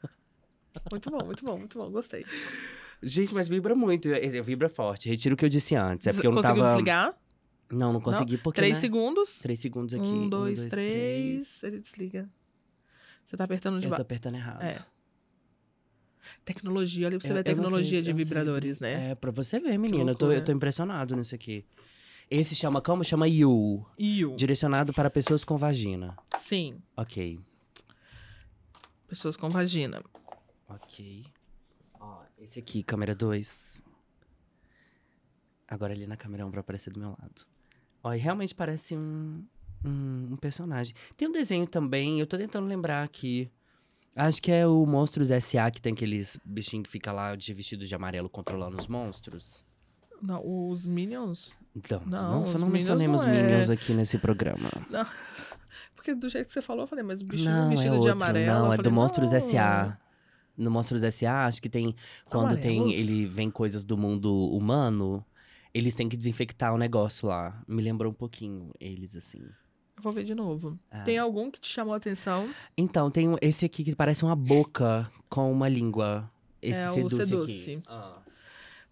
Muito 0.90 1.10
bom, 1.10 1.24
muito 1.24 1.44
bom, 1.44 1.58
muito 1.58 1.78
bom. 1.78 1.90
Gostei. 1.90 2.24
Gente, 3.02 3.34
mas 3.34 3.48
vibra 3.48 3.74
muito. 3.74 4.08
é, 4.08 4.20
Vibra 4.42 4.68
forte. 4.68 5.08
Retiro 5.08 5.34
o 5.34 5.36
que 5.38 5.44
eu 5.44 5.48
disse 5.48 5.74
antes. 5.74 6.06
É 6.06 6.12
porque 6.12 6.26
eu 6.26 6.30
não 6.32 6.42
Conseguiu 6.42 6.62
tava... 6.62 6.74
desligar? 6.74 7.14
Não, 7.72 7.92
não 7.92 8.00
consegui 8.00 8.36
porque, 8.36 8.60
Três 8.60 8.74
né? 8.74 8.80
segundos. 8.80 9.38
Três 9.38 9.60
segundos 9.60 9.94
aqui. 9.94 10.04
Um, 10.06 10.28
dois, 10.28 10.66
três. 10.66 11.62
Ele 11.62 11.78
desliga. 11.78 12.28
Você 13.24 13.36
tá 13.36 13.44
apertando 13.44 13.78
de 13.80 13.86
Eu 13.86 13.94
tô 13.94 14.02
apertando 14.02 14.34
errado. 14.34 14.62
É. 14.62 14.84
Tecnologia, 16.44 17.06
olha 17.06 17.18
pra 17.18 17.26
você 17.26 17.32
Eu- 17.32 17.42
ver 17.42 17.48
a 17.48 17.52
eu 17.52 17.56
não 17.56 17.62
sei, 17.62 17.64
tecnologia 17.64 18.02
de 18.02 18.10
eu 18.10 18.14
não 18.14 18.16
sei. 18.18 18.24
vibradores, 18.24 18.80
né? 18.80 19.10
É, 19.10 19.14
pra 19.14 19.30
você 19.30 19.58
ver, 19.60 19.78
menina. 19.78 20.10
Eu 20.10 20.14
tô, 20.14 20.30
eu 20.32 20.42
tô 20.44 20.52
impressionado 20.52 21.14
nisso 21.16 21.34
aqui. 21.34 21.64
Esse 22.30 22.54
chama 22.54 22.80
como? 22.80 23.02
Chama 23.04 23.26
You. 23.28 23.50
O. 23.98 24.36
Direcionado 24.36 24.92
para 24.92 25.08
pessoas 25.10 25.44
com 25.44 25.56
vagina. 25.56 26.16
Sim, 26.38 26.80
Ok. 26.96 27.40
pessoas 29.08 29.36
com 29.36 29.48
vagina. 29.48 30.02
Ok. 30.70 31.24
Ó, 32.00 32.22
esse 32.38 32.58
aqui, 32.58 32.82
câmera 32.82 33.14
2. 33.14 33.82
Agora 35.68 35.92
ali 35.92 36.06
na 36.06 36.16
câmera 36.16 36.46
1 36.46 36.50
pra 36.50 36.60
aparecer 36.60 36.92
do 36.92 36.98
meu 37.00 37.10
lado. 37.10 37.46
Ó, 38.02 38.12
e 38.14 38.18
realmente 38.18 38.54
parece 38.54 38.96
um, 38.96 39.44
um, 39.84 40.28
um 40.32 40.36
personagem. 40.36 40.94
Tem 41.16 41.28
um 41.28 41.32
desenho 41.32 41.66
também, 41.66 42.18
eu 42.18 42.26
tô 42.26 42.36
tentando 42.36 42.66
lembrar 42.66 43.02
aqui. 43.04 43.50
Acho 44.16 44.42
que 44.42 44.50
é 44.50 44.66
o 44.66 44.84
Monstros 44.84 45.30
S.A. 45.30 45.70
que 45.70 45.80
tem 45.80 45.92
aqueles 45.92 46.38
bichinhos 46.44 46.84
que 46.86 46.90
fica 46.90 47.12
lá 47.12 47.36
de 47.36 47.54
vestido 47.54 47.86
de 47.86 47.94
amarelo 47.94 48.28
controlando 48.28 48.76
os 48.76 48.88
monstros. 48.88 49.64
Não, 50.20 50.42
os 50.70 50.84
Minions? 50.84 51.52
Então, 51.74 52.02
Não, 52.04 52.42
não, 52.44 52.52
não, 52.58 52.68
mencionemos 52.68 53.24
não 53.24 53.32
é- 53.32 53.42
Minions 53.42 53.70
aqui 53.70 53.94
nesse 53.94 54.18
programa. 54.18 54.68
Porque 55.94 56.14
do 56.14 56.28
jeito 56.28 56.48
que 56.48 56.52
você 56.52 56.60
falou, 56.60 56.82
eu 56.84 56.86
falei, 56.88 57.04
mas 57.04 57.20
o 57.20 57.24
bichinho 57.24 57.50
não, 57.50 57.70
vestido 57.70 57.94
é 57.94 57.98
de 58.00 58.08
outro. 58.08 58.12
amarelo. 58.24 58.46
não, 58.46 58.72
é 58.72 58.76
falei, 58.76 58.82
do 58.82 58.90
Monstros 58.90 59.30
não. 59.30 59.38
S.A. 59.38 59.98
No 60.56 60.70
Monstros 60.70 61.02
S.A., 61.02 61.46
acho 61.46 61.60
que 61.62 61.68
tem. 61.68 61.94
Quando 62.26 62.58
tem. 62.58 62.78
Amarelos? 62.80 63.00
Ele 63.00 63.26
vem 63.26 63.50
coisas 63.50 63.84
do 63.84 63.96
mundo 63.96 64.32
humano, 64.50 65.24
eles 65.72 65.94
têm 65.94 66.08
que 66.08 66.16
desinfectar 66.16 66.74
o 66.74 66.78
negócio 66.78 67.28
lá. 67.28 67.62
Me 67.66 67.82
lembrou 67.82 68.10
um 68.10 68.14
pouquinho 68.14 68.70
eles, 68.80 69.16
assim. 69.16 69.40
Eu 69.96 70.02
vou 70.02 70.12
ver 70.12 70.24
de 70.24 70.34
novo. 70.34 70.78
Ah. 70.90 71.02
Tem 71.02 71.18
algum 71.18 71.50
que 71.50 71.60
te 71.60 71.68
chamou 71.68 71.94
a 71.94 71.96
atenção? 71.98 72.48
Então, 72.76 73.10
tem 73.10 73.28
esse 73.40 73.64
aqui 73.64 73.84
que 73.84 73.94
parece 73.94 74.22
uma 74.24 74.34
boca 74.36 75.10
com 75.28 75.50
uma 75.52 75.68
língua. 75.68 76.30
Esse 76.62 76.80
É 76.80 76.90
o 76.90 76.94
seduce, 76.94 77.16
Seduce. 77.16 77.52
aqui. 77.52 77.82
Ah. 77.86 78.18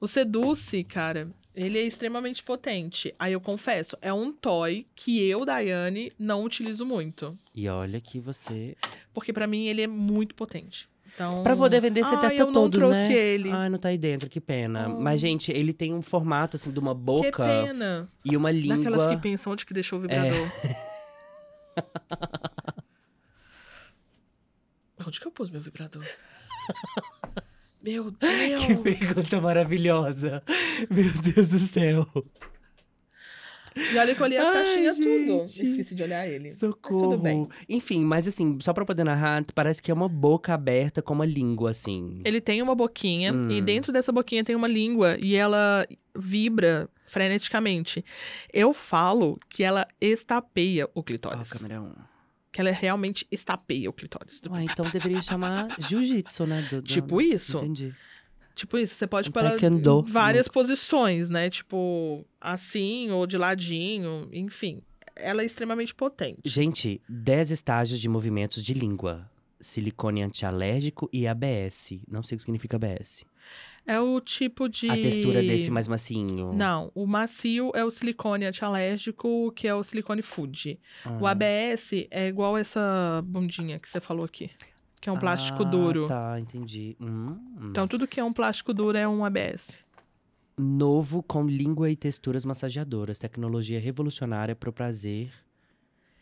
O 0.01 0.06
Seduce, 0.06 0.85
cara, 0.85 1.28
ele 1.55 1.78
é 1.78 1.82
extremamente 1.82 2.43
potente. 2.43 3.12
Aí 3.18 3.32
eu 3.32 3.40
confesso, 3.40 3.97
é 4.01 4.12
um 4.12 4.32
toy 4.32 4.86
que 4.94 5.20
eu, 5.26 5.44
Daiane, 5.44 6.12
não 6.18 6.44
utilizo 6.44 6.86
muito. 6.86 7.36
E 7.55 7.68
olha 7.68 8.01
que 8.01 8.20
você. 8.20 8.76
Porque 9.12 9.32
pra 9.32 9.47
mim 9.47 9.66
ele 9.66 9.82
é 9.82 9.86
muito 9.89 10.35
potente. 10.36 10.89
Então, 11.19 11.43
Pra 11.43 11.57
poder 11.57 11.81
vender, 11.81 12.05
você 12.05 12.15
Ai, 12.15 12.20
testa 12.20 12.43
eu 12.43 12.47
não 12.47 12.53
todos, 12.53 12.78
trouxe 12.78 13.09
né? 13.09 13.16
ele. 13.16 13.51
Ai, 13.51 13.69
não 13.69 13.77
tá 13.77 13.89
aí 13.89 13.99
dentro, 13.99 14.31
que 14.31 14.40
pena. 14.40 14.89
Oh. 14.89 15.01
Mas, 15.01 15.19
gente, 15.19 15.51
ele 15.51 15.73
tem 15.73 15.93
um 15.93 16.01
formato, 16.01 16.57
assim, 16.57 16.70
de 16.70 16.78
uma 16.78 16.95
que 16.95 17.01
boca 17.01 17.45
pena. 17.45 18.09
e 18.24 18.36
uma 18.36 18.53
língua. 18.53 18.77
Daquelas 18.77 19.09
que 19.09 19.16
pensam 19.16 19.53
onde 19.53 19.66
que 19.66 19.74
deixou 19.74 19.99
o 19.99 20.03
vibrador. 20.03 20.39
onde 25.05 25.20
que 25.20 25.27
eu 25.27 25.32
pus 25.32 25.51
meu 25.51 25.61
vibrador? 25.61 26.05
Meu 27.82 28.11
Deus! 28.11 28.65
Que 28.65 28.77
pergunta 28.77 29.40
maravilhosa. 29.40 30.43
Meu 30.90 31.11
Deus 31.12 31.51
do 31.51 31.59
céu. 31.59 32.07
E 33.77 33.97
olha 33.99 34.15
que 34.15 34.20
eu 34.20 34.24
olhei 34.24 34.39
as 34.39 34.47
Ai, 34.49 34.55
caixinhas 34.55 34.97
tudo. 34.99 35.45
Esqueci 35.45 35.95
de 35.95 36.03
olhar 36.03 36.27
ele. 36.28 36.49
Socorro. 36.49 37.11
tudo 37.11 37.19
bem. 37.23 37.49
Enfim, 37.69 38.05
mas 38.05 38.27
assim, 38.28 38.59
só 38.61 38.73
pra 38.73 38.85
poder 38.85 39.05
narrar, 39.05 39.45
parece 39.55 39.82
que 39.82 39.90
é 39.90 39.95
uma 39.95 40.09
boca 40.09 40.55
aberta 40.55 41.01
com 41.03 41.15
uma 41.15 41.27
língua, 41.27 41.70
assim. 41.70 42.20
Ele 42.24 42.40
tem 42.40 42.61
uma 42.62 42.74
boquinha 42.74 43.32
Hum. 43.32 43.51
e 43.51 43.61
dentro 43.61 43.93
dessa 43.93 44.11
boquinha 44.12 44.43
tem 44.45 44.57
uma 44.57 44.69
língua 44.69 45.16
e 45.20 45.35
ela 45.35 45.86
vibra 46.16 46.89
freneticamente. 47.07 48.05
Eu 48.53 48.73
falo 48.73 49.39
que 49.49 49.62
ela 49.62 49.86
estapeia 50.01 50.86
o 50.95 51.01
Ó, 51.01 51.03
clitóris. 51.03 51.49
câmera 51.51 51.81
1. 51.81 51.93
que 52.51 52.61
ela 52.62 52.70
realmente 52.70 53.27
estapeia 53.31 53.89
o 53.90 53.93
clitóris. 53.93 54.40
Ué, 54.51 54.65
então 54.65 54.89
deveria 54.90 55.20
chamar 55.20 55.69
jiu-jitsu, 55.78 56.47
né? 56.47 56.62
do- 56.70 56.77
do- 56.81 56.89
Tipo 56.89 57.20
isso. 57.20 57.59
Entendi. 57.59 57.95
Tipo 58.59 58.76
isso, 58.76 58.97
você 58.97 59.06
pode 59.06 59.30
em 59.30 59.32
várias 60.12 60.48
posições, 60.48 61.30
né? 61.30 61.48
Tipo, 61.48 62.24
assim 62.40 63.09
ou 63.12 63.24
de 63.24 63.39
ladinho, 63.39 64.28
enfim. 64.32 64.82
Ela 65.14 65.43
é 65.43 65.47
extremamente 65.47 65.94
potente. 65.94 66.40
Gente, 66.44 67.01
10 67.09 67.52
estágios 67.52 68.01
de 68.01 68.09
movimentos 68.09 68.64
de 68.64 68.74
língua. 68.74 69.30
Silicone 69.60 70.22
antialérgico 70.22 71.09
e 71.12 71.26
ABS. 71.26 72.01
Não 72.10 72.22
sei 72.22 72.35
o 72.35 72.39
que 72.39 72.43
significa 72.43 72.76
ABS. 72.76 73.24
É 73.86 73.98
o 74.01 74.20
tipo 74.20 74.68
de. 74.68 74.90
A 74.90 74.94
textura 74.94 75.40
desse 75.40 75.70
mais 75.70 75.86
macinho. 75.89 76.52
Não, 76.52 76.90
o 76.94 77.06
macio 77.06 77.70
é 77.74 77.85
o 77.85 77.90
silicone 77.90 78.44
antialérgico, 78.44 79.52
que 79.52 79.66
é 79.68 79.74
o 79.74 79.82
silicone 79.85 80.20
food. 80.22 80.78
O 81.20 81.26
Ah. 81.26 81.30
ABS 81.30 81.93
é 82.10 82.26
igual 82.28 82.56
essa 82.59 83.22
bundinha 83.24 83.78
que 83.78 83.89
você 83.89 84.01
falou 84.01 84.24
aqui, 84.24 84.51
que 85.01 85.09
é 85.09 85.12
um 85.12 85.16
plástico 85.16 85.62
Ah, 85.62 85.66
duro. 85.66 86.09
Tá, 86.09 86.39
entendi. 86.41 86.97
Hum, 87.01 87.39
hum. 87.61 87.69
Então, 87.70 87.87
tudo 87.87 88.07
que 88.07 88.19
é 88.20 88.25
um 88.25 88.33
plástico 88.33 88.73
duro 88.75 88.97
é 88.97 89.07
um 89.07 89.25
ABS. 89.25 89.85
Novo 90.57 91.23
com 91.23 91.47
língua 91.47 91.89
e 91.91 91.97
texturas 91.97 92.45
massageadoras. 92.45 93.19
Tecnologia 93.19 93.79
revolucionária 93.79 94.57
pro 94.57 94.73
prazer 94.73 95.31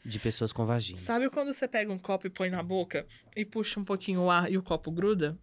de 0.04 0.18
pessoas 0.18 0.52
com 0.52 0.66
vagina. 0.66 0.98
Sabe 1.00 1.28
quando 1.30 1.52
você 1.52 1.66
pega 1.66 1.92
um 1.92 1.98
copo 1.98 2.26
e 2.26 2.30
põe 2.30 2.50
na 2.50 2.62
boca 2.62 3.06
e 3.34 3.44
puxa 3.44 3.80
um 3.80 3.84
pouquinho 3.84 4.22
o 4.22 4.30
ar 4.30 4.50
e 4.50 4.58
o 4.58 4.62
copo 4.62 4.90
gruda? 4.90 5.36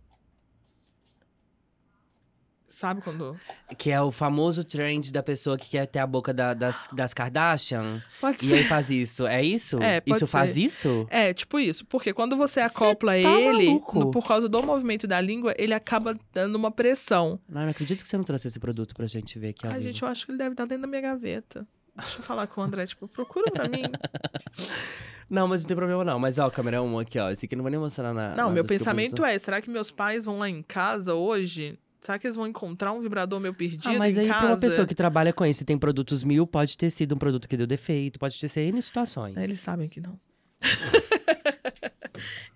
Sabe 2.73 3.01
quando. 3.01 3.39
Que 3.77 3.91
é 3.91 4.01
o 4.01 4.11
famoso 4.11 4.63
trend 4.63 5.13
da 5.13 5.21
pessoa 5.21 5.55
que 5.57 5.69
quer 5.69 5.85
ter 5.85 5.99
a 5.99 6.07
boca 6.07 6.33
da- 6.33 6.53
das, 6.53 6.87
das 6.91 7.13
Kardashian. 7.13 8.01
Pode 8.19 8.43
E 8.43 8.47
ser. 8.49 8.55
aí 8.55 8.63
faz 8.65 8.89
isso. 8.89 9.27
É 9.27 9.41
isso? 9.43 9.77
É, 9.81 10.01
pode 10.01 10.17
isso 10.17 10.27
faz 10.27 10.49
ser. 10.51 10.61
isso? 10.61 11.07
É, 11.09 11.33
tipo 11.33 11.59
isso. 11.59 11.85
Porque 11.85 12.11
quando 12.13 12.35
você 12.35 12.59
acopla 12.59 13.11
tá 13.13 13.17
ele, 13.17 13.69
no- 13.75 14.11
por 14.11 14.27
causa 14.27 14.49
do 14.49 14.61
movimento 14.63 15.07
da 15.07 15.21
língua, 15.21 15.53
ele 15.57 15.73
acaba 15.73 16.17
dando 16.33 16.55
uma 16.55 16.71
pressão. 16.71 17.39
Não, 17.47 17.61
não 17.61 17.69
acredito 17.69 18.01
que 18.01 18.07
você 18.07 18.17
não 18.17 18.23
trouxe 18.23 18.47
esse 18.47 18.59
produto 18.59 18.93
pra 18.95 19.05
gente 19.07 19.37
ver 19.39 19.49
aqui 19.49 19.67
vivo. 19.67 19.81
gente, 19.81 20.01
eu 20.01 20.07
acho 20.07 20.25
que 20.25 20.31
ele 20.31 20.39
deve 20.39 20.51
estar 20.53 20.65
dentro 20.65 20.81
da 20.81 20.87
minha 20.87 21.01
gaveta. 21.01 21.65
Deixa 21.95 22.17
eu 22.19 22.23
falar 22.23 22.47
com 22.47 22.59
o 22.59 22.63
André, 22.63 22.87
tipo, 22.87 23.07
procura 23.07 23.51
pra 23.51 23.69
mim. 23.69 23.83
Não, 25.29 25.47
mas 25.47 25.61
não 25.61 25.67
tem 25.67 25.77
problema 25.77 26.03
não. 26.03 26.19
Mas 26.19 26.37
ó, 26.37 26.49
câmera 26.49 26.81
1 26.81 26.99
aqui, 26.99 27.17
ó. 27.17 27.29
Esse 27.31 27.45
aqui 27.45 27.55
não 27.55 27.63
vou 27.63 27.71
nem 27.71 27.79
mostrar 27.79 28.13
na. 28.13 28.35
Não, 28.35 28.51
meu 28.51 28.63
pensamento 28.63 29.23
é, 29.25 29.37
será 29.39 29.61
que 29.61 29.69
meus 29.69 29.89
pais 29.89 30.25
vão 30.25 30.37
lá 30.37 30.49
em 30.49 30.61
casa 30.61 31.15
hoje? 31.15 31.79
Será 32.03 32.19
que 32.19 32.27
eles 32.27 32.35
vão 32.35 32.45
encontrar 32.45 32.91
um 32.91 32.99
vibrador 32.99 33.39
meu 33.39 33.53
perdido 33.53 33.87
Ah, 33.87 33.93
mas 33.97 34.17
em 34.17 34.21
aí 34.21 34.27
casa? 34.27 34.39
pra 34.41 34.49
uma 34.49 34.57
pessoa 34.59 34.85
que 34.85 34.93
trabalha 34.93 35.31
com 35.31 35.45
isso 35.45 35.63
e 35.63 35.65
tem 35.65 35.77
produtos 35.77 36.21
mil, 36.25 36.45
pode 36.45 36.77
ter 36.77 36.89
sido 36.89 37.15
um 37.15 37.17
produto 37.17 37.47
que 37.47 37.55
deu 37.55 37.65
defeito, 37.65 38.19
pode 38.19 38.37
ter 38.37 38.49
sido 38.49 38.63
N 38.75 38.81
situações. 38.81 39.37
Eles 39.37 39.61
sabem 39.61 39.87
que 39.87 40.01
não. 40.01 40.19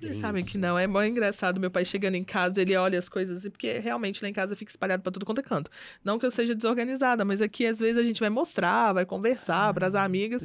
Eles 0.02 0.16
Bem 0.16 0.22
sabem 0.22 0.42
isso. 0.42 0.52
que 0.52 0.58
não. 0.58 0.78
É 0.78 0.86
mó 0.86 1.02
engraçado. 1.02 1.60
Meu 1.60 1.72
pai 1.72 1.84
chegando 1.86 2.16
em 2.16 2.24
casa, 2.24 2.62
ele 2.62 2.76
olha 2.76 3.00
as 3.00 3.08
coisas. 3.10 3.46
e 3.46 3.50
Porque 3.50 3.80
realmente 3.80 4.22
lá 4.22 4.30
em 4.30 4.34
casa 4.34 4.56
fica 4.56 4.70
espalhado 4.72 5.02
pra 5.02 5.12
tudo 5.12 5.26
quanto 5.26 5.40
é 5.40 5.44
canto. 5.44 5.72
Não 6.04 6.20
que 6.20 6.26
eu 6.26 6.32
seja 6.32 6.54
desorganizada, 6.54 7.24
mas 7.26 7.42
aqui 7.42 7.66
às 7.66 7.80
vezes 7.80 7.98
a 7.98 8.04
gente 8.04 8.20
vai 8.20 8.30
mostrar, 8.30 8.94
vai 8.94 9.06
conversar 9.06 9.74
pras 9.74 9.96
amigas. 9.96 10.44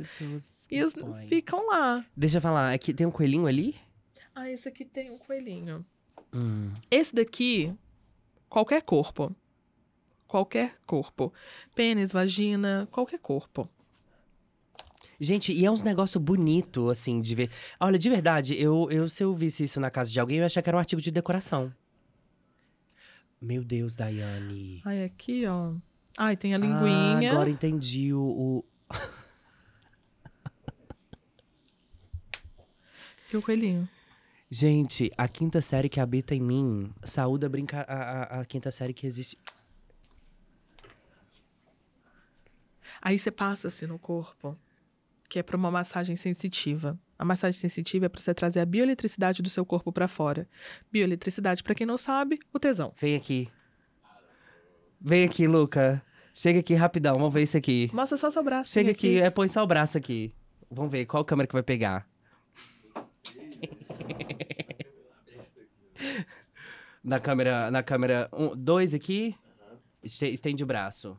E 0.70 0.76
eles 0.78 0.94
ficam 1.28 1.66
lá. 1.68 2.04
Deixa 2.16 2.38
eu 2.38 2.40
falar, 2.40 2.72
aqui 2.72 2.94
tem 2.94 3.06
um 3.06 3.10
coelhinho 3.10 3.46
ali? 3.46 3.74
Ah, 4.34 4.48
esse 4.48 4.68
aqui 4.68 4.84
tem 4.84 5.10
um 5.10 5.18
coelhinho. 5.18 5.84
Hum. 6.34 6.70
Esse 6.90 7.14
daqui, 7.14 7.74
qualquer 8.52 8.82
corpo. 8.82 9.34
Qualquer 10.28 10.76
corpo. 10.86 11.32
Pênis, 11.74 12.12
vagina, 12.12 12.86
qualquer 12.92 13.18
corpo. 13.18 13.66
Gente, 15.18 15.52
e 15.52 15.64
é 15.64 15.70
uns 15.70 15.82
negócio 15.82 16.20
bonito, 16.20 16.90
assim, 16.90 17.20
de 17.22 17.34
ver. 17.34 17.50
Olha, 17.80 17.98
de 17.98 18.10
verdade, 18.10 18.54
eu, 18.60 18.88
eu 18.90 19.08
se 19.08 19.22
eu 19.24 19.34
visse 19.34 19.64
isso 19.64 19.80
na 19.80 19.90
casa 19.90 20.10
de 20.10 20.20
alguém, 20.20 20.36
eu 20.38 20.42
ia 20.42 20.46
achar 20.46 20.60
que 20.62 20.68
era 20.68 20.76
um 20.76 20.80
artigo 20.80 21.00
de 21.00 21.10
decoração. 21.10 21.72
Meu 23.40 23.64
Deus, 23.64 23.96
Daiane. 23.96 24.82
Ai, 24.84 25.04
aqui, 25.04 25.46
ó. 25.46 25.74
Ai, 26.18 26.36
tem 26.36 26.54
a 26.54 26.56
Ah, 26.56 26.60
linguinha. 26.60 27.32
agora 27.32 27.48
entendi 27.50 28.12
o. 28.12 28.20
o- 28.22 28.64
E 33.32 33.36
o 33.36 33.42
coelhinho. 33.42 33.88
Gente, 34.54 35.10
a 35.16 35.26
quinta 35.26 35.62
série 35.62 35.88
que 35.88 35.98
habita 35.98 36.34
em 36.34 36.40
mim 36.40 36.92
saúda 37.02 37.48
brinca... 37.48 37.86
a, 37.88 37.94
a, 37.94 38.40
a 38.40 38.44
quinta 38.44 38.70
série 38.70 38.92
que 38.92 39.06
existe. 39.06 39.38
Aí 43.00 43.18
você 43.18 43.30
passa 43.30 43.68
assim 43.68 43.86
no 43.86 43.98
corpo, 43.98 44.54
que 45.30 45.38
é 45.38 45.42
pra 45.42 45.56
uma 45.56 45.70
massagem 45.70 46.16
sensitiva. 46.16 47.00
A 47.18 47.24
massagem 47.24 47.58
sensitiva 47.58 48.04
é 48.04 48.08
pra 48.10 48.20
você 48.20 48.34
trazer 48.34 48.60
a 48.60 48.66
bioeletricidade 48.66 49.40
do 49.40 49.48
seu 49.48 49.64
corpo 49.64 49.90
pra 49.90 50.06
fora. 50.06 50.46
Bioeletricidade, 50.92 51.62
pra 51.62 51.74
quem 51.74 51.86
não 51.86 51.96
sabe, 51.96 52.38
o 52.52 52.58
tesão. 52.58 52.92
Vem 53.00 53.16
aqui. 53.16 53.48
Vem 55.00 55.24
aqui, 55.24 55.46
Luca. 55.46 56.04
Chega 56.34 56.60
aqui 56.60 56.74
rapidão, 56.74 57.14
vamos 57.14 57.32
ver 57.32 57.44
isso 57.44 57.56
aqui. 57.56 57.88
Mostra 57.94 58.18
só 58.18 58.30
seu 58.30 58.44
braço. 58.44 58.70
Chega 58.70 58.90
aqui, 58.90 59.18
é, 59.18 59.30
põe 59.30 59.48
só 59.48 59.62
o 59.62 59.66
braço 59.66 59.96
aqui. 59.96 60.34
Vamos 60.70 60.92
ver 60.92 61.06
qual 61.06 61.24
câmera 61.24 61.46
que 61.46 61.54
vai 61.54 61.62
pegar. 61.62 62.11
Na 67.02 67.18
câmera, 67.20 67.70
na 67.70 67.82
câmera 67.82 68.28
um, 68.32 68.56
dois 68.56 68.94
aqui. 68.94 69.36
Este- 70.02 70.26
Estende 70.26 70.62
o 70.62 70.66
braço. 70.66 71.16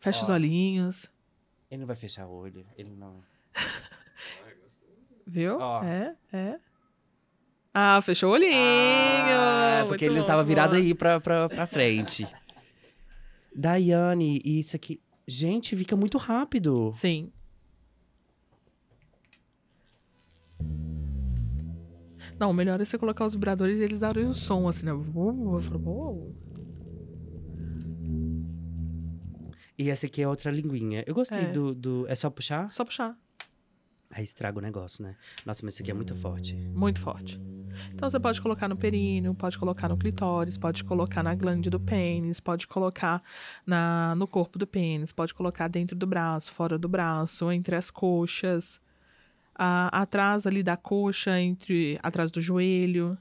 Fecha 0.00 0.22
os 0.22 0.28
olhinhos. 0.28 1.10
Ele 1.70 1.80
não 1.80 1.86
vai 1.86 1.96
fechar 1.96 2.26
o 2.26 2.30
olho, 2.32 2.64
ele 2.76 2.94
não. 2.94 3.22
Viu? 5.26 5.58
Ó. 5.58 5.82
É, 5.82 6.14
é. 6.32 6.58
Ah, 7.72 8.00
fechou 8.02 8.30
o 8.30 8.32
olhinho. 8.34 8.52
Ah, 8.54 9.80
é 9.82 9.88
porque 9.88 10.04
ele 10.04 10.20
bom, 10.20 10.26
tava 10.26 10.38
muito 10.38 10.48
virado 10.48 10.70
bom. 10.70 10.76
aí 10.76 10.94
pra, 10.94 11.18
pra, 11.20 11.48
pra 11.48 11.66
frente. 11.66 12.28
Daiane, 13.56 14.40
e 14.44 14.60
isso 14.60 14.76
aqui. 14.76 15.00
Gente, 15.26 15.74
fica 15.76 15.96
muito 15.96 16.18
rápido. 16.18 16.92
Sim. 16.94 17.32
Não, 22.38 22.50
o 22.50 22.54
melhor 22.54 22.80
é 22.80 22.84
você 22.84 22.98
colocar 22.98 23.24
os 23.24 23.34
vibradores 23.34 23.78
e 23.78 23.82
eles 23.82 23.98
darem 23.98 24.26
um 24.26 24.34
som, 24.34 24.68
assim, 24.68 24.86
né? 24.86 24.92
Eu 24.92 25.02
falo, 25.62 25.80
"Uou". 25.84 26.34
E 29.78 29.90
essa 29.90 30.06
aqui 30.06 30.22
é 30.22 30.28
outra 30.28 30.50
linguinha. 30.50 31.02
Eu 31.06 31.14
gostei 31.14 31.44
É. 31.44 31.50
do, 31.52 31.74
do. 31.74 32.06
É 32.08 32.14
só 32.14 32.30
puxar? 32.30 32.70
Só 32.70 32.84
puxar. 32.84 33.16
Aí 34.10 34.22
estraga 34.22 34.58
o 34.58 34.62
negócio, 34.62 35.02
né? 35.02 35.16
Nossa, 35.44 35.60
mas 35.64 35.74
isso 35.74 35.82
aqui 35.82 35.90
é 35.90 35.94
muito 35.94 36.14
forte. 36.14 36.54
Muito 36.72 37.00
forte. 37.00 37.40
Então 37.92 38.08
você 38.08 38.20
pode 38.20 38.40
colocar 38.40 38.68
no 38.68 38.76
períneo, 38.76 39.34
pode 39.34 39.58
colocar 39.58 39.88
no 39.88 39.96
clitóris, 39.96 40.56
pode 40.56 40.84
colocar 40.84 41.24
na 41.24 41.34
glande 41.34 41.68
do 41.68 41.80
pênis, 41.80 42.38
pode 42.38 42.68
colocar 42.68 43.20
na, 43.66 44.14
no 44.14 44.28
corpo 44.28 44.56
do 44.60 44.66
pênis, 44.66 45.10
pode 45.10 45.34
colocar 45.34 45.66
dentro 45.66 45.96
do 45.96 46.06
braço, 46.06 46.52
fora 46.52 46.78
do 46.78 46.88
braço, 46.88 47.50
entre 47.50 47.74
as 47.74 47.90
coxas, 47.90 48.80
atrás 49.56 50.46
ali 50.46 50.62
da 50.62 50.76
coxa, 50.76 51.38
entre 51.40 51.98
atrás 52.02 52.30
do 52.30 52.40
joelho. 52.40 53.16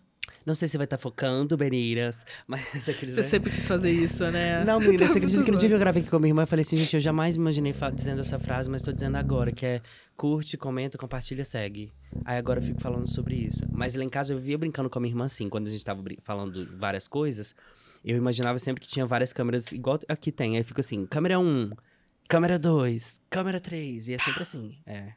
Não 0.45 0.55
sei 0.55 0.67
se 0.67 0.77
vai 0.77 0.83
estar 0.83 0.97
focando, 0.97 1.55
Beneiras, 1.55 2.25
mas 2.47 2.83
daqueles. 2.85 3.15
Você 3.15 3.23
sempre 3.23 3.49
quis 3.49 3.65
fazer 3.67 3.91
isso, 3.91 4.29
né? 4.29 4.63
Não, 4.65 4.79
menina, 4.79 5.07
você 5.07 5.13
Tá 5.13 5.17
acredita 5.19 5.43
que 5.43 5.51
no 5.51 5.57
dia 5.57 5.69
que 5.69 5.75
eu 5.75 5.79
gravei 5.79 6.01
aqui 6.01 6.09
com 6.09 6.17
a 6.17 6.19
minha 6.19 6.31
irmã, 6.31 6.43
eu 6.43 6.47
falei 6.47 6.61
assim, 6.63 6.75
gente, 6.77 6.93
eu 6.93 6.99
jamais 6.99 7.35
imaginei 7.37 7.73
dizendo 7.93 8.19
essa 8.21 8.37
frase, 8.39 8.69
mas 8.69 8.81
tô 8.81 8.91
dizendo 8.91 9.15
agora, 9.15 9.51
que 9.53 9.65
é 9.65 9.81
curte, 10.17 10.57
comenta, 10.57 10.97
compartilha, 10.97 11.45
segue. 11.45 11.91
Aí 12.25 12.37
agora 12.37 12.59
eu 12.59 12.63
fico 12.63 12.81
falando 12.81 13.09
sobre 13.09 13.35
isso. 13.35 13.63
Mas 13.71 13.95
lá 13.95 14.03
em 14.03 14.09
casa 14.09 14.33
eu 14.33 14.39
via 14.39 14.57
brincando 14.57 14.89
com 14.89 14.99
a 14.99 15.01
minha 15.01 15.11
irmã 15.11 15.25
assim, 15.25 15.47
quando 15.47 15.67
a 15.67 15.71
gente 15.71 15.83
tava 15.85 16.01
brin- 16.01 16.17
falando 16.23 16.67
várias 16.77 17.07
coisas, 17.07 17.55
eu 18.03 18.17
imaginava 18.17 18.59
sempre 18.59 18.81
que 18.81 18.87
tinha 18.87 19.05
várias 19.05 19.31
câmeras, 19.31 19.71
igual 19.71 19.97
aqui 20.09 20.29
tem. 20.31 20.57
Aí 20.57 20.63
fica 20.63 20.81
assim, 20.81 21.05
câmera 21.05 21.39
1, 21.39 21.71
câmera 22.27 22.59
2, 22.59 23.21
câmera 23.29 23.61
3, 23.61 24.09
e 24.09 24.13
é 24.15 24.17
sempre 24.17 24.41
assim, 24.41 24.77
é. 24.85 25.13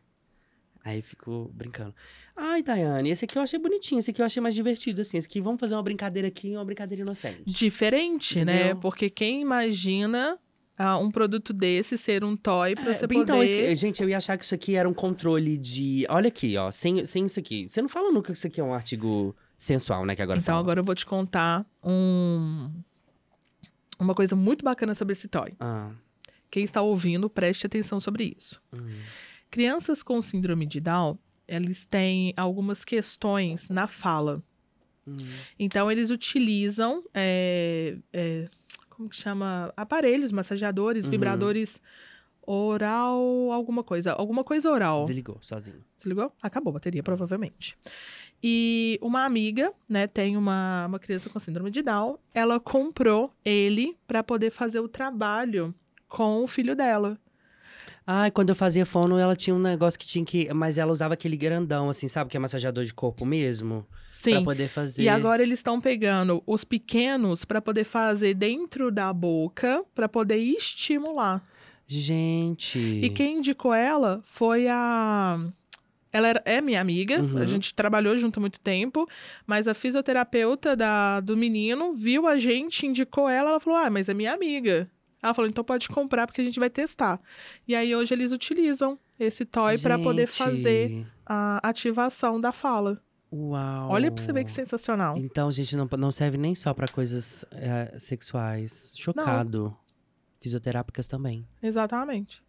Aí 0.87 0.99
eu 0.99 1.03
fico 1.03 1.51
brincando. 1.53 1.93
Ai, 2.37 2.63
Daiane, 2.63 3.11
esse 3.11 3.25
aqui 3.25 3.37
eu 3.37 3.43
achei 3.43 3.59
bonitinho, 3.59 3.99
esse 3.99 4.13
aqui 4.13 4.23
eu 4.23 4.27
achei 4.27 4.41
mais 4.41 4.55
divertido, 4.55 5.01
assim. 5.01 5.17
Esse 5.19 5.27
aqui, 5.27 5.41
vamos 5.41 5.59
fazer 5.59 5.75
uma 5.75 5.83
brincadeira 5.83 6.29
aqui, 6.29 6.53
uma 6.55 6.65
brincadeira 6.65 7.03
inocente. 7.03 7.43
Diferente, 7.45 8.45
né? 8.45 8.59
Entendeu? 8.61 8.77
Porque 8.77 9.11
quem 9.11 9.43
imagina 9.43 10.39
ah, 10.79 10.97
um 10.97 11.11
produto 11.11 11.53
desse 11.53 11.99
ser 11.99 12.23
um 12.23 12.37
toy 12.37 12.77
pra 12.77 12.93
É, 12.93 12.95
você 12.95 13.05
então, 13.07 13.39
poder... 13.39 13.45
esse- 13.45 13.75
gente, 13.75 14.01
eu 14.01 14.09
ia 14.09 14.17
achar 14.19 14.39
que 14.39 14.45
isso 14.45 14.55
aqui 14.55 14.77
era 14.77 14.89
um 14.89 14.95
controle 14.95 15.59
de. 15.59 16.07
Olha 16.09 16.29
aqui, 16.29 16.57
ó. 16.57 16.71
Sem, 16.71 17.05
sem 17.05 17.27
isso 17.27 17.41
aqui. 17.41 17.67
Você 17.69 17.83
não 17.83 17.89
fala 17.89 18.13
nunca 18.13 18.31
que 18.33 18.39
isso 18.39 18.47
aqui 18.47 18.61
é 18.61 18.65
um 18.65 18.73
artigo 18.73 19.35
sensual, 19.59 20.07
né? 20.07 20.15
Que 20.15 20.23
agora 20.23 20.39
Então 20.39 20.53
fala. 20.53 20.61
agora 20.61 20.79
eu 20.81 20.85
vou 20.85 20.95
te 20.95 21.05
contar 21.05 21.67
um... 21.83 22.71
uma 23.99 24.15
coisa 24.15 24.37
muito 24.37 24.65
bacana 24.65 24.95
sobre 24.95 25.15
esse 25.15 25.27
toy. 25.27 25.53
Ah, 25.59 25.91
Quem 26.49 26.63
está 26.63 26.81
ouvindo, 26.81 27.29
preste 27.29 27.67
atenção 27.67 27.99
sobre 27.99 28.35
isso. 28.39 28.63
hum. 28.73 28.87
Crianças 29.51 30.03
com 30.03 30.21
síndrome 30.21 30.67
de 30.67 30.81
Down, 30.81 31.19
eles 31.49 31.85
têm 31.85 32.33
algumas 32.37 32.85
questões 32.85 33.69
na 33.69 33.87
fala. 33.87 34.43
Hum. 35.07 35.17
Então, 35.59 35.91
eles 35.91 36.11
utilizam, 36.11 37.05
é, 37.15 37.97
é, 38.13 38.49
como 38.91 39.09
que 39.09 39.17
chama? 39.17 39.73
Aparelhos, 39.77 40.33
massageadores, 40.33 41.05
Uhum. 41.05 41.11
vibradores 41.13 41.81
oral, 42.47 43.51
alguma 43.53 43.83
coisa. 43.83 44.13
Alguma 44.13 44.45
coisa 44.45 44.71
oral. 44.71 45.05
Desligou, 45.05 45.39
sozinho. 45.41 45.83
Desligou? 45.97 46.33
Acabou 46.43 46.71
a 46.71 46.75
bateria, 46.75 47.03
provavelmente. 47.03 47.77
E 48.43 48.99
uma 49.03 49.25
amiga, 49.25 49.73
né, 49.89 50.07
tem 50.07 50.37
uma, 50.37 50.87
uma 50.87 50.99
criança 50.99 51.29
com 51.31 51.39
síndrome 51.41 51.71
de 51.71 51.83
Down. 51.83 52.19
Ela 52.35 52.61
comprou 52.61 53.33
ele 53.45 53.97
para 54.07 54.23
poder 54.23 54.51
fazer 54.51 54.81
o 54.81 54.89
trabalho 54.89 55.75
com 56.09 56.43
o 56.45 56.47
filho 56.47 56.77
dela. 56.77 57.19
Ai, 58.07 58.31
quando 58.31 58.51
eu 58.51 58.55
fazia 58.55 58.87
fono, 58.87 59.19
ela 59.19 59.35
tinha 59.35 59.55
um 59.55 59.59
negócio 59.59 59.99
que 59.99 60.07
tinha 60.07 60.25
que. 60.25 60.53
Mas 60.55 60.79
ela 60.79 60.93
usava 60.93 61.15
aquele 61.15 61.37
grandão, 61.37 61.89
assim, 61.91 62.07
sabe? 62.07 62.31
Que 62.31 62.37
é 62.37 62.41
massageador 62.41 62.85
de 62.85 62.95
corpo 62.95 63.27
mesmo. 63.27 63.85
Pra 63.91 63.99
Sim. 64.11 64.45
poder 64.45 64.69
fazer. 64.69 65.03
E 65.03 65.09
agora 65.09 65.43
eles 65.43 65.59
estão 65.59 65.81
pegando 65.81 66.41
os 66.47 66.63
pequenos 66.65 67.45
para 67.45 67.61
poder 67.61 67.83
fazer 67.85 68.35
dentro 68.35 68.93
da 68.93 69.13
boca, 69.13 69.85
para 69.95 70.09
poder 70.09 70.37
estimular. 70.37 71.43
Gente. 71.87 72.79
E 72.79 73.11
quem 73.11 73.39
indicou 73.39 73.75
ela 73.75 74.23
foi 74.25 74.69
a. 74.69 75.41
Ela 76.13 76.29
era- 76.29 76.43
é 76.47 76.61
minha 76.63 76.81
amiga, 76.81 77.21
Uhum. 77.21 77.39
a 77.39 77.45
gente 77.45 77.75
trabalhou 77.75 78.17
junto 78.17 78.39
há 78.39 78.41
muito 78.41 78.59
tempo, 78.61 79.07
mas 79.47 79.69
a 79.69 79.75
fisioterapeuta 79.75 80.75
da, 80.75 81.21
do 81.21 81.37
menino 81.37 81.93
viu 81.93 82.27
a 82.27 82.39
gente, 82.39 82.87
indicou 82.87 83.29
ela, 83.29 83.51
ela 83.51 83.61
falou: 83.61 83.79
Ah, 83.79 83.91
mas 83.91 84.09
é 84.09 84.15
minha 84.15 84.33
amiga. 84.33 84.89
Ela 85.23 85.35
falou: 85.35 85.49
então 85.49 85.65
pode 85.65 85.89
comprar 85.89 86.27
porque 86.27 86.41
a 86.41 86.45
gente 86.45 86.61
vai 86.61 86.71
testar. 86.71 87.21
E 87.67 87.75
aí 87.75 87.95
hoje 87.95 88.15
eles 88.15 88.33
utilizam 88.33 88.99
esse 89.19 89.45
toy 89.45 89.79
para 89.79 89.99
poder 89.99 90.27
fazer 90.27 91.07
a 91.25 91.67
ativação 91.69 92.41
da 92.41 92.53
fala. 92.53 93.01
Uau. 93.33 93.91
Olha 93.91 94.11
pra 94.11 94.23
você 94.23 94.33
ver 94.33 94.45
que 94.45 94.51
sensacional. 94.51 95.17
Então, 95.17 95.51
gente, 95.51 95.77
não, 95.77 95.89
não 95.99 96.13
serve 96.13 96.39
nem 96.39 96.55
só 96.55 96.73
pra 96.73 96.87
coisas 96.87 97.45
é, 97.51 97.99
sexuais. 97.99 98.93
Chocado. 98.97 99.77
Fisioterápicas 100.41 101.09
também. 101.09 101.47
Exatamente. 101.63 102.43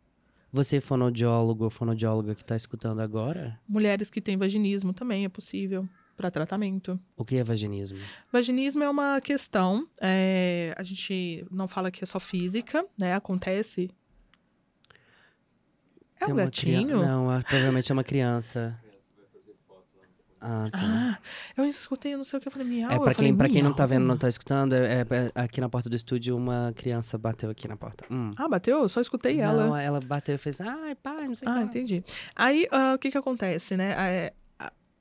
Você, 0.51 0.79
fonoaudiólogo 0.79 1.65
ou 1.65 1.69
fonoaudióloga 1.69 2.35
que 2.35 2.45
tá 2.45 2.55
escutando 2.55 3.01
agora, 3.01 3.59
Mulheres 3.67 4.09
que 4.09 4.21
têm 4.21 4.37
vaginismo 4.37 4.93
também 4.93 5.25
é 5.25 5.29
possível 5.29 5.87
para 6.17 6.31
tratamento. 6.31 6.99
o 7.15 7.23
que 7.23 7.35
é 7.37 7.43
vaginismo? 7.43 7.99
Vaginismo 8.33 8.83
é 8.83 8.89
uma 8.89 9.21
questão, 9.21 9.87
é, 10.01 10.73
a 10.75 10.83
gente 10.83 11.45
não 11.51 11.67
fala 11.67 11.91
que 11.91 12.03
é 12.03 12.07
só 12.07 12.19
física, 12.19 12.83
né? 12.99 13.13
Acontece. 13.13 13.89
É 16.19 16.25
Tem 16.25 16.33
um 16.33 16.37
gatinho? 16.37 16.97
Não, 16.97 17.29
ah, 17.29 17.43
provavelmente 17.47 17.91
é 17.91 17.93
uma 17.93 18.03
criança. 18.03 18.75
Ah, 20.41 20.67
tá. 20.73 20.79
Ah, 20.81 21.19
eu 21.55 21.65
escutei, 21.65 22.13
eu 22.13 22.17
não 22.17 22.25
sei 22.25 22.37
o 22.37 22.41
que, 22.41 22.47
eu 22.47 22.51
falei 22.51 22.67
miau. 22.67 22.89
é, 22.91 22.95
pra 22.99 23.13
quem, 23.13 23.27
falei, 23.27 23.33
pra 23.37 23.49
quem 23.49 23.61
não 23.61 23.73
tá 23.73 23.85
vendo, 23.85 24.05
não 24.05 24.17
tá 24.17 24.27
escutando, 24.27 24.73
é, 24.73 25.01
é- 25.01 25.31
é 25.35 25.41
aqui 25.41 25.61
na 25.61 25.69
porta 25.69 25.89
do 25.89 25.95
estúdio 25.95 26.35
uma 26.35 26.73
criança 26.75 27.17
bateu 27.17 27.49
aqui 27.51 27.67
na 27.67 27.75
porta. 27.77 28.03
Hum. 28.09 28.31
Ah, 28.35 28.47
bateu? 28.47 28.79
Eu 28.79 28.89
só 28.89 28.99
escutei 29.01 29.39
ela. 29.39 29.67
Não, 29.67 29.77
ela 29.77 29.99
bateu 29.99 30.33
e 30.35 30.37
fez, 30.39 30.59
ai, 30.61 30.95
pai, 30.95 31.27
não 31.27 31.35
sei 31.35 31.47
o 31.47 31.51
Ah, 31.51 31.53
que. 31.53 31.59
lá." 31.59 31.65
entendi. 31.65 32.03
Aí, 32.35 32.67
ah, 32.71 32.93
o 32.95 32.97
que 32.99 33.11
que 33.11 33.17
acontece, 33.17 33.77
né? 33.77 34.31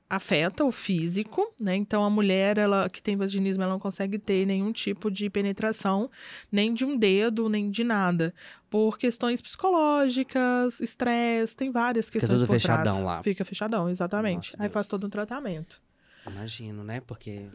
Afeta 0.09 0.63
o 0.63 0.71
físico, 0.71 1.53
né? 1.59 1.75
Então 1.75 2.05
a 2.05 2.09
mulher 2.09 2.57
ela 2.57 2.89
que 2.89 3.01
tem 3.01 3.17
vaginismo 3.17 3.63
ela 3.63 3.73
não 3.73 3.79
consegue 3.79 4.17
ter 4.17 4.45
nenhum 4.45 4.71
tipo 4.71 5.11
de 5.11 5.29
penetração, 5.29 6.09
nem 6.49 6.73
de 6.73 6.85
um 6.85 6.97
dedo, 6.97 7.49
nem 7.49 7.69
de 7.69 7.83
nada, 7.83 8.33
por 8.69 8.97
questões 8.97 9.41
psicológicas, 9.41 10.79
estresse, 10.79 11.57
tem 11.57 11.71
várias 11.71 12.05
Fica 12.07 12.19
questões 12.21 12.39
tudo 12.39 12.47
por 12.47 12.53
fechadão 12.53 12.93
trás. 12.93 13.05
lá. 13.05 13.21
Fica 13.23 13.43
fechadão, 13.43 13.89
exatamente. 13.89 14.53
Nossa, 14.53 14.63
Aí 14.63 14.69
faz 14.69 14.87
todo 14.87 15.05
um 15.05 15.09
tratamento. 15.09 15.81
Imagino, 16.25 16.83
né? 16.85 17.01
Porque. 17.01 17.47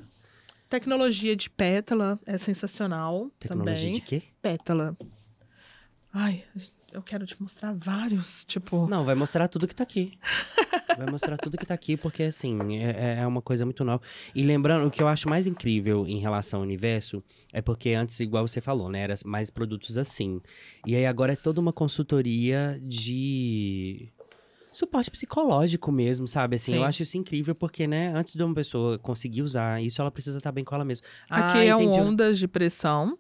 Tecnologia 0.69 1.35
de 1.37 1.49
pétala 1.51 2.19
é 2.27 2.37
sensacional 2.39 3.31
Tecnologia 3.39 3.77
também. 3.87 3.93
de 3.95 4.01
quê? 4.03 4.23
Pétala. 4.43 4.97
Ai, 6.12 6.45
eu 6.93 7.02
quero 7.02 7.27
te 7.27 7.40
mostrar 7.40 7.73
vários, 7.73 8.44
tipo, 8.44 8.86
Não, 8.86 9.05
vai 9.05 9.14
mostrar 9.14 9.48
tudo 9.48 9.66
que 9.66 9.74
tá 9.74 9.82
aqui. 9.82 10.19
Vai 10.94 11.10
mostrar 11.10 11.39
tudo 11.39 11.56
que 11.56 11.64
tá 11.64 11.73
aqui, 11.73 11.97
porque 11.97 12.24
assim, 12.24 12.77
é, 12.77 13.20
é 13.20 13.27
uma 13.27 13.40
coisa 13.40 13.64
muito 13.64 13.82
nova. 13.82 14.02
E 14.35 14.43
lembrando, 14.43 14.86
o 14.86 14.90
que 14.90 15.02
eu 15.02 15.09
acho 15.09 15.27
mais 15.27 15.47
incrível 15.47 16.06
em 16.06 16.19
relação 16.19 16.60
ao 16.60 16.64
universo 16.64 17.24
é 17.51 17.62
porque 17.62 17.90
antes, 17.90 18.20
igual 18.20 18.47
você 18.47 18.60
falou, 18.60 18.90
né? 18.90 19.01
Era 19.01 19.14
mais 19.24 19.48
produtos 19.48 19.97
assim. 19.97 20.39
E 20.86 20.94
aí 20.94 21.06
agora 21.06 21.32
é 21.32 21.36
toda 21.36 21.62
uma 21.62 21.73
consultoria 21.73 22.78
de 22.82 24.12
suporte 24.70 25.10
psicológico 25.10 25.90
mesmo, 25.90 26.28
sabe? 26.28 26.56
Assim, 26.56 26.74
eu 26.74 26.81
Sim. 26.81 26.85
acho 26.85 27.02
isso 27.05 27.16
incrível 27.16 27.55
porque, 27.55 27.86
né, 27.86 28.12
antes 28.14 28.35
de 28.35 28.43
uma 28.43 28.55
pessoa 28.55 28.98
conseguir 28.98 29.40
usar 29.40 29.82
isso, 29.82 30.02
ela 30.02 30.10
precisa 30.10 30.36
estar 30.36 30.52
bem 30.52 30.62
com 30.62 30.74
ela 30.74 30.85
mesma. 30.85 31.06
Aqui 31.31 31.59
ah, 31.59 31.64
é 31.64 31.77
um 31.77 31.89
ondas 31.89 32.39
de 32.39 32.47
pressão, 32.47 33.19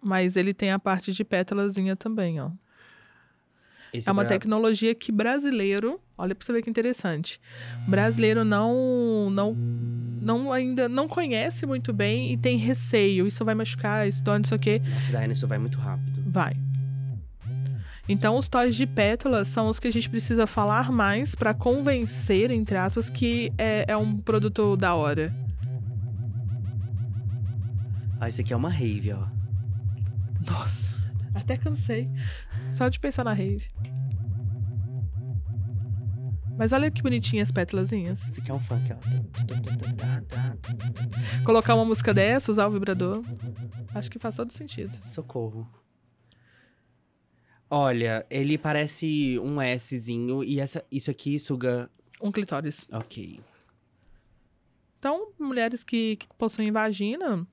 mas 0.00 0.36
ele 0.36 0.54
tem 0.54 0.70
a 0.70 0.78
parte 0.78 1.12
de 1.12 1.22
pétalazinha 1.22 1.94
também, 1.94 2.40
ó. 2.40 2.50
Esse 3.92 4.08
é 4.08 4.12
uma 4.12 4.22
bra- 4.22 4.28
tecnologia 4.30 4.94
que 4.94 5.10
brasileiro, 5.10 6.00
olha 6.16 6.34
pra 6.34 6.44
você 6.46 6.52
ver 6.52 6.62
que 6.62 6.70
interessante. 6.70 7.40
Brasileiro 7.88 8.44
não 8.44 9.28
não 9.30 9.52
não 10.22 10.52
ainda 10.52 10.88
não 10.88 11.08
conhece 11.08 11.66
muito 11.66 11.92
bem 11.92 12.32
e 12.32 12.36
tem 12.36 12.56
receio, 12.56 13.26
isso 13.26 13.44
vai 13.44 13.54
machucar, 13.54 14.06
isso 14.08 14.22
dói, 14.22 14.38
não 14.38 14.44
sei 14.44 14.56
o 14.56 14.60
quê. 14.60 14.80
Nossa, 14.94 15.10
Diana, 15.10 15.32
isso 15.32 15.46
vai 15.48 15.58
muito 15.58 15.78
rápido. 15.78 16.22
Vai. 16.26 16.56
Então, 18.08 18.36
os 18.36 18.48
toys 18.48 18.74
de 18.74 18.86
pétalas 18.86 19.46
são 19.48 19.68
os 19.68 19.78
que 19.78 19.86
a 19.86 19.92
gente 19.92 20.10
precisa 20.10 20.44
falar 20.46 20.90
mais 20.90 21.34
pra 21.36 21.54
convencer, 21.54 22.50
entre 22.50 22.76
aspas, 22.76 23.08
que 23.08 23.52
é, 23.56 23.84
é 23.88 23.96
um 23.96 24.16
produto 24.16 24.76
da 24.76 24.94
hora. 24.94 25.32
Ah, 28.20 28.28
esse 28.28 28.40
aqui 28.40 28.52
é 28.52 28.56
uma 28.56 28.68
rave, 28.70 29.12
ó. 29.12 29.26
Nossa, 30.50 30.96
até 31.34 31.56
cansei. 31.56 32.08
Só 32.70 32.88
de 32.88 32.98
pensar 33.00 33.24
na 33.24 33.32
rave. 33.32 33.68
Mas 36.56 36.72
olha 36.72 36.90
que 36.90 37.02
bonitinhas 37.02 37.48
as 37.48 37.52
pétalazinhas. 37.52 38.20
Esse 38.28 38.40
aqui 38.40 38.50
é 38.50 38.54
um 38.54 38.60
funk, 38.60 38.92
ó. 38.92 38.96
Colocar 41.44 41.74
uma 41.74 41.86
música 41.86 42.12
dessa, 42.12 42.50
usar 42.50 42.66
o 42.66 42.70
vibrador. 42.70 43.24
Acho 43.94 44.10
que 44.10 44.18
faz 44.18 44.36
todo 44.36 44.52
sentido. 44.52 44.94
Socorro. 45.00 45.66
Olha, 47.70 48.26
ele 48.28 48.58
parece 48.58 49.38
um 49.38 49.56
Szinho 49.78 50.44
e 50.44 50.60
essa, 50.60 50.84
isso 50.90 51.10
aqui 51.10 51.38
suga. 51.38 51.88
Um 52.20 52.30
clitóris. 52.30 52.84
Ok. 52.92 53.40
Então, 54.98 55.32
mulheres 55.38 55.82
que, 55.82 56.16
que 56.16 56.26
possuem 56.36 56.70
vagina, 56.70 57.46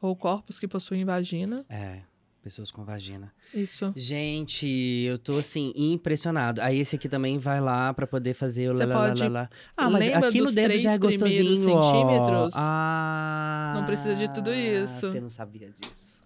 ou 0.00 0.16
corpos 0.16 0.58
que 0.58 0.66
possuem 0.66 1.04
vagina, 1.04 1.64
É, 1.68 2.00
pessoas 2.48 2.70
com 2.70 2.82
vagina. 2.82 3.30
isso. 3.54 3.92
Gente, 3.94 4.66
eu 4.66 5.18
tô 5.18 5.36
assim, 5.36 5.70
impressionado. 5.76 6.62
Aí 6.62 6.78
esse 6.78 6.96
aqui 6.96 7.08
também 7.08 7.36
vai 7.38 7.60
lá 7.60 7.92
pra 7.92 8.06
poder 8.06 8.32
fazer 8.32 8.70
o 8.70 8.74
Você 8.74 8.86
lá, 8.86 8.94
pode-. 8.94 9.22
Ah, 9.76 9.90
mas 9.90 10.08
aqui 10.08 10.40
no 10.40 10.50
dedo 10.50 10.78
já 10.78 10.92
é 10.92 10.98
gostosinho, 10.98 11.70
ó. 11.70 11.82
centímetros? 11.82 12.54
Ah. 12.56 13.74
Não 13.76 13.84
precisa 13.84 14.16
de 14.16 14.32
tudo 14.32 14.52
isso. 14.52 15.10
Você 15.10 15.20
não 15.20 15.28
sabia 15.28 15.70
disso. 15.70 16.22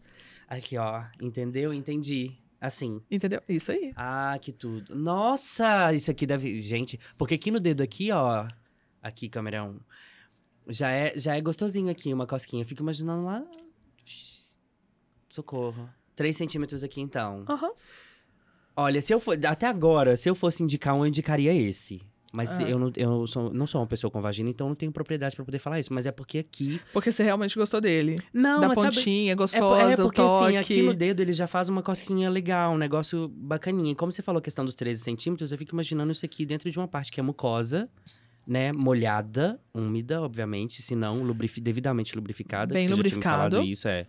Aqui, 0.49 0.79
ó. 0.79 1.03
Entendeu? 1.21 1.73
Entendi. 1.75 2.33
Assim. 2.61 3.03
Entendeu? 3.11 3.43
Isso 3.49 3.73
aí. 3.73 3.93
Ah, 3.97 4.39
que 4.41 4.53
tudo. 4.53 4.95
Nossa, 4.95 5.93
isso 5.93 6.09
aqui 6.09 6.25
deve. 6.25 6.57
Gente, 6.61 7.01
porque 7.19 7.35
aqui 7.35 7.51
no 7.51 7.59
dedo 7.59 7.83
aqui, 7.83 8.13
ó. 8.13 8.47
Aqui, 9.03 9.29
câmera 9.29 9.65
1. 9.65 9.81
Já 10.69 10.91
é, 10.93 11.19
já 11.19 11.37
é 11.37 11.41
gostosinho 11.41 11.91
aqui, 11.91 12.15
uma 12.15 12.29
cosquinha. 12.29 12.63
Eu 12.63 12.67
fico 12.67 12.81
imaginando 12.83 13.25
lá. 13.25 13.45
Socorro. 15.29 15.89
3 16.17 16.37
centímetros 16.37 16.83
aqui, 16.85 17.01
então. 17.01 17.45
Aham. 17.49 17.71
Olha, 18.77 19.03
se 19.03 19.13
eu 19.13 19.21
for. 19.21 19.39
Até 19.47 19.67
agora, 19.67 20.17
se 20.17 20.29
eu 20.31 20.35
fosse 20.35 20.63
indicar 20.63 20.95
um, 20.95 21.01
eu 21.01 21.07
indicaria 21.07 21.53
esse. 21.53 22.01
Mas 22.35 22.51
Ah. 22.53 22.63
eu, 22.63 22.79
não, 22.79 22.91
eu 22.97 23.27
sou, 23.27 23.53
não 23.53 23.67
sou 23.67 23.79
uma 23.83 23.87
pessoa 23.87 24.11
com 24.11 24.19
vagina, 24.23 24.49
então 24.49 24.67
não 24.67 24.75
tenho 24.75 24.91
propriedade 24.91 25.37
pra 25.37 25.45
poder 25.45 25.59
falar 25.59 25.79
isso. 25.79 25.93
Mas 25.93 26.07
é 26.07 26.11
porque 26.13 26.39
aqui. 26.39 26.81
Porque 26.91 27.13
você 27.13 27.23
realmente 27.23 27.55
gostou 27.59 27.79
dele. 27.79 28.19
Não, 28.33 28.63
da 28.63 28.69
mas 28.69 28.79
sabe. 28.79 28.97
pontinha, 28.97 29.33
É, 29.33 29.37
po- 29.37 29.43
gostosa, 29.43 29.93
é 29.93 29.97
porque 29.97 30.21
o 30.23 30.27
toque. 30.27 30.45
assim, 30.47 30.57
aqui 30.57 30.83
no 30.83 30.95
dedo 30.95 31.21
ele 31.21 31.35
já 31.35 31.47
faz 31.47 31.69
uma 31.69 31.83
cosquinha 31.83 32.31
legal, 32.31 32.73
um 32.73 32.79
negócio 32.79 33.29
bacaninha. 33.29 33.93
E 33.93 33.95
como 33.95 34.11
você 34.11 34.23
falou 34.23 34.39
a 34.39 34.43
questão 34.43 34.65
dos 34.65 34.75
13 34.75 35.03
centímetros, 35.03 35.53
eu 35.53 35.59
fico 35.59 35.75
imaginando 35.75 36.11
isso 36.11 36.25
aqui 36.25 36.47
dentro 36.47 36.71
de 36.71 36.79
uma 36.79 36.89
parte 36.89 37.13
que 37.13 37.21
é 37.21 37.23
mucosa, 37.23 37.87
né? 38.47 38.73
Molhada, 38.73 39.61
úmida, 39.75 40.23
obviamente, 40.23 40.81
se 40.81 40.97
não 40.97 41.23
lubrifi 41.23 41.61
devidamente 41.61 42.17
lubrificada. 42.17 42.73
Bem 42.73 42.85
você 42.87 42.95
já 42.95 43.03
tinha 43.03 43.17
me 43.19 43.23
falado 43.23 43.57
lubrificado. 43.57 43.71
isso, 43.71 43.89
é. 43.89 44.07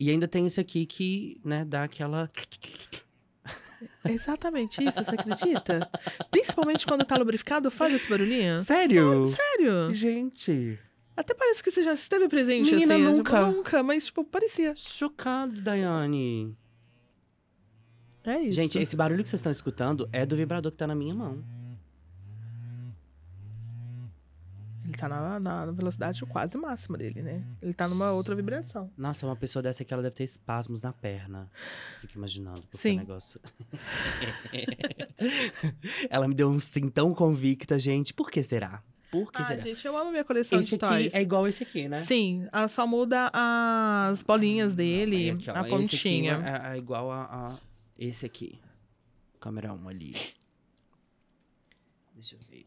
E 0.00 0.08
ainda 0.10 0.26
tem 0.26 0.46
isso 0.46 0.58
aqui 0.58 0.86
que, 0.86 1.38
né, 1.44 1.62
dá 1.62 1.84
aquela. 1.84 2.30
Exatamente 4.04 4.82
isso, 4.82 5.04
você 5.04 5.14
acredita? 5.14 5.90
Principalmente 6.30 6.86
quando 6.86 7.04
tá 7.04 7.16
lubrificado, 7.16 7.70
faz 7.70 7.92
esse 7.92 8.08
barulhinho. 8.08 8.58
Sério? 8.58 9.26
Sério? 9.26 9.90
Gente. 9.90 10.78
Até 11.14 11.34
parece 11.34 11.62
que 11.62 11.70
você 11.70 11.82
já 11.82 11.92
esteve 11.92 12.28
presente 12.28 12.70
Menina, 12.70 12.94
assim. 12.94 13.04
nunca. 13.04 13.44
Tipo, 13.44 13.56
nunca, 13.58 13.82
mas 13.82 14.06
tipo, 14.06 14.24
parecia. 14.24 14.74
Chocado, 14.74 15.60
Daiane. 15.60 16.56
É 18.24 18.40
isso. 18.40 18.54
Gente, 18.54 18.78
esse 18.78 18.96
barulho 18.96 19.22
que 19.22 19.28
vocês 19.28 19.40
estão 19.40 19.52
escutando 19.52 20.08
é 20.12 20.24
do 20.24 20.34
vibrador 20.34 20.72
que 20.72 20.78
tá 20.78 20.86
na 20.86 20.94
minha 20.94 21.14
mão. 21.14 21.44
Ele 24.84 24.89
tá 25.00 25.08
na, 25.40 25.40
na 25.40 25.66
velocidade 25.72 26.24
quase 26.26 26.56
máxima 26.58 26.98
dele, 26.98 27.22
né? 27.22 27.44
Ele 27.62 27.72
tá 27.72 27.88
numa 27.88 28.12
outra 28.12 28.34
vibração. 28.34 28.90
Nossa, 28.96 29.26
uma 29.26 29.36
pessoa 29.36 29.62
dessa 29.62 29.82
aqui, 29.82 29.92
ela 29.92 30.02
deve 30.02 30.14
ter 30.14 30.24
espasmos 30.24 30.80
na 30.82 30.92
perna. 30.92 31.50
Fico 32.00 32.16
imaginando. 32.18 32.62
Porque 32.62 32.76
Sim. 32.78 32.96
negócio... 32.98 33.40
ela 36.08 36.28
me 36.28 36.34
deu 36.34 36.50
um 36.50 36.58
sim 36.58 36.88
tão 36.88 37.14
convicta, 37.14 37.78
gente. 37.78 38.12
Por 38.14 38.30
que 38.30 38.42
será? 38.42 38.82
Por 39.10 39.32
que 39.32 39.42
Ah, 39.42 39.46
será? 39.46 39.60
gente, 39.60 39.84
eu 39.84 39.96
amo 39.96 40.12
minha 40.12 40.24
coleção 40.24 40.60
Esse 40.60 40.78
de 40.78 40.84
aqui 40.84 40.94
toys. 40.94 41.14
é 41.14 41.20
igual 41.20 41.46
esse 41.48 41.64
aqui, 41.64 41.88
né? 41.88 42.04
Sim, 42.04 42.46
ela 42.52 42.68
só 42.68 42.86
muda 42.86 43.28
as 43.34 44.22
bolinhas 44.22 44.72
dele, 44.74 45.16
Aí 45.16 45.30
aqui, 45.30 45.50
ó, 45.50 45.54
a 45.56 45.60
esse 45.62 45.70
pontinha. 45.70 46.36
aqui 46.36 46.66
é, 46.68 46.74
é 46.74 46.78
igual 46.78 47.10
a, 47.10 47.24
a 47.24 47.58
esse 47.98 48.24
aqui. 48.24 48.60
Câmera 49.40 49.72
1 49.72 49.88
ali. 49.88 50.12
Deixa 52.14 52.36
eu 52.36 52.40
ver. 52.48 52.66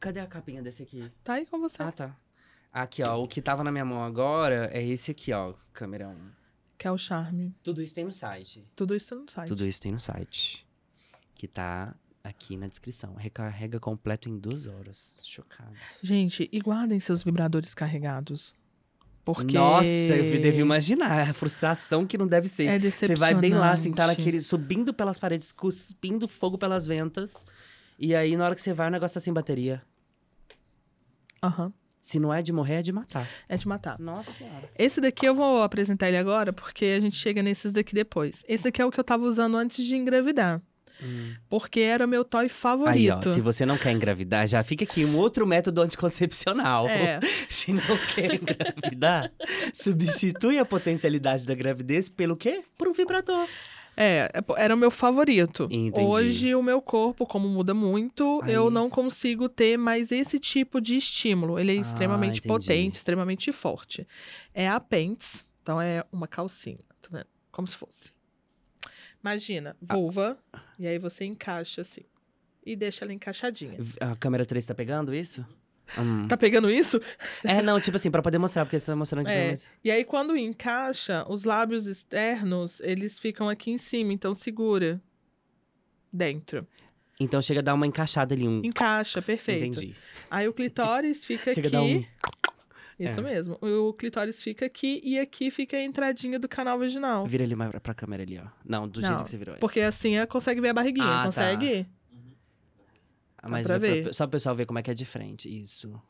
Cadê 0.00 0.20
a 0.20 0.26
capinha 0.26 0.62
desse 0.62 0.82
aqui? 0.82 1.10
Tá 1.24 1.34
aí 1.34 1.46
com 1.46 1.58
você. 1.58 1.82
Ah, 1.82 1.92
tá. 1.92 2.16
Aqui, 2.72 3.02
ó. 3.02 3.22
O 3.22 3.26
que 3.26 3.42
tava 3.42 3.64
na 3.64 3.72
minha 3.72 3.84
mão 3.84 4.02
agora 4.02 4.70
é 4.72 4.84
esse 4.84 5.10
aqui, 5.10 5.32
ó. 5.32 5.54
Câmera 5.72 6.08
1. 6.08 6.16
Que 6.76 6.86
é 6.86 6.92
o 6.92 6.98
charme. 6.98 7.54
Tudo 7.62 7.82
isso 7.82 7.94
tem 7.94 8.04
no 8.04 8.12
site. 8.12 8.64
Tudo 8.76 8.94
isso 8.94 9.14
no 9.14 9.28
site. 9.28 9.48
Tudo 9.48 9.66
isso 9.66 9.80
tem 9.80 9.90
no 9.90 9.98
site. 9.98 10.64
Que 11.34 11.48
tá 11.48 11.94
aqui 12.22 12.56
na 12.56 12.68
descrição. 12.68 13.14
Recarrega 13.14 13.80
completo 13.80 14.28
em 14.28 14.38
duas 14.38 14.66
horas. 14.66 15.16
Chocado. 15.24 15.72
Gente, 16.00 16.48
e 16.52 16.60
guardem 16.60 17.00
seus 17.00 17.24
vibradores 17.24 17.74
carregados. 17.74 18.54
Porque. 19.24 19.58
Nossa, 19.58 20.14
eu 20.14 20.40
devo 20.40 20.60
imaginar 20.60 21.28
a 21.28 21.34
frustração 21.34 22.06
que 22.06 22.16
não 22.16 22.26
deve 22.26 22.48
ser. 22.48 22.66
É 22.66 22.78
Você 22.78 23.16
vai 23.16 23.34
bem 23.34 23.54
lá, 23.54 23.72
assim, 23.72 23.92
tá 23.92 24.06
naquele. 24.06 24.40
subindo 24.40 24.94
pelas 24.94 25.18
paredes, 25.18 25.50
cuspindo 25.52 26.28
fogo 26.28 26.56
pelas 26.56 26.86
ventas. 26.86 27.44
E 27.98 28.14
aí, 28.14 28.36
na 28.36 28.44
hora 28.44 28.54
que 28.54 28.62
você 28.62 28.72
vai, 28.72 28.86
o 28.86 28.90
negócio 28.90 29.14
tá 29.14 29.20
sem 29.20 29.32
bateria. 29.32 29.82
Aham. 31.42 31.72
Se 32.00 32.18
não 32.18 32.32
é 32.32 32.40
de 32.40 32.52
morrer, 32.52 32.76
é 32.76 32.82
de 32.82 32.92
matar. 32.92 33.28
É 33.48 33.56
de 33.56 33.66
matar. 33.66 33.98
Nossa 33.98 34.32
senhora. 34.32 34.70
Esse 34.78 35.00
daqui 35.00 35.26
eu 35.26 35.34
vou 35.34 35.62
apresentar 35.62 36.08
ele 36.08 36.16
agora, 36.16 36.52
porque 36.52 36.84
a 36.84 37.00
gente 37.00 37.16
chega 37.16 37.42
nesses 37.42 37.72
daqui 37.72 37.94
depois. 37.94 38.44
Esse 38.48 38.64
daqui 38.64 38.80
é 38.80 38.84
o 38.84 38.90
que 38.90 39.00
eu 39.00 39.04
tava 39.04 39.24
usando 39.24 39.56
antes 39.56 39.84
de 39.84 39.96
engravidar. 39.96 40.62
Porque 41.48 41.80
era 41.80 42.06
meu 42.06 42.24
toy 42.24 42.48
favorito. 42.48 42.92
Aí, 42.92 43.10
ó, 43.10 43.20
se 43.22 43.40
você 43.40 43.64
não 43.64 43.78
quer 43.78 43.92
engravidar, 43.92 44.46
já 44.46 44.62
fica 44.62 44.84
aqui 44.84 45.04
um 45.04 45.16
outro 45.16 45.46
método 45.46 45.82
anticoncepcional. 45.82 46.88
É. 46.88 47.20
Se 47.48 47.72
não 47.72 47.96
quer 48.14 48.34
engravidar, 48.34 49.30
substitui 49.72 50.58
a 50.58 50.64
potencialidade 50.64 51.46
da 51.46 51.54
gravidez 51.54 52.08
pelo 52.08 52.36
quê? 52.36 52.62
Por 52.76 52.88
um 52.88 52.92
vibrador. 52.92 53.46
É, 54.00 54.30
é 54.32 54.44
era 54.62 54.74
o 54.74 54.78
meu 54.78 54.90
favorito. 54.92 55.64
Entendi. 55.70 56.06
Hoje, 56.06 56.54
o 56.54 56.62
meu 56.62 56.80
corpo, 56.80 57.26
como 57.26 57.48
muda 57.48 57.74
muito, 57.74 58.40
Aí. 58.44 58.52
eu 58.54 58.70
não 58.70 58.88
consigo 58.88 59.48
ter 59.48 59.76
mais 59.76 60.12
esse 60.12 60.38
tipo 60.38 60.80
de 60.80 60.96
estímulo. 60.96 61.58
Ele 61.58 61.74
é 61.74 61.78
Ah, 61.78 61.80
extremamente 61.80 62.38
entendi. 62.38 62.46
potente, 62.48 62.94
extremamente 62.96 63.50
forte. 63.50 64.06
É 64.54 64.68
a 64.68 64.78
Pants, 64.78 65.44
então 65.62 65.80
é 65.80 66.04
uma 66.12 66.28
calcinha, 66.28 66.78
tá 67.02 67.08
vendo? 67.10 67.26
Como 67.50 67.66
se 67.66 67.76
fosse. 67.76 68.12
Imagina, 69.20 69.76
Ah. 69.88 69.94
vulva, 69.94 70.38
e 70.78 70.86
aí 70.86 70.98
você 70.98 71.24
encaixa 71.24 71.80
assim. 71.80 72.02
e 72.64 72.76
deixa 72.76 73.02
ela 73.04 73.14
encaixadinha. 73.14 73.78
A 73.98 74.14
câmera 74.14 74.44
3 74.44 74.66
tá 74.66 74.74
pegando 74.74 75.14
isso? 75.14 75.44
Hum. 75.96 76.26
Tá 76.28 76.36
pegando 76.36 76.70
isso? 76.70 77.00
É, 77.44 77.62
não, 77.62 77.80
tipo 77.80 77.96
assim, 77.96 78.10
pra 78.10 78.20
poder 78.20 78.38
mostrar, 78.38 78.64
porque 78.64 78.78
você 78.78 78.86
tá 78.90 78.96
mostrando 78.96 79.26
aqui. 79.26 79.36
É. 79.36 79.54
E 79.84 79.90
aí, 79.90 80.04
quando 80.04 80.36
encaixa, 80.36 81.24
os 81.28 81.44
lábios 81.44 81.86
externos, 81.86 82.80
eles 82.80 83.18
ficam 83.18 83.48
aqui 83.48 83.70
em 83.70 83.78
cima, 83.78 84.12
então 84.12 84.34
segura. 84.34 85.00
Dentro. 86.12 86.66
Então 87.20 87.42
chega 87.42 87.60
a 87.60 87.62
dar 87.62 87.74
uma 87.74 87.86
encaixada 87.86 88.34
ali, 88.34 88.46
um. 88.46 88.60
Encaixa, 88.64 89.20
perfeito. 89.20 89.64
Entendi. 89.64 89.94
Aí 90.30 90.46
o 90.48 90.52
clitóris 90.52 91.24
fica 91.24 91.52
Chega 91.52 91.68
a 91.68 91.68
aqui. 91.68 91.72
dar 91.72 91.82
um. 91.82 92.04
Isso 92.98 93.20
É. 93.20 93.22
mesmo. 93.22 93.58
O 93.60 93.92
clitóris 93.92 94.42
fica 94.42 94.66
aqui 94.66 95.00
e 95.04 95.18
aqui 95.18 95.50
fica 95.50 95.76
a 95.76 95.82
entradinha 95.84 96.38
do 96.38 96.48
canal 96.48 96.78
vaginal. 96.78 97.26
Vira 97.26 97.42
ele 97.44 97.54
mais 97.54 97.70
pra, 97.70 97.80
pra 97.80 97.94
câmera 97.94 98.22
ali, 98.22 98.38
ó. 98.38 98.46
Não, 98.64 98.88
do 98.88 99.00
Não, 99.00 99.08
jeito 99.08 99.24
que 99.24 99.30
você 99.30 99.36
virou. 99.36 99.56
Porque 99.56 99.80
assim 99.80 100.16
ela 100.16 100.26
consegue 100.26 100.60
ver 100.60 100.70
a 100.70 100.74
barriguinha, 100.74 101.06
Ah, 101.06 101.18
tá. 101.18 101.24
consegue? 101.26 101.86
Ah, 101.88 101.97
Mas 103.48 103.66
pra 103.66 103.78
ver. 103.78 104.12
só 104.14 104.24
o 104.24 104.28
pessoal 104.28 104.54
ver 104.54 104.66
como 104.66 104.78
é 104.78 104.82
que 104.82 104.90
é 104.90 104.94
de 104.94 105.04
frente. 105.04 105.48
Isso. 105.48 106.00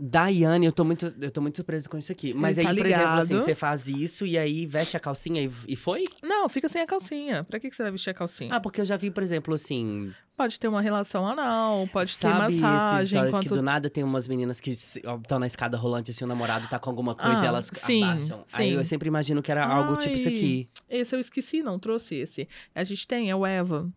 Daiane, 0.00 0.64
eu 0.64 0.70
tô 0.70 0.84
muito, 0.84 1.12
eu 1.20 1.30
tô 1.30 1.40
muito 1.40 1.56
surpreso 1.56 1.90
com 1.90 1.98
isso 1.98 2.12
aqui. 2.12 2.32
Mas 2.32 2.56
Ele 2.56 2.68
aí, 2.68 2.76
tá 2.76 2.82
por 2.82 2.86
exemplo, 2.86 3.08
assim, 3.08 3.38
você 3.38 3.54
faz 3.54 3.88
isso 3.88 4.24
e 4.24 4.38
aí 4.38 4.64
veste 4.64 4.96
a 4.96 5.00
calcinha 5.00 5.42
e, 5.42 5.50
e 5.66 5.74
foi? 5.74 6.04
Não, 6.22 6.48
fica 6.48 6.68
sem 6.68 6.80
a 6.80 6.86
calcinha. 6.86 7.42
Pra 7.42 7.58
que 7.58 7.68
que 7.68 7.74
você 7.74 7.82
vai 7.82 7.90
vestir 7.90 8.10
a 8.10 8.14
calcinha? 8.14 8.54
Ah, 8.54 8.60
porque 8.60 8.80
eu 8.80 8.84
já 8.84 8.94
vi, 8.94 9.10
por 9.10 9.24
exemplo, 9.24 9.52
assim. 9.52 10.12
Pode 10.36 10.60
ter 10.60 10.68
uma 10.68 10.80
relação 10.80 11.26
anal, 11.26 11.88
pode 11.88 12.16
ter 12.16 12.20
sabe 12.20 12.52
esses 12.52 12.60
massagem. 12.60 13.22
que 13.22 13.28
enquanto... 13.28 13.48
do 13.48 13.60
nada 13.60 13.90
tem 13.90 14.04
umas 14.04 14.28
meninas 14.28 14.60
que 14.60 14.70
estão 14.70 15.40
na 15.40 15.48
escada 15.48 15.76
rolante, 15.76 16.12
assim, 16.12 16.22
o 16.22 16.28
namorado 16.28 16.68
tá 16.68 16.78
com 16.78 16.88
alguma 16.88 17.16
coisa 17.16 17.40
Ah, 17.40 17.44
e 17.44 17.48
elas 17.48 17.68
sim, 17.74 18.04
abaixam. 18.04 18.44
Aí 18.52 18.70
sim. 18.70 18.76
eu 18.76 18.84
sempre 18.84 19.08
imagino 19.08 19.42
que 19.42 19.50
era 19.50 19.66
algo 19.66 19.96
tipo 19.96 20.14
isso 20.14 20.28
Ai, 20.28 20.34
aqui. 20.34 20.68
Esse 20.88 21.16
eu 21.16 21.18
esqueci, 21.18 21.60
não 21.60 21.76
trouxe 21.76 22.14
esse. 22.14 22.48
A 22.72 22.84
gente 22.84 23.04
tem, 23.04 23.30
é 23.30 23.34
o 23.34 23.44
Eva. 23.44 23.92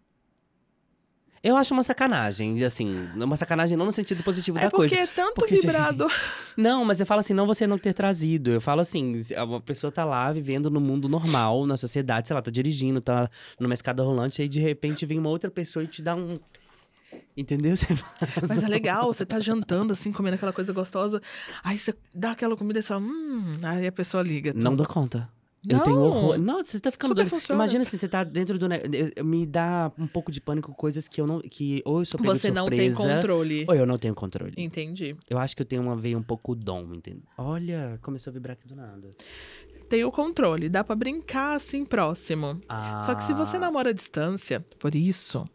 Eu 1.44 1.56
acho 1.56 1.74
uma 1.74 1.82
sacanagem, 1.82 2.64
assim, 2.64 3.10
uma 3.16 3.36
sacanagem 3.36 3.76
não 3.76 3.88
no 3.88 3.92
sentido 3.92 4.24
positivo 4.24 4.60
É 4.60 4.64
da 4.64 4.70
porque 4.70 4.96
coisa. 4.96 5.04
é 5.04 5.08
tanto 5.08 5.36
Porque. 5.36 5.56
Não, 6.56 6.86
mas 6.86 7.00
eu 7.00 7.06
falo 7.06 7.22
assim, 7.22 7.34
não 7.34 7.48
você 7.48 7.66
não 7.66 7.80
ter 7.80 7.94
trazido. 7.94 8.52
Eu 8.52 8.62
falo 8.62 8.82
assim, 8.82 9.24
uma 9.38 9.60
pessoa 9.60 9.92
tá 9.92 10.04
lá 10.06 10.32
vivendo 10.32 10.70
no 10.70 10.80
mundo 10.80 11.10
normal, 11.10 11.66
na 11.66 11.78
sociedade, 11.78 12.28
sei 12.28 12.36
lá, 12.36 12.42
tá 12.42 12.52
dirigindo, 12.52 13.02
tá 13.02 13.28
numa 13.60 13.74
escada 13.74 14.04
rolante, 14.04 14.42
aí 14.42 14.48
de 14.48 14.60
repente 14.60 15.06
vem 15.06 15.18
uma 15.18 15.30
outra 15.30 15.50
pessoa 15.50 15.84
e 15.84 15.88
te 15.88 16.02
dá 16.02 16.16
um. 16.16 16.40
Entendeu? 17.36 17.74
Você 17.76 17.88
Mas 18.42 18.64
é 18.64 18.68
legal, 18.68 19.12
você 19.12 19.26
tá 19.26 19.40
jantando 19.40 19.94
assim, 19.94 20.12
comendo 20.12 20.36
aquela 20.36 20.54
coisa 20.54 20.72
gostosa. 20.72 21.22
Aí 21.64 21.78
você 21.78 21.94
dá 22.14 22.32
aquela 22.32 22.56
comida 22.56 22.80
e 22.80 22.84
fala, 22.84 23.02
hum. 23.02 23.58
Aí 23.64 23.88
a 23.88 23.92
pessoa 23.92 24.22
liga. 24.22 24.54
Não 24.54 24.76
dou 24.76 24.86
conta. 24.86 25.28
Eu 25.68 25.80
tenho 25.82 25.96
Não. 25.96 26.04
horror. 26.08 26.38
Não, 26.40 26.64
você 26.64 26.80
tá 26.80 26.92
ficando 26.92 27.14
doido. 27.14 27.32
Imagina 27.52 27.86
se 27.86 27.96
você 27.96 28.08
tá 28.08 28.24
dentro 28.24 28.58
do. 28.58 28.68
ne- 28.68 28.82
Me 29.24 29.46
dá 29.46 29.92
um 29.98 30.08
pouco 30.08 30.32
de 30.32 30.42
pânico 30.42 30.74
coisas 30.74 31.08
que 31.08 31.22
eu 31.22 31.28
não. 31.28 31.40
Que 31.40 31.84
ou 31.86 32.00
eu 32.00 32.06
sou 32.06 32.20
pego 32.20 32.34
de 32.34 32.40
Você 32.40 32.50
não 32.52 32.66
tem 32.68 32.92
surpresa, 32.92 33.16
controle. 33.18 33.66
Ou 33.68 33.76
eu 33.76 33.86
não 33.86 34.00
tenho 34.00 34.16
controle. 34.16 34.54
Entendi. 34.58 35.16
Eu 35.30 35.38
acho 35.38 35.56
que 35.56 35.62
eu 35.62 35.66
tenho 35.66 35.84
uma 35.84 35.96
veia 35.96 36.18
um 36.18 36.24
pouco 36.24 36.56
dom, 36.56 36.92
entendeu? 36.96 37.22
Olha, 37.38 38.00
começou 38.02 38.32
a 38.32 38.34
vibrar 38.34 38.54
aqui 38.54 38.68
do 38.68 38.76
nada. 38.76 39.10
Tem 39.88 40.04
o 40.04 40.12
controle, 40.12 40.68
dá 40.68 40.84
pra 40.84 40.96
brincar 40.96 41.58
assim 41.58 41.86
próximo. 41.86 42.60
Ah, 42.68 43.04
Só 43.06 43.14
que 43.14 43.24
se 43.24 43.34
você 43.34 43.60
namora 43.60 43.90
à 43.92 43.94
distância, 43.94 44.66
por 44.80 44.96
isso, 44.96 45.48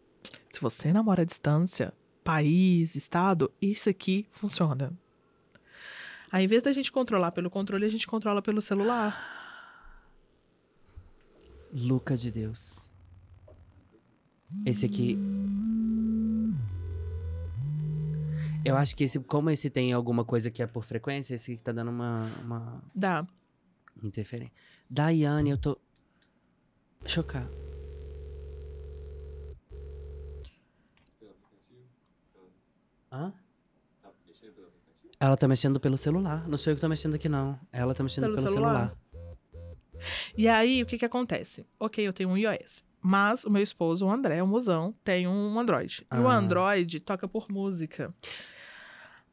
se 0.49 0.61
você 0.61 0.93
namora 0.93 1.23
à 1.23 1.25
distância, 1.25 1.91
país, 2.23 2.95
estado, 2.95 3.51
isso 3.61 3.89
aqui 3.89 4.25
funciona. 4.31 4.93
Aí, 6.31 6.43
em 6.45 6.47
vez 6.47 6.61
da 6.63 6.71
gente 6.71 6.91
controlar 6.91 7.31
pelo 7.31 7.49
controle, 7.49 7.85
a 7.85 7.89
gente 7.89 8.05
controla 8.07 8.41
pelo 8.41 8.61
celular. 8.61 9.36
Luca 11.71 12.15
de 12.17 12.31
Deus. 12.31 12.89
Esse 14.65 14.85
aqui. 14.85 15.17
Eu 18.63 18.75
acho 18.75 18.95
que 18.95 19.03
esse, 19.03 19.19
como 19.19 19.49
esse 19.49 19.69
tem 19.69 19.93
alguma 19.93 20.25
coisa 20.25 20.49
que 20.51 20.61
é 20.61 20.67
por 20.67 20.83
frequência, 20.83 21.35
esse 21.35 21.53
aqui 21.53 21.61
tá 21.61 21.71
dando 21.71 21.89
uma, 21.91 22.25
uma 22.43 22.83
Dá. 22.93 23.25
interferência. 24.03 24.53
Daiane, 24.89 25.49
eu 25.51 25.57
tô. 25.57 25.77
Chocado. 27.05 27.49
Aplicativo? 31.21 31.85
Hã? 33.11 33.31
Tá? 33.31 33.33
Ela 35.19 35.35
tá 35.35 35.47
mexendo 35.47 35.79
pelo 35.79 35.97
celular. 35.97 36.47
Não 36.47 36.57
sou 36.57 36.71
eu 36.71 36.75
que 36.77 36.81
tô 36.81 36.87
mexendo 36.89 37.15
aqui, 37.15 37.27
não. 37.27 37.59
Ela 37.71 37.95
tá 37.95 38.03
mexendo 38.03 38.25
Pelo 38.25 38.35
pelo, 38.35 38.49
celular? 38.49 38.73
celular. 38.89 38.97
E 40.37 40.47
aí, 40.47 40.81
o 40.81 40.85
que 40.85 40.97
que 40.97 41.05
acontece? 41.05 41.65
Ok, 41.79 42.05
eu 42.07 42.13
tenho 42.13 42.29
um 42.29 42.37
iOS. 42.37 42.83
Mas 43.01 43.43
o 43.45 43.49
meu 43.49 43.61
esposo, 43.61 44.05
o 44.05 44.11
André, 44.11 44.41
o 44.43 44.47
mozão, 44.47 44.93
tem 45.03 45.27
um 45.27 45.59
Android. 45.59 46.05
E 46.11 46.17
o 46.17 46.27
Ah. 46.27 46.35
Android 46.35 46.99
toca 46.99 47.27
por 47.27 47.49
música. 47.49 48.13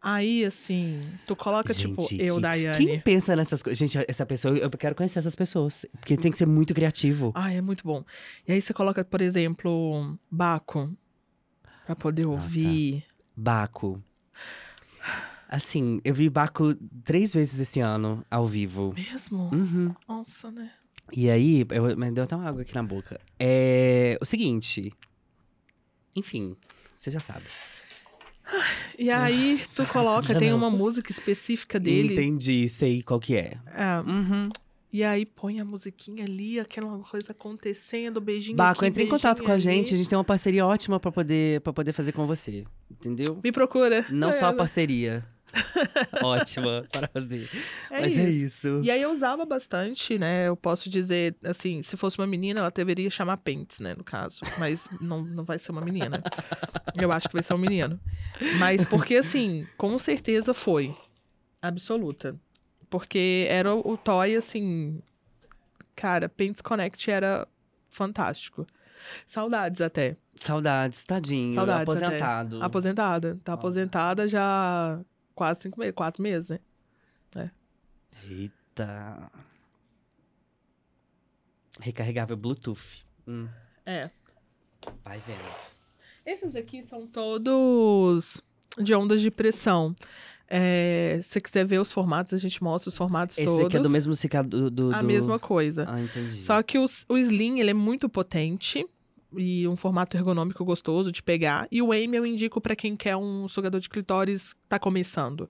Aí, 0.00 0.44
assim, 0.44 1.02
tu 1.26 1.34
coloca, 1.34 1.72
tipo, 1.72 2.02
Gente, 2.02 2.22
eu, 2.22 2.34
que- 2.36 2.42
Daiane. 2.42 2.86
Quem 2.86 3.00
pensa 3.00 3.34
nessas 3.34 3.62
coisas? 3.62 3.78
Gente, 3.78 4.04
essa 4.06 4.26
pessoa, 4.26 4.54
eu 4.56 4.68
quero 4.70 4.94
conhecer 4.94 5.18
essas 5.18 5.34
pessoas. 5.34 5.86
Porque 5.98 6.14
tem 6.18 6.30
que 6.30 6.36
ser 6.36 6.46
muito 6.46 6.74
criativo. 6.74 7.32
Ai, 7.34 7.56
é 7.56 7.60
muito 7.62 7.82
bom. 7.82 8.04
E 8.46 8.52
aí 8.52 8.60
você 8.60 8.74
coloca, 8.74 9.02
por 9.02 9.22
exemplo, 9.22 10.18
Baco. 10.30 10.94
Pra 11.86 11.96
poder 11.96 12.26
Nossa. 12.26 12.42
ouvir. 12.44 13.02
Baco. 13.34 14.02
Assim, 15.55 16.01
eu 16.05 16.12
vi 16.12 16.28
Baco 16.28 16.74
três 17.05 17.32
vezes 17.32 17.60
esse 17.60 17.78
ano, 17.78 18.24
ao 18.28 18.44
vivo. 18.44 18.93
Mesmo? 18.97 19.51
Uhum. 19.52 19.94
Nossa, 20.09 20.51
né? 20.51 20.68
E 21.12 21.31
aí, 21.31 21.64
eu, 21.70 21.97
mas 21.97 22.12
deu 22.12 22.24
até 22.24 22.35
uma 22.35 22.48
água 22.48 22.62
aqui 22.62 22.74
na 22.74 22.82
boca. 22.82 23.20
É 23.39 24.18
o 24.20 24.24
seguinte. 24.24 24.93
Enfim, 26.16 26.56
você 26.97 27.10
já 27.10 27.20
sabe. 27.20 27.44
E 28.98 29.10
aí 29.10 29.60
tu 29.76 29.86
coloca, 29.86 30.32
Já 30.32 30.39
tem 30.39 30.52
uma 30.52 30.70
música 30.70 31.10
específica 31.12 31.78
dele. 31.78 32.14
Entendi, 32.14 32.68
sei 32.68 33.01
qual 33.02 33.20
que 33.20 33.36
é. 33.36 33.56
É, 33.66 34.01
Uhum. 34.05 34.48
e 34.93 35.02
aí 35.05 35.24
põe 35.24 35.60
a 35.60 35.64
musiquinha 35.64 36.24
ali, 36.24 36.59
aquela 36.59 36.98
coisa 36.98 37.31
acontecendo, 37.32 38.20
beijinho 38.20 38.56
Baco, 38.56 38.85
entre 38.85 39.02
em 39.05 39.09
contato 39.09 39.43
com 39.43 39.51
a 39.51 39.55
ali. 39.55 39.62
gente. 39.62 39.94
A 39.94 39.97
gente 39.97 40.09
tem 40.09 40.18
uma 40.18 40.24
parceria 40.24 40.66
ótima 40.66 40.98
pra 40.98 41.12
poder, 41.12 41.60
pra 41.60 41.72
poder 41.72 41.93
fazer 41.93 42.10
com 42.12 42.26
você. 42.26 42.64
Entendeu? 42.90 43.39
Me 43.43 43.52
procura. 43.52 44.05
Não 44.10 44.32
só 44.32 44.47
a 44.47 44.51
É, 44.51 44.52
parceria. 44.52 45.24
ótima 46.22 46.85
para 46.90 47.09
fazer. 47.09 47.48
É 47.90 48.01
Mas 48.01 48.12
isso. 48.12 48.20
é 48.20 48.31
isso. 48.31 48.81
E 48.85 48.90
aí 48.90 49.02
eu 49.02 49.10
usava 49.12 49.44
bastante, 49.44 50.18
né? 50.18 50.48
Eu 50.48 50.56
posso 50.56 50.89
dizer, 50.90 51.35
assim, 51.44 51.82
se 51.82 51.97
fosse 51.97 52.18
uma 52.18 52.26
menina, 52.26 52.60
ela 52.60 52.70
deveria 52.70 53.09
chamar 53.10 53.36
Pentes, 53.39 53.81
né? 53.81 53.94
No 53.94 54.05
caso. 54.05 54.40
Mas 54.59 54.89
não, 55.01 55.22
não 55.22 55.44
vai 55.44 55.59
ser 55.59 55.72
uma 55.72 55.81
menina. 55.81 56.22
Eu 56.94 57.12
acho 57.12 57.28
que 57.28 57.35
vai 57.35 57.43
ser 57.43 57.55
um 57.55 57.59
menino. 57.59 57.98
Mas 58.59 58.85
porque, 58.85 59.16
assim, 59.16 59.66
com 59.76 59.98
certeza 59.98 60.52
foi. 60.55 60.94
Absoluta. 61.60 62.36
Porque 62.90 63.47
era 63.48 63.74
o, 63.74 63.97
toy, 63.97 64.36
assim. 64.36 65.01
Cara, 65.97 66.28
Pentes 66.28 66.60
Connect 66.60 67.10
era 67.10 67.48
fantástico. 67.89 68.66
Saudades 69.26 69.81
até. 69.81 70.16
Saudades, 70.35 71.05
tadinho. 71.05 71.55
Saudades 71.55 71.82
até. 71.82 72.06
aposentado. 72.06 72.62
Aposentada. 72.62 73.36
Tá 73.44 73.52
aposentada 73.52 74.28
já 74.28 75.01
quase 75.35 75.62
cinco 75.62 75.78
meses, 75.81 75.94
quatro 75.94 76.23
meses, 76.23 76.51
né? 76.51 77.51
Eita. 78.28 79.31
Recarregável 81.81 82.36
Bluetooth. 82.36 83.05
Hum, 83.27 83.48
É. 83.85 84.11
vai 85.05 85.19
vendo. 85.27 85.39
Esses 86.24 86.55
aqui 86.55 86.82
são 86.82 87.06
todos 87.06 88.40
de 88.78 88.94
ondas 88.94 89.20
de 89.20 89.31
pressão. 89.31 89.94
É, 90.48 91.19
se 91.23 91.31
você 91.31 91.40
quiser 91.40 91.65
ver 91.66 91.81
os 91.81 91.93
formatos, 91.93 92.32
a 92.35 92.39
gente 92.39 92.62
mostra 92.62 92.89
os 92.89 92.97
formatos 92.97 93.36
Esse 93.39 93.47
todos. 93.47 93.66
aqui 93.66 93.77
é 93.77 93.81
do 93.81 93.90
mesmo 93.90 94.15
ciclo 94.15 94.43
do, 94.43 94.70
do, 94.70 94.94
A 94.94 95.02
mesma 95.02 95.39
coisa. 95.39 95.86
Ah, 95.89 96.01
entendi. 96.01 96.43
Só 96.43 96.62
que 96.62 96.78
os- 96.78 97.05
o 97.09 97.16
Slim, 97.19 97.61
ele 97.61 97.70
é 97.70 97.74
muito 97.74 98.09
potente 98.09 98.86
e 99.39 99.66
um 99.69 99.77
formato 99.77 100.16
ergonômico 100.16 100.65
gostoso 100.65 101.11
de 101.12 101.23
pegar. 101.23 101.66
E 101.70 101.81
o 101.82 101.93
Aim 101.93 102.15
eu 102.15 102.27
indico 102.27 102.61
pra 102.61 102.77
quem 102.77 102.97
quer 102.97 103.16
um 103.16 103.48
sugador 103.48 103.81
de 103.81 103.89
clitóris 103.89 104.55
tá 104.69 104.78
começando. 104.78 105.48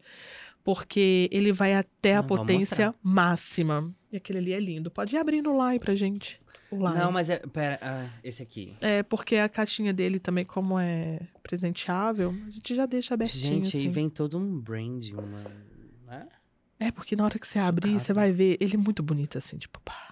Porque 0.63 1.29
ele 1.31 1.53
vai 1.53 1.75
até 1.75 2.17
a 2.17 2.23
Não, 2.23 2.29
vou 2.29 2.39
potência 2.39 2.95
máxima. 3.03 3.95
E 4.11 4.17
aquele 4.17 4.39
ali 4.39 4.53
é 4.55 4.61
lindo. 4.61 4.91
Pode 4.91 5.15
ir 5.15 5.19
abrindo 5.19 5.51
o 5.51 5.57
Lai 5.57 5.79
pra 5.79 5.95
gente. 5.95 6.41
Não, 6.73 7.13
mas 7.13 7.31
é. 7.31 7.39
Pera, 7.39 7.79
ah, 7.81 8.09
esse 8.23 8.43
aqui. 8.43 8.75
É, 8.81 9.03
porque 9.03 9.37
a 9.37 9.49
caixinha 9.49 9.93
dele 9.93 10.19
também, 10.19 10.45
como 10.45 10.79
é 10.79 11.21
presenteável, 11.43 12.35
a 12.47 12.51
gente 12.51 12.75
já 12.75 12.87
deixa 12.87 13.15
abertinho, 13.15 13.65
Gente, 13.65 13.77
aí 13.77 13.83
assim. 13.85 13.91
vem 13.91 14.09
todo 14.09 14.39
um 14.39 14.59
brand, 14.59 15.11
uma. 15.13 15.45
né? 16.07 16.27
É, 16.79 16.91
porque 16.91 17.15
na 17.15 17.25
hora 17.25 17.39
que 17.39 17.47
você 17.47 17.59
abrir, 17.59 17.91
Chocado. 17.91 18.05
você 18.05 18.13
vai 18.13 18.33
ver, 18.33 18.57
ele 18.61 18.75
é 18.75 18.79
muito 18.79 19.03
bonito, 19.03 19.39
assim, 19.39 19.57
tipo, 19.57 19.81
pá. 19.81 20.04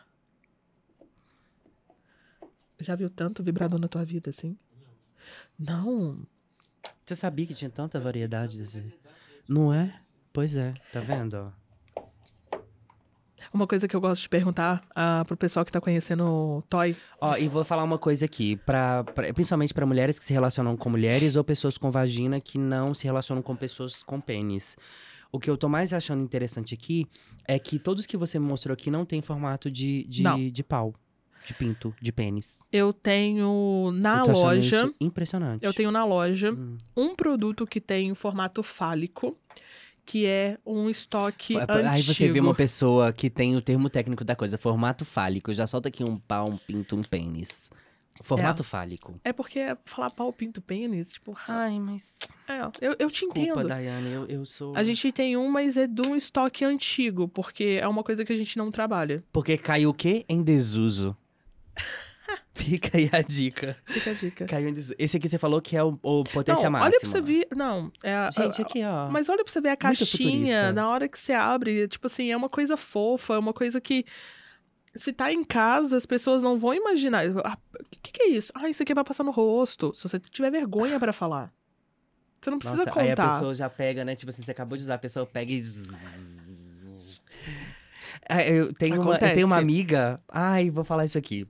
Já 2.82 2.94
viu 2.94 3.08
tanto 3.08 3.42
vibrador 3.42 3.78
na 3.80 3.88
tua 3.88 4.04
vida, 4.04 4.30
assim? 4.30 4.56
Não. 5.58 6.18
Você 7.04 7.14
sabia 7.16 7.46
que 7.46 7.54
tinha 7.54 7.70
tanta 7.70 7.98
variedade 8.00 8.58
desse? 8.58 8.82
Não 9.48 9.72
é? 9.72 9.94
Pois 10.32 10.56
é, 10.56 10.74
tá 10.92 11.00
vendo? 11.00 11.52
Uma 13.52 13.66
coisa 13.66 13.86
que 13.86 13.94
eu 13.94 14.00
gosto 14.00 14.22
de 14.22 14.28
perguntar 14.28 14.82
ah, 14.94 15.24
pro 15.26 15.36
pessoal 15.36 15.64
que 15.64 15.70
tá 15.72 15.80
conhecendo 15.80 16.24
o 16.24 16.62
Toy. 16.70 16.96
Ó, 17.20 17.36
e 17.36 17.48
vou 17.48 17.64
falar 17.64 17.82
uma 17.82 17.98
coisa 17.98 18.24
aqui, 18.24 18.56
pra, 18.56 19.04
pra- 19.04 19.32
principalmente 19.34 19.74
pra 19.74 19.84
mulheres 19.84 20.18
que 20.18 20.24
se 20.24 20.32
relacionam 20.32 20.76
com 20.76 20.88
mulheres 20.88 21.36
ou 21.36 21.44
pessoas 21.44 21.76
com 21.76 21.90
vagina 21.90 22.40
que 22.40 22.56
não 22.56 22.94
se 22.94 23.04
relacionam 23.04 23.42
com 23.42 23.54
pessoas 23.54 24.02
com 24.02 24.20
pênis. 24.20 24.76
O 25.30 25.38
que 25.38 25.50
eu 25.50 25.56
tô 25.56 25.68
mais 25.68 25.92
achando 25.92 26.22
interessante 26.22 26.72
aqui 26.72 27.06
é 27.46 27.58
que 27.58 27.78
todos 27.78 28.06
que 28.06 28.16
você 28.16 28.38
me 28.38 28.46
mostrou 28.46 28.72
aqui 28.72 28.90
não 28.90 29.04
tem 29.04 29.20
formato 29.20 29.70
de, 29.70 30.04
de, 30.04 30.22
de 30.50 30.62
pau, 30.62 30.94
de 31.44 31.54
pinto, 31.54 31.94
de 32.00 32.12
pênis. 32.12 32.58
Eu 32.72 32.92
tenho 32.92 33.90
na 33.92 34.18
eu 34.26 34.32
loja. 34.32 34.92
impressionante. 35.00 35.64
Eu 35.64 35.72
tenho 35.74 35.90
na 35.90 36.04
loja 36.04 36.52
Hum. 36.52 36.76
um 36.96 37.14
produto 37.14 37.66
que 37.66 37.80
tem 37.80 38.10
o 38.12 38.14
formato 38.14 38.62
fálico, 38.62 39.36
que 40.04 40.26
é 40.26 40.58
um 40.66 40.88
estoque 40.90 41.54
Fa- 41.54 41.62
antigo. 41.64 41.88
Aí 41.88 42.02
você 42.02 42.28
vê 42.28 42.40
uma 42.40 42.54
pessoa 42.54 43.12
que 43.12 43.28
tem 43.30 43.56
o 43.56 43.60
termo 43.62 43.88
técnico 43.88 44.24
da 44.24 44.34
coisa, 44.36 44.56
formato 44.58 45.04
fálico. 45.04 45.52
Já 45.54 45.66
solta 45.66 45.88
aqui 45.88 46.02
um 46.02 46.16
pau, 46.16 46.48
um 46.50 46.56
pinto, 46.56 46.96
um 46.96 47.02
pênis. 47.02 47.70
Formato 48.20 48.62
fálico. 48.62 49.18
É 49.24 49.32
porque 49.32 49.60
falar 49.84 50.10
pau, 50.10 50.32
pinto, 50.32 50.60
pênis, 50.60 51.12
tipo... 51.12 51.36
Ai, 51.48 51.80
mas. 51.80 52.18
É, 52.46 52.60
eu, 52.80 52.94
eu 52.98 53.08
te 53.08 53.20
Desculpa, 53.26 53.40
entendo. 53.40 53.66
Daiane, 53.68 54.10
eu, 54.12 54.26
eu 54.26 54.44
sou. 54.44 54.72
A 54.76 54.84
gente 54.84 55.10
tem 55.10 55.36
um, 55.36 55.50
mas 55.50 55.76
é 55.76 55.88
de 55.88 56.06
um 56.06 56.14
estoque 56.14 56.64
antigo, 56.64 57.26
porque 57.26 57.78
é 57.80 57.88
uma 57.88 58.04
coisa 58.04 58.24
que 58.24 58.32
a 58.32 58.36
gente 58.36 58.56
não 58.58 58.70
trabalha. 58.70 59.24
Porque 59.32 59.56
caiu 59.58 59.90
o 59.90 59.94
quê? 59.94 60.24
Em 60.28 60.40
desuso. 60.42 61.16
Fica 62.54 62.96
aí 62.96 63.08
a 63.12 63.20
dica. 63.22 63.76
Fica 63.86 64.10
a 64.10 64.14
dica. 64.14 64.46
Caiu 64.46 64.68
em 64.68 64.72
desuso. 64.72 64.94
Esse 64.98 65.16
aqui 65.16 65.28
você 65.28 65.38
falou 65.38 65.60
que 65.60 65.76
é 65.76 65.82
o, 65.82 65.98
o 66.02 66.22
potência 66.24 66.64
não, 66.64 66.70
máxima. 66.72 66.90
olha 66.90 67.00
pra 67.00 67.08
você 67.10 67.20
ver... 67.20 67.48
Não, 67.56 67.90
é 68.02 68.14
a- 68.14 68.30
Gente, 68.30 68.62
a- 68.62 68.64
aqui, 68.64 68.82
ó. 68.84 69.08
Mas 69.10 69.28
olha 69.28 69.42
pra 69.42 69.52
você 69.52 69.60
ver 69.60 69.70
a 69.70 69.76
caixinha, 69.76 70.72
na 70.72 70.88
hora 70.88 71.08
que 71.08 71.18
você 71.18 71.32
abre, 71.32 71.88
tipo 71.88 72.06
assim, 72.06 72.30
é 72.30 72.36
uma 72.36 72.48
coisa 72.48 72.76
fofa, 72.76 73.34
é 73.34 73.38
uma 73.38 73.52
coisa 73.52 73.80
que. 73.80 74.04
Se 74.94 75.12
tá 75.12 75.32
em 75.32 75.42
casa, 75.42 75.96
as 75.96 76.04
pessoas 76.04 76.42
não 76.42 76.58
vão 76.58 76.74
imaginar. 76.74 77.24
Ah, 77.44 77.56
O 77.80 77.84
que, 78.02 78.12
que 78.12 78.22
é 78.24 78.28
isso? 78.28 78.52
Ah, 78.54 78.68
isso 78.68 78.82
aqui 78.82 78.92
é 78.92 78.94
pra 78.94 79.02
passar 79.04 79.24
no 79.24 79.30
rosto. 79.30 79.92
Se 79.94 80.02
você 80.02 80.20
tiver 80.20 80.50
vergonha 80.50 81.00
pra 81.00 81.12
falar. 81.14 81.50
Você 82.40 82.50
não 82.50 82.58
precisa 82.58 82.84
Nossa, 82.84 83.00
aí 83.00 83.06
a 83.10 83.16
contar. 83.16 83.32
pessoa 83.34 83.54
já 83.54 83.70
pega, 83.70 84.04
né? 84.04 84.14
Tipo 84.14 84.30
assim, 84.30 84.42
você 84.42 84.50
acabou 84.50 84.76
de 84.76 84.84
usar, 84.84 84.94
a 84.94 84.98
pessoa 84.98 85.24
pega 85.26 85.50
e. 85.50 85.60
Ah, 88.28 88.42
Eu 88.42 88.72
tenho, 88.72 89.00
uma, 89.00 89.14
eu 89.16 89.32
tenho 89.34 89.46
uma 89.46 89.56
amiga. 89.56 90.16
Ai, 90.28 90.70
vou 90.70 90.84
falar 90.84 91.04
isso 91.04 91.18
aqui. 91.18 91.44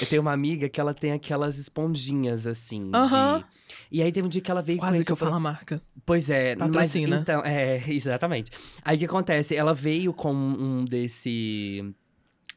Eu 0.00 0.06
tenho 0.06 0.20
uma 0.22 0.32
amiga 0.32 0.68
que 0.68 0.80
ela 0.80 0.92
tem 0.92 1.12
aquelas 1.12 1.56
esponjinhas 1.58 2.46
assim. 2.46 2.90
Aham. 2.94 3.38
De... 3.38 3.44
E 3.90 4.02
aí 4.02 4.12
teve 4.12 4.26
um 4.26 4.30
dia 4.30 4.40
que 4.42 4.50
ela 4.50 4.62
veio 4.62 4.78
com 4.78 4.84
Quase 4.86 4.98
esse 4.98 5.06
que 5.06 5.12
eu 5.12 5.16
pro- 5.16 5.26
falo 5.26 5.36
a 5.36 5.40
marca. 5.40 5.82
Pois 6.04 6.28
é, 6.30 6.54
mas 6.54 6.70
Patrocina. 6.70 7.16
então, 7.22 7.40
é, 7.44 7.82
exatamente. 7.90 8.50
Aí 8.84 8.96
o 8.96 8.98
que 8.98 9.04
acontece? 9.06 9.56
Ela 9.56 9.74
veio 9.74 10.12
com 10.12 10.32
um 10.34 10.84
desse. 10.84 11.82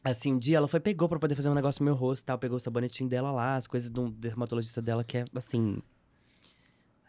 Assim, 0.04 0.34
um 0.34 0.40
dia 0.40 0.58
ela 0.58 0.68
foi, 0.68 0.80
pegou 0.80 1.10
pra 1.10 1.20
poder 1.20 1.36
fazer 1.36 1.50
um 1.50 1.54
negócio 1.54 1.82
no 1.82 1.86
meu 1.86 1.96
rosto 1.96 2.24
e 2.24 2.26
tal, 2.26 2.38
pegou 2.40 2.58
o 2.58 2.60
sabonetinho 2.60 3.10
dela 3.10 3.32
lá, 3.32 3.56
as 3.58 3.68
coisas 3.68 3.92
um 3.98 4.10
dermatologista 4.10 4.82
dela, 4.82 5.04
que 5.04 5.18
é 5.18 5.26
assim. 5.36 5.82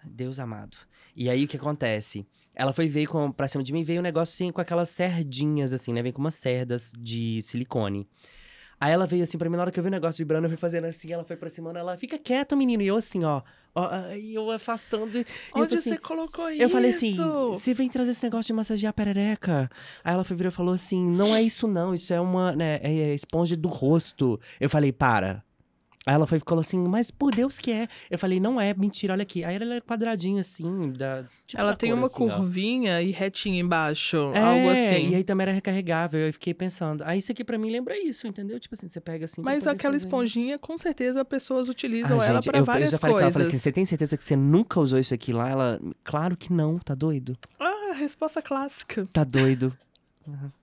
Deus 0.05 0.39
amado. 0.39 0.77
E 1.15 1.29
aí 1.29 1.45
o 1.45 1.49
que 1.49 1.57
acontece? 1.57 2.27
Ela 2.55 2.73
foi 2.73 2.89
veio 2.89 3.09
com, 3.09 3.31
pra 3.31 3.47
cima 3.49 3.63
de 3.63 3.73
mim, 3.73 3.85
veio 3.85 4.01
um 4.01 4.03
negócio 4.03 4.33
assim 4.33 4.51
com 4.51 4.61
aquelas 4.61 4.89
cerdinhas, 4.89 5.73
assim, 5.73 5.93
né? 5.93 6.03
Vem 6.03 6.13
com 6.13 6.21
umas 6.21 6.35
cerdas 6.35 6.93
de 6.99 7.41
silicone. 7.43 8.09
Aí 8.81 8.93
ela 8.93 9.07
veio 9.07 9.23
assim 9.23 9.37
pra 9.37 9.51
mim, 9.51 9.57
na 9.57 9.63
hora 9.63 9.71
que 9.71 9.79
eu 9.79 9.83
vi 9.83 9.89
o 9.89 9.91
negócio 9.91 10.19
vibrando, 10.19 10.47
eu 10.47 10.49
fui 10.49 10.57
fazendo 10.57 10.87
assim, 10.87 11.13
ela 11.13 11.23
foi 11.23 11.37
aproximando, 11.37 11.79
ela, 11.79 11.99
fica 11.99 12.17
quieto, 12.19 12.57
menino. 12.57 12.83
E 12.83 12.87
eu 12.87 12.97
assim, 12.97 13.23
ó. 13.25 13.43
ó 13.75 13.91
e 14.15 14.35
eu 14.35 14.51
afastando. 14.51 15.19
e 15.19 15.21
eu 15.21 15.63
Onde 15.63 15.75
assim, 15.75 15.91
você 15.91 15.99
colocou 15.99 16.51
isso? 16.51 16.63
eu 16.63 16.71
falei 16.71 16.91
assim, 16.91 17.15
você 17.51 17.75
vem 17.75 17.91
trazer 17.91 18.13
esse 18.13 18.25
negócio 18.25 18.47
de 18.47 18.55
massagear 18.55 18.91
a 18.91 18.95
perereca? 18.95 19.71
Aí 20.03 20.15
ela 20.15 20.25
foi 20.25 20.35
virou 20.35 20.51
e 20.51 20.55
falou 20.55 20.73
assim, 20.73 21.05
não 21.05 21.37
é 21.37 21.43
isso 21.43 21.69
não, 21.69 21.93
isso 21.93 22.15
é 22.15 22.21
uma, 22.21 22.57
né, 22.57 22.81
é 22.83 23.15
esponja 23.15 23.55
do 23.55 23.69
rosto. 23.69 24.41
Eu 24.59 24.71
falei, 24.71 24.93
para. 24.93 25.45
Aí 26.07 26.15
ela 26.15 26.27
foi 26.27 26.39
e 26.39 26.41
falou 26.41 26.61
assim, 26.61 26.79
mas 26.79 27.11
por 27.11 27.35
Deus 27.35 27.59
que 27.59 27.71
é. 27.71 27.87
Eu 28.11 28.19
falei, 28.19 28.41
não 28.41 28.59
é, 28.59 28.73
mentira, 28.73 29.13
olha 29.13 29.23
aqui. 29.23 29.45
Aí 29.45 29.57
ela 29.57 29.75
é 29.75 29.81
quadradinha 29.83 30.41
assim, 30.41 30.93
da, 30.93 31.25
tipo 31.47 31.61
Ela 31.61 31.73
da 31.73 31.77
tem 31.77 31.91
cor, 31.91 31.99
uma 31.99 32.07
assim, 32.07 32.31
ó. 32.31 32.37
curvinha 32.37 33.03
e 33.03 33.11
retinha 33.11 33.61
embaixo. 33.61 34.17
É, 34.35 34.39
algo 34.39 34.71
assim. 34.71 35.11
E 35.11 35.15
aí 35.15 35.23
também 35.25 35.43
era 35.43 35.53
recarregável. 35.53 36.21
Eu 36.21 36.33
fiquei 36.33 36.55
pensando. 36.55 37.05
Aí 37.05 37.19
isso 37.19 37.31
aqui 37.31 37.45
pra 37.45 37.59
mim 37.59 37.71
lembra 37.71 37.99
isso, 37.99 38.27
entendeu? 38.27 38.59
Tipo 38.59 38.75
assim, 38.75 38.89
você 38.89 38.99
pega 39.01 39.27
assim. 39.27 39.43
Mas 39.43 39.67
aquela 39.67 39.93
fazer. 39.93 40.07
esponjinha, 40.07 40.59
com 40.59 40.79
certeza, 40.79 41.23
pessoas 41.23 41.69
utilizam 41.69 42.19
Ah, 42.19 42.25
ela 42.25 42.35
gente, 42.37 42.49
pra 42.51 42.59
eu, 42.59 42.63
eu 42.63 42.65
várias 42.65 42.91
já 42.91 42.99
falei 42.99 43.15
com 43.15 43.21
ela, 43.21 43.27
coisas. 43.27 43.35
falei 43.35 43.49
assim, 43.49 43.59
você 43.59 43.73
tem 43.73 43.85
certeza 43.85 44.17
que 44.17 44.25
você 44.25 44.37
nunca 44.37 44.81
usou 44.81 44.99
isso 44.99 45.13
aqui 45.13 45.35
lá? 45.35 45.51
Ela, 45.51 45.81
claro 46.03 46.35
que 46.35 46.51
não, 46.51 46.79
tá 46.79 46.95
doido? 46.95 47.37
Ah, 47.59 47.93
resposta 47.95 48.41
clássica. 48.41 49.07
Tá 49.13 49.23
doido. 49.23 49.77
Uhum. 50.27 50.51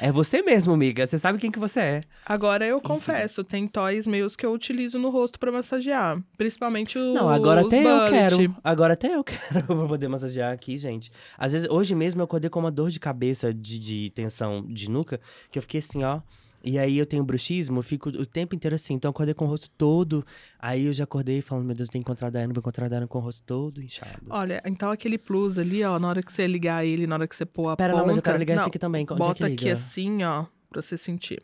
É 0.00 0.10
você 0.10 0.42
mesmo, 0.42 0.72
amiga. 0.74 1.06
Você 1.06 1.18
sabe 1.18 1.38
quem 1.38 1.50
que 1.50 1.58
você 1.58 1.80
é. 1.80 2.00
Agora 2.26 2.66
eu 2.66 2.80
confesso, 2.80 3.44
tem 3.44 3.66
toys 3.68 4.06
meus 4.06 4.34
que 4.36 4.44
eu 4.44 4.52
utilizo 4.52 4.98
no 4.98 5.10
rosto 5.10 5.38
pra 5.38 5.52
massagear. 5.52 6.20
Principalmente 6.36 6.98
os 6.98 7.14
Não, 7.14 7.28
agora 7.28 7.62
até 7.62 7.78
eu 7.80 7.96
bullet. 7.98 8.10
quero. 8.10 8.56
Agora 8.62 8.92
até 8.94 9.14
eu 9.14 9.22
quero 9.24 9.64
pra 9.64 9.86
poder 9.86 10.08
massagear 10.08 10.52
aqui, 10.52 10.76
gente. 10.76 11.10
Às 11.38 11.52
vezes, 11.52 11.68
hoje 11.70 11.94
mesmo 11.94 12.20
eu 12.20 12.24
acordei 12.24 12.50
com 12.50 12.60
uma 12.60 12.70
dor 12.70 12.90
de 12.90 12.98
cabeça 12.98 13.52
de, 13.52 13.78
de 13.78 14.10
tensão 14.14 14.64
de 14.66 14.90
nuca, 14.90 15.20
que 15.50 15.58
eu 15.58 15.62
fiquei 15.62 15.78
assim, 15.78 16.02
ó. 16.04 16.20
E 16.66 16.78
aí 16.78 16.96
eu 16.96 17.04
tenho 17.04 17.22
bruxismo, 17.22 17.78
eu 17.78 17.82
fico 17.82 18.08
o 18.08 18.24
tempo 18.24 18.54
inteiro 18.54 18.74
assim. 18.74 18.94
Então 18.94 19.08
eu 19.08 19.10
acordei 19.10 19.34
com 19.34 19.44
o 19.44 19.48
rosto 19.48 19.68
todo. 19.76 20.24
Aí 20.58 20.86
eu 20.86 20.92
já 20.94 21.04
acordei 21.04 21.42
falando, 21.42 21.66
meu 21.66 21.74
Deus, 21.76 21.88
eu 21.88 21.92
tenho 21.92 22.02
que 22.02 22.10
encontrar 22.10 22.28
a 22.28 22.30
Dayana, 22.30 22.54
vou 22.54 22.60
encontrar 22.60 22.86
a 22.86 22.88
Dayana 22.88 23.06
com 23.06 23.18
o 23.18 23.20
rosto 23.20 23.42
todo 23.44 23.82
inchado. 23.82 24.22
Olha, 24.30 24.62
então 24.64 24.90
aquele 24.90 25.18
plus 25.18 25.58
ali, 25.58 25.84
ó, 25.84 25.98
na 25.98 26.08
hora 26.08 26.22
que 26.22 26.32
você 26.32 26.46
ligar 26.46 26.84
ele, 26.84 27.06
na 27.06 27.16
hora 27.16 27.28
que 27.28 27.36
você 27.36 27.44
pôr 27.44 27.68
a 27.68 27.76
Pera, 27.76 27.92
ponta... 27.92 28.00
não, 28.00 28.06
mas 28.08 28.16
eu 28.16 28.22
quero 28.22 28.38
ligar 28.38 28.54
não, 28.54 28.62
esse 28.62 28.68
aqui 28.68 28.78
também. 28.78 29.02
Onde 29.04 29.12
é 29.12 29.16
Bota 29.26 29.46
aqui 29.46 29.64
liga? 29.64 29.72
assim, 29.74 30.24
ó, 30.24 30.46
pra 30.70 30.80
você 30.80 30.96
sentir. 30.96 31.42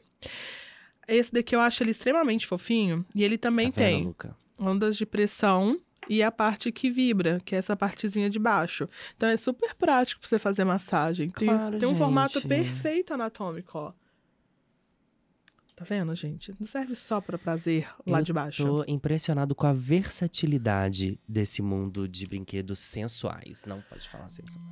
Esse 1.06 1.32
daqui 1.32 1.54
eu 1.54 1.60
acho 1.60 1.82
ele 1.82 1.90
extremamente 1.90 2.46
fofinho. 2.46 3.04
E 3.14 3.22
ele 3.24 3.36
também 3.36 3.70
Tá 3.70 3.82
vendo, 3.82 3.94
tem 3.96 4.04
Luca? 4.04 4.36
ondas 4.58 4.96
de 4.96 5.04
pressão 5.04 5.78
e 6.08 6.22
a 6.22 6.30
parte 6.30 6.72
que 6.72 6.90
vibra, 6.90 7.40
que 7.44 7.54
é 7.54 7.58
essa 7.58 7.76
partezinha 7.76 8.30
de 8.30 8.38
baixo. 8.38 8.88
Então 9.16 9.28
é 9.28 9.36
super 9.36 9.74
prático 9.74 10.20
pra 10.20 10.28
você 10.28 10.38
fazer 10.38 10.64
massagem. 10.64 11.28
Tem, 11.30 11.48
Claro, 11.48 11.78
tem 11.78 11.88
um 11.88 11.94
formato 11.94 12.34
gente. 12.40 12.48
perfeito 12.48 13.12
anatômico, 13.12 13.78
ó. 13.78 13.92
Tá 15.80 15.86
vendo, 15.88 16.14
gente? 16.14 16.54
Não 16.60 16.66
serve 16.66 16.94
só 16.94 17.22
pra 17.22 17.38
prazer 17.38 17.88
lá 18.06 18.20
Eu 18.20 18.24
de 18.24 18.34
baixo. 18.34 18.62
Tô 18.62 18.84
impressionado 18.86 19.54
com 19.54 19.66
a 19.66 19.72
versatilidade 19.72 21.18
desse 21.26 21.62
mundo 21.62 22.06
de 22.06 22.26
brinquedos 22.26 22.78
sensuais. 22.80 23.64
Não 23.66 23.80
pode 23.88 24.06
falar 24.06 24.28
sensual. 24.28 24.62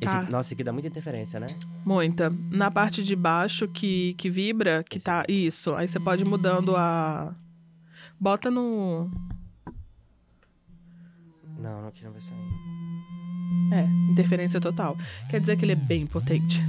Esse 0.00 0.14
Tá. 0.14 0.22
nossa, 0.30 0.46
esse 0.46 0.54
aqui 0.54 0.62
dá 0.62 0.72
muita 0.72 0.86
interferência, 0.86 1.40
né? 1.40 1.48
Muita. 1.84 2.30
Na 2.48 2.70
parte 2.70 3.02
de 3.02 3.16
baixo 3.16 3.66
que, 3.66 4.14
que 4.14 4.30
vibra, 4.30 4.84
que 4.88 5.00
tá. 5.00 5.24
Isso. 5.28 5.74
Aí 5.74 5.88
você 5.88 5.98
pode 5.98 6.22
ir 6.22 6.26
mudando 6.26 6.76
a. 6.76 7.34
Bota 8.20 8.52
no. 8.52 9.10
Não, 11.58 11.88
aqui 11.88 12.04
não 12.04 12.12
vai 12.12 12.20
sair. 12.20 12.38
É, 13.72 14.12
interferência 14.12 14.60
total. 14.60 14.96
Quer 15.28 15.40
dizer 15.40 15.56
que 15.58 15.64
ele 15.64 15.72
é 15.72 15.76
bem 15.76 16.06
potente. 16.06 16.60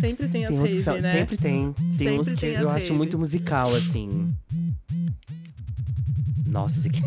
Sempre 0.00 0.28
tem 0.28 0.44
as 0.44 0.50
Tem 0.50 0.58
uns 0.58 0.70
que 0.70 0.76
rave, 0.76 0.82
são, 0.84 1.00
né? 1.00 1.08
Sempre 1.08 1.36
tem. 1.36 1.72
Tem 1.72 1.92
Sempre 1.92 2.18
uns 2.18 2.28
que 2.28 2.34
tem 2.40 2.50
eu 2.54 2.68
as 2.68 2.76
acho 2.76 2.86
rave. 2.86 2.96
muito 2.98 3.18
musical, 3.18 3.74
assim. 3.74 4.34
Nossa, 6.46 6.78
esse 6.78 6.88
aqui. 6.88 7.00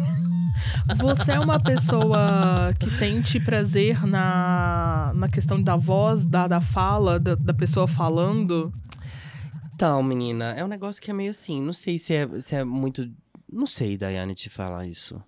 Você 0.98 1.32
é 1.32 1.40
uma 1.40 1.60
pessoa 1.60 2.74
que 2.80 2.90
sente 2.90 3.40
prazer 3.40 4.06
na, 4.06 5.12
na 5.16 5.28
questão 5.28 5.62
da 5.62 5.76
voz, 5.76 6.26
da, 6.26 6.48
da 6.48 6.62
fala, 6.62 7.20
da, 7.20 7.36
da 7.36 7.54
pessoa 7.54 7.88
falando? 7.88 8.74
Então, 9.76 10.02
menina, 10.04 10.52
é 10.52 10.64
um 10.64 10.68
negócio 10.68 11.02
que 11.02 11.12
é 11.12 11.14
meio 11.14 11.32
assim. 11.32 11.62
Não 11.62 11.74
sei 11.74 11.98
se 12.00 12.14
é, 12.14 12.42
se 12.42 12.56
é 12.56 12.64
muito. 12.64 13.10
Não 13.52 13.66
sei, 13.66 13.98
Daiane, 13.98 14.36
te 14.36 14.50
falar 14.50 14.88
isso. 14.88 15.22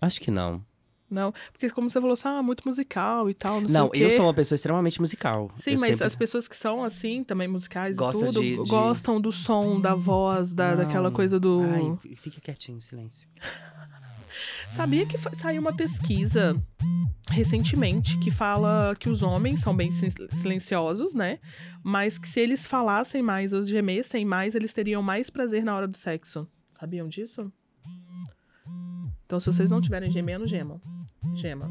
Acho 0.00 0.20
que 0.20 0.30
não. 0.30 0.64
Não? 1.10 1.32
Porque 1.52 1.70
como 1.70 1.90
você 1.90 1.98
falou 2.00 2.12
assim, 2.12 2.28
ah, 2.28 2.42
muito 2.42 2.66
musical 2.68 3.30
e 3.30 3.34
tal, 3.34 3.60
não, 3.62 3.68
sei 3.68 3.78
Não, 3.78 3.86
o 3.86 3.90
quê. 3.90 4.04
eu 4.04 4.10
sou 4.10 4.26
uma 4.26 4.34
pessoa 4.34 4.56
extremamente 4.56 5.00
musical. 5.00 5.50
Sim, 5.56 5.70
Eu 5.72 5.80
mas 5.80 5.88
sempre- 5.90 6.04
as 6.06 6.14
pessoas 6.14 6.46
que 6.46 6.54
são 6.56 6.84
assim, 6.84 7.24
também 7.24 7.48
musicais 7.48 7.96
Gosta 7.96 8.24
e 8.24 8.28
tudo, 8.28 8.40
de- 8.42 8.62
de- 8.62 8.68
gostam 8.70 9.18
do 9.20 9.32
som, 9.32 9.80
da 9.80 9.94
voz, 9.94 10.52
da, 10.52 10.74
daquela 10.74 11.10
coisa 11.10 11.40
do. 11.40 11.62
Ai, 11.62 11.92
f- 11.92 12.16
fica 12.16 12.40
quietinho, 12.40 12.80
silêncio. 12.82 13.26
Sabia 14.70 15.06
que 15.06 15.16
saiu 15.40 15.60
uma 15.62 15.74
pesquisa 15.74 16.54
recentemente 17.30 18.18
que 18.18 18.30
fala 18.30 18.94
que 18.98 19.08
os 19.08 19.22
homens 19.22 19.60
são 19.60 19.74
bem 19.74 19.90
sil- 19.96 20.28
silenciosos, 20.34 21.14
né? 21.14 21.38
Mas 21.82 22.18
que 22.18 22.28
se 22.28 22.38
eles 22.38 22.66
falassem 22.66 23.22
mais 23.22 23.52
ou 23.54 23.62
gemessem 23.62 24.24
mais, 24.26 24.54
eles 24.54 24.72
teriam 24.74 25.02
mais 25.02 25.30
prazer 25.30 25.64
na 25.64 25.74
hora 25.74 25.88
do 25.88 25.96
sexo. 25.96 26.46
Sabiam 26.78 27.08
disso? 27.08 27.50
Então, 29.26 29.40
se 29.40 29.46
vocês 29.46 29.70
não 29.70 29.80
tiverem 29.80 30.10
gemendo, 30.10 30.46
gemam. 30.46 30.80
Gema. 31.34 31.68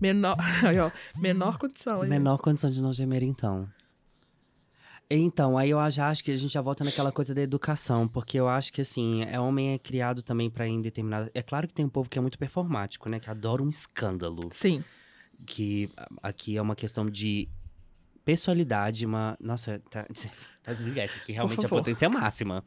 Menor, 0.00 0.36
aí, 0.64 0.78
ó, 0.78 0.90
menor 1.16 1.58
condição. 1.58 2.02
hein? 2.02 2.10
Menor 2.10 2.38
condição 2.38 2.70
de 2.70 2.82
não 2.82 2.92
gemer, 2.92 3.22
então. 3.22 3.68
Então, 5.10 5.58
aí 5.58 5.70
eu 5.70 5.90
já 5.90 6.08
acho 6.08 6.24
que 6.24 6.30
a 6.30 6.36
gente 6.36 6.52
já 6.52 6.60
volta 6.62 6.82
naquela 6.82 7.12
coisa 7.12 7.34
da 7.34 7.42
educação, 7.42 8.08
porque 8.08 8.38
eu 8.38 8.48
acho 8.48 8.72
que, 8.72 8.80
assim, 8.80 9.22
é 9.24 9.38
homem 9.38 9.74
é 9.74 9.78
criado 9.78 10.22
também 10.22 10.48
pra 10.48 10.66
ir 10.66 10.72
em 10.72 10.80
determinado... 10.80 11.30
É 11.34 11.42
claro 11.42 11.68
que 11.68 11.74
tem 11.74 11.84
um 11.84 11.90
povo 11.90 12.08
que 12.08 12.18
é 12.18 12.22
muito 12.22 12.38
performático, 12.38 13.08
né? 13.08 13.20
Que 13.20 13.28
adora 13.28 13.62
um 13.62 13.68
escândalo. 13.68 14.48
Sim. 14.52 14.82
Que 15.46 15.90
aqui 16.22 16.56
é 16.56 16.62
uma 16.62 16.74
questão 16.74 17.08
de 17.08 17.48
pessoalidade, 18.24 19.04
uma... 19.04 19.36
Nossa, 19.38 19.80
tá, 19.90 20.06
tá 20.64 20.72
desligar 20.72 21.04
isso 21.04 21.18
aqui, 21.18 21.32
realmente 21.32 21.62
é 21.62 21.66
a 21.66 21.68
potência 21.68 22.08
máxima. 22.08 22.64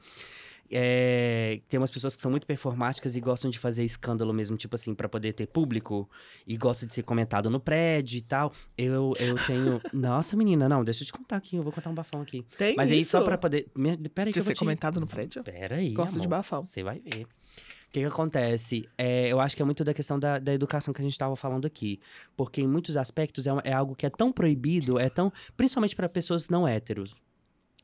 É, 0.72 1.62
tem 1.70 1.80
umas 1.80 1.92
pessoas 1.92 2.16
que 2.16 2.22
são 2.22 2.32
muito 2.32 2.46
performáticas 2.48 3.16
e 3.16 3.22
gostam 3.22 3.50
de 3.50 3.58
fazer 3.60 3.84
escândalo 3.84 4.34
mesmo, 4.34 4.58
tipo 4.58 4.76
assim, 4.76 4.94
pra 4.94 5.08
poder 5.10 5.34
ter 5.34 5.48
público. 5.48 6.10
E 6.46 6.58
gosta 6.58 6.86
de 6.86 6.94
ser 6.94 7.04
comentado 7.04 7.50
no 7.50 7.60
prédio 7.60 8.18
e 8.18 8.22
tal. 8.22 8.52
Eu, 8.78 9.14
eu 9.20 9.36
tenho... 9.46 9.82
Nossa, 9.94 10.36
menina, 10.36 10.68
não, 10.68 10.84
deixa 10.84 11.04
eu 11.04 11.08
te 11.08 11.14
contar 11.14 11.38
aqui, 11.38 11.56
eu 11.56 11.64
vou 11.64 11.72
contar 11.72 11.90
um 11.90 11.96
bafão 11.96 12.22
aqui. 12.22 12.46
Tem 12.58 12.76
Mas 12.76 12.92
aí, 12.92 13.00
isso? 13.00 13.12
só 13.12 13.24
pra 13.24 13.38
poder. 13.38 13.68
me- 13.76 13.98
Pera 14.10 14.30
aí 14.30 14.34
que 14.34 14.40
de 14.40 14.40
eu 14.40 14.44
vou 14.44 14.50
ser 14.52 14.56
te... 14.56 14.60
comentado 14.60 15.00
no 15.00 15.08
prédio? 15.08 15.44
Pera 15.44 15.76
aí. 15.76 15.94
Gosto 15.94 16.14
de 16.14 16.20
amor. 16.20 16.30
bafão. 16.30 16.64
Você 16.64 16.84
vai 16.84 17.00
ver. 17.00 17.24
O 17.24 17.90
que, 17.90 18.02
que 18.02 18.06
acontece? 18.06 18.88
É, 18.98 19.32
eu 19.32 19.40
acho 19.40 19.56
que 19.56 19.62
é 19.62 19.66
muito 19.66 19.82
da 19.84 19.94
questão 19.94 20.20
da, 20.20 20.40
da 20.40 20.54
educação 20.54 20.94
que 20.94 21.02
a 21.02 21.04
gente 21.04 21.14
estava 21.14 21.36
falando 21.38 21.66
aqui. 21.66 22.02
Porque 22.36 22.62
em 22.62 22.68
muitos 22.68 22.98
aspectos 22.98 23.48
é, 23.48 23.52
é 23.64 23.72
algo 23.74 23.96
que 23.96 24.06
é 24.06 24.10
tão 24.10 24.32
proibido, 24.32 25.00
é 25.00 25.10
tão. 25.10 25.32
Principalmente 25.56 25.96
para 25.96 26.10
pessoas 26.10 26.50
não 26.50 26.68
héteros. 26.68 27.16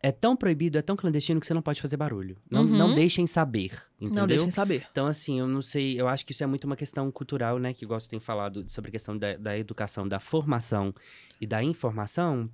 É 0.05 0.11
tão 0.11 0.35
proibido, 0.35 0.77
é 0.77 0.81
tão 0.81 0.97
clandestino 0.97 1.39
que 1.39 1.47
você 1.47 1.53
não 1.53 1.61
pode 1.61 1.81
fazer 1.81 1.95
barulho. 1.95 2.35
Não, 2.51 2.63
Uhum. 2.63 2.67
não 2.77 2.93
deixem 2.93 3.25
saber. 3.25 3.71
Entendeu? 4.01 4.19
Não 4.21 4.27
deixem 4.27 4.51
saber. 4.51 4.85
Então, 4.91 5.07
assim, 5.07 5.39
eu 5.39 5.47
não 5.47 5.61
sei, 5.61 5.99
eu 5.99 6.09
acho 6.09 6.25
que 6.25 6.33
isso 6.33 6.43
é 6.43 6.45
muito 6.45 6.65
uma 6.65 6.75
questão 6.75 7.09
cultural, 7.09 7.57
né? 7.57 7.73
Que 7.73 7.85
você 7.85 8.09
tem 8.09 8.19
falado 8.19 8.65
sobre 8.69 8.89
a 8.89 8.91
questão 8.91 9.17
da, 9.17 9.37
da 9.37 9.57
educação, 9.57 10.05
da 10.05 10.19
formação 10.19 10.93
e 11.39 11.47
da 11.47 11.63
informação. 11.63 12.49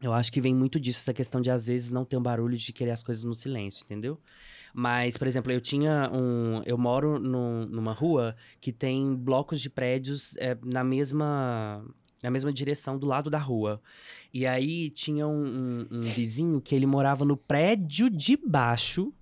Eu 0.00 0.14
acho 0.14 0.32
que 0.32 0.40
vem 0.40 0.54
muito 0.54 0.80
disso, 0.80 1.00
essa 1.00 1.12
questão 1.12 1.38
de, 1.40 1.50
às 1.50 1.66
vezes, 1.66 1.90
não 1.90 2.04
ter 2.04 2.16
um 2.16 2.22
barulho 2.22 2.56
de 2.56 2.72
querer 2.72 2.92
as 2.92 3.02
coisas 3.02 3.24
no 3.24 3.34
silêncio, 3.34 3.84
entendeu? 3.84 4.18
Mas, 4.72 5.16
por 5.18 5.26
exemplo, 5.26 5.52
eu 5.52 5.60
tinha 5.60 6.10
um. 6.12 6.62
Eu 6.66 6.76
moro 6.78 7.18
num- 7.18 7.66
numa 7.66 7.92
rua 7.92 8.34
que 8.60 8.72
tem 8.72 9.14
blocos 9.14 9.60
de 9.60 9.68
prédios 9.70 10.34
é, 10.38 10.56
na 10.64 10.82
mesma. 10.84 11.84
Na 12.26 12.30
mesma 12.30 12.52
direção 12.52 12.98
do 12.98 13.06
lado 13.06 13.30
da 13.30 13.38
rua. 13.38 13.80
E 14.34 14.44
aí 14.46 14.90
tinha 14.90 15.26
um, 15.28 15.46
um- 15.46 15.86
um 15.98 16.00
vizinho 16.00 16.60
que 16.60 16.74
ele 16.74 16.84
morava 16.86 17.24
no 17.24 17.36
prédio 17.36 18.10
de 18.10 18.36
baixo. 18.36 19.12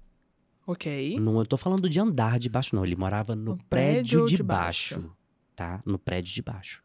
Ok. 0.66 1.20
Não, 1.20 1.38
eu 1.38 1.44
tô 1.44 1.58
falando 1.58 1.88
de 1.90 2.00
andar 2.00 2.38
de 2.38 2.48
baixo, 2.48 2.74
não. 2.74 2.82
Ele 2.84 2.96
morava 2.96 3.36
no, 3.36 3.44
No 3.52 3.56
prédio, 3.68 3.68
prédio 4.20 4.24
de, 4.24 4.36
de 4.36 4.42
baixo, 4.42 4.94
baixo. 5.00 5.16
Tá? 5.54 5.82
No 5.84 5.98
prédio 5.98 6.32
de 6.32 6.40
baixo. 6.40 6.82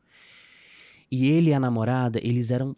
E 1.10 1.26
ele 1.28 1.52
e 1.52 1.54
a 1.54 1.60
namorada, 1.60 2.20
eles 2.22 2.52
eram 2.52 2.76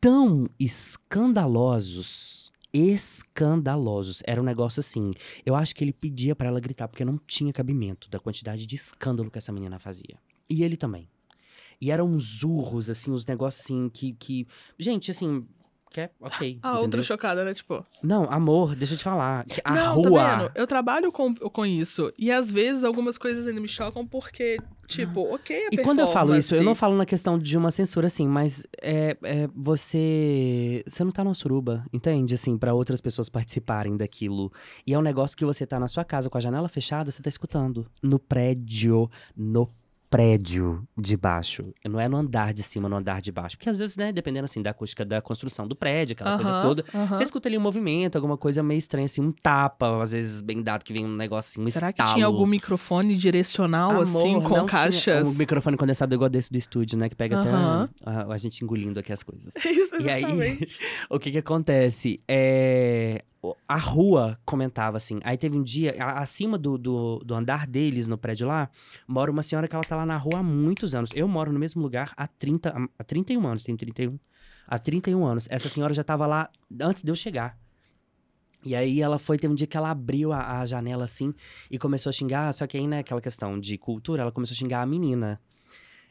tão 0.00 0.48
escandalosos. 0.58 2.50
Escandalosos. 2.72 4.22
Era 4.26 4.40
um 4.40 4.44
negócio 4.44 4.80
assim. 4.80 5.12
Eu 5.46 5.54
acho 5.54 5.74
que 5.74 5.84
ele 5.84 5.92
pedia 5.92 6.34
pra 6.34 6.48
ela 6.48 6.58
gritar, 6.60 6.88
porque 6.88 7.04
não 7.04 7.18
tinha 7.26 7.52
cabimento 7.52 8.08
da 8.10 8.18
quantidade 8.18 8.66
de 8.66 8.76
escândalo 8.76 9.30
que 9.30 9.38
essa 9.38 9.52
menina 9.52 9.78
fazia. 9.78 10.16
E 10.48 10.62
ele 10.64 10.76
também. 10.76 11.08
E 11.80 11.90
eram 11.90 12.06
uns 12.06 12.42
urros, 12.42 12.90
assim, 12.90 13.10
uns 13.10 13.24
negócios 13.24 13.64
assim 13.64 13.88
que. 13.88 14.12
que... 14.12 14.46
Gente, 14.78 15.10
assim. 15.10 15.46
Que 15.90 16.02
é 16.02 16.10
ok. 16.20 16.58
A 16.62 16.72
outra 16.74 16.86
entendeu? 16.86 17.02
chocada, 17.02 17.44
né? 17.44 17.52
Tipo. 17.52 17.84
Não, 18.00 18.22
amor, 18.30 18.76
deixa 18.76 18.94
eu 18.94 18.98
te 18.98 19.02
falar. 19.02 19.44
A 19.64 19.74
não, 19.74 19.94
rua. 19.96 20.22
tá 20.22 20.36
vendo? 20.36 20.52
Eu 20.54 20.66
trabalho 20.66 21.10
com, 21.10 21.34
com 21.34 21.66
isso. 21.66 22.12
E 22.16 22.30
às 22.30 22.48
vezes 22.48 22.84
algumas 22.84 23.18
coisas 23.18 23.44
ainda 23.44 23.60
me 23.60 23.66
chocam 23.66 24.06
porque, 24.06 24.58
tipo, 24.86 25.22
ok, 25.34 25.66
a 25.66 25.68
E 25.72 25.78
quando 25.78 25.98
eu 25.98 26.06
falo 26.06 26.36
isso, 26.36 26.54
eu 26.54 26.62
não 26.62 26.76
falo 26.76 26.96
na 26.96 27.04
questão 27.04 27.36
de 27.36 27.58
uma 27.58 27.72
censura, 27.72 28.06
assim, 28.06 28.28
mas 28.28 28.64
é, 28.80 29.16
é 29.24 29.48
você. 29.52 30.84
Você 30.86 31.02
não 31.02 31.10
tá 31.10 31.24
numa 31.24 31.34
suruba, 31.34 31.84
entende? 31.92 32.34
Assim, 32.34 32.56
pra 32.56 32.72
outras 32.72 33.00
pessoas 33.00 33.28
participarem 33.28 33.96
daquilo. 33.96 34.52
E 34.86 34.94
é 34.94 34.98
um 34.98 35.02
negócio 35.02 35.36
que 35.36 35.44
você 35.44 35.66
tá 35.66 35.80
na 35.80 35.88
sua 35.88 36.04
casa 36.04 36.30
com 36.30 36.38
a 36.38 36.40
janela 36.40 36.68
fechada, 36.68 37.10
você 37.10 37.20
tá 37.20 37.28
escutando. 37.28 37.84
No 38.00 38.20
prédio. 38.20 39.10
No 39.36 39.68
prédio 40.10 40.82
de 40.98 41.16
baixo. 41.16 41.72
Não 41.88 42.00
é 42.00 42.08
no 42.08 42.16
andar 42.16 42.52
de 42.52 42.64
cima, 42.64 42.88
no 42.88 42.96
andar 42.96 43.22
de 43.22 43.30
baixo. 43.30 43.56
Porque 43.56 43.70
às 43.70 43.78
vezes, 43.78 43.96
né, 43.96 44.12
dependendo 44.12 44.44
assim 44.44 44.60
da 44.60 44.70
acústica 44.70 45.04
da 45.04 45.22
construção 45.22 45.68
do 45.68 45.76
prédio, 45.76 46.14
aquela 46.14 46.36
coisa 46.36 46.60
toda. 46.60 46.84
Você 47.10 47.22
escuta 47.22 47.48
ali 47.48 47.56
um 47.56 47.60
movimento, 47.60 48.16
alguma 48.16 48.36
coisa 48.36 48.60
meio 48.62 48.78
estranha, 48.78 49.06
assim, 49.06 49.20
um 49.20 49.30
tapa, 49.30 50.02
às 50.02 50.10
vezes 50.10 50.42
bem 50.42 50.60
dado, 50.62 50.84
que 50.84 50.92
vem 50.92 51.06
um 51.06 51.14
negócio 51.14 51.50
assim, 51.52 51.66
um 51.66 51.70
Será 51.70 51.92
que 51.92 52.00
estalo. 52.02 52.14
tinha 52.14 52.26
algum 52.26 52.44
microfone 52.46 53.14
direcional, 53.16 54.00
assim, 54.00 54.34
Amor, 54.34 54.42
com 54.42 54.48
não 54.56 54.66
tinha 54.66 54.78
caixas? 54.82 55.28
um 55.28 55.32
microfone 55.34 55.76
condensado 55.76 56.12
igual 56.12 56.28
desse 56.28 56.50
do 56.50 56.58
estúdio, 56.58 56.98
né? 56.98 57.08
Que 57.08 57.14
pega 57.14 57.40
até 57.40 57.50
a, 58.04 58.32
a 58.32 58.38
gente 58.38 58.64
engolindo 58.64 58.98
aqui 58.98 59.12
as 59.12 59.22
coisas. 59.22 59.54
Isso, 59.64 60.02
E 60.02 60.10
aí, 60.10 60.24
exatamente. 60.24 60.78
o 61.08 61.18
que 61.20 61.30
que 61.30 61.38
acontece? 61.38 62.20
É, 62.26 63.22
A 63.66 63.76
rua 63.78 64.38
comentava 64.44 64.98
assim. 64.98 65.18
Aí 65.24 65.36
teve 65.36 65.56
um 65.56 65.62
dia, 65.62 65.94
acima 65.98 66.58
do, 66.58 66.76
do, 66.76 67.18
do 67.20 67.34
andar 67.34 67.66
deles, 67.66 68.06
no 68.06 68.18
prédio 68.18 68.46
lá, 68.46 68.68
mora 69.08 69.30
uma 69.30 69.42
senhora 69.42 69.66
que 69.66 69.74
ela 69.74 69.84
tá 69.84 69.96
lá 69.96 70.04
na 70.04 70.18
rua 70.18 70.40
há 70.40 70.42
muitos 70.42 70.94
anos. 70.94 71.10
Eu 71.14 71.26
moro 71.26 71.52
no 71.52 71.58
mesmo 71.58 71.80
lugar 71.80 72.12
há, 72.16 72.26
30, 72.26 72.74
há 72.98 73.04
31 73.04 73.46
anos, 73.46 73.62
tenho 73.62 73.78
31. 73.78 74.18
Há 74.66 74.78
31 74.78 75.24
anos. 75.24 75.46
Essa 75.50 75.68
senhora 75.68 75.94
já 75.94 76.04
tava 76.04 76.26
lá 76.26 76.50
antes 76.80 77.02
de 77.02 77.10
eu 77.10 77.14
chegar. 77.14 77.58
E 78.64 78.74
aí 78.74 79.00
ela 79.00 79.18
foi, 79.18 79.38
teve 79.38 79.52
um 79.52 79.56
dia 79.56 79.66
que 79.66 79.76
ela 79.76 79.90
abriu 79.90 80.32
a, 80.32 80.60
a 80.60 80.66
janela 80.66 81.04
assim 81.04 81.32
e 81.70 81.78
começou 81.78 82.10
a 82.10 82.12
xingar, 82.12 82.52
só 82.52 82.66
que 82.66 82.76
aí, 82.76 82.86
né, 82.86 82.98
aquela 82.98 83.20
questão 83.20 83.58
de 83.58 83.78
cultura, 83.78 84.22
ela 84.22 84.32
começou 84.32 84.54
a 84.54 84.58
xingar 84.58 84.82
a 84.82 84.86
menina. 84.86 85.40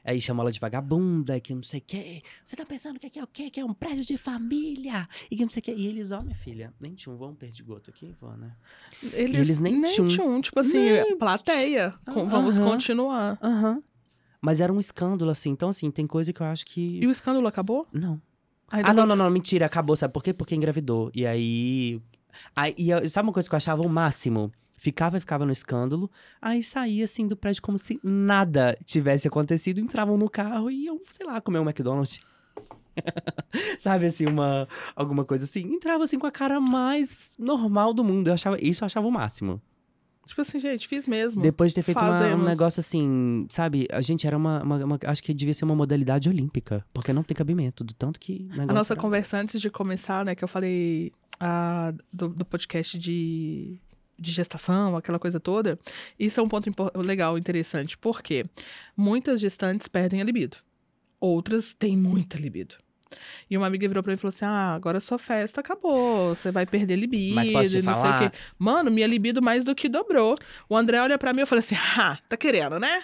Aí 0.04 0.20
chamou 0.22 0.44
ela 0.44 0.52
de 0.52 0.60
vagabunda, 0.60 1.40
que 1.40 1.54
não 1.54 1.64
sei 1.64 1.80
o 1.80 1.84
quê. 1.86 2.22
Você 2.44 2.56
tá 2.56 2.66
pensando 2.66 3.00
que 3.00 3.08
aqui 3.08 3.20
é 3.20 3.24
o 3.24 3.28
quê? 3.28 3.50
Que 3.50 3.60
é 3.60 3.66
um 3.66 3.74
prédio 3.74 4.04
de 4.04 4.18
família. 4.18 5.08
E 5.30 5.36
que 5.36 5.44
não 5.44 5.50
sei 5.52 5.60
o 5.60 5.64
quê. 5.64 5.74
E 5.76 5.86
eles, 5.88 6.12
ó, 6.12 6.22
minha 6.22 6.36
filha, 6.36 6.74
nem 6.80 6.94
tinha 6.96 7.14
um 7.14 7.18
vão 7.18 7.36
perdigoto 7.36 7.90
aqui, 7.90 8.16
vó, 8.20 8.32
né? 8.36 8.56
Eles, 9.04 9.36
eles 9.42 9.60
nem 9.60 9.80
nem 9.80 9.94
tinham- 9.94 10.42
tipo 10.42 10.60
assim, 10.60 10.78
Nem- 10.80 11.18
plateia. 11.18 11.94
Com- 12.12 12.28
vamos 12.28 12.58
continuar. 12.58 13.38
Aham. 13.42 13.84
Mas 14.42 14.62
era 14.62 14.72
um 14.72 14.80
escândalo, 14.80 15.32
assim. 15.32 15.50
Então, 15.50 15.70
assim, 15.70 15.92
tem 15.92 16.08
coisa 16.08 16.32
que 16.32 16.42
eu 16.42 16.46
acho 16.48 16.66
que. 16.66 17.00
E 17.02 17.06
o 17.06 17.12
escândalo 17.12 17.46
acabou? 17.48 17.88
Não. 17.92 18.22
Ainda 18.72 18.90
ah, 18.90 18.94
não, 18.94 19.06
não, 19.06 19.16
não, 19.16 19.30
mentira, 19.30 19.66
acabou, 19.66 19.96
sabe 19.96 20.14
por 20.14 20.24
quê? 20.24 20.32
Porque 20.34 20.56
engravidou. 20.56 21.12
E 21.14 21.26
aí. 21.26 22.02
aí 22.56 22.74
e 22.78 23.10
sabe 23.10 23.28
uma 23.28 23.34
coisa 23.34 23.50
que 23.50 23.56
eu 23.56 23.58
achava 23.58 23.82
o 23.82 23.90
máximo? 23.90 24.52
Ficava 24.80 25.18
e 25.18 25.20
ficava 25.20 25.46
no 25.46 25.52
escândalo, 25.52 26.10
aí 26.42 26.64
saía 26.64 27.04
assim 27.04 27.28
do 27.28 27.36
prédio 27.36 27.62
como 27.62 27.78
se 27.78 28.00
nada 28.04 28.78
tivesse 28.86 29.28
acontecido, 29.28 29.80
entravam 29.80 30.18
no 30.18 30.30
carro 30.30 30.72
e 30.72 30.86
iam, 30.86 31.00
sei 31.12 31.26
lá, 31.26 31.40
comer 31.42 31.60
um 31.60 31.64
McDonald's. 31.64 32.20
sabe 33.80 34.06
assim, 34.06 34.26
uma 34.26 34.68
alguma 34.96 35.24
coisa 35.26 35.46
assim. 35.46 35.62
Entrava 35.62 36.04
assim 36.04 36.18
com 36.20 36.28
a 36.28 36.32
cara 36.32 36.60
mais 36.60 37.36
normal 37.38 37.94
do 37.94 38.04
mundo. 38.04 38.28
Eu 38.30 38.34
achava, 38.34 38.58
isso 38.62 38.84
eu 38.84 38.86
achava 38.86 39.08
o 39.08 39.12
máximo. 39.12 39.62
Tipo 40.26 40.42
assim, 40.42 40.60
gente, 40.60 40.88
fiz 40.88 41.08
mesmo. 41.08 41.42
Depois 41.42 41.72
de 41.72 41.76
ter 41.76 41.82
feito 41.82 42.00
uma- 42.00 42.36
um 42.36 42.44
negócio 42.44 42.80
assim, 42.80 43.48
sabe? 43.50 43.88
A 43.92 44.00
gente 44.02 44.28
era 44.28 44.38
uma, 44.38 44.62
uma- 44.62 44.86
uma- 44.86 45.00
Acho 45.06 45.24
que 45.24 45.34
devia 45.34 45.54
ser 45.56 45.66
uma 45.66 45.76
modalidade 45.76 46.30
olímpica. 46.30 46.86
Porque 46.94 47.12
não 47.12 47.24
tem 47.24 47.36
cabimento, 47.36 47.84
do 47.84 47.94
tanto 47.96 48.20
que. 48.20 48.48
A 48.52 48.66
nossa 48.68 48.94
era- 48.94 49.02
conversa 49.02 49.38
antes 49.40 49.60
de 49.60 49.70
começar, 49.72 50.24
né, 50.24 50.36
que 50.36 50.44
eu 50.44 50.48
falei 50.48 51.12
ah, 51.40 51.94
do, 52.14 52.30
do 52.30 52.46
podcast 52.46 53.00
de, 53.00 53.80
de 54.20 54.32
gestação, 54.32 54.96
aquela 54.98 55.20
coisa 55.20 55.40
toda. 55.40 55.80
Isso 56.20 56.40
é 56.40 56.44
um 56.44 56.50
ponto 56.50 56.70
legal, 56.96 57.38
interessante, 57.38 57.98
porque 57.98 58.44
muitas 58.96 59.40
gestantes 59.40 59.88
perdem 59.88 60.22
a 60.22 60.24
libido. 60.24 60.58
Outras 61.20 61.74
têm 61.74 61.98
muita 61.98 62.38
libido. 62.38 62.76
E 63.50 63.58
uma 63.58 63.66
amiga 63.66 63.88
virou 63.88 64.04
pra 64.04 64.12
mim 64.12 64.16
e 64.16 64.18
falou 64.20 64.30
assim: 64.30 64.46
Ah, 64.46 64.76
agora 64.76 65.00
sua 65.00 65.18
festa 65.18 65.62
acabou, 65.62 66.36
você 66.36 66.52
vai 66.52 66.66
perder 66.66 66.96
libido. 66.96 67.34
Mas 67.36 67.50
posso 67.50 67.72
te 67.72 67.82
não 67.82 67.82
sei 67.82 67.92
o 67.92 67.96
falar? 67.96 68.30
quê. 68.30 68.38
Mano, 68.58 68.92
minha 68.92 69.08
libido 69.08 69.42
mais 69.42 69.66
do 69.66 69.74
que 69.74 69.90
dobrou. 69.90 70.36
O 70.70 70.78
André 70.78 71.02
olha 71.02 71.18
pra 71.18 71.34
mim 71.34 71.40
e 71.40 71.42
eu 71.44 71.48
falei 71.48 71.60
assim: 71.60 71.76
Ah, 71.98 72.20
tá 72.30 72.38
querendo, 72.38 72.80
né? 72.80 73.04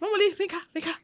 Vamos 0.00 0.18
ali, 0.18 0.34
vem 0.34 0.48
cá, 0.48 0.62
vem 0.72 0.82
cá. 0.82 0.96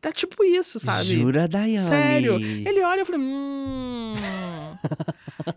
Tá 0.00 0.10
tipo 0.10 0.42
isso, 0.42 0.80
sabe? 0.80 1.04
Jura, 1.04 1.46
Daiane? 1.46 1.88
Sério. 1.88 2.34
Ele 2.36 2.82
olha 2.82 2.98
e 2.98 3.02
eu 3.02 3.06
falei, 3.06 3.20
hum. 3.20 4.14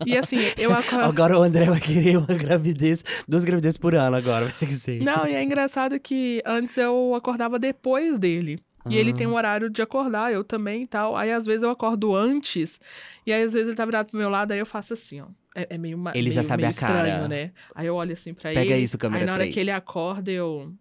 E 0.06 0.16
assim, 0.16 0.38
eu 0.58 0.72
acordo. 0.74 1.04
Agora 1.04 1.38
o 1.38 1.42
André 1.42 1.66
vai 1.66 1.80
querer 1.80 2.16
uma 2.18 2.26
gravidez, 2.26 3.04
duas 3.28 3.44
gravidezes 3.44 3.76
por 3.78 3.94
ano 3.94 4.16
agora, 4.16 4.46
vai 4.46 4.54
ter 4.54 4.66
que 4.66 4.74
ser. 4.74 5.02
Não, 5.02 5.26
e 5.26 5.34
é 5.34 5.42
engraçado 5.42 5.98
que 6.00 6.42
antes 6.46 6.76
eu 6.76 7.14
acordava 7.14 7.58
depois 7.58 8.18
dele. 8.18 8.58
E 8.88 8.96
ele 8.96 9.10
Ah. 9.10 9.14
tem 9.14 9.26
um 9.26 9.34
horário 9.34 9.68
de 9.68 9.82
acordar, 9.82 10.32
eu 10.32 10.44
também 10.44 10.82
e 10.84 10.86
tal. 10.86 11.16
Aí 11.16 11.32
às 11.32 11.44
vezes 11.44 11.64
eu 11.64 11.70
acordo 11.70 12.14
antes. 12.14 12.78
E 13.26 13.32
aí 13.32 13.42
às 13.42 13.52
vezes 13.52 13.66
ele 13.68 13.76
tá 13.76 13.84
virado 13.84 14.10
pro 14.10 14.18
meu 14.18 14.30
lado, 14.30 14.52
aí 14.52 14.60
eu 14.60 14.66
faço 14.66 14.92
assim, 14.92 15.20
ó. 15.20 15.26
É, 15.56 15.74
é 15.74 15.78
meio 15.78 15.98
Ele 16.14 16.30
já 16.30 16.40
meio- 16.42 16.48
sabe 16.48 16.62
meio 16.62 16.72
a 16.72 16.78
cara. 16.78 17.08
estranho, 17.08 17.28
né? 17.28 17.50
Aí 17.74 17.86
eu 17.86 17.94
olho 17.96 18.12
assim 18.12 18.32
pra 18.32 18.52
Pega 18.52 18.74
ele. 18.74 18.82
isso, 18.84 18.96
câmera 18.96 19.22
Aí 19.22 19.26
na 19.26 19.32
hora 19.32 19.48
que 19.48 19.58
ele 19.58 19.70
acorda, 19.72 20.30
eu. 20.30 20.72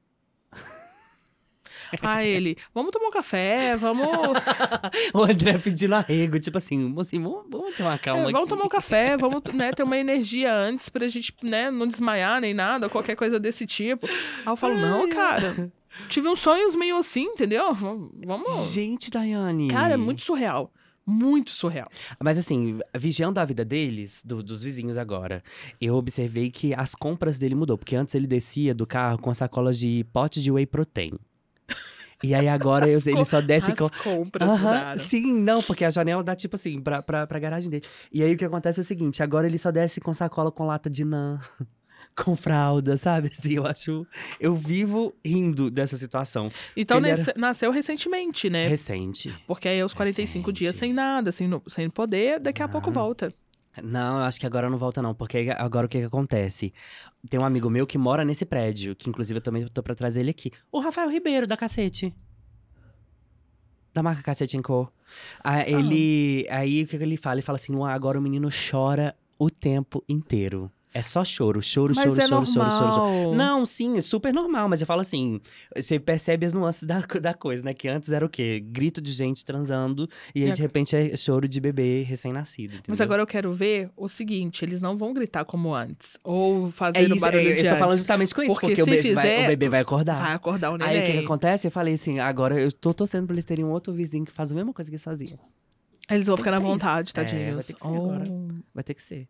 Aí 2.02 2.28
ele, 2.30 2.58
vamos 2.74 2.92
tomar 2.92 3.08
um 3.08 3.12
café, 3.12 3.76
vamos. 3.76 4.08
O 5.14 5.24
André 5.24 5.58
pedindo 5.58 5.96
arrego, 5.96 6.40
tipo 6.40 6.58
assim, 6.58 6.78
mocinho, 6.80 7.24
vamos, 7.24 7.46
vamos 7.50 7.76
ter 7.76 7.84
uma 7.84 7.98
calma 7.98 8.22
É, 8.22 8.24
vamos 8.26 8.40
aqui. 8.42 8.50
tomar 8.50 8.64
um 8.66 8.70
café, 8.70 9.18
vamos 9.18 9.42
né, 9.54 9.72
ter 9.72 9.84
uma 9.84 9.98
energia 9.98 10.54
antes 10.54 10.90
pra 10.90 11.08
gente 11.08 11.34
né, 11.44 11.70
não 11.72 11.88
desmaiar 11.88 12.42
nem 12.42 12.54
nada, 12.54 12.90
qualquer 12.90 13.16
coisa 13.16 13.40
desse 13.40 13.66
tipo. 13.66 14.06
Aí 14.08 14.46
eu 14.52 14.56
falo, 14.56 14.76
não, 14.78 15.10
cara, 15.10 15.72
tive 16.10 16.28
uns 16.28 16.40
sonhos 16.40 16.76
meio 16.76 16.98
assim, 16.98 17.24
entendeu? 17.24 17.74
Vamos. 17.74 18.12
vamos- 18.26 18.72
Gente, 18.72 19.10
Daiane. 19.10 19.70
Cara, 19.70 19.94
é 19.94 19.98
muito 19.98 20.22
surreal. 20.24 20.72
Muito 21.08 21.52
surreal. 21.52 21.88
Mas 22.20 22.40
assim, 22.40 22.80
vigiando 22.98 23.40
a 23.40 23.46
vida 23.46 23.64
deles, 23.64 24.22
do- 24.26 24.42
dos 24.42 24.64
vizinhos 24.64 24.98
agora, 24.98 25.44
eu 25.80 25.94
observei 25.96 26.50
que 26.50 26.74
as 26.74 26.96
compras 26.96 27.38
dele 27.38 27.54
mudou. 27.54 27.78
Porque 27.78 27.96
antes 27.96 28.16
ele 28.16 28.26
descia 28.26 28.74
do 28.74 28.88
carro 28.88 29.20
com 29.20 29.32
sacolas 29.34 29.78
de 29.78 30.04
potes 30.12 30.42
de 30.44 30.52
whey 30.52 30.66
protein. 30.66 31.12
E 32.24 32.34
aí 32.34 32.48
agora 32.48 32.88
eu- 32.88 33.00
ele 33.06 33.26
só 33.26 33.42
desce 33.42 33.74
com. 33.76 33.90
compras 34.04 34.50
mudaram. 34.50 34.98
sim, 34.98 35.34
não, 35.40 35.62
porque 35.62 35.84
a 35.86 35.90
janela 35.90 36.24
dá 36.24 36.36
tipo 36.36 36.56
assim, 36.56 36.80
pra, 36.82 37.02
pra, 37.04 37.28
pra 37.28 37.40
garagem 37.40 37.70
dele. 37.70 37.84
E 38.12 38.24
aí 38.24 38.34
o 38.34 38.38
que 38.38 38.46
acontece 38.46 38.80
é 38.80 38.82
o 38.82 38.86
seguinte: 38.86 39.22
agora 39.22 39.46
ele 39.46 39.58
só 39.58 39.70
desce 39.70 40.00
com 40.00 40.14
sacola 40.14 40.52
com 40.52 40.66
lata 40.66 40.90
de 40.90 41.04
nã, 41.04 41.40
com 42.16 42.36
fralda, 42.36 42.96
sabe? 42.98 43.30
Assim, 43.32 43.56
eu 43.56 43.66
acho. 43.68 44.08
Eu 44.40 44.56
vivo 44.56 45.14
rindo 45.24 45.70
dessa 45.70 45.98
situação. 45.98 46.50
Então 46.76 46.98
Ele 46.98 47.10
era- 47.10 47.18
nesse- 47.18 47.34
nasceu 47.38 47.70
recentemente, 47.70 48.50
né? 48.50 48.66
Recente. 48.68 49.36
Porque 49.46 49.68
aí 49.68 49.82
aos 49.82 49.94
45 49.94 50.52
dias 50.54 50.74
Recente. 50.76 50.88
sem 50.90 50.94
nada, 50.94 51.32
sem, 51.32 51.50
sem 51.68 51.90
poder, 51.90 52.40
daqui 52.40 52.64
a 52.64 52.68
pouco 52.68 52.90
volta. 52.92 53.32
Não, 53.84 54.18
eu 54.18 54.24
acho 54.24 54.40
que 54.40 54.46
agora 54.46 54.70
não 54.70 54.78
volta, 54.78 55.02
não. 55.02 55.14
Porque 55.14 55.50
agora 55.58 55.86
o 55.86 55.90
que, 55.90 56.00
que 56.00 56.06
acontece? 56.06 56.74
Tem 57.30 57.40
um 57.40 57.46
amigo 57.46 57.70
meu 57.70 57.86
que 57.86 57.98
mora 57.98 58.24
nesse 58.24 58.46
prédio, 58.46 58.96
que 58.96 59.10
inclusive 59.10 59.38
eu 59.38 59.42
também 59.42 59.68
tô 59.68 59.84
pra 59.84 59.96
trazer 59.96 60.22
ele 60.22 60.32
aqui. 60.32 60.52
O 60.72 60.80
Rafael 60.80 61.10
Ribeiro, 61.10 61.48
da 61.48 61.58
Cacete. 61.58 62.14
Da 63.94 64.04
marca 64.04 64.22
Cacete 64.22 64.62
Co. 64.62 64.92
Ah, 65.44 65.62
ele. 65.68 66.46
Aí 66.50 66.84
o 66.84 66.88
que, 66.88 66.98
que 66.98 67.04
ele 67.04 67.18
fala? 67.18 67.36
Ele 67.36 67.42
fala 67.42 67.56
assim: 67.56 67.74
agora 67.86 68.20
o 68.20 68.22
menino 68.22 68.50
chora 68.50 69.16
o 69.38 69.50
tempo 69.50 70.04
inteiro. 70.08 70.72
É 70.96 71.02
só 71.02 71.26
choro, 71.26 71.62
choro, 71.62 71.92
Mas 71.94 72.06
choro, 72.06 72.22
é 72.22 72.26
choro, 72.26 72.46
choro, 72.46 72.72
choro, 72.72 72.94
choro. 72.94 73.36
Não, 73.36 73.66
sim, 73.66 73.98
é 73.98 74.02
super 74.02 74.34
normal, 74.34 74.70
mas 74.70 74.80
eu 74.80 74.88
falo 74.88 75.02
assim: 75.02 75.42
você 75.76 76.00
percebe 76.00 76.46
as 76.46 76.54
nuances 76.54 76.84
da, 76.84 77.02
da 77.02 77.34
coisa, 77.34 77.66
né? 77.66 77.74
Que 77.74 77.90
antes 77.90 78.14
era 78.14 78.26
o 78.26 78.30
quê? 78.30 78.62
Grito 78.66 79.02
de 79.02 79.12
gente 79.12 79.44
transando, 79.44 80.08
e 80.34 80.44
aí 80.44 80.50
E 80.50 80.54
de 80.54 80.62
repente 80.62 80.96
é 80.96 81.18
choro 81.18 81.50
de 81.50 81.60
bebê 81.60 82.02
recém-nascido. 82.04 82.76
Mas 82.88 83.02
agora 83.02 83.22
eu 83.22 83.28
quero 83.28 83.52
ver 83.52 83.90
o 83.98 84.08
seguinte: 84.08 84.64
eles 84.64 84.80
não 84.80 84.96
vão 84.96 85.14
gritar 85.14 85.44
como 85.44 85.76
antes. 85.76 86.18
Ou 86.24 86.72
fazer 86.72 87.00
É 87.00 87.02
o 87.02 87.06
isso, 87.08 87.20
barulho 87.20 87.50
eu, 87.50 87.56
de 87.56 87.66
eu 87.66 87.74
tô 87.74 87.76
falando 87.76 87.98
justamente 87.98 88.34
com 88.34 88.42
isso, 88.42 88.54
Porque 88.54 88.68
porque, 88.68 88.82
o, 88.84 88.86
bebê 88.86 89.14
vai, 89.14 89.26
fizer, 89.26 89.44
o 89.44 89.48
bebê 89.50 89.68
vai 89.68 89.82
acordar. 89.82 90.22
Vai 90.24 90.34
acordar 90.34 90.72
o 90.72 90.78
neném. 90.78 90.96
Aí 90.96 91.04
o 91.04 91.06
que, 91.08 91.20
que 91.20 91.26
acontece? 91.26 91.68
Eu 91.68 91.72
falei 91.72 91.96
assim, 91.96 92.20
agora 92.20 92.58
eu 92.58 92.72
tô 92.72 92.94
torcendo 92.94 93.26
pra 93.28 93.34
eles 93.34 93.44
terem 93.44 93.66
um 93.66 93.72
outro 93.72 93.92
vizinho 93.94 94.24
que 94.24 94.32
faz 94.32 94.50
a 94.50 94.56
mesma 94.56 94.72
coisa 94.72 94.90
que 94.90 94.96
eles 94.96 95.04
faziam. 95.04 95.38
Eles 96.10 96.26
vão 96.26 96.38
Tem 96.38 96.44
ficar 96.46 96.52
na 96.52 96.60
vontade, 96.60 97.12
É, 97.12 97.14
tadinhos. 97.14 97.56
vai 97.56 97.64
ter 97.66 97.74
que 97.74 97.80
ser 97.82 97.86
agora. 97.86 98.26
Oh. 98.30 98.48
Vai 98.74 98.84
ter 98.86 98.94
que 98.94 99.02
ser. 99.02 99.28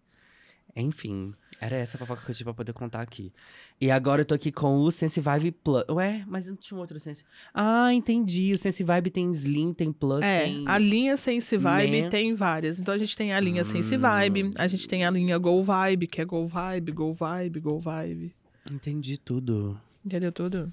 Enfim, 0.78 1.34
era 1.60 1.76
essa 1.76 1.98
a 1.98 2.00
fofoca 2.00 2.22
que 2.26 2.32
eu 2.32 2.36
tinha 2.36 2.46
pra 2.46 2.54
poder 2.54 2.74
contar 2.74 3.02
aqui. 3.02 3.32
E 3.80 3.90
agora 3.90 4.22
eu 4.22 4.26
tô 4.26 4.36
aqui 4.36 4.52
com 4.52 4.78
o 4.80 4.92
Sense 4.92 5.20
Vibe 5.22 5.52
Plus. 5.52 5.84
Ué, 5.90 6.24
mas 6.28 6.48
não 6.48 6.56
tinha 6.56 6.78
um 6.78 6.82
outro 6.82 7.00
Sense. 7.00 7.24
Ah, 7.54 7.94
entendi. 7.94 8.54
O 8.54 8.58
Sense 8.58 8.84
Vibe 8.84 9.10
tem 9.10 9.30
Slim, 9.32 9.74
tem 9.74 9.92
Plus, 9.92 10.22
É, 10.24 10.44
tem. 10.46 10.64
a 10.68 10.78
linha 10.78 11.18
Sense 11.18 11.56
Vibe 11.58 12.02
Man. 12.04 12.10
tem 12.10 12.34
várias. 12.36 12.78
Então 12.80 12.94
a 12.94 12.98
gente 12.98 13.16
tem 13.16 13.34
a 13.34 13.40
linha 13.40 13.64
Sense 13.64 13.96
Hum. 13.96 14.00
Vibe, 14.00 14.52
a 14.58 14.68
gente 14.68 14.88
tem 14.88 15.06
a 15.06 15.10
linha 15.12 15.38
Go 15.38 15.64
Vibe, 15.64 16.08
que 16.08 16.22
é 16.22 16.26
Go 16.26 16.46
Vibe, 16.48 16.92
Go 16.92 17.14
Vibe, 17.14 17.60
Go 17.60 17.80
Vibe. 17.80 18.36
Entendi 18.72 19.18
tudo. 19.18 19.80
Entendeu 20.06 20.32
tudo? 20.32 20.72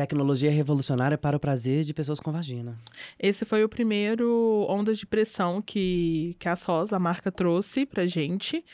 Tecnologia 0.00 0.50
revolucionária 0.50 1.18
para 1.18 1.36
o 1.36 1.40
prazer 1.40 1.84
de 1.84 1.92
pessoas 1.92 2.18
com 2.18 2.32
vagina. 2.32 2.78
Esse 3.18 3.44
foi 3.44 3.62
o 3.62 3.68
primeiro 3.68 4.64
Ondas 4.66 4.98
de 4.98 5.04
Pressão 5.04 5.60
que, 5.60 6.34
que 6.38 6.48
a 6.48 6.56
SOS, 6.56 6.94
a 6.94 6.98
marca, 6.98 7.30
trouxe 7.30 7.84
pra 7.84 8.06
gente. 8.06 8.64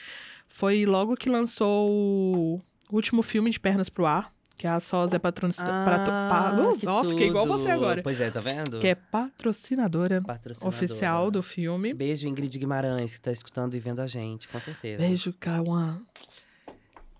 Foi 0.46 0.86
logo 0.86 1.16
que 1.16 1.28
lançou 1.28 1.90
o 1.90 2.62
último 2.92 3.24
filme 3.24 3.50
de 3.50 3.58
Pernas 3.58 3.88
pro 3.88 4.06
Ar, 4.06 4.32
que 4.56 4.68
a 4.68 4.78
SOS 4.78 5.14
é 5.14 5.18
patrocinadora. 5.18 6.06
Ah, 6.08 6.76
Ó, 6.86 7.02
fiquei 7.02 7.26
igual 7.26 7.44
você 7.44 7.70
agora. 7.72 8.04
Pois 8.04 8.20
é, 8.20 8.30
tá 8.30 8.38
vendo? 8.38 8.78
Que 8.78 8.86
é 8.86 8.94
patrocinadora 8.94 10.22
Patrocinadora. 10.22 10.76
oficial 10.76 11.28
do 11.32 11.42
filme. 11.42 11.92
Beijo, 11.92 12.28
Ingrid 12.28 12.56
Guimarães, 12.56 13.16
que 13.16 13.22
tá 13.22 13.32
escutando 13.32 13.74
e 13.74 13.80
vendo 13.80 14.00
a 14.00 14.06
gente, 14.06 14.46
com 14.46 14.60
certeza. 14.60 15.02
Beijo, 15.02 15.34
Kawan. 15.40 16.02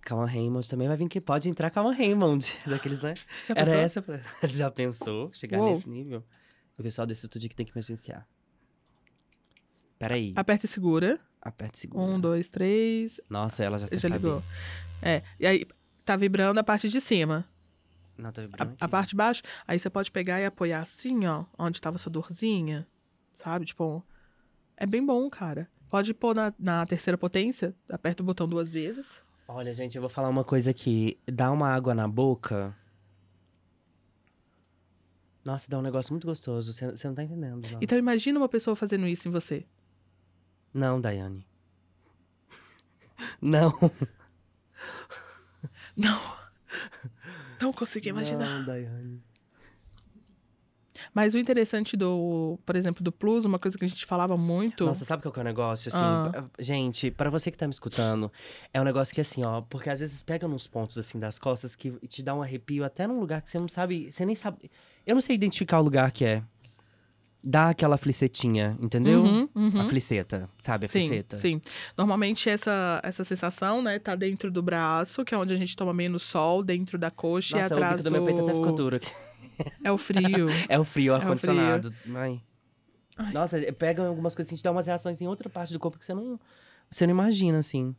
Calma 0.06 0.24
Raymond 0.24 0.70
também 0.70 0.86
vai 0.86 0.96
vir 0.96 1.08
que 1.08 1.20
pode 1.20 1.48
entrar 1.48 1.68
Calma 1.68 1.92
Raymond. 1.92 2.58
Daqueles, 2.64 3.00
né? 3.00 3.14
Era 3.52 3.74
essa 3.74 4.00
pra... 4.00 4.20
Já 4.46 4.70
pensou? 4.70 5.32
Chegar 5.32 5.58
Uou. 5.58 5.70
nesse 5.74 5.88
nível? 5.88 6.22
O 6.78 6.82
pessoal 6.84 7.04
desse 7.04 7.26
estúdio 7.26 7.48
que 7.48 7.56
tem 7.56 7.66
que 7.66 7.72
emergenciar. 7.72 8.24
Peraí. 9.98 10.32
Aperta 10.36 10.64
e 10.64 10.68
segura. 10.68 11.18
Aperta 11.42 11.76
e 11.76 11.80
segura. 11.80 12.04
Um, 12.04 12.20
dois, 12.20 12.48
três. 12.48 13.20
Nossa, 13.28 13.64
ela 13.64 13.78
já, 13.80 13.86
Já 13.90 13.98
sabe. 13.98 14.14
ligou. 14.14 14.44
É. 15.02 15.24
E 15.40 15.46
aí, 15.46 15.66
tá 16.04 16.14
vibrando 16.14 16.60
a 16.60 16.62
parte 16.64 16.88
de 16.88 17.00
cima. 17.00 17.44
Não, 18.16 18.30
tá 18.30 18.42
A, 18.42 18.44
vibrando 18.44 18.70
a 18.80 18.84
aqui. 18.84 18.88
parte 18.88 19.10
de 19.10 19.16
baixo, 19.16 19.42
aí 19.66 19.76
você 19.76 19.90
pode 19.90 20.12
pegar 20.12 20.40
e 20.40 20.46
apoiar 20.46 20.82
assim, 20.82 21.26
ó, 21.26 21.46
onde 21.58 21.80
tava 21.80 21.98
sua 21.98 22.12
dorzinha, 22.12 22.86
sabe? 23.32 23.66
Tipo, 23.66 24.04
é 24.76 24.86
bem 24.86 25.04
bom, 25.04 25.28
cara. 25.28 25.68
Pode 25.88 26.14
pôr 26.14 26.32
na, 26.32 26.54
na 26.58 26.86
terceira 26.86 27.18
potência, 27.18 27.74
aperta 27.88 28.22
o 28.22 28.26
botão 28.26 28.46
duas 28.48 28.70
vezes. 28.72 29.25
Olha, 29.48 29.72
gente, 29.72 29.96
eu 29.96 30.02
vou 30.02 30.08
falar 30.10 30.28
uma 30.28 30.44
coisa 30.44 30.70
aqui. 30.70 31.18
Dá 31.26 31.50
uma 31.52 31.68
água 31.68 31.94
na 31.94 32.08
boca. 32.08 32.76
Nossa, 35.44 35.70
dá 35.70 35.78
um 35.78 35.82
negócio 35.82 36.12
muito 36.12 36.26
gostoso. 36.26 36.72
Você 36.72 37.06
não 37.06 37.14
tá 37.14 37.22
entendendo, 37.22 37.70
não. 37.70 37.78
Então 37.80 37.96
imagina 37.96 38.38
uma 38.38 38.48
pessoa 38.48 38.74
fazendo 38.74 39.06
isso 39.06 39.28
em 39.28 39.30
você. 39.30 39.64
Não, 40.74 41.00
Daiane. 41.00 41.46
Não. 43.40 43.72
Não. 45.96 46.20
Não 47.62 47.72
consegui 47.72 48.10
imaginar. 48.10 48.58
Não, 48.58 48.64
Daiane. 48.66 49.22
Mas 51.16 51.32
o 51.32 51.38
interessante 51.38 51.96
do, 51.96 52.58
por 52.66 52.76
exemplo, 52.76 53.02
do 53.02 53.10
Plus, 53.10 53.46
uma 53.46 53.58
coisa 53.58 53.78
que 53.78 53.84
a 53.86 53.88
gente 53.88 54.04
falava 54.04 54.36
muito. 54.36 54.84
Nossa, 54.84 55.02
sabe 55.02 55.22
qual 55.22 55.32
que 55.32 55.38
é 55.38 55.42
o 55.42 55.44
negócio? 55.46 55.88
Assim, 55.88 55.98
Ah. 55.98 56.28
pra- 56.30 56.44
gente, 56.58 57.10
pra 57.10 57.30
você 57.30 57.50
que 57.50 57.56
tá 57.56 57.66
me 57.66 57.72
escutando, 57.72 58.30
é 58.70 58.78
um 58.78 58.84
negócio 58.84 59.14
que 59.14 59.22
assim, 59.22 59.42
ó, 59.42 59.62
porque 59.62 59.88
às 59.88 60.00
vezes 60.00 60.20
pega 60.20 60.46
nos 60.46 60.66
pontos 60.66 60.98
assim 60.98 61.18
das 61.18 61.38
costas 61.38 61.74
que 61.74 61.90
te 62.06 62.22
dá 62.22 62.34
um 62.34 62.42
arrepio 62.42 62.84
até 62.84 63.06
num 63.06 63.18
lugar 63.18 63.40
que 63.40 63.48
você 63.48 63.58
não 63.58 63.66
sabe, 63.66 64.12
você 64.12 64.26
nem 64.26 64.34
sabe. 64.34 64.70
Eu 65.06 65.14
não 65.14 65.22
sei 65.22 65.34
identificar 65.36 65.80
o 65.80 65.82
lugar 65.82 66.12
que 66.12 66.22
é. 66.22 66.42
Dá 67.48 67.70
aquela 67.70 67.96
flicetinha, 67.96 68.76
entendeu? 68.80 69.22
Uhum, 69.22 69.48
uhum. 69.54 69.80
A 69.80 69.84
fliceta, 69.84 70.50
sabe? 70.60 70.84
A 70.84 70.88
Sim, 70.90 71.00
fliceta. 71.00 71.36
sim. 71.38 71.60
Normalmente 71.96 72.50
essa, 72.50 73.00
essa 73.04 73.22
sensação, 73.24 73.80
né, 73.80 73.98
tá 74.00 74.14
dentro 74.16 74.50
do 74.50 74.60
braço, 74.60 75.24
que 75.24 75.32
é 75.34 75.38
onde 75.38 75.54
a 75.54 75.56
gente 75.56 75.74
toma 75.76 75.94
menos 75.94 76.24
sol, 76.24 76.62
dentro 76.62 76.98
da 76.98 77.10
coxa 77.10 77.56
Nossa, 77.56 77.68
e 77.68 77.70
o 77.72 77.76
atrás 77.76 77.92
bico 77.92 78.02
do 78.02 78.10
do... 78.10 78.12
meu 78.12 78.24
peito 78.24 78.42
até 78.42 78.52
ficou 78.52 78.72
duro 78.72 78.96
aqui. 78.96 79.10
É 79.82 79.90
o 79.92 79.98
frio. 79.98 80.46
É 80.68 80.78
o 80.78 80.84
frio, 80.84 81.12
o 81.12 81.16
É 81.16 81.18
ar-condicionado. 81.20 81.92
Ai. 82.14 82.40
Ai. 83.16 83.32
Nossa, 83.32 83.58
pega 83.72 84.06
algumas 84.06 84.34
coisas 84.34 84.50
assim, 84.50 84.56
te 84.56 84.62
dá 84.62 84.70
umas 84.70 84.86
reações 84.86 85.20
em 85.20 85.26
outra 85.26 85.48
parte 85.48 85.72
do 85.72 85.78
corpo 85.78 85.98
que 85.98 86.04
você 86.04 86.12
não, 86.12 86.38
você 86.90 87.06
não 87.06 87.12
imagina, 87.12 87.58
assim. 87.58 87.94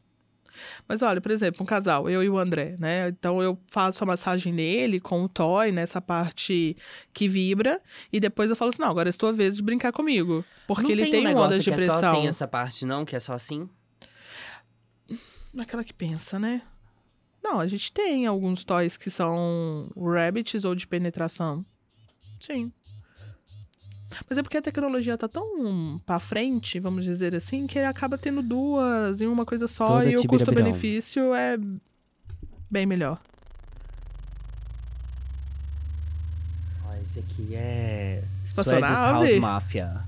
Mas 0.87 1.01
olha, 1.01 1.19
por 1.21 1.31
exemplo, 1.31 1.61
um 1.61 1.65
casal, 1.65 2.09
eu 2.09 2.23
e 2.23 2.29
o 2.29 2.37
André, 2.37 2.75
né? 2.79 3.09
Então 3.09 3.41
eu 3.41 3.57
faço 3.67 4.03
a 4.03 4.07
massagem 4.07 4.53
nele 4.53 4.99
com 4.99 5.23
o 5.23 5.29
toy, 5.29 5.71
nessa 5.71 6.01
parte 6.01 6.75
que 7.13 7.27
vibra, 7.27 7.81
e 8.11 8.19
depois 8.19 8.49
eu 8.49 8.55
falo 8.55 8.69
assim: 8.69 8.81
não, 8.81 8.89
agora 8.89 9.09
é 9.09 9.11
sua 9.11 9.33
vez 9.33 9.55
de 9.55 9.63
brincar 9.63 9.91
comigo. 9.91 10.43
Porque 10.67 10.83
não 10.83 10.91
ele 10.91 11.03
tem, 11.03 11.11
tem, 11.11 11.21
um 11.21 11.23
negócio 11.25 11.47
ondas 11.47 11.63
de 11.63 11.71
que 11.71 11.75
é 11.75 11.85
só 11.85 11.99
pressão. 11.99 12.17
assim, 12.17 12.27
essa 12.27 12.47
parte, 12.47 12.85
não? 12.85 13.05
Que 13.05 13.15
é 13.15 13.19
só 13.19 13.33
assim? 13.33 13.69
Naquela 15.53 15.83
que 15.83 15.93
pensa, 15.93 16.37
né? 16.39 16.61
Não, 17.49 17.61
a 17.61 17.67
gente 17.67 17.93
tem 17.93 18.25
alguns 18.27 18.65
toys 18.65 18.97
que 18.97 19.09
são 19.09 19.89
rabbits 19.95 20.65
ou 20.65 20.75
de 20.75 20.85
penetração. 20.85 21.65
Sim. 22.41 22.73
Mas 24.29 24.37
é 24.37 24.43
porque 24.43 24.57
a 24.57 24.61
tecnologia 24.61 25.17
tá 25.17 25.29
tão 25.29 26.01
pra 26.05 26.19
frente, 26.19 26.77
vamos 26.77 27.05
dizer 27.05 27.33
assim, 27.33 27.65
que 27.65 27.79
acaba 27.79 28.17
tendo 28.17 28.41
duas 28.41 29.21
em 29.21 29.27
uma 29.27 29.45
coisa 29.45 29.65
só 29.65 29.85
Toda 29.85 30.09
e 30.09 30.15
o 30.15 30.27
custo-benefício 30.27 31.33
é 31.33 31.57
bem 32.69 32.85
melhor. 32.85 33.17
Ó, 36.85 36.93
esse 37.01 37.19
aqui 37.19 37.55
é. 37.55 38.23
Swedish 38.45 39.01
House 39.03 39.35
Mafia. 39.35 40.03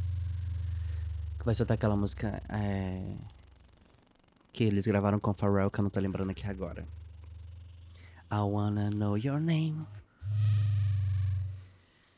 Que 1.40 1.46
vai 1.46 1.56
soltar 1.56 1.76
aquela 1.76 1.96
música. 1.96 2.42
é, 2.50 3.02
Que 4.52 4.66
eles 4.66 4.86
gravaram 4.86 5.20
com 5.20 5.34
Pharrell, 5.34 5.72
que 5.72 5.80
eu 5.80 5.84
não 5.84 5.90
tô 5.90 6.00
lembrando 6.02 6.32
aqui 6.32 6.46
agora. 6.46 6.86
I 8.32 8.40
wanna 8.42 8.90
know 8.92 9.18
your 9.18 9.40
name. 9.40 9.86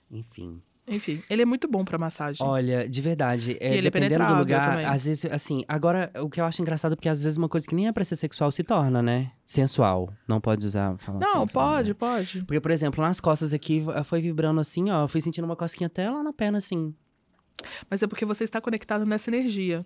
Enfim. 0.09 0.61
Enfim, 0.87 1.21
ele 1.29 1.43
é 1.43 1.45
muito 1.45 1.69
bom 1.69 1.85
pra 1.85 1.97
massagem. 1.97 2.45
Olha, 2.45 2.89
de 2.89 3.01
verdade, 3.01 3.55
é, 3.61 3.77
ele 3.77 3.87
é 3.87 3.91
dependendo 3.91 4.15
do 4.15 4.17
penetrável 4.17 4.37
lugar, 4.39 4.69
também. 4.71 4.85
às 4.85 5.05
vezes, 5.05 5.25
assim, 5.31 5.63
agora, 5.67 6.11
o 6.19 6.29
que 6.29 6.41
eu 6.41 6.43
acho 6.43 6.61
engraçado, 6.61 6.93
é 6.93 6.95
porque 6.95 7.07
às 7.07 7.23
vezes 7.23 7.37
uma 7.37 7.47
coisa 7.47 7.65
que 7.65 7.73
nem 7.75 7.87
é 7.87 7.93
pra 7.93 8.03
ser 8.03 8.17
sexual 8.17 8.51
se 8.51 8.61
torna, 8.63 9.01
né? 9.01 9.31
Sensual. 9.45 10.11
Não 10.27 10.41
pode 10.41 10.65
usar, 10.65 10.97
falar 10.97 11.19
não, 11.19 11.41
sensual, 11.47 11.69
né? 11.69 11.75
pode, 11.77 11.93
pode. 11.93 12.39
Porque, 12.45 12.59
por 12.59 12.71
exemplo, 12.71 13.01
nas 13.01 13.21
costas 13.21 13.53
aqui, 13.53 13.79
v- 13.79 14.03
foi 14.03 14.21
vibrando 14.21 14.59
assim, 14.59 14.89
ó, 14.89 15.03
eu 15.03 15.07
fui 15.07 15.21
sentindo 15.21 15.45
uma 15.45 15.55
cosquinha 15.55 15.87
até 15.87 16.09
lá 16.09 16.21
na 16.23 16.33
perna, 16.33 16.57
assim. 16.57 16.93
Mas 17.89 18.01
é 18.03 18.07
porque 18.07 18.25
você 18.25 18.43
está 18.43 18.59
conectado 18.59 19.05
nessa 19.05 19.29
energia. 19.29 19.85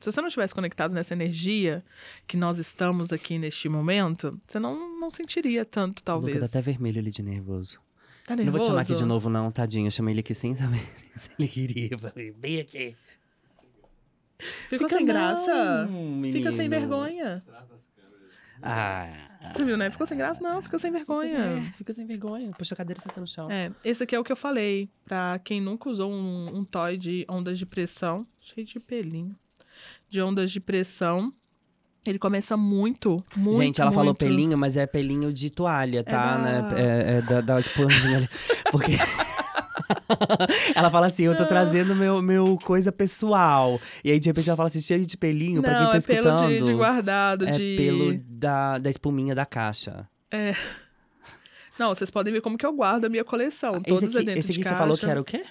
Se 0.00 0.10
você 0.10 0.20
não 0.20 0.28
estivesse 0.28 0.54
conectado 0.54 0.94
nessa 0.94 1.12
energia 1.12 1.84
que 2.26 2.36
nós 2.36 2.58
estamos 2.58 3.12
aqui 3.12 3.38
neste 3.38 3.68
momento, 3.68 4.38
você 4.48 4.58
não, 4.58 4.98
não 4.98 5.10
sentiria 5.10 5.64
tanto, 5.64 5.98
O 5.98 6.00
Luca 6.00 6.04
talvez. 6.04 6.38
tá 6.40 6.46
até 6.46 6.62
vermelho 6.62 6.98
ali 7.00 7.10
de 7.10 7.22
nervoso. 7.22 7.78
Tá 8.26 8.34
Não 8.34 8.44
nervoso? 8.44 8.52
vou 8.52 8.60
te 8.60 8.66
chamar 8.68 8.80
aqui 8.82 8.94
de 8.94 9.04
novo, 9.04 9.28
não, 9.28 9.50
tadinho. 9.52 9.86
Eu 9.86 9.90
chamei 9.90 10.14
ele 10.14 10.20
aqui 10.20 10.34
sem 10.34 10.54
saber 10.54 10.78
se 11.14 11.30
ele 11.38 11.48
queria. 11.48 11.88
Eu 11.92 11.98
falei, 11.98 12.30
vem 12.30 12.60
aqui. 12.60 12.96
Ficou 14.68 14.88
Fica 14.88 14.88
sem 14.88 15.06
não, 15.06 15.12
graça? 15.12 15.88
Fica 16.32 16.52
sem 16.52 16.68
vergonha. 16.68 17.44
Ah. 18.62 19.50
Você 19.52 19.64
viu, 19.64 19.76
né? 19.76 19.90
Ficou 19.90 20.06
sem 20.06 20.16
graça? 20.16 20.40
Não, 20.42 20.62
ficou 20.62 20.78
sem 20.78 20.90
vergonha. 20.92 21.28
Fica 21.28 21.54
sem, 21.56 21.72
fica 21.72 21.92
sem 21.94 22.06
vergonha. 22.06 22.50
Puxa 22.52 22.74
a 22.74 22.76
cadeira 22.76 23.00
e 23.00 23.02
senta 23.02 23.20
no 23.20 23.26
chão. 23.26 23.50
É, 23.50 23.70
esse 23.84 24.02
aqui 24.02 24.14
é 24.14 24.18
o 24.18 24.24
que 24.24 24.32
eu 24.32 24.36
falei. 24.36 24.88
Pra 25.04 25.38
quem 25.38 25.60
nunca 25.60 25.88
usou 25.90 26.10
um, 26.10 26.56
um 26.58 26.64
toy 26.64 26.96
de 26.96 27.26
ondas 27.28 27.58
de 27.58 27.66
pressão. 27.66 28.26
Cheio 28.40 28.66
de 28.66 28.78
pelinho. 28.80 29.36
De 30.10 30.20
ondas 30.20 30.50
de 30.50 30.60
pressão. 30.60 31.32
Ele 32.04 32.18
começa 32.18 32.56
muito, 32.56 33.22
muito, 33.36 33.58
Gente, 33.58 33.80
ela 33.80 33.90
falou 33.90 34.06
muito- 34.06 34.18
pelinho, 34.18 34.56
mas 34.56 34.76
é 34.78 34.86
pelinho 34.86 35.32
de 35.32 35.50
toalha, 35.50 36.02
tá? 36.02 36.36
da- 36.38 36.42
Né? 36.42 36.68
É, 36.76 37.16
é 37.18 37.22
da, 37.22 37.40
da 37.42 37.60
esponjinha 37.60 38.16
ali. 38.18 38.28
Porque. 38.72 38.92
ela 40.74 40.90
fala 40.90 41.06
assim: 41.06 41.24
eu 41.24 41.36
tô 41.36 41.44
trazendo 41.44 41.94
meu, 41.94 42.22
meu 42.22 42.56
coisa 42.64 42.90
pessoal. 42.90 43.78
E 44.04 44.10
aí, 44.10 44.18
de 44.18 44.28
repente, 44.28 44.48
ela 44.48 44.56
fala 44.56 44.68
assim: 44.68 44.80
cheio 44.80 45.04
de 45.06 45.16
pelinho, 45.16 45.60
pra 45.62 45.74
quem 45.74 45.84
Não, 45.84 45.90
tá 45.90 45.96
é 45.98 46.00
pelo 46.00 46.18
escutando. 46.18 46.48
de, 46.48 46.62
de 46.64 46.72
guardado, 46.74 47.46
é 47.46 47.50
de... 47.50 47.76
pelo 47.76 48.18
da, 48.26 48.78
da 48.78 48.88
espuminha 48.90 49.34
da 49.34 49.44
caixa. 49.46 50.08
Não, 51.80 51.94
vocês 51.94 52.10
podem 52.10 52.30
ver 52.30 52.42
como 52.42 52.58
que 52.58 52.66
eu 52.66 52.74
guardo 52.74 53.06
a 53.06 53.08
minha 53.08 53.24
coleção. 53.24 53.76
esse 53.76 53.84
Todas 53.84 54.04
aqui, 54.04 54.18
é 54.18 54.20
dentro 54.20 54.38
esse 54.40 54.52
aqui 54.52 54.60
de 54.60 54.68
você 54.68 54.74
falou 54.74 54.98
que 54.98 55.06
era 55.06 55.18
o 55.18 55.24
quê? 55.24 55.42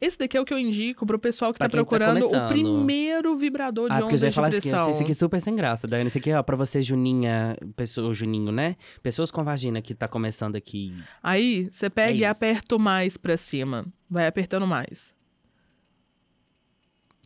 Esse 0.00 0.16
daqui 0.16 0.36
é 0.36 0.40
o 0.40 0.44
que 0.44 0.54
eu 0.54 0.58
indico 0.58 1.04
pro 1.04 1.18
pessoal 1.18 1.52
que 1.52 1.58
Pra 1.58 1.68
tá 1.68 1.76
tá 1.76 1.78
procurando 1.78 2.18
o 2.24 2.28
começando. 2.28 2.48
primeiro 2.48 3.34
vibrador 3.36 3.88
de 3.88 3.92
Ah, 3.92 3.98
porque 3.98 4.14
eu 4.14 4.18
ondas 4.18 4.20
já 4.20 4.26
ia 4.28 4.30
de 4.30 4.34
falar 4.36 4.46
assim: 4.48 4.60
pressão. 4.60 4.90
esse 4.90 5.02
aqui 5.02 5.10
é 5.10 5.14
super 5.14 5.40
sem 5.40 5.56
graça. 5.56 5.88
Daiane, 5.88 6.06
esse 6.06 6.18
aqui, 6.18 6.32
ó, 6.32 6.40
pra 6.44 6.54
você, 6.54 6.80
Juninha, 6.80 7.56
pessoa, 7.74 8.14
Juninho, 8.14 8.52
né? 8.52 8.76
Pessoas 9.02 9.32
com 9.32 9.42
vagina 9.42 9.82
que 9.82 9.96
tá 9.96 10.06
começando 10.06 10.54
aqui. 10.54 10.94
Aí, 11.20 11.68
você 11.72 11.90
pega 11.90 12.12
É 12.12 12.20
e 12.20 12.24
aperta 12.24 12.76
o 12.76 12.78
mais 12.78 13.16
pra 13.16 13.36
cima. 13.36 13.84
Vai 14.08 14.28
apertando 14.28 14.68
mais. 14.68 15.12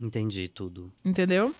Entendi 0.01 0.47
tudo. 0.47 0.91
Entendeu? 1.05 1.53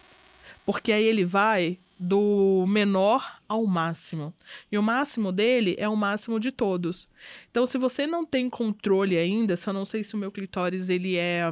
Porque 0.65 0.91
aí 0.91 1.03
ele 1.05 1.25
vai 1.25 1.77
do 1.99 2.65
menor 2.65 3.41
ao 3.45 3.65
máximo. 3.67 4.33
E 4.71 4.77
o 4.77 4.83
máximo 4.83 5.33
dele 5.33 5.75
é 5.77 5.89
o 5.89 5.97
máximo 5.97 6.39
de 6.39 6.49
todos. 6.49 7.09
Então, 7.51 7.65
se 7.65 7.77
você 7.77 8.07
não 8.07 8.25
tem 8.25 8.49
controle 8.49 9.17
ainda, 9.17 9.57
se 9.57 9.67
eu 9.67 9.73
não 9.73 9.83
sei 9.83 10.03
se 10.03 10.15
o 10.15 10.17
meu 10.17 10.31
clitóris 10.31 10.87
ele 10.87 11.17
é, 11.17 11.51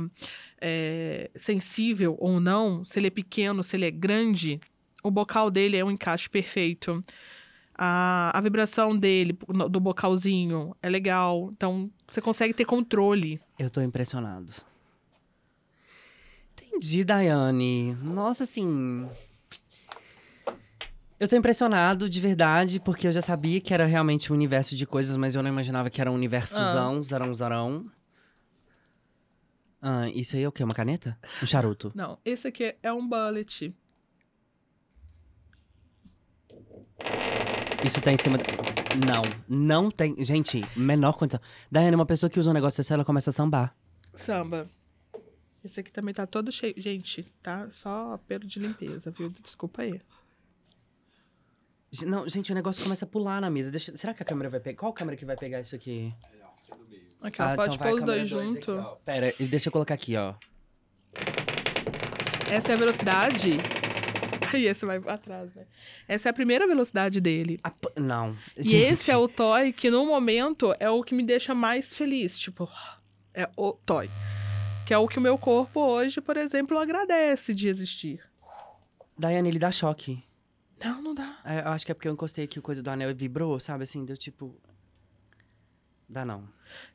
é, 0.61 1.29
sensível 1.35 2.15
ou 2.17 2.39
não, 2.39 2.85
se 2.85 2.97
ele 2.97 3.07
é 3.07 3.11
pequeno, 3.11 3.61
se 3.61 3.75
ele 3.75 3.85
é 3.85 3.91
grande, 3.91 4.61
o 5.03 5.11
bocal 5.11 5.51
dele 5.51 5.75
é 5.75 5.83
um 5.83 5.91
encaixe 5.91 6.29
perfeito. 6.29 7.03
A, 7.77 8.31
a 8.33 8.39
vibração 8.39 8.97
dele, 8.97 9.37
do 9.69 9.79
bocalzinho, 9.81 10.73
é 10.81 10.89
legal. 10.89 11.49
Então, 11.51 11.91
você 12.07 12.21
consegue 12.21 12.53
ter 12.53 12.63
controle. 12.63 13.39
Eu 13.59 13.69
tô 13.69 13.81
impressionado. 13.81 14.53
Entendi, 16.53 17.03
Daiane. 17.03 17.95
Nossa, 18.01 18.45
assim. 18.45 19.09
Eu 21.19 21.27
tô 21.27 21.35
impressionado 21.35 22.07
de 22.07 22.21
verdade, 22.21 22.79
porque 22.79 23.07
eu 23.07 23.11
já 23.11 23.21
sabia 23.21 23.59
que 23.59 23.73
era 23.73 23.85
realmente 23.85 24.31
um 24.31 24.35
universo 24.35 24.75
de 24.75 24.85
coisas, 24.85 25.17
mas 25.17 25.33
eu 25.33 25.41
não 25.41 25.49
imaginava 25.49 25.89
que 25.89 25.99
era 25.99 26.11
um 26.11 26.15
universozão, 26.15 27.01
zarão, 27.01 27.33
zarão. 27.33 27.91
Ah, 29.81 30.07
isso 30.09 30.35
aí 30.35 30.43
é 30.43 30.47
o 30.47 30.51
quê? 30.51 30.63
Uma 30.63 30.75
caneta? 30.75 31.17
Um 31.41 31.45
charuto? 31.45 31.91
Não, 31.95 32.19
esse 32.23 32.47
aqui 32.47 32.75
é 32.83 32.93
um 32.93 33.07
bullet. 33.07 33.75
Isso 37.83 38.01
tá 38.01 38.11
em 38.11 38.17
cima. 38.17 38.37
Da... 38.37 38.43
Não, 38.95 39.21
não 39.47 39.91
tem. 39.91 40.23
Gente, 40.23 40.63
menor 40.75 41.13
condição. 41.13 41.39
Daiane, 41.71 41.95
uma 41.95 42.05
pessoa 42.05 42.29
que 42.29 42.39
usa 42.39 42.49
um 42.51 42.53
negócio 42.53 42.77
desse, 42.77 42.93
ela 42.93 43.05
começa 43.05 43.31
a 43.31 43.33
sambar. 43.33 43.75
Samba. 44.13 44.67
Esse 45.63 45.79
aqui 45.79 45.91
também 45.91 46.13
tá 46.13 46.27
todo 46.27 46.51
cheio. 46.51 46.73
Gente, 46.77 47.23
tá 47.41 47.69
só 47.71 48.19
pelo 48.27 48.45
de 48.45 48.59
limpeza, 48.59 49.09
viu? 49.11 49.29
Desculpa 49.29 49.81
aí. 49.81 49.99
Não, 52.05 52.27
gente, 52.27 52.51
o 52.51 52.55
negócio 52.55 52.83
começa 52.83 53.05
a 53.05 53.07
pular 53.07 53.39
na 53.41 53.49
mesa. 53.49 53.71
Deixa- 53.71 53.95
Será 53.95 54.13
que 54.13 54.21
a 54.21 54.25
câmera 54.25 54.49
vai 54.49 54.59
pegar? 54.59 54.77
Qual 54.79 54.93
câmera 54.93 55.15
que 55.17 55.25
vai 55.25 55.35
pegar 55.35 55.59
isso 55.61 55.75
aqui? 55.75 56.13
Aí, 57.21 57.29
aqui 57.29 57.41
ó. 57.41 57.45
Ah, 57.45 57.55
pode 57.55 57.75
então 57.75 57.87
pôr 57.87 57.93
a 57.93 57.95
os 57.99 58.03
dois 58.03 58.29
dois 58.29 58.47
junto. 58.49 58.71
aqui, 58.71 58.79
ó. 58.79 58.95
Pera, 59.05 59.33
deixa 59.39 59.69
eu 59.69 59.71
colocar 59.71 59.93
aqui, 59.93 60.15
ó. 60.15 60.33
Essa 62.49 62.71
é 62.71 62.73
a 62.73 62.77
velocidade. 62.77 63.57
E 64.53 64.63
esse 64.65 64.85
vai 64.85 64.97
atrás, 65.07 65.53
né? 65.53 65.65
Essa 66.07 66.29
é 66.29 66.31
a 66.31 66.33
primeira 66.33 66.65
velocidade 66.65 67.19
dele. 67.19 67.59
P- 67.81 67.99
não. 68.01 68.33
E 68.55 68.75
esse 68.77 69.11
é 69.11 69.17
o 69.17 69.27
toy 69.27 69.73
que, 69.73 69.89
no 69.89 70.05
momento, 70.05 70.73
é 70.79 70.89
o 70.89 71.03
que 71.03 71.13
me 71.13 71.21
deixa 71.23 71.53
mais 71.53 71.93
feliz. 71.93 72.39
Tipo, 72.39 72.69
é 73.33 73.49
o 73.57 73.73
toy. 73.73 74.09
Que 74.85 74.93
é 74.93 74.97
o 74.97 75.05
que 75.05 75.17
o 75.17 75.21
meu 75.21 75.37
corpo 75.37 75.81
hoje, 75.81 76.21
por 76.21 76.37
exemplo, 76.37 76.77
agradece 76.77 77.53
de 77.53 77.67
existir. 77.67 78.21
Daiane, 79.17 79.49
ele 79.49 79.59
dá 79.59 79.69
choque. 79.69 80.23
Não, 80.83 81.01
não 81.01 81.13
dá. 81.13 81.39
É, 81.43 81.59
eu 81.61 81.69
acho 81.69 81.85
que 81.85 81.91
é 81.91 81.95
porque 81.95 82.07
eu 82.07 82.13
encostei 82.13 82.45
aqui 82.45 82.59
o 82.59 82.61
coisa 82.61 82.83
do 82.83 82.89
anel 82.89 83.09
e 83.09 83.13
vibrou, 83.13 83.59
sabe? 83.59 83.83
Assim, 83.83 84.05
deu 84.05 84.15
tipo. 84.15 84.55
Dá 86.09 86.23
não. 86.23 86.47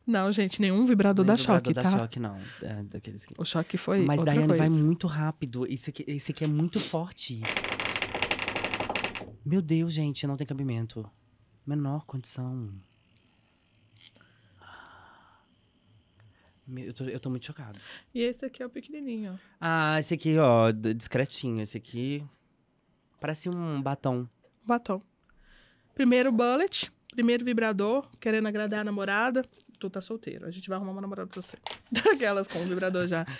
Não, 0.06 0.32
gente, 0.32 0.60
nenhum 0.60 0.86
vibrador 0.86 1.24
Nem 1.24 1.34
dá 1.34 1.36
choque, 1.36 1.68
vibrador 1.68 1.90
tá? 1.90 1.96
dá 1.96 2.02
choque, 2.02 2.18
não. 2.18 2.38
É, 2.62 2.82
daqueles 2.84 3.26
que... 3.26 3.34
O 3.36 3.44
choque 3.44 3.76
foi 3.76 4.00
Mas 4.04 4.20
outra 4.20 4.34
Daiane 4.34 4.48
coisa. 4.48 4.62
vai 4.62 4.70
muito 4.70 5.06
rápido. 5.06 5.66
Esse 5.66 5.90
aqui, 5.90 6.04
esse 6.06 6.32
aqui 6.32 6.44
é 6.44 6.46
muito 6.46 6.80
forte. 6.80 7.42
Meu 9.44 9.60
Deus, 9.60 9.92
gente, 9.92 10.26
não 10.26 10.36
tem 10.36 10.46
cabimento. 10.46 11.08
Menor 11.66 12.06
condição. 12.06 12.72
Eu 16.74 16.94
tô, 16.94 17.04
eu 17.04 17.20
tô 17.20 17.28
muito 17.28 17.44
chocado. 17.44 17.78
E 18.14 18.20
esse 18.20 18.46
aqui 18.46 18.62
é 18.62 18.66
o 18.66 18.70
pequenininho. 18.70 19.38
Ah, 19.60 19.98
esse 20.00 20.14
aqui, 20.14 20.38
ó, 20.38 20.70
discretinho. 20.70 21.60
Esse 21.60 21.76
aqui 21.76 22.24
parece 23.22 23.48
um 23.48 23.80
batom. 23.80 24.26
Batom. 24.66 25.00
Primeiro 25.94 26.32
bullet, 26.32 26.90
primeiro 27.12 27.44
vibrador, 27.44 28.04
querendo 28.18 28.48
agradar 28.48 28.80
a 28.80 28.84
namorada. 28.84 29.44
Tu 29.78 29.88
tá 29.88 30.00
solteiro. 30.00 30.44
A 30.44 30.50
gente 30.50 30.68
vai 30.68 30.74
arrumar 30.76 30.90
uma 30.90 31.00
namorada 31.00 31.28
pra 31.28 31.40
você. 31.40 31.56
Daquelas 31.90 32.48
com 32.48 32.58
o 32.58 32.64
vibrador 32.64 33.06
já. 33.06 33.24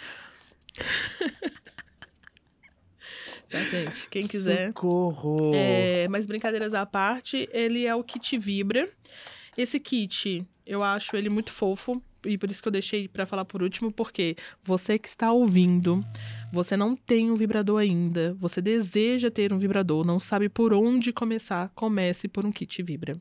tá, 3.50 3.58
gente? 3.58 4.08
Quem 4.08 4.28
quiser. 4.28 4.68
Socorro! 4.68 5.50
É, 5.52 6.06
mas 6.06 6.26
brincadeiras 6.26 6.74
à 6.74 6.86
parte, 6.86 7.48
ele 7.52 7.84
é 7.84 7.94
o 7.94 8.04
kit 8.04 8.38
Vibra. 8.38 8.88
Esse 9.56 9.80
kit, 9.80 10.46
eu 10.64 10.84
acho 10.84 11.16
ele 11.16 11.28
muito 11.28 11.50
fofo. 11.50 12.00
E 12.24 12.38
por 12.38 12.50
isso 12.50 12.62
que 12.62 12.68
eu 12.68 12.72
deixei 12.72 13.08
pra 13.08 13.26
falar 13.26 13.44
por 13.44 13.62
último, 13.62 13.90
porque 13.92 14.36
você 14.62 14.98
que 14.98 15.08
está 15.08 15.32
ouvindo, 15.32 16.04
você 16.52 16.76
não 16.76 16.94
tem 16.94 17.30
um 17.30 17.34
vibrador 17.34 17.80
ainda, 17.80 18.34
você 18.38 18.60
deseja 18.60 19.30
ter 19.30 19.52
um 19.52 19.58
vibrador, 19.58 20.06
não 20.06 20.18
sabe 20.20 20.48
por 20.48 20.72
onde 20.72 21.12
começar, 21.12 21.70
comece 21.74 22.28
por 22.28 22.46
um 22.46 22.52
kit 22.52 22.82
Vibra. 22.82 23.16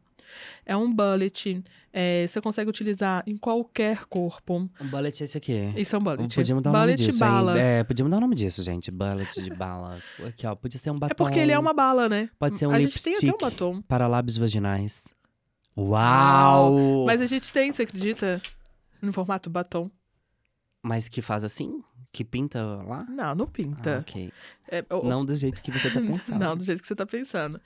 É 0.65 0.77
um 0.77 0.93
bullet, 0.93 1.61
é, 1.91 2.25
você 2.25 2.39
consegue 2.39 2.69
utilizar 2.69 3.21
em 3.27 3.35
qualquer 3.35 4.05
corpo. 4.05 4.69
Um 4.79 4.87
bullet 4.87 5.21
é 5.21 5.25
esse 5.25 5.37
aqui. 5.37 5.73
Isso 5.75 5.95
é 5.95 5.99
um 5.99 6.01
bullet. 6.01 6.33
Podíamos 6.35 6.63
dar 6.63 6.69
o 6.69 6.73
nome 6.73 6.85
bullet 6.85 7.05
disso, 7.05 7.19
bala. 7.19 7.57
hein? 7.57 7.65
É, 7.65 7.83
podíamos 7.83 8.11
dar 8.11 8.17
o 8.17 8.21
nome 8.21 8.35
disso, 8.35 8.63
gente. 8.63 8.89
Bullet 8.91 9.41
de 9.41 9.49
bala. 9.49 9.99
Aqui, 10.25 10.47
ó. 10.47 10.55
Podia 10.55 10.79
ser 10.79 10.89
um 10.91 10.93
batom. 10.97 11.11
É 11.11 11.15
porque 11.15 11.39
ele 11.39 11.51
é 11.51 11.59
uma 11.59 11.73
bala, 11.73 12.07
né? 12.07 12.29
Pode 12.39 12.57
ser 12.57 12.67
um 12.67 12.71
A 12.71 12.79
gente 12.79 13.01
tem 13.01 13.13
até 13.13 13.25
um 13.25 13.29
lipstick. 13.29 13.41
batom. 13.41 13.81
Para 13.81 14.07
lábios 14.07 14.37
vaginais. 14.37 15.05
Uau! 15.77 17.05
Mas 17.05 17.21
a 17.21 17.25
gente 17.25 17.51
tem, 17.51 17.71
você 17.71 17.83
acredita? 17.83 18.41
No 19.01 19.11
formato 19.13 19.49
batom. 19.49 19.89
Mas 20.83 21.07
que 21.07 21.21
faz 21.21 21.43
assim? 21.43 21.83
Que 22.11 22.25
pinta 22.25 22.61
lá? 22.63 23.05
Não, 23.07 23.35
não 23.35 23.45
Ah, 23.45 23.51
pinta. 23.51 23.99
ok. 23.99 24.33
É, 24.67 24.83
o- 24.93 25.07
Não 25.07 25.23
do 25.23 25.35
jeito 25.35 25.61
que 25.61 25.71
você 25.71 25.89
tá 25.91 26.01
pensando. 26.01 26.39
Não, 26.39 26.57
do 26.57 26.63
jeito 26.63 26.81
que 26.81 26.87
você 26.87 26.95
tá 26.95 27.05
pensando. 27.05 27.61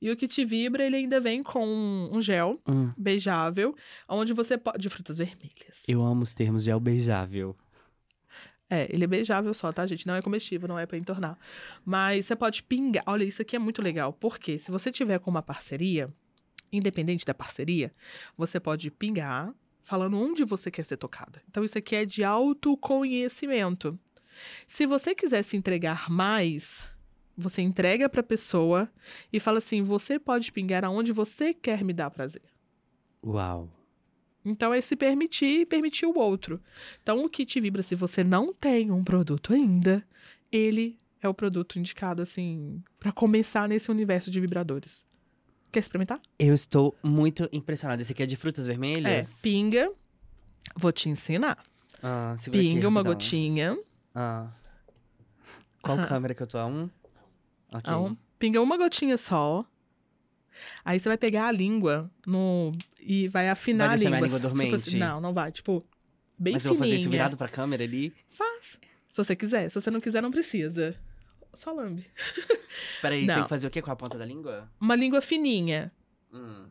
E 0.00 0.10
o 0.10 0.16
Kit 0.16 0.44
Vibra, 0.44 0.84
ele 0.84 0.96
ainda 0.96 1.20
vem 1.20 1.42
com 1.42 1.66
um 1.66 2.22
gel 2.22 2.60
Hum, 2.66 2.90
beijável, 2.96 3.74
onde 4.08 4.32
você 4.32 4.56
pode... 4.56 4.78
De 4.78 4.88
frutas 4.88 5.18
vermelhas. 5.18 5.82
eu 5.88 6.00
amo 6.04 6.22
os 6.22 6.32
termos 6.32 6.62
gel 6.64 6.78
beijável. 6.80 7.56
É, 8.72 8.86
ele 8.94 9.02
é 9.02 9.06
beijável 9.06 9.52
só, 9.52 9.72
tá, 9.72 9.84
gente? 9.84 10.06
Não 10.06 10.14
é 10.14 10.22
comestível, 10.22 10.68
não 10.68 10.78
é 10.78 10.86
pra 10.86 10.96
entornar. 10.96 11.36
Mas 11.84 12.26
você 12.26 12.36
pode 12.36 12.62
pingar. 12.62 13.02
Olha, 13.06 13.24
isso 13.24 13.42
aqui 13.42 13.56
é 13.56 13.58
muito 13.58 13.82
legal. 13.82 14.12
Porque 14.12 14.58
se 14.60 14.70
você 14.70 14.92
tiver 14.92 15.18
com 15.18 15.28
uma 15.28 15.42
parceria, 15.42 16.08
independente 16.72 17.26
da 17.26 17.34
parceria, 17.34 17.92
você 18.36 18.60
pode 18.60 18.88
pingar 18.92 19.52
falando 19.82 20.18
onde 20.18 20.44
você 20.44 20.70
quer 20.70 20.84
ser 20.84 20.96
tocada. 20.96 21.42
Então, 21.48 21.64
isso 21.64 21.78
aqui 21.78 21.96
é 21.96 22.04
de 22.04 22.24
autoconhecimento. 22.24 23.98
Se 24.66 24.86
você 24.86 25.14
quiser 25.14 25.42
se 25.42 25.56
entregar 25.56 26.10
mais, 26.10 26.90
você 27.36 27.62
entrega 27.62 28.08
pra 28.08 28.22
pessoa 28.22 28.90
e 29.32 29.40
fala 29.40 29.58
assim: 29.58 29.82
você 29.82 30.18
pode 30.18 30.52
pingar 30.52 30.84
aonde 30.84 31.12
você 31.12 31.52
quer 31.52 31.82
me 31.82 31.92
dar 31.92 32.10
prazer. 32.10 32.42
Uau. 33.24 33.68
Então 34.44 34.72
é 34.72 34.80
se 34.80 34.96
permitir 34.96 35.60
e 35.60 35.66
permitir 35.66 36.06
o 36.06 36.18
outro. 36.18 36.60
Então 37.02 37.24
o 37.24 37.28
kit 37.28 37.60
vibra, 37.60 37.82
se 37.82 37.94
você 37.94 38.24
não 38.24 38.52
tem 38.52 38.90
um 38.90 39.04
produto 39.04 39.52
ainda, 39.52 40.06
ele 40.50 40.98
é 41.20 41.28
o 41.28 41.34
produto 41.34 41.78
indicado 41.78 42.22
assim 42.22 42.82
pra 42.98 43.12
começar 43.12 43.68
nesse 43.68 43.90
universo 43.90 44.30
de 44.30 44.40
vibradores. 44.40 45.04
Quer 45.70 45.78
experimentar? 45.80 46.20
Eu 46.38 46.52
estou 46.54 46.96
muito 47.02 47.48
impressionada. 47.52 48.02
Esse 48.02 48.12
aqui 48.12 48.22
é 48.22 48.26
de 48.26 48.36
frutas 48.36 48.66
É, 48.66 48.70
vermelhas? 48.70 49.30
pinga, 49.42 49.90
Vou 50.76 50.92
te 50.92 51.08
ensinar. 51.08 51.58
Ah, 52.02 52.34
segura 52.38 52.60
aqui, 52.62 52.72
Pinga 52.74 52.86
uma 52.88 53.02
gotinha. 53.02 53.78
Ah. 54.14 54.48
Qual 55.82 55.98
Aham. 55.98 56.06
câmera 56.06 56.34
que 56.34 56.42
eu 56.42 56.46
tô? 56.46 56.58
A 56.58 56.66
um? 56.66 56.88
Ok. 57.72 57.92
a 57.92 57.98
um- 57.98 58.16
pinga 58.38 58.60
uma 58.60 58.76
gotinha 58.76 59.16
só. 59.16 59.64
Aí 60.84 61.00
você 61.00 61.08
vai 61.08 61.16
pegar 61.18 61.46
a 61.46 61.52
língua 61.52 62.10
no, 62.26 62.72
e 63.00 63.26
vai 63.28 63.48
afinar 63.48 63.86
Vai 63.88 63.94
a 63.94 63.96
língua. 63.98 64.10
minha 64.10 64.20
língua 64.22 64.38
Tipo 64.40 64.48
dormente? 64.48 64.74
assim, 64.74 64.98
não, 64.98 65.20
não 65.20 65.32
vai. 65.32 65.50
Tipo, 65.50 65.84
bem 66.38 66.52
Mas 66.52 66.64
eu 66.64 66.70
vou 66.70 66.78
fazer 66.78 66.94
isso 66.94 67.04
fininha. 67.04 67.18
virado 67.22 67.36
pra 67.36 67.48
câmera 67.48 67.82
ali? 67.84 68.12
Faz. 68.28 68.78
Se 69.10 69.16
você 69.16 69.34
quiser. 69.34 69.68
Se 69.70 69.80
você 69.80 69.90
não 69.90 70.00
quiser, 70.00 70.20
não 70.22 70.30
precisa. 70.30 70.94
Só 71.54 71.72
lambe. 71.72 72.06
Peraí, 73.02 73.26
tem 73.26 73.36
Não. 73.36 73.42
que 73.42 73.48
fazer 73.48 73.66
o 73.66 73.70
quê 73.70 73.82
com 73.82 73.90
a 73.90 73.96
ponta 73.96 74.16
da 74.16 74.24
língua? 74.24 74.70
Uma 74.80 74.94
língua 74.94 75.20
fininha. 75.20 75.92
Hum. 76.32 76.66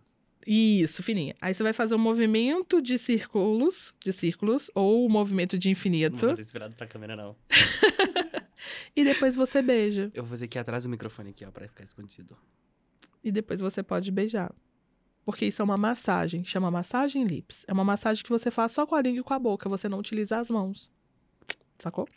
Isso, 0.47 1.03
fininha. 1.03 1.35
Aí 1.41 1.53
você 1.53 1.61
vai 1.63 1.73
fazer 1.73 1.93
um 1.95 1.99
movimento 1.99 2.81
de 2.81 2.97
círculos, 2.97 3.93
de 4.03 4.11
círculos, 4.13 4.71
ou 4.73 5.05
um 5.05 5.09
movimento 5.09 5.57
de 5.57 5.67
Não 5.67 5.71
infinito. 5.73 6.17
vou 6.17 6.29
fazer 6.29 6.41
isso 6.41 6.53
virado 6.53 6.75
pra 6.75 6.87
câmera, 6.87 7.15
não. 7.15 7.35
E 8.95 9.03
depois 9.05 9.35
você 9.35 9.61
beija. 9.61 10.11
Eu 10.13 10.23
vou 10.23 10.31
fazer 10.31 10.45
aqui 10.45 10.59
atrás 10.59 10.83
do 10.83 10.89
microfone 10.89 11.29
aqui, 11.29 11.45
ó, 11.45 11.51
pra 11.51 11.67
ficar 11.67 11.83
escondido. 11.83 12.35
E 13.23 13.31
depois 13.31 13.61
você 13.61 13.81
pode 13.81 14.11
beijar. 14.11 14.53
Porque 15.23 15.45
isso 15.45 15.61
é 15.61 15.65
uma 15.65 15.77
massagem, 15.77 16.43
chama 16.43 16.69
massagem 16.69 17.23
lips. 17.23 17.63
É 17.67 17.73
uma 17.73 17.83
massagem 17.85 18.21
que 18.23 18.29
você 18.29 18.51
faz 18.51 18.71
só 18.73 18.85
com 18.85 18.95
a 18.95 19.01
língua 19.01 19.21
e 19.21 19.23
com 19.23 19.33
a 19.33 19.39
boca, 19.39 19.69
você 19.69 19.87
não 19.87 19.99
utiliza 19.99 20.37
as 20.39 20.49
mãos. 20.49 20.91
Sacou? 21.77 22.07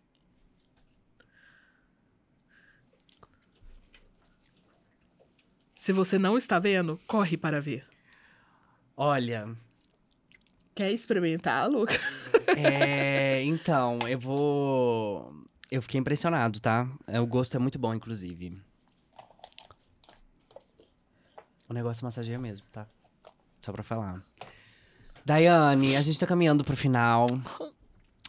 Se 5.82 5.92
você 5.92 6.16
não 6.16 6.38
está 6.38 6.60
vendo, 6.60 7.00
corre 7.08 7.36
para 7.36 7.60
ver. 7.60 7.84
Olha, 8.96 9.56
Quer 10.76 10.92
experimentar, 10.92 11.68
Luca? 11.68 11.92
é. 12.56 13.42
Então, 13.42 13.98
eu 14.08 14.16
vou. 14.16 15.34
Eu 15.72 15.82
fiquei 15.82 15.98
impressionado, 15.98 16.60
tá? 16.60 16.88
É, 17.04 17.18
O 17.20 17.26
gosto 17.26 17.56
é 17.56 17.58
muito 17.58 17.80
bom, 17.80 17.92
inclusive. 17.92 18.62
O 21.68 21.74
negócio 21.74 22.04
massageia 22.04 22.38
mesmo, 22.38 22.64
tá? 22.70 22.86
Só 23.60 23.72
pra 23.72 23.82
falar. 23.82 24.22
Daiane, 25.24 25.96
a 25.96 26.02
gente 26.02 26.20
tá 26.20 26.28
caminhando 26.28 26.62
pro 26.62 26.76
final. 26.76 27.26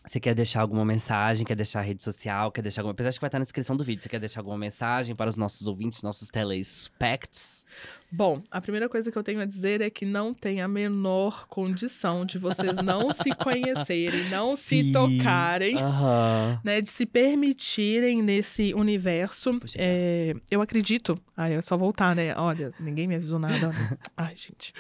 Você 0.06 0.20
quer 0.20 0.36
deixar 0.36 0.62
alguma 0.62 0.84
mensagem? 0.84 1.46
Quer 1.46 1.56
deixar 1.56 1.80
a 1.80 1.84
rede 1.84 2.04
social? 2.04 2.52
Quer 2.52 2.62
deixar 2.62 2.82
alguma. 2.82 2.92
Apesar 2.92 3.10
de 3.10 3.16
que 3.18 3.22
vai 3.22 3.30
estar 3.30 3.40
na 3.40 3.46
descrição 3.46 3.76
do 3.78 3.84
vídeo. 3.84 4.04
Você 4.04 4.10
quer 4.10 4.20
deixar 4.20 4.42
alguma 4.42 4.58
mensagem 4.58 5.16
para 5.16 5.30
os 5.30 5.38
nossos 5.38 5.66
ouvintes, 5.68 6.02
nossos 6.02 6.28
telespects? 6.28 7.66
Bom, 8.12 8.44
a 8.52 8.62
primeira 8.62 8.88
coisa 8.88 9.12
que 9.12 9.18
eu 9.18 9.24
tenho 9.24 9.40
a 9.42 9.46
dizer 9.46 9.82
é 9.82 9.90
que 9.90 10.06
não 10.06 10.34
tem 10.36 10.62
a 10.62 10.68
menor 10.68 11.48
condição 11.48 12.24
de 12.26 12.38
vocês 12.38 12.76
não 12.84 13.12
se 13.12 13.32
conhecerem, 13.42 14.30
não 14.30 14.56
se 14.56 14.84
Sim. 14.84 14.92
tocarem. 14.92 15.78
Aham. 15.78 16.60
né, 16.64 16.82
de 16.82 16.90
se 16.92 17.06
permitirem 17.06 18.22
nesse 18.22 18.74
universo. 18.74 19.58
Puxa, 19.60 19.78
É, 19.80 20.36
eu 20.52 20.62
acredito. 20.62 21.18
Ai, 21.36 21.56
é 21.56 21.62
só 21.62 21.76
voltar, 21.78 22.16
né? 22.16 22.36
Olha, 22.38 22.72
ninguém 22.80 23.08
me 23.08 23.16
avisou 23.16 23.40
nada. 23.40 23.72
Ai, 24.16 24.36
gente. 24.36 24.74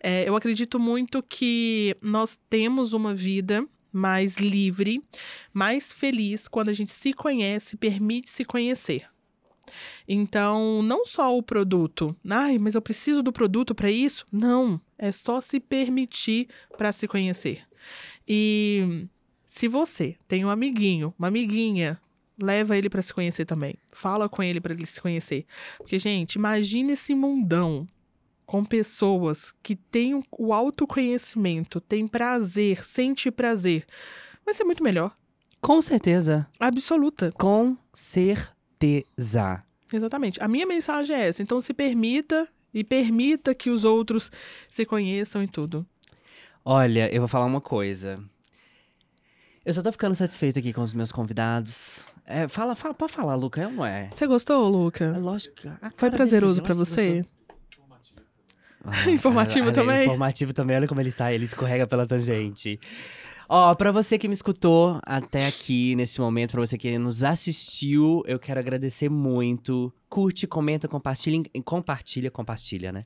É, 0.00 0.26
eu 0.26 0.34
acredito 0.36 0.78
muito 0.78 1.22
que 1.22 1.94
nós 2.00 2.38
temos 2.48 2.92
uma 2.94 3.12
vida 3.12 3.66
mais 3.98 4.36
livre, 4.36 5.02
mais 5.52 5.92
feliz 5.92 6.48
quando 6.48 6.70
a 6.70 6.72
gente 6.72 6.92
se 6.92 7.12
conhece, 7.12 7.76
permite 7.76 8.30
se 8.30 8.44
conhecer. 8.44 9.06
Então, 10.06 10.82
não 10.82 11.04
só 11.04 11.36
o 11.36 11.42
produto. 11.42 12.16
Ai, 12.28 12.56
mas 12.58 12.74
eu 12.74 12.80
preciso 12.80 13.22
do 13.22 13.32
produto 13.32 13.74
para 13.74 13.90
isso? 13.90 14.26
Não, 14.32 14.80
é 14.96 15.12
só 15.12 15.40
se 15.40 15.60
permitir 15.60 16.48
para 16.76 16.92
se 16.92 17.06
conhecer. 17.06 17.66
E 18.26 19.06
se 19.46 19.68
você 19.68 20.16
tem 20.26 20.44
um 20.44 20.50
amiguinho, 20.50 21.14
uma 21.18 21.28
amiguinha, 21.28 22.00
leva 22.40 22.76
ele 22.76 22.88
para 22.88 23.02
se 23.02 23.12
conhecer 23.12 23.44
também. 23.44 23.74
Fala 23.90 24.28
com 24.28 24.42
ele 24.42 24.60
para 24.60 24.72
ele 24.72 24.86
se 24.86 25.00
conhecer. 25.00 25.44
Porque, 25.76 25.98
gente, 25.98 26.34
imagine 26.34 26.92
esse 26.92 27.14
mundão 27.14 27.86
com 28.48 28.64
pessoas 28.64 29.52
que 29.62 29.76
têm 29.76 30.24
o 30.32 30.54
autoconhecimento, 30.54 31.82
têm 31.82 32.06
prazer, 32.08 32.82
sente 32.82 33.30
prazer. 33.30 33.84
Vai 34.42 34.54
ser 34.54 34.64
muito 34.64 34.82
melhor. 34.82 35.14
Com 35.60 35.82
certeza. 35.82 36.46
Absoluta. 36.58 37.30
Com 37.32 37.76
certeza. 37.92 39.62
Exatamente. 39.92 40.42
A 40.42 40.48
minha 40.48 40.64
mensagem 40.64 41.14
é 41.14 41.28
essa. 41.28 41.42
Então 41.42 41.60
se 41.60 41.74
permita 41.74 42.48
e 42.72 42.82
permita 42.82 43.54
que 43.54 43.68
os 43.68 43.84
outros 43.84 44.32
se 44.70 44.86
conheçam 44.86 45.42
e 45.42 45.46
tudo. 45.46 45.84
Olha, 46.64 47.14
eu 47.14 47.20
vou 47.20 47.28
falar 47.28 47.44
uma 47.44 47.60
coisa. 47.60 48.18
Eu 49.62 49.74
só 49.74 49.82
tô 49.82 49.92
ficando 49.92 50.14
satisfeito 50.14 50.58
aqui 50.58 50.72
com 50.72 50.80
os 50.80 50.94
meus 50.94 51.12
convidados. 51.12 52.00
É, 52.24 52.48
fala, 52.48 52.74
fala, 52.74 52.94
pode 52.94 53.12
falar, 53.12 53.34
Luca, 53.34 53.60
é 53.60 53.66
ou 53.66 53.72
não 53.72 53.84
é? 53.84 54.08
Você 54.10 54.26
gostou, 54.26 54.66
É 54.66 54.70
Luca? 54.70 55.18
lógico. 55.18 55.68
a 55.82 55.90
Foi 55.94 56.10
prazeroso 56.10 56.62
lógico 56.62 56.66
que 56.66 56.72
você? 56.72 57.26
Ah, 59.06 59.10
Informativo 59.10 59.72
também? 59.72 60.04
Informativo 60.04 60.52
também, 60.52 60.76
olha 60.76 60.88
como 60.88 61.00
ele 61.00 61.10
sai, 61.10 61.34
ele 61.34 61.44
escorrega 61.44 61.86
pela 61.86 62.06
tangente. 62.06 62.78
Ó, 63.48 63.74
pra 63.74 63.90
você 63.90 64.18
que 64.18 64.28
me 64.28 64.34
escutou 64.34 65.00
até 65.04 65.46
aqui 65.46 65.94
nesse 65.96 66.20
momento, 66.20 66.52
pra 66.52 66.60
você 66.60 66.76
que 66.76 66.98
nos 66.98 67.22
assistiu, 67.22 68.22
eu 68.26 68.38
quero 68.38 68.60
agradecer 68.60 69.08
muito. 69.08 69.90
Curte, 70.08 70.46
comenta, 70.46 70.86
compartilha, 70.86 71.42
compartilha, 71.64 72.30
compartilha, 72.30 72.92
né? 72.92 73.04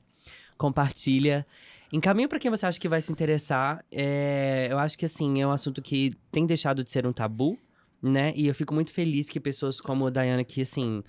Compartilha. 0.57 1.45
Encaminha 1.93 2.27
pra 2.27 2.39
quem 2.39 2.51
você 2.51 2.65
acha 2.65 2.79
que 2.79 2.89
vai 2.89 2.99
se 3.01 3.11
interessar. 3.11 3.85
É, 3.91 4.67
eu 4.69 4.77
acho 4.79 4.97
que 4.97 5.05
assim, 5.05 5.41
é 5.41 5.47
um 5.47 5.51
assunto 5.51 5.81
que 5.81 6.13
tem 6.31 6.45
deixado 6.45 6.83
de 6.83 6.91
ser 6.91 7.05
um 7.07 7.13
tabu, 7.13 7.57
né? 8.01 8.33
E 8.35 8.47
eu 8.47 8.53
fico 8.53 8.73
muito 8.73 8.91
feliz 8.91 9.29
que 9.29 9.39
pessoas 9.39 9.79
como 9.79 10.07
a 10.07 10.09
Dayana, 10.09 10.43
que 10.43 10.61
assim. 10.61 11.03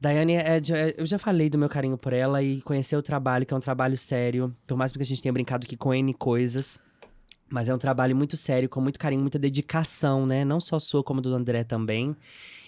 Daiane, 0.00 0.34
é 0.34 0.56
é- 0.56 0.94
eu 0.96 1.04
já 1.04 1.18
falei 1.18 1.50
do 1.50 1.58
meu 1.58 1.68
carinho 1.68 1.98
por 1.98 2.12
ela 2.12 2.42
e 2.42 2.62
conhecer 2.62 2.96
o 2.96 3.02
trabalho, 3.02 3.44
que 3.44 3.52
é 3.52 3.56
um 3.56 3.60
trabalho 3.60 3.98
sério. 3.98 4.54
Por 4.66 4.76
mais 4.76 4.90
que 4.92 5.00
a 5.00 5.04
gente 5.04 5.20
tenha 5.20 5.32
brincado 5.32 5.66
aqui 5.66 5.76
com 5.76 5.92
N 5.92 6.14
coisas. 6.14 6.78
Mas 7.52 7.68
é 7.68 7.74
um 7.74 7.78
trabalho 7.78 8.14
muito 8.14 8.36
sério, 8.36 8.68
com 8.68 8.80
muito 8.80 8.98
carinho, 8.98 9.20
muita 9.20 9.38
dedicação, 9.38 10.24
né? 10.24 10.44
Não 10.44 10.60
só 10.60 10.78
sua, 10.78 11.02
como 11.02 11.20
do 11.20 11.34
André 11.34 11.64
também. 11.64 12.16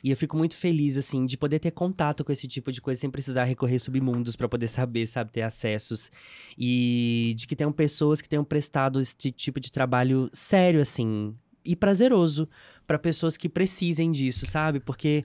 E 0.02 0.10
eu 0.10 0.16
fico 0.16 0.36
muito 0.36 0.56
feliz, 0.56 0.96
assim, 0.96 1.24
de 1.24 1.36
poder 1.36 1.60
ter 1.60 1.70
contato 1.70 2.24
com 2.24 2.32
esse 2.32 2.48
tipo 2.48 2.72
de 2.72 2.80
coisa 2.80 3.00
sem 3.00 3.08
precisar 3.08 3.44
recorrer 3.44 3.78
submundos 3.78 4.34
pra 4.34 4.48
poder 4.48 4.66
saber, 4.66 5.06
sabe? 5.06 5.30
Ter 5.30 5.42
acessos. 5.42 6.10
E 6.58 7.32
de 7.36 7.46
que 7.46 7.54
tenham 7.54 7.70
pessoas 7.72 8.20
que 8.20 8.28
tenham 8.28 8.44
prestado 8.44 8.98
esse 9.00 9.14
tipo 9.30 9.60
de 9.60 9.70
trabalho 9.70 10.28
sério, 10.32 10.80
assim. 10.80 11.32
E 11.64 11.76
prazeroso 11.76 12.48
pra 12.84 12.98
pessoas 12.98 13.36
que 13.36 13.48
precisem 13.48 14.10
disso, 14.10 14.44
sabe? 14.46 14.80
Porque 14.80 15.24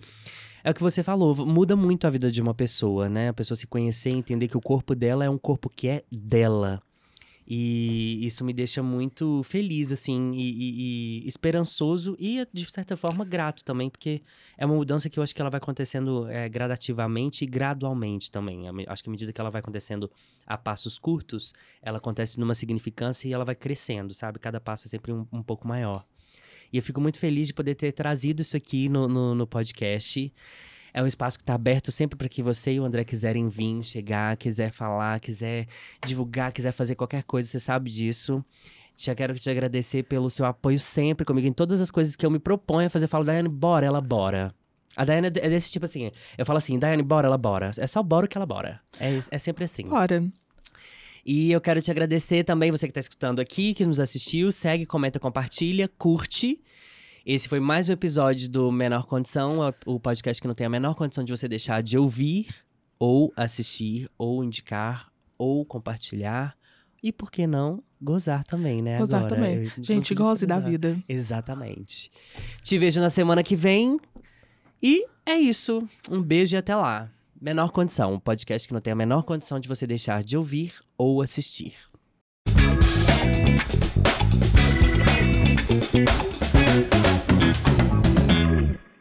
é 0.63 0.71
o 0.71 0.73
que 0.73 0.81
você 0.81 1.01
falou, 1.03 1.35
muda 1.45 1.75
muito 1.75 2.05
a 2.07 2.09
vida 2.09 2.31
de 2.31 2.41
uma 2.41 2.53
pessoa, 2.53 3.07
né? 3.09 3.29
A 3.29 3.33
pessoa 3.33 3.55
se 3.55 3.67
conhecer, 3.67 4.09
entender 4.09 4.47
que 4.47 4.57
o 4.57 4.61
corpo 4.61 4.93
dela 4.95 5.23
é 5.25 5.29
um 5.29 5.37
corpo 5.37 5.69
que 5.69 5.87
é 5.87 6.03
dela. 6.11 6.81
E 7.49 8.19
isso 8.25 8.43
me 8.43 8.51
deixa 8.51 8.83
muito 8.83 9.41
feliz, 9.43 9.89
assim, 9.89 10.33
e, 10.33 10.49
e- 10.51 11.23
e 11.23 11.27
esperançoso 11.29 12.17
e, 12.19 12.45
de 12.51 12.69
certa 12.69 12.97
forma, 12.97 13.23
grato 13.23 13.63
também, 13.63 13.89
porque 13.89 14.21
é 14.57 14.65
uma 14.65 14.75
mudança 14.75 15.09
que 15.09 15.17
eu 15.17 15.23
acho 15.23 15.33
que 15.33 15.39
ela 15.41 15.49
vai 15.49 15.59
acontecendo 15.59 16.27
é, 16.27 16.49
gradativamente 16.49 17.45
e 17.45 17.47
gradualmente 17.47 18.29
também. 18.29 18.63
Acho 18.85 19.01
que 19.01 19.09
à 19.09 19.11
medida 19.11 19.31
que 19.31 19.39
ela 19.39 19.49
vai 19.49 19.59
acontecendo 19.61 20.11
a 20.45 20.57
passos 20.57 20.97
curtos, 20.99 21.53
ela 21.81 21.99
acontece 21.99 22.37
numa 22.37 22.53
significância 22.53 23.29
e 23.29 23.33
ela 23.33 23.45
vai 23.45 23.55
crescendo, 23.55 24.13
sabe? 24.13 24.39
Cada 24.39 24.59
passo 24.59 24.85
é 24.87 24.89
sempre 24.89 25.13
um, 25.13 25.25
um 25.31 25.41
pouco 25.41 25.65
maior. 25.65 26.05
E 26.71 26.77
eu 26.77 26.83
fico 26.83 26.99
muito 26.99 27.17
feliz 27.17 27.47
de 27.47 27.53
poder 27.53 27.75
ter 27.75 27.91
trazido 27.91 28.41
isso 28.41 28.57
aqui 28.57 28.89
no, 28.89 29.07
no, 29.07 29.35
no 29.35 29.47
podcast. 29.47 30.31
É 30.93 31.03
um 31.03 31.07
espaço 31.07 31.37
que 31.37 31.43
está 31.43 31.53
aberto 31.53 31.91
sempre 31.91 32.17
para 32.17 32.27
que 32.27 32.41
você 32.41 32.73
e 32.73 32.79
o 32.79 32.83
André 32.83 33.03
quiserem 33.03 33.47
vir, 33.47 33.83
chegar, 33.83 34.35
quiser 34.35 34.71
falar, 34.71 35.19
quiser 35.19 35.67
divulgar, 36.05 36.51
quiser 36.51 36.71
fazer 36.71 36.95
qualquer 36.95 37.23
coisa, 37.23 37.47
você 37.47 37.59
sabe 37.59 37.91
disso. 37.91 38.43
Já 38.95 39.13
quero 39.13 39.35
te 39.35 39.47
agradecer 39.47 40.03
pelo 40.03 40.27
seu 40.29 40.43
apoio 40.43 40.79
sempre 40.79 41.23
comigo 41.23 41.47
em 41.47 41.53
todas 41.53 41.79
as 41.79 41.91
coisas 41.91 42.15
que 42.15 42.25
eu 42.25 42.31
me 42.31 42.39
proponho 42.39 42.87
a 42.87 42.89
fazer. 42.89 43.05
Eu 43.05 43.09
falo, 43.09 43.23
Daiane, 43.23 43.47
bora, 43.47 43.85
ela 43.85 44.01
bora. 44.01 44.51
A 44.95 45.05
Daiane 45.05 45.27
é 45.27 45.49
desse 45.49 45.69
tipo 45.69 45.85
assim. 45.85 46.09
Eu 46.35 46.45
falo 46.47 46.57
assim, 46.57 46.79
Daiane, 46.79 47.03
bora, 47.03 47.27
ela 47.27 47.37
bora. 47.37 47.69
É 47.77 47.85
só 47.85 48.01
bora 48.01 48.27
que 48.27 48.35
ela 48.35 48.47
bora. 48.47 48.81
É, 48.99 49.19
é 49.29 49.37
sempre 49.37 49.65
assim. 49.65 49.83
Bora. 49.83 50.23
E 51.25 51.51
eu 51.51 51.59
quero 51.59 51.81
te 51.81 51.91
agradecer 51.91 52.43
também, 52.43 52.71
você 52.71 52.87
que 52.87 52.91
está 52.91 52.99
escutando 52.99 53.39
aqui, 53.39 53.73
que 53.73 53.85
nos 53.85 53.99
assistiu. 53.99 54.51
Segue, 54.51 54.85
comenta, 54.85 55.19
compartilha, 55.19 55.87
curte. 55.97 56.61
Esse 57.25 57.49
foi 57.49 57.59
mais 57.59 57.89
um 57.89 57.93
episódio 57.93 58.49
do 58.49 58.71
Menor 58.71 59.05
Condição, 59.05 59.59
o 59.85 59.99
podcast 59.99 60.41
que 60.41 60.47
não 60.47 60.55
tem 60.55 60.65
a 60.65 60.69
menor 60.69 60.95
condição 60.95 61.23
de 61.23 61.31
você 61.31 61.47
deixar 61.47 61.83
de 61.83 61.97
ouvir, 61.97 62.47
ou 62.97 63.33
assistir, 63.35 64.09
ou 64.17 64.43
indicar, 64.43 65.11
ou 65.37 65.65
compartilhar. 65.65 66.55
E 67.03 67.11
por 67.11 67.29
que 67.29 67.45
não, 67.45 67.83
gozar 68.01 68.43
também, 68.43 68.81
né? 68.81 68.97
Gozar 68.97 69.25
agora. 69.25 69.35
também. 69.35 69.71
Eu 69.77 69.83
Gente, 69.83 70.15
goze 70.15 70.45
da 70.45 70.59
vida. 70.59 70.97
Exatamente. 71.07 72.09
Te 72.63 72.77
vejo 72.77 73.01
na 73.01 73.09
semana 73.09 73.43
que 73.43 73.55
vem. 73.55 73.99
E 74.81 75.05
é 75.25 75.35
isso. 75.35 75.87
Um 76.09 76.21
beijo 76.21 76.55
e 76.55 76.57
até 76.57 76.75
lá. 76.75 77.11
Menor 77.39 77.71
Condição, 77.71 78.13
um 78.13 78.19
podcast 78.19 78.67
que 78.67 78.73
não 78.73 78.81
tem 78.81 78.91
a 78.91 78.95
menor 78.95 79.21
condição 79.21 79.59
de 79.59 79.67
você 79.67 79.85
deixar 79.85 80.23
de 80.23 80.35
ouvir 80.35 80.73
ou 80.97 81.21
assistir. 81.21 81.75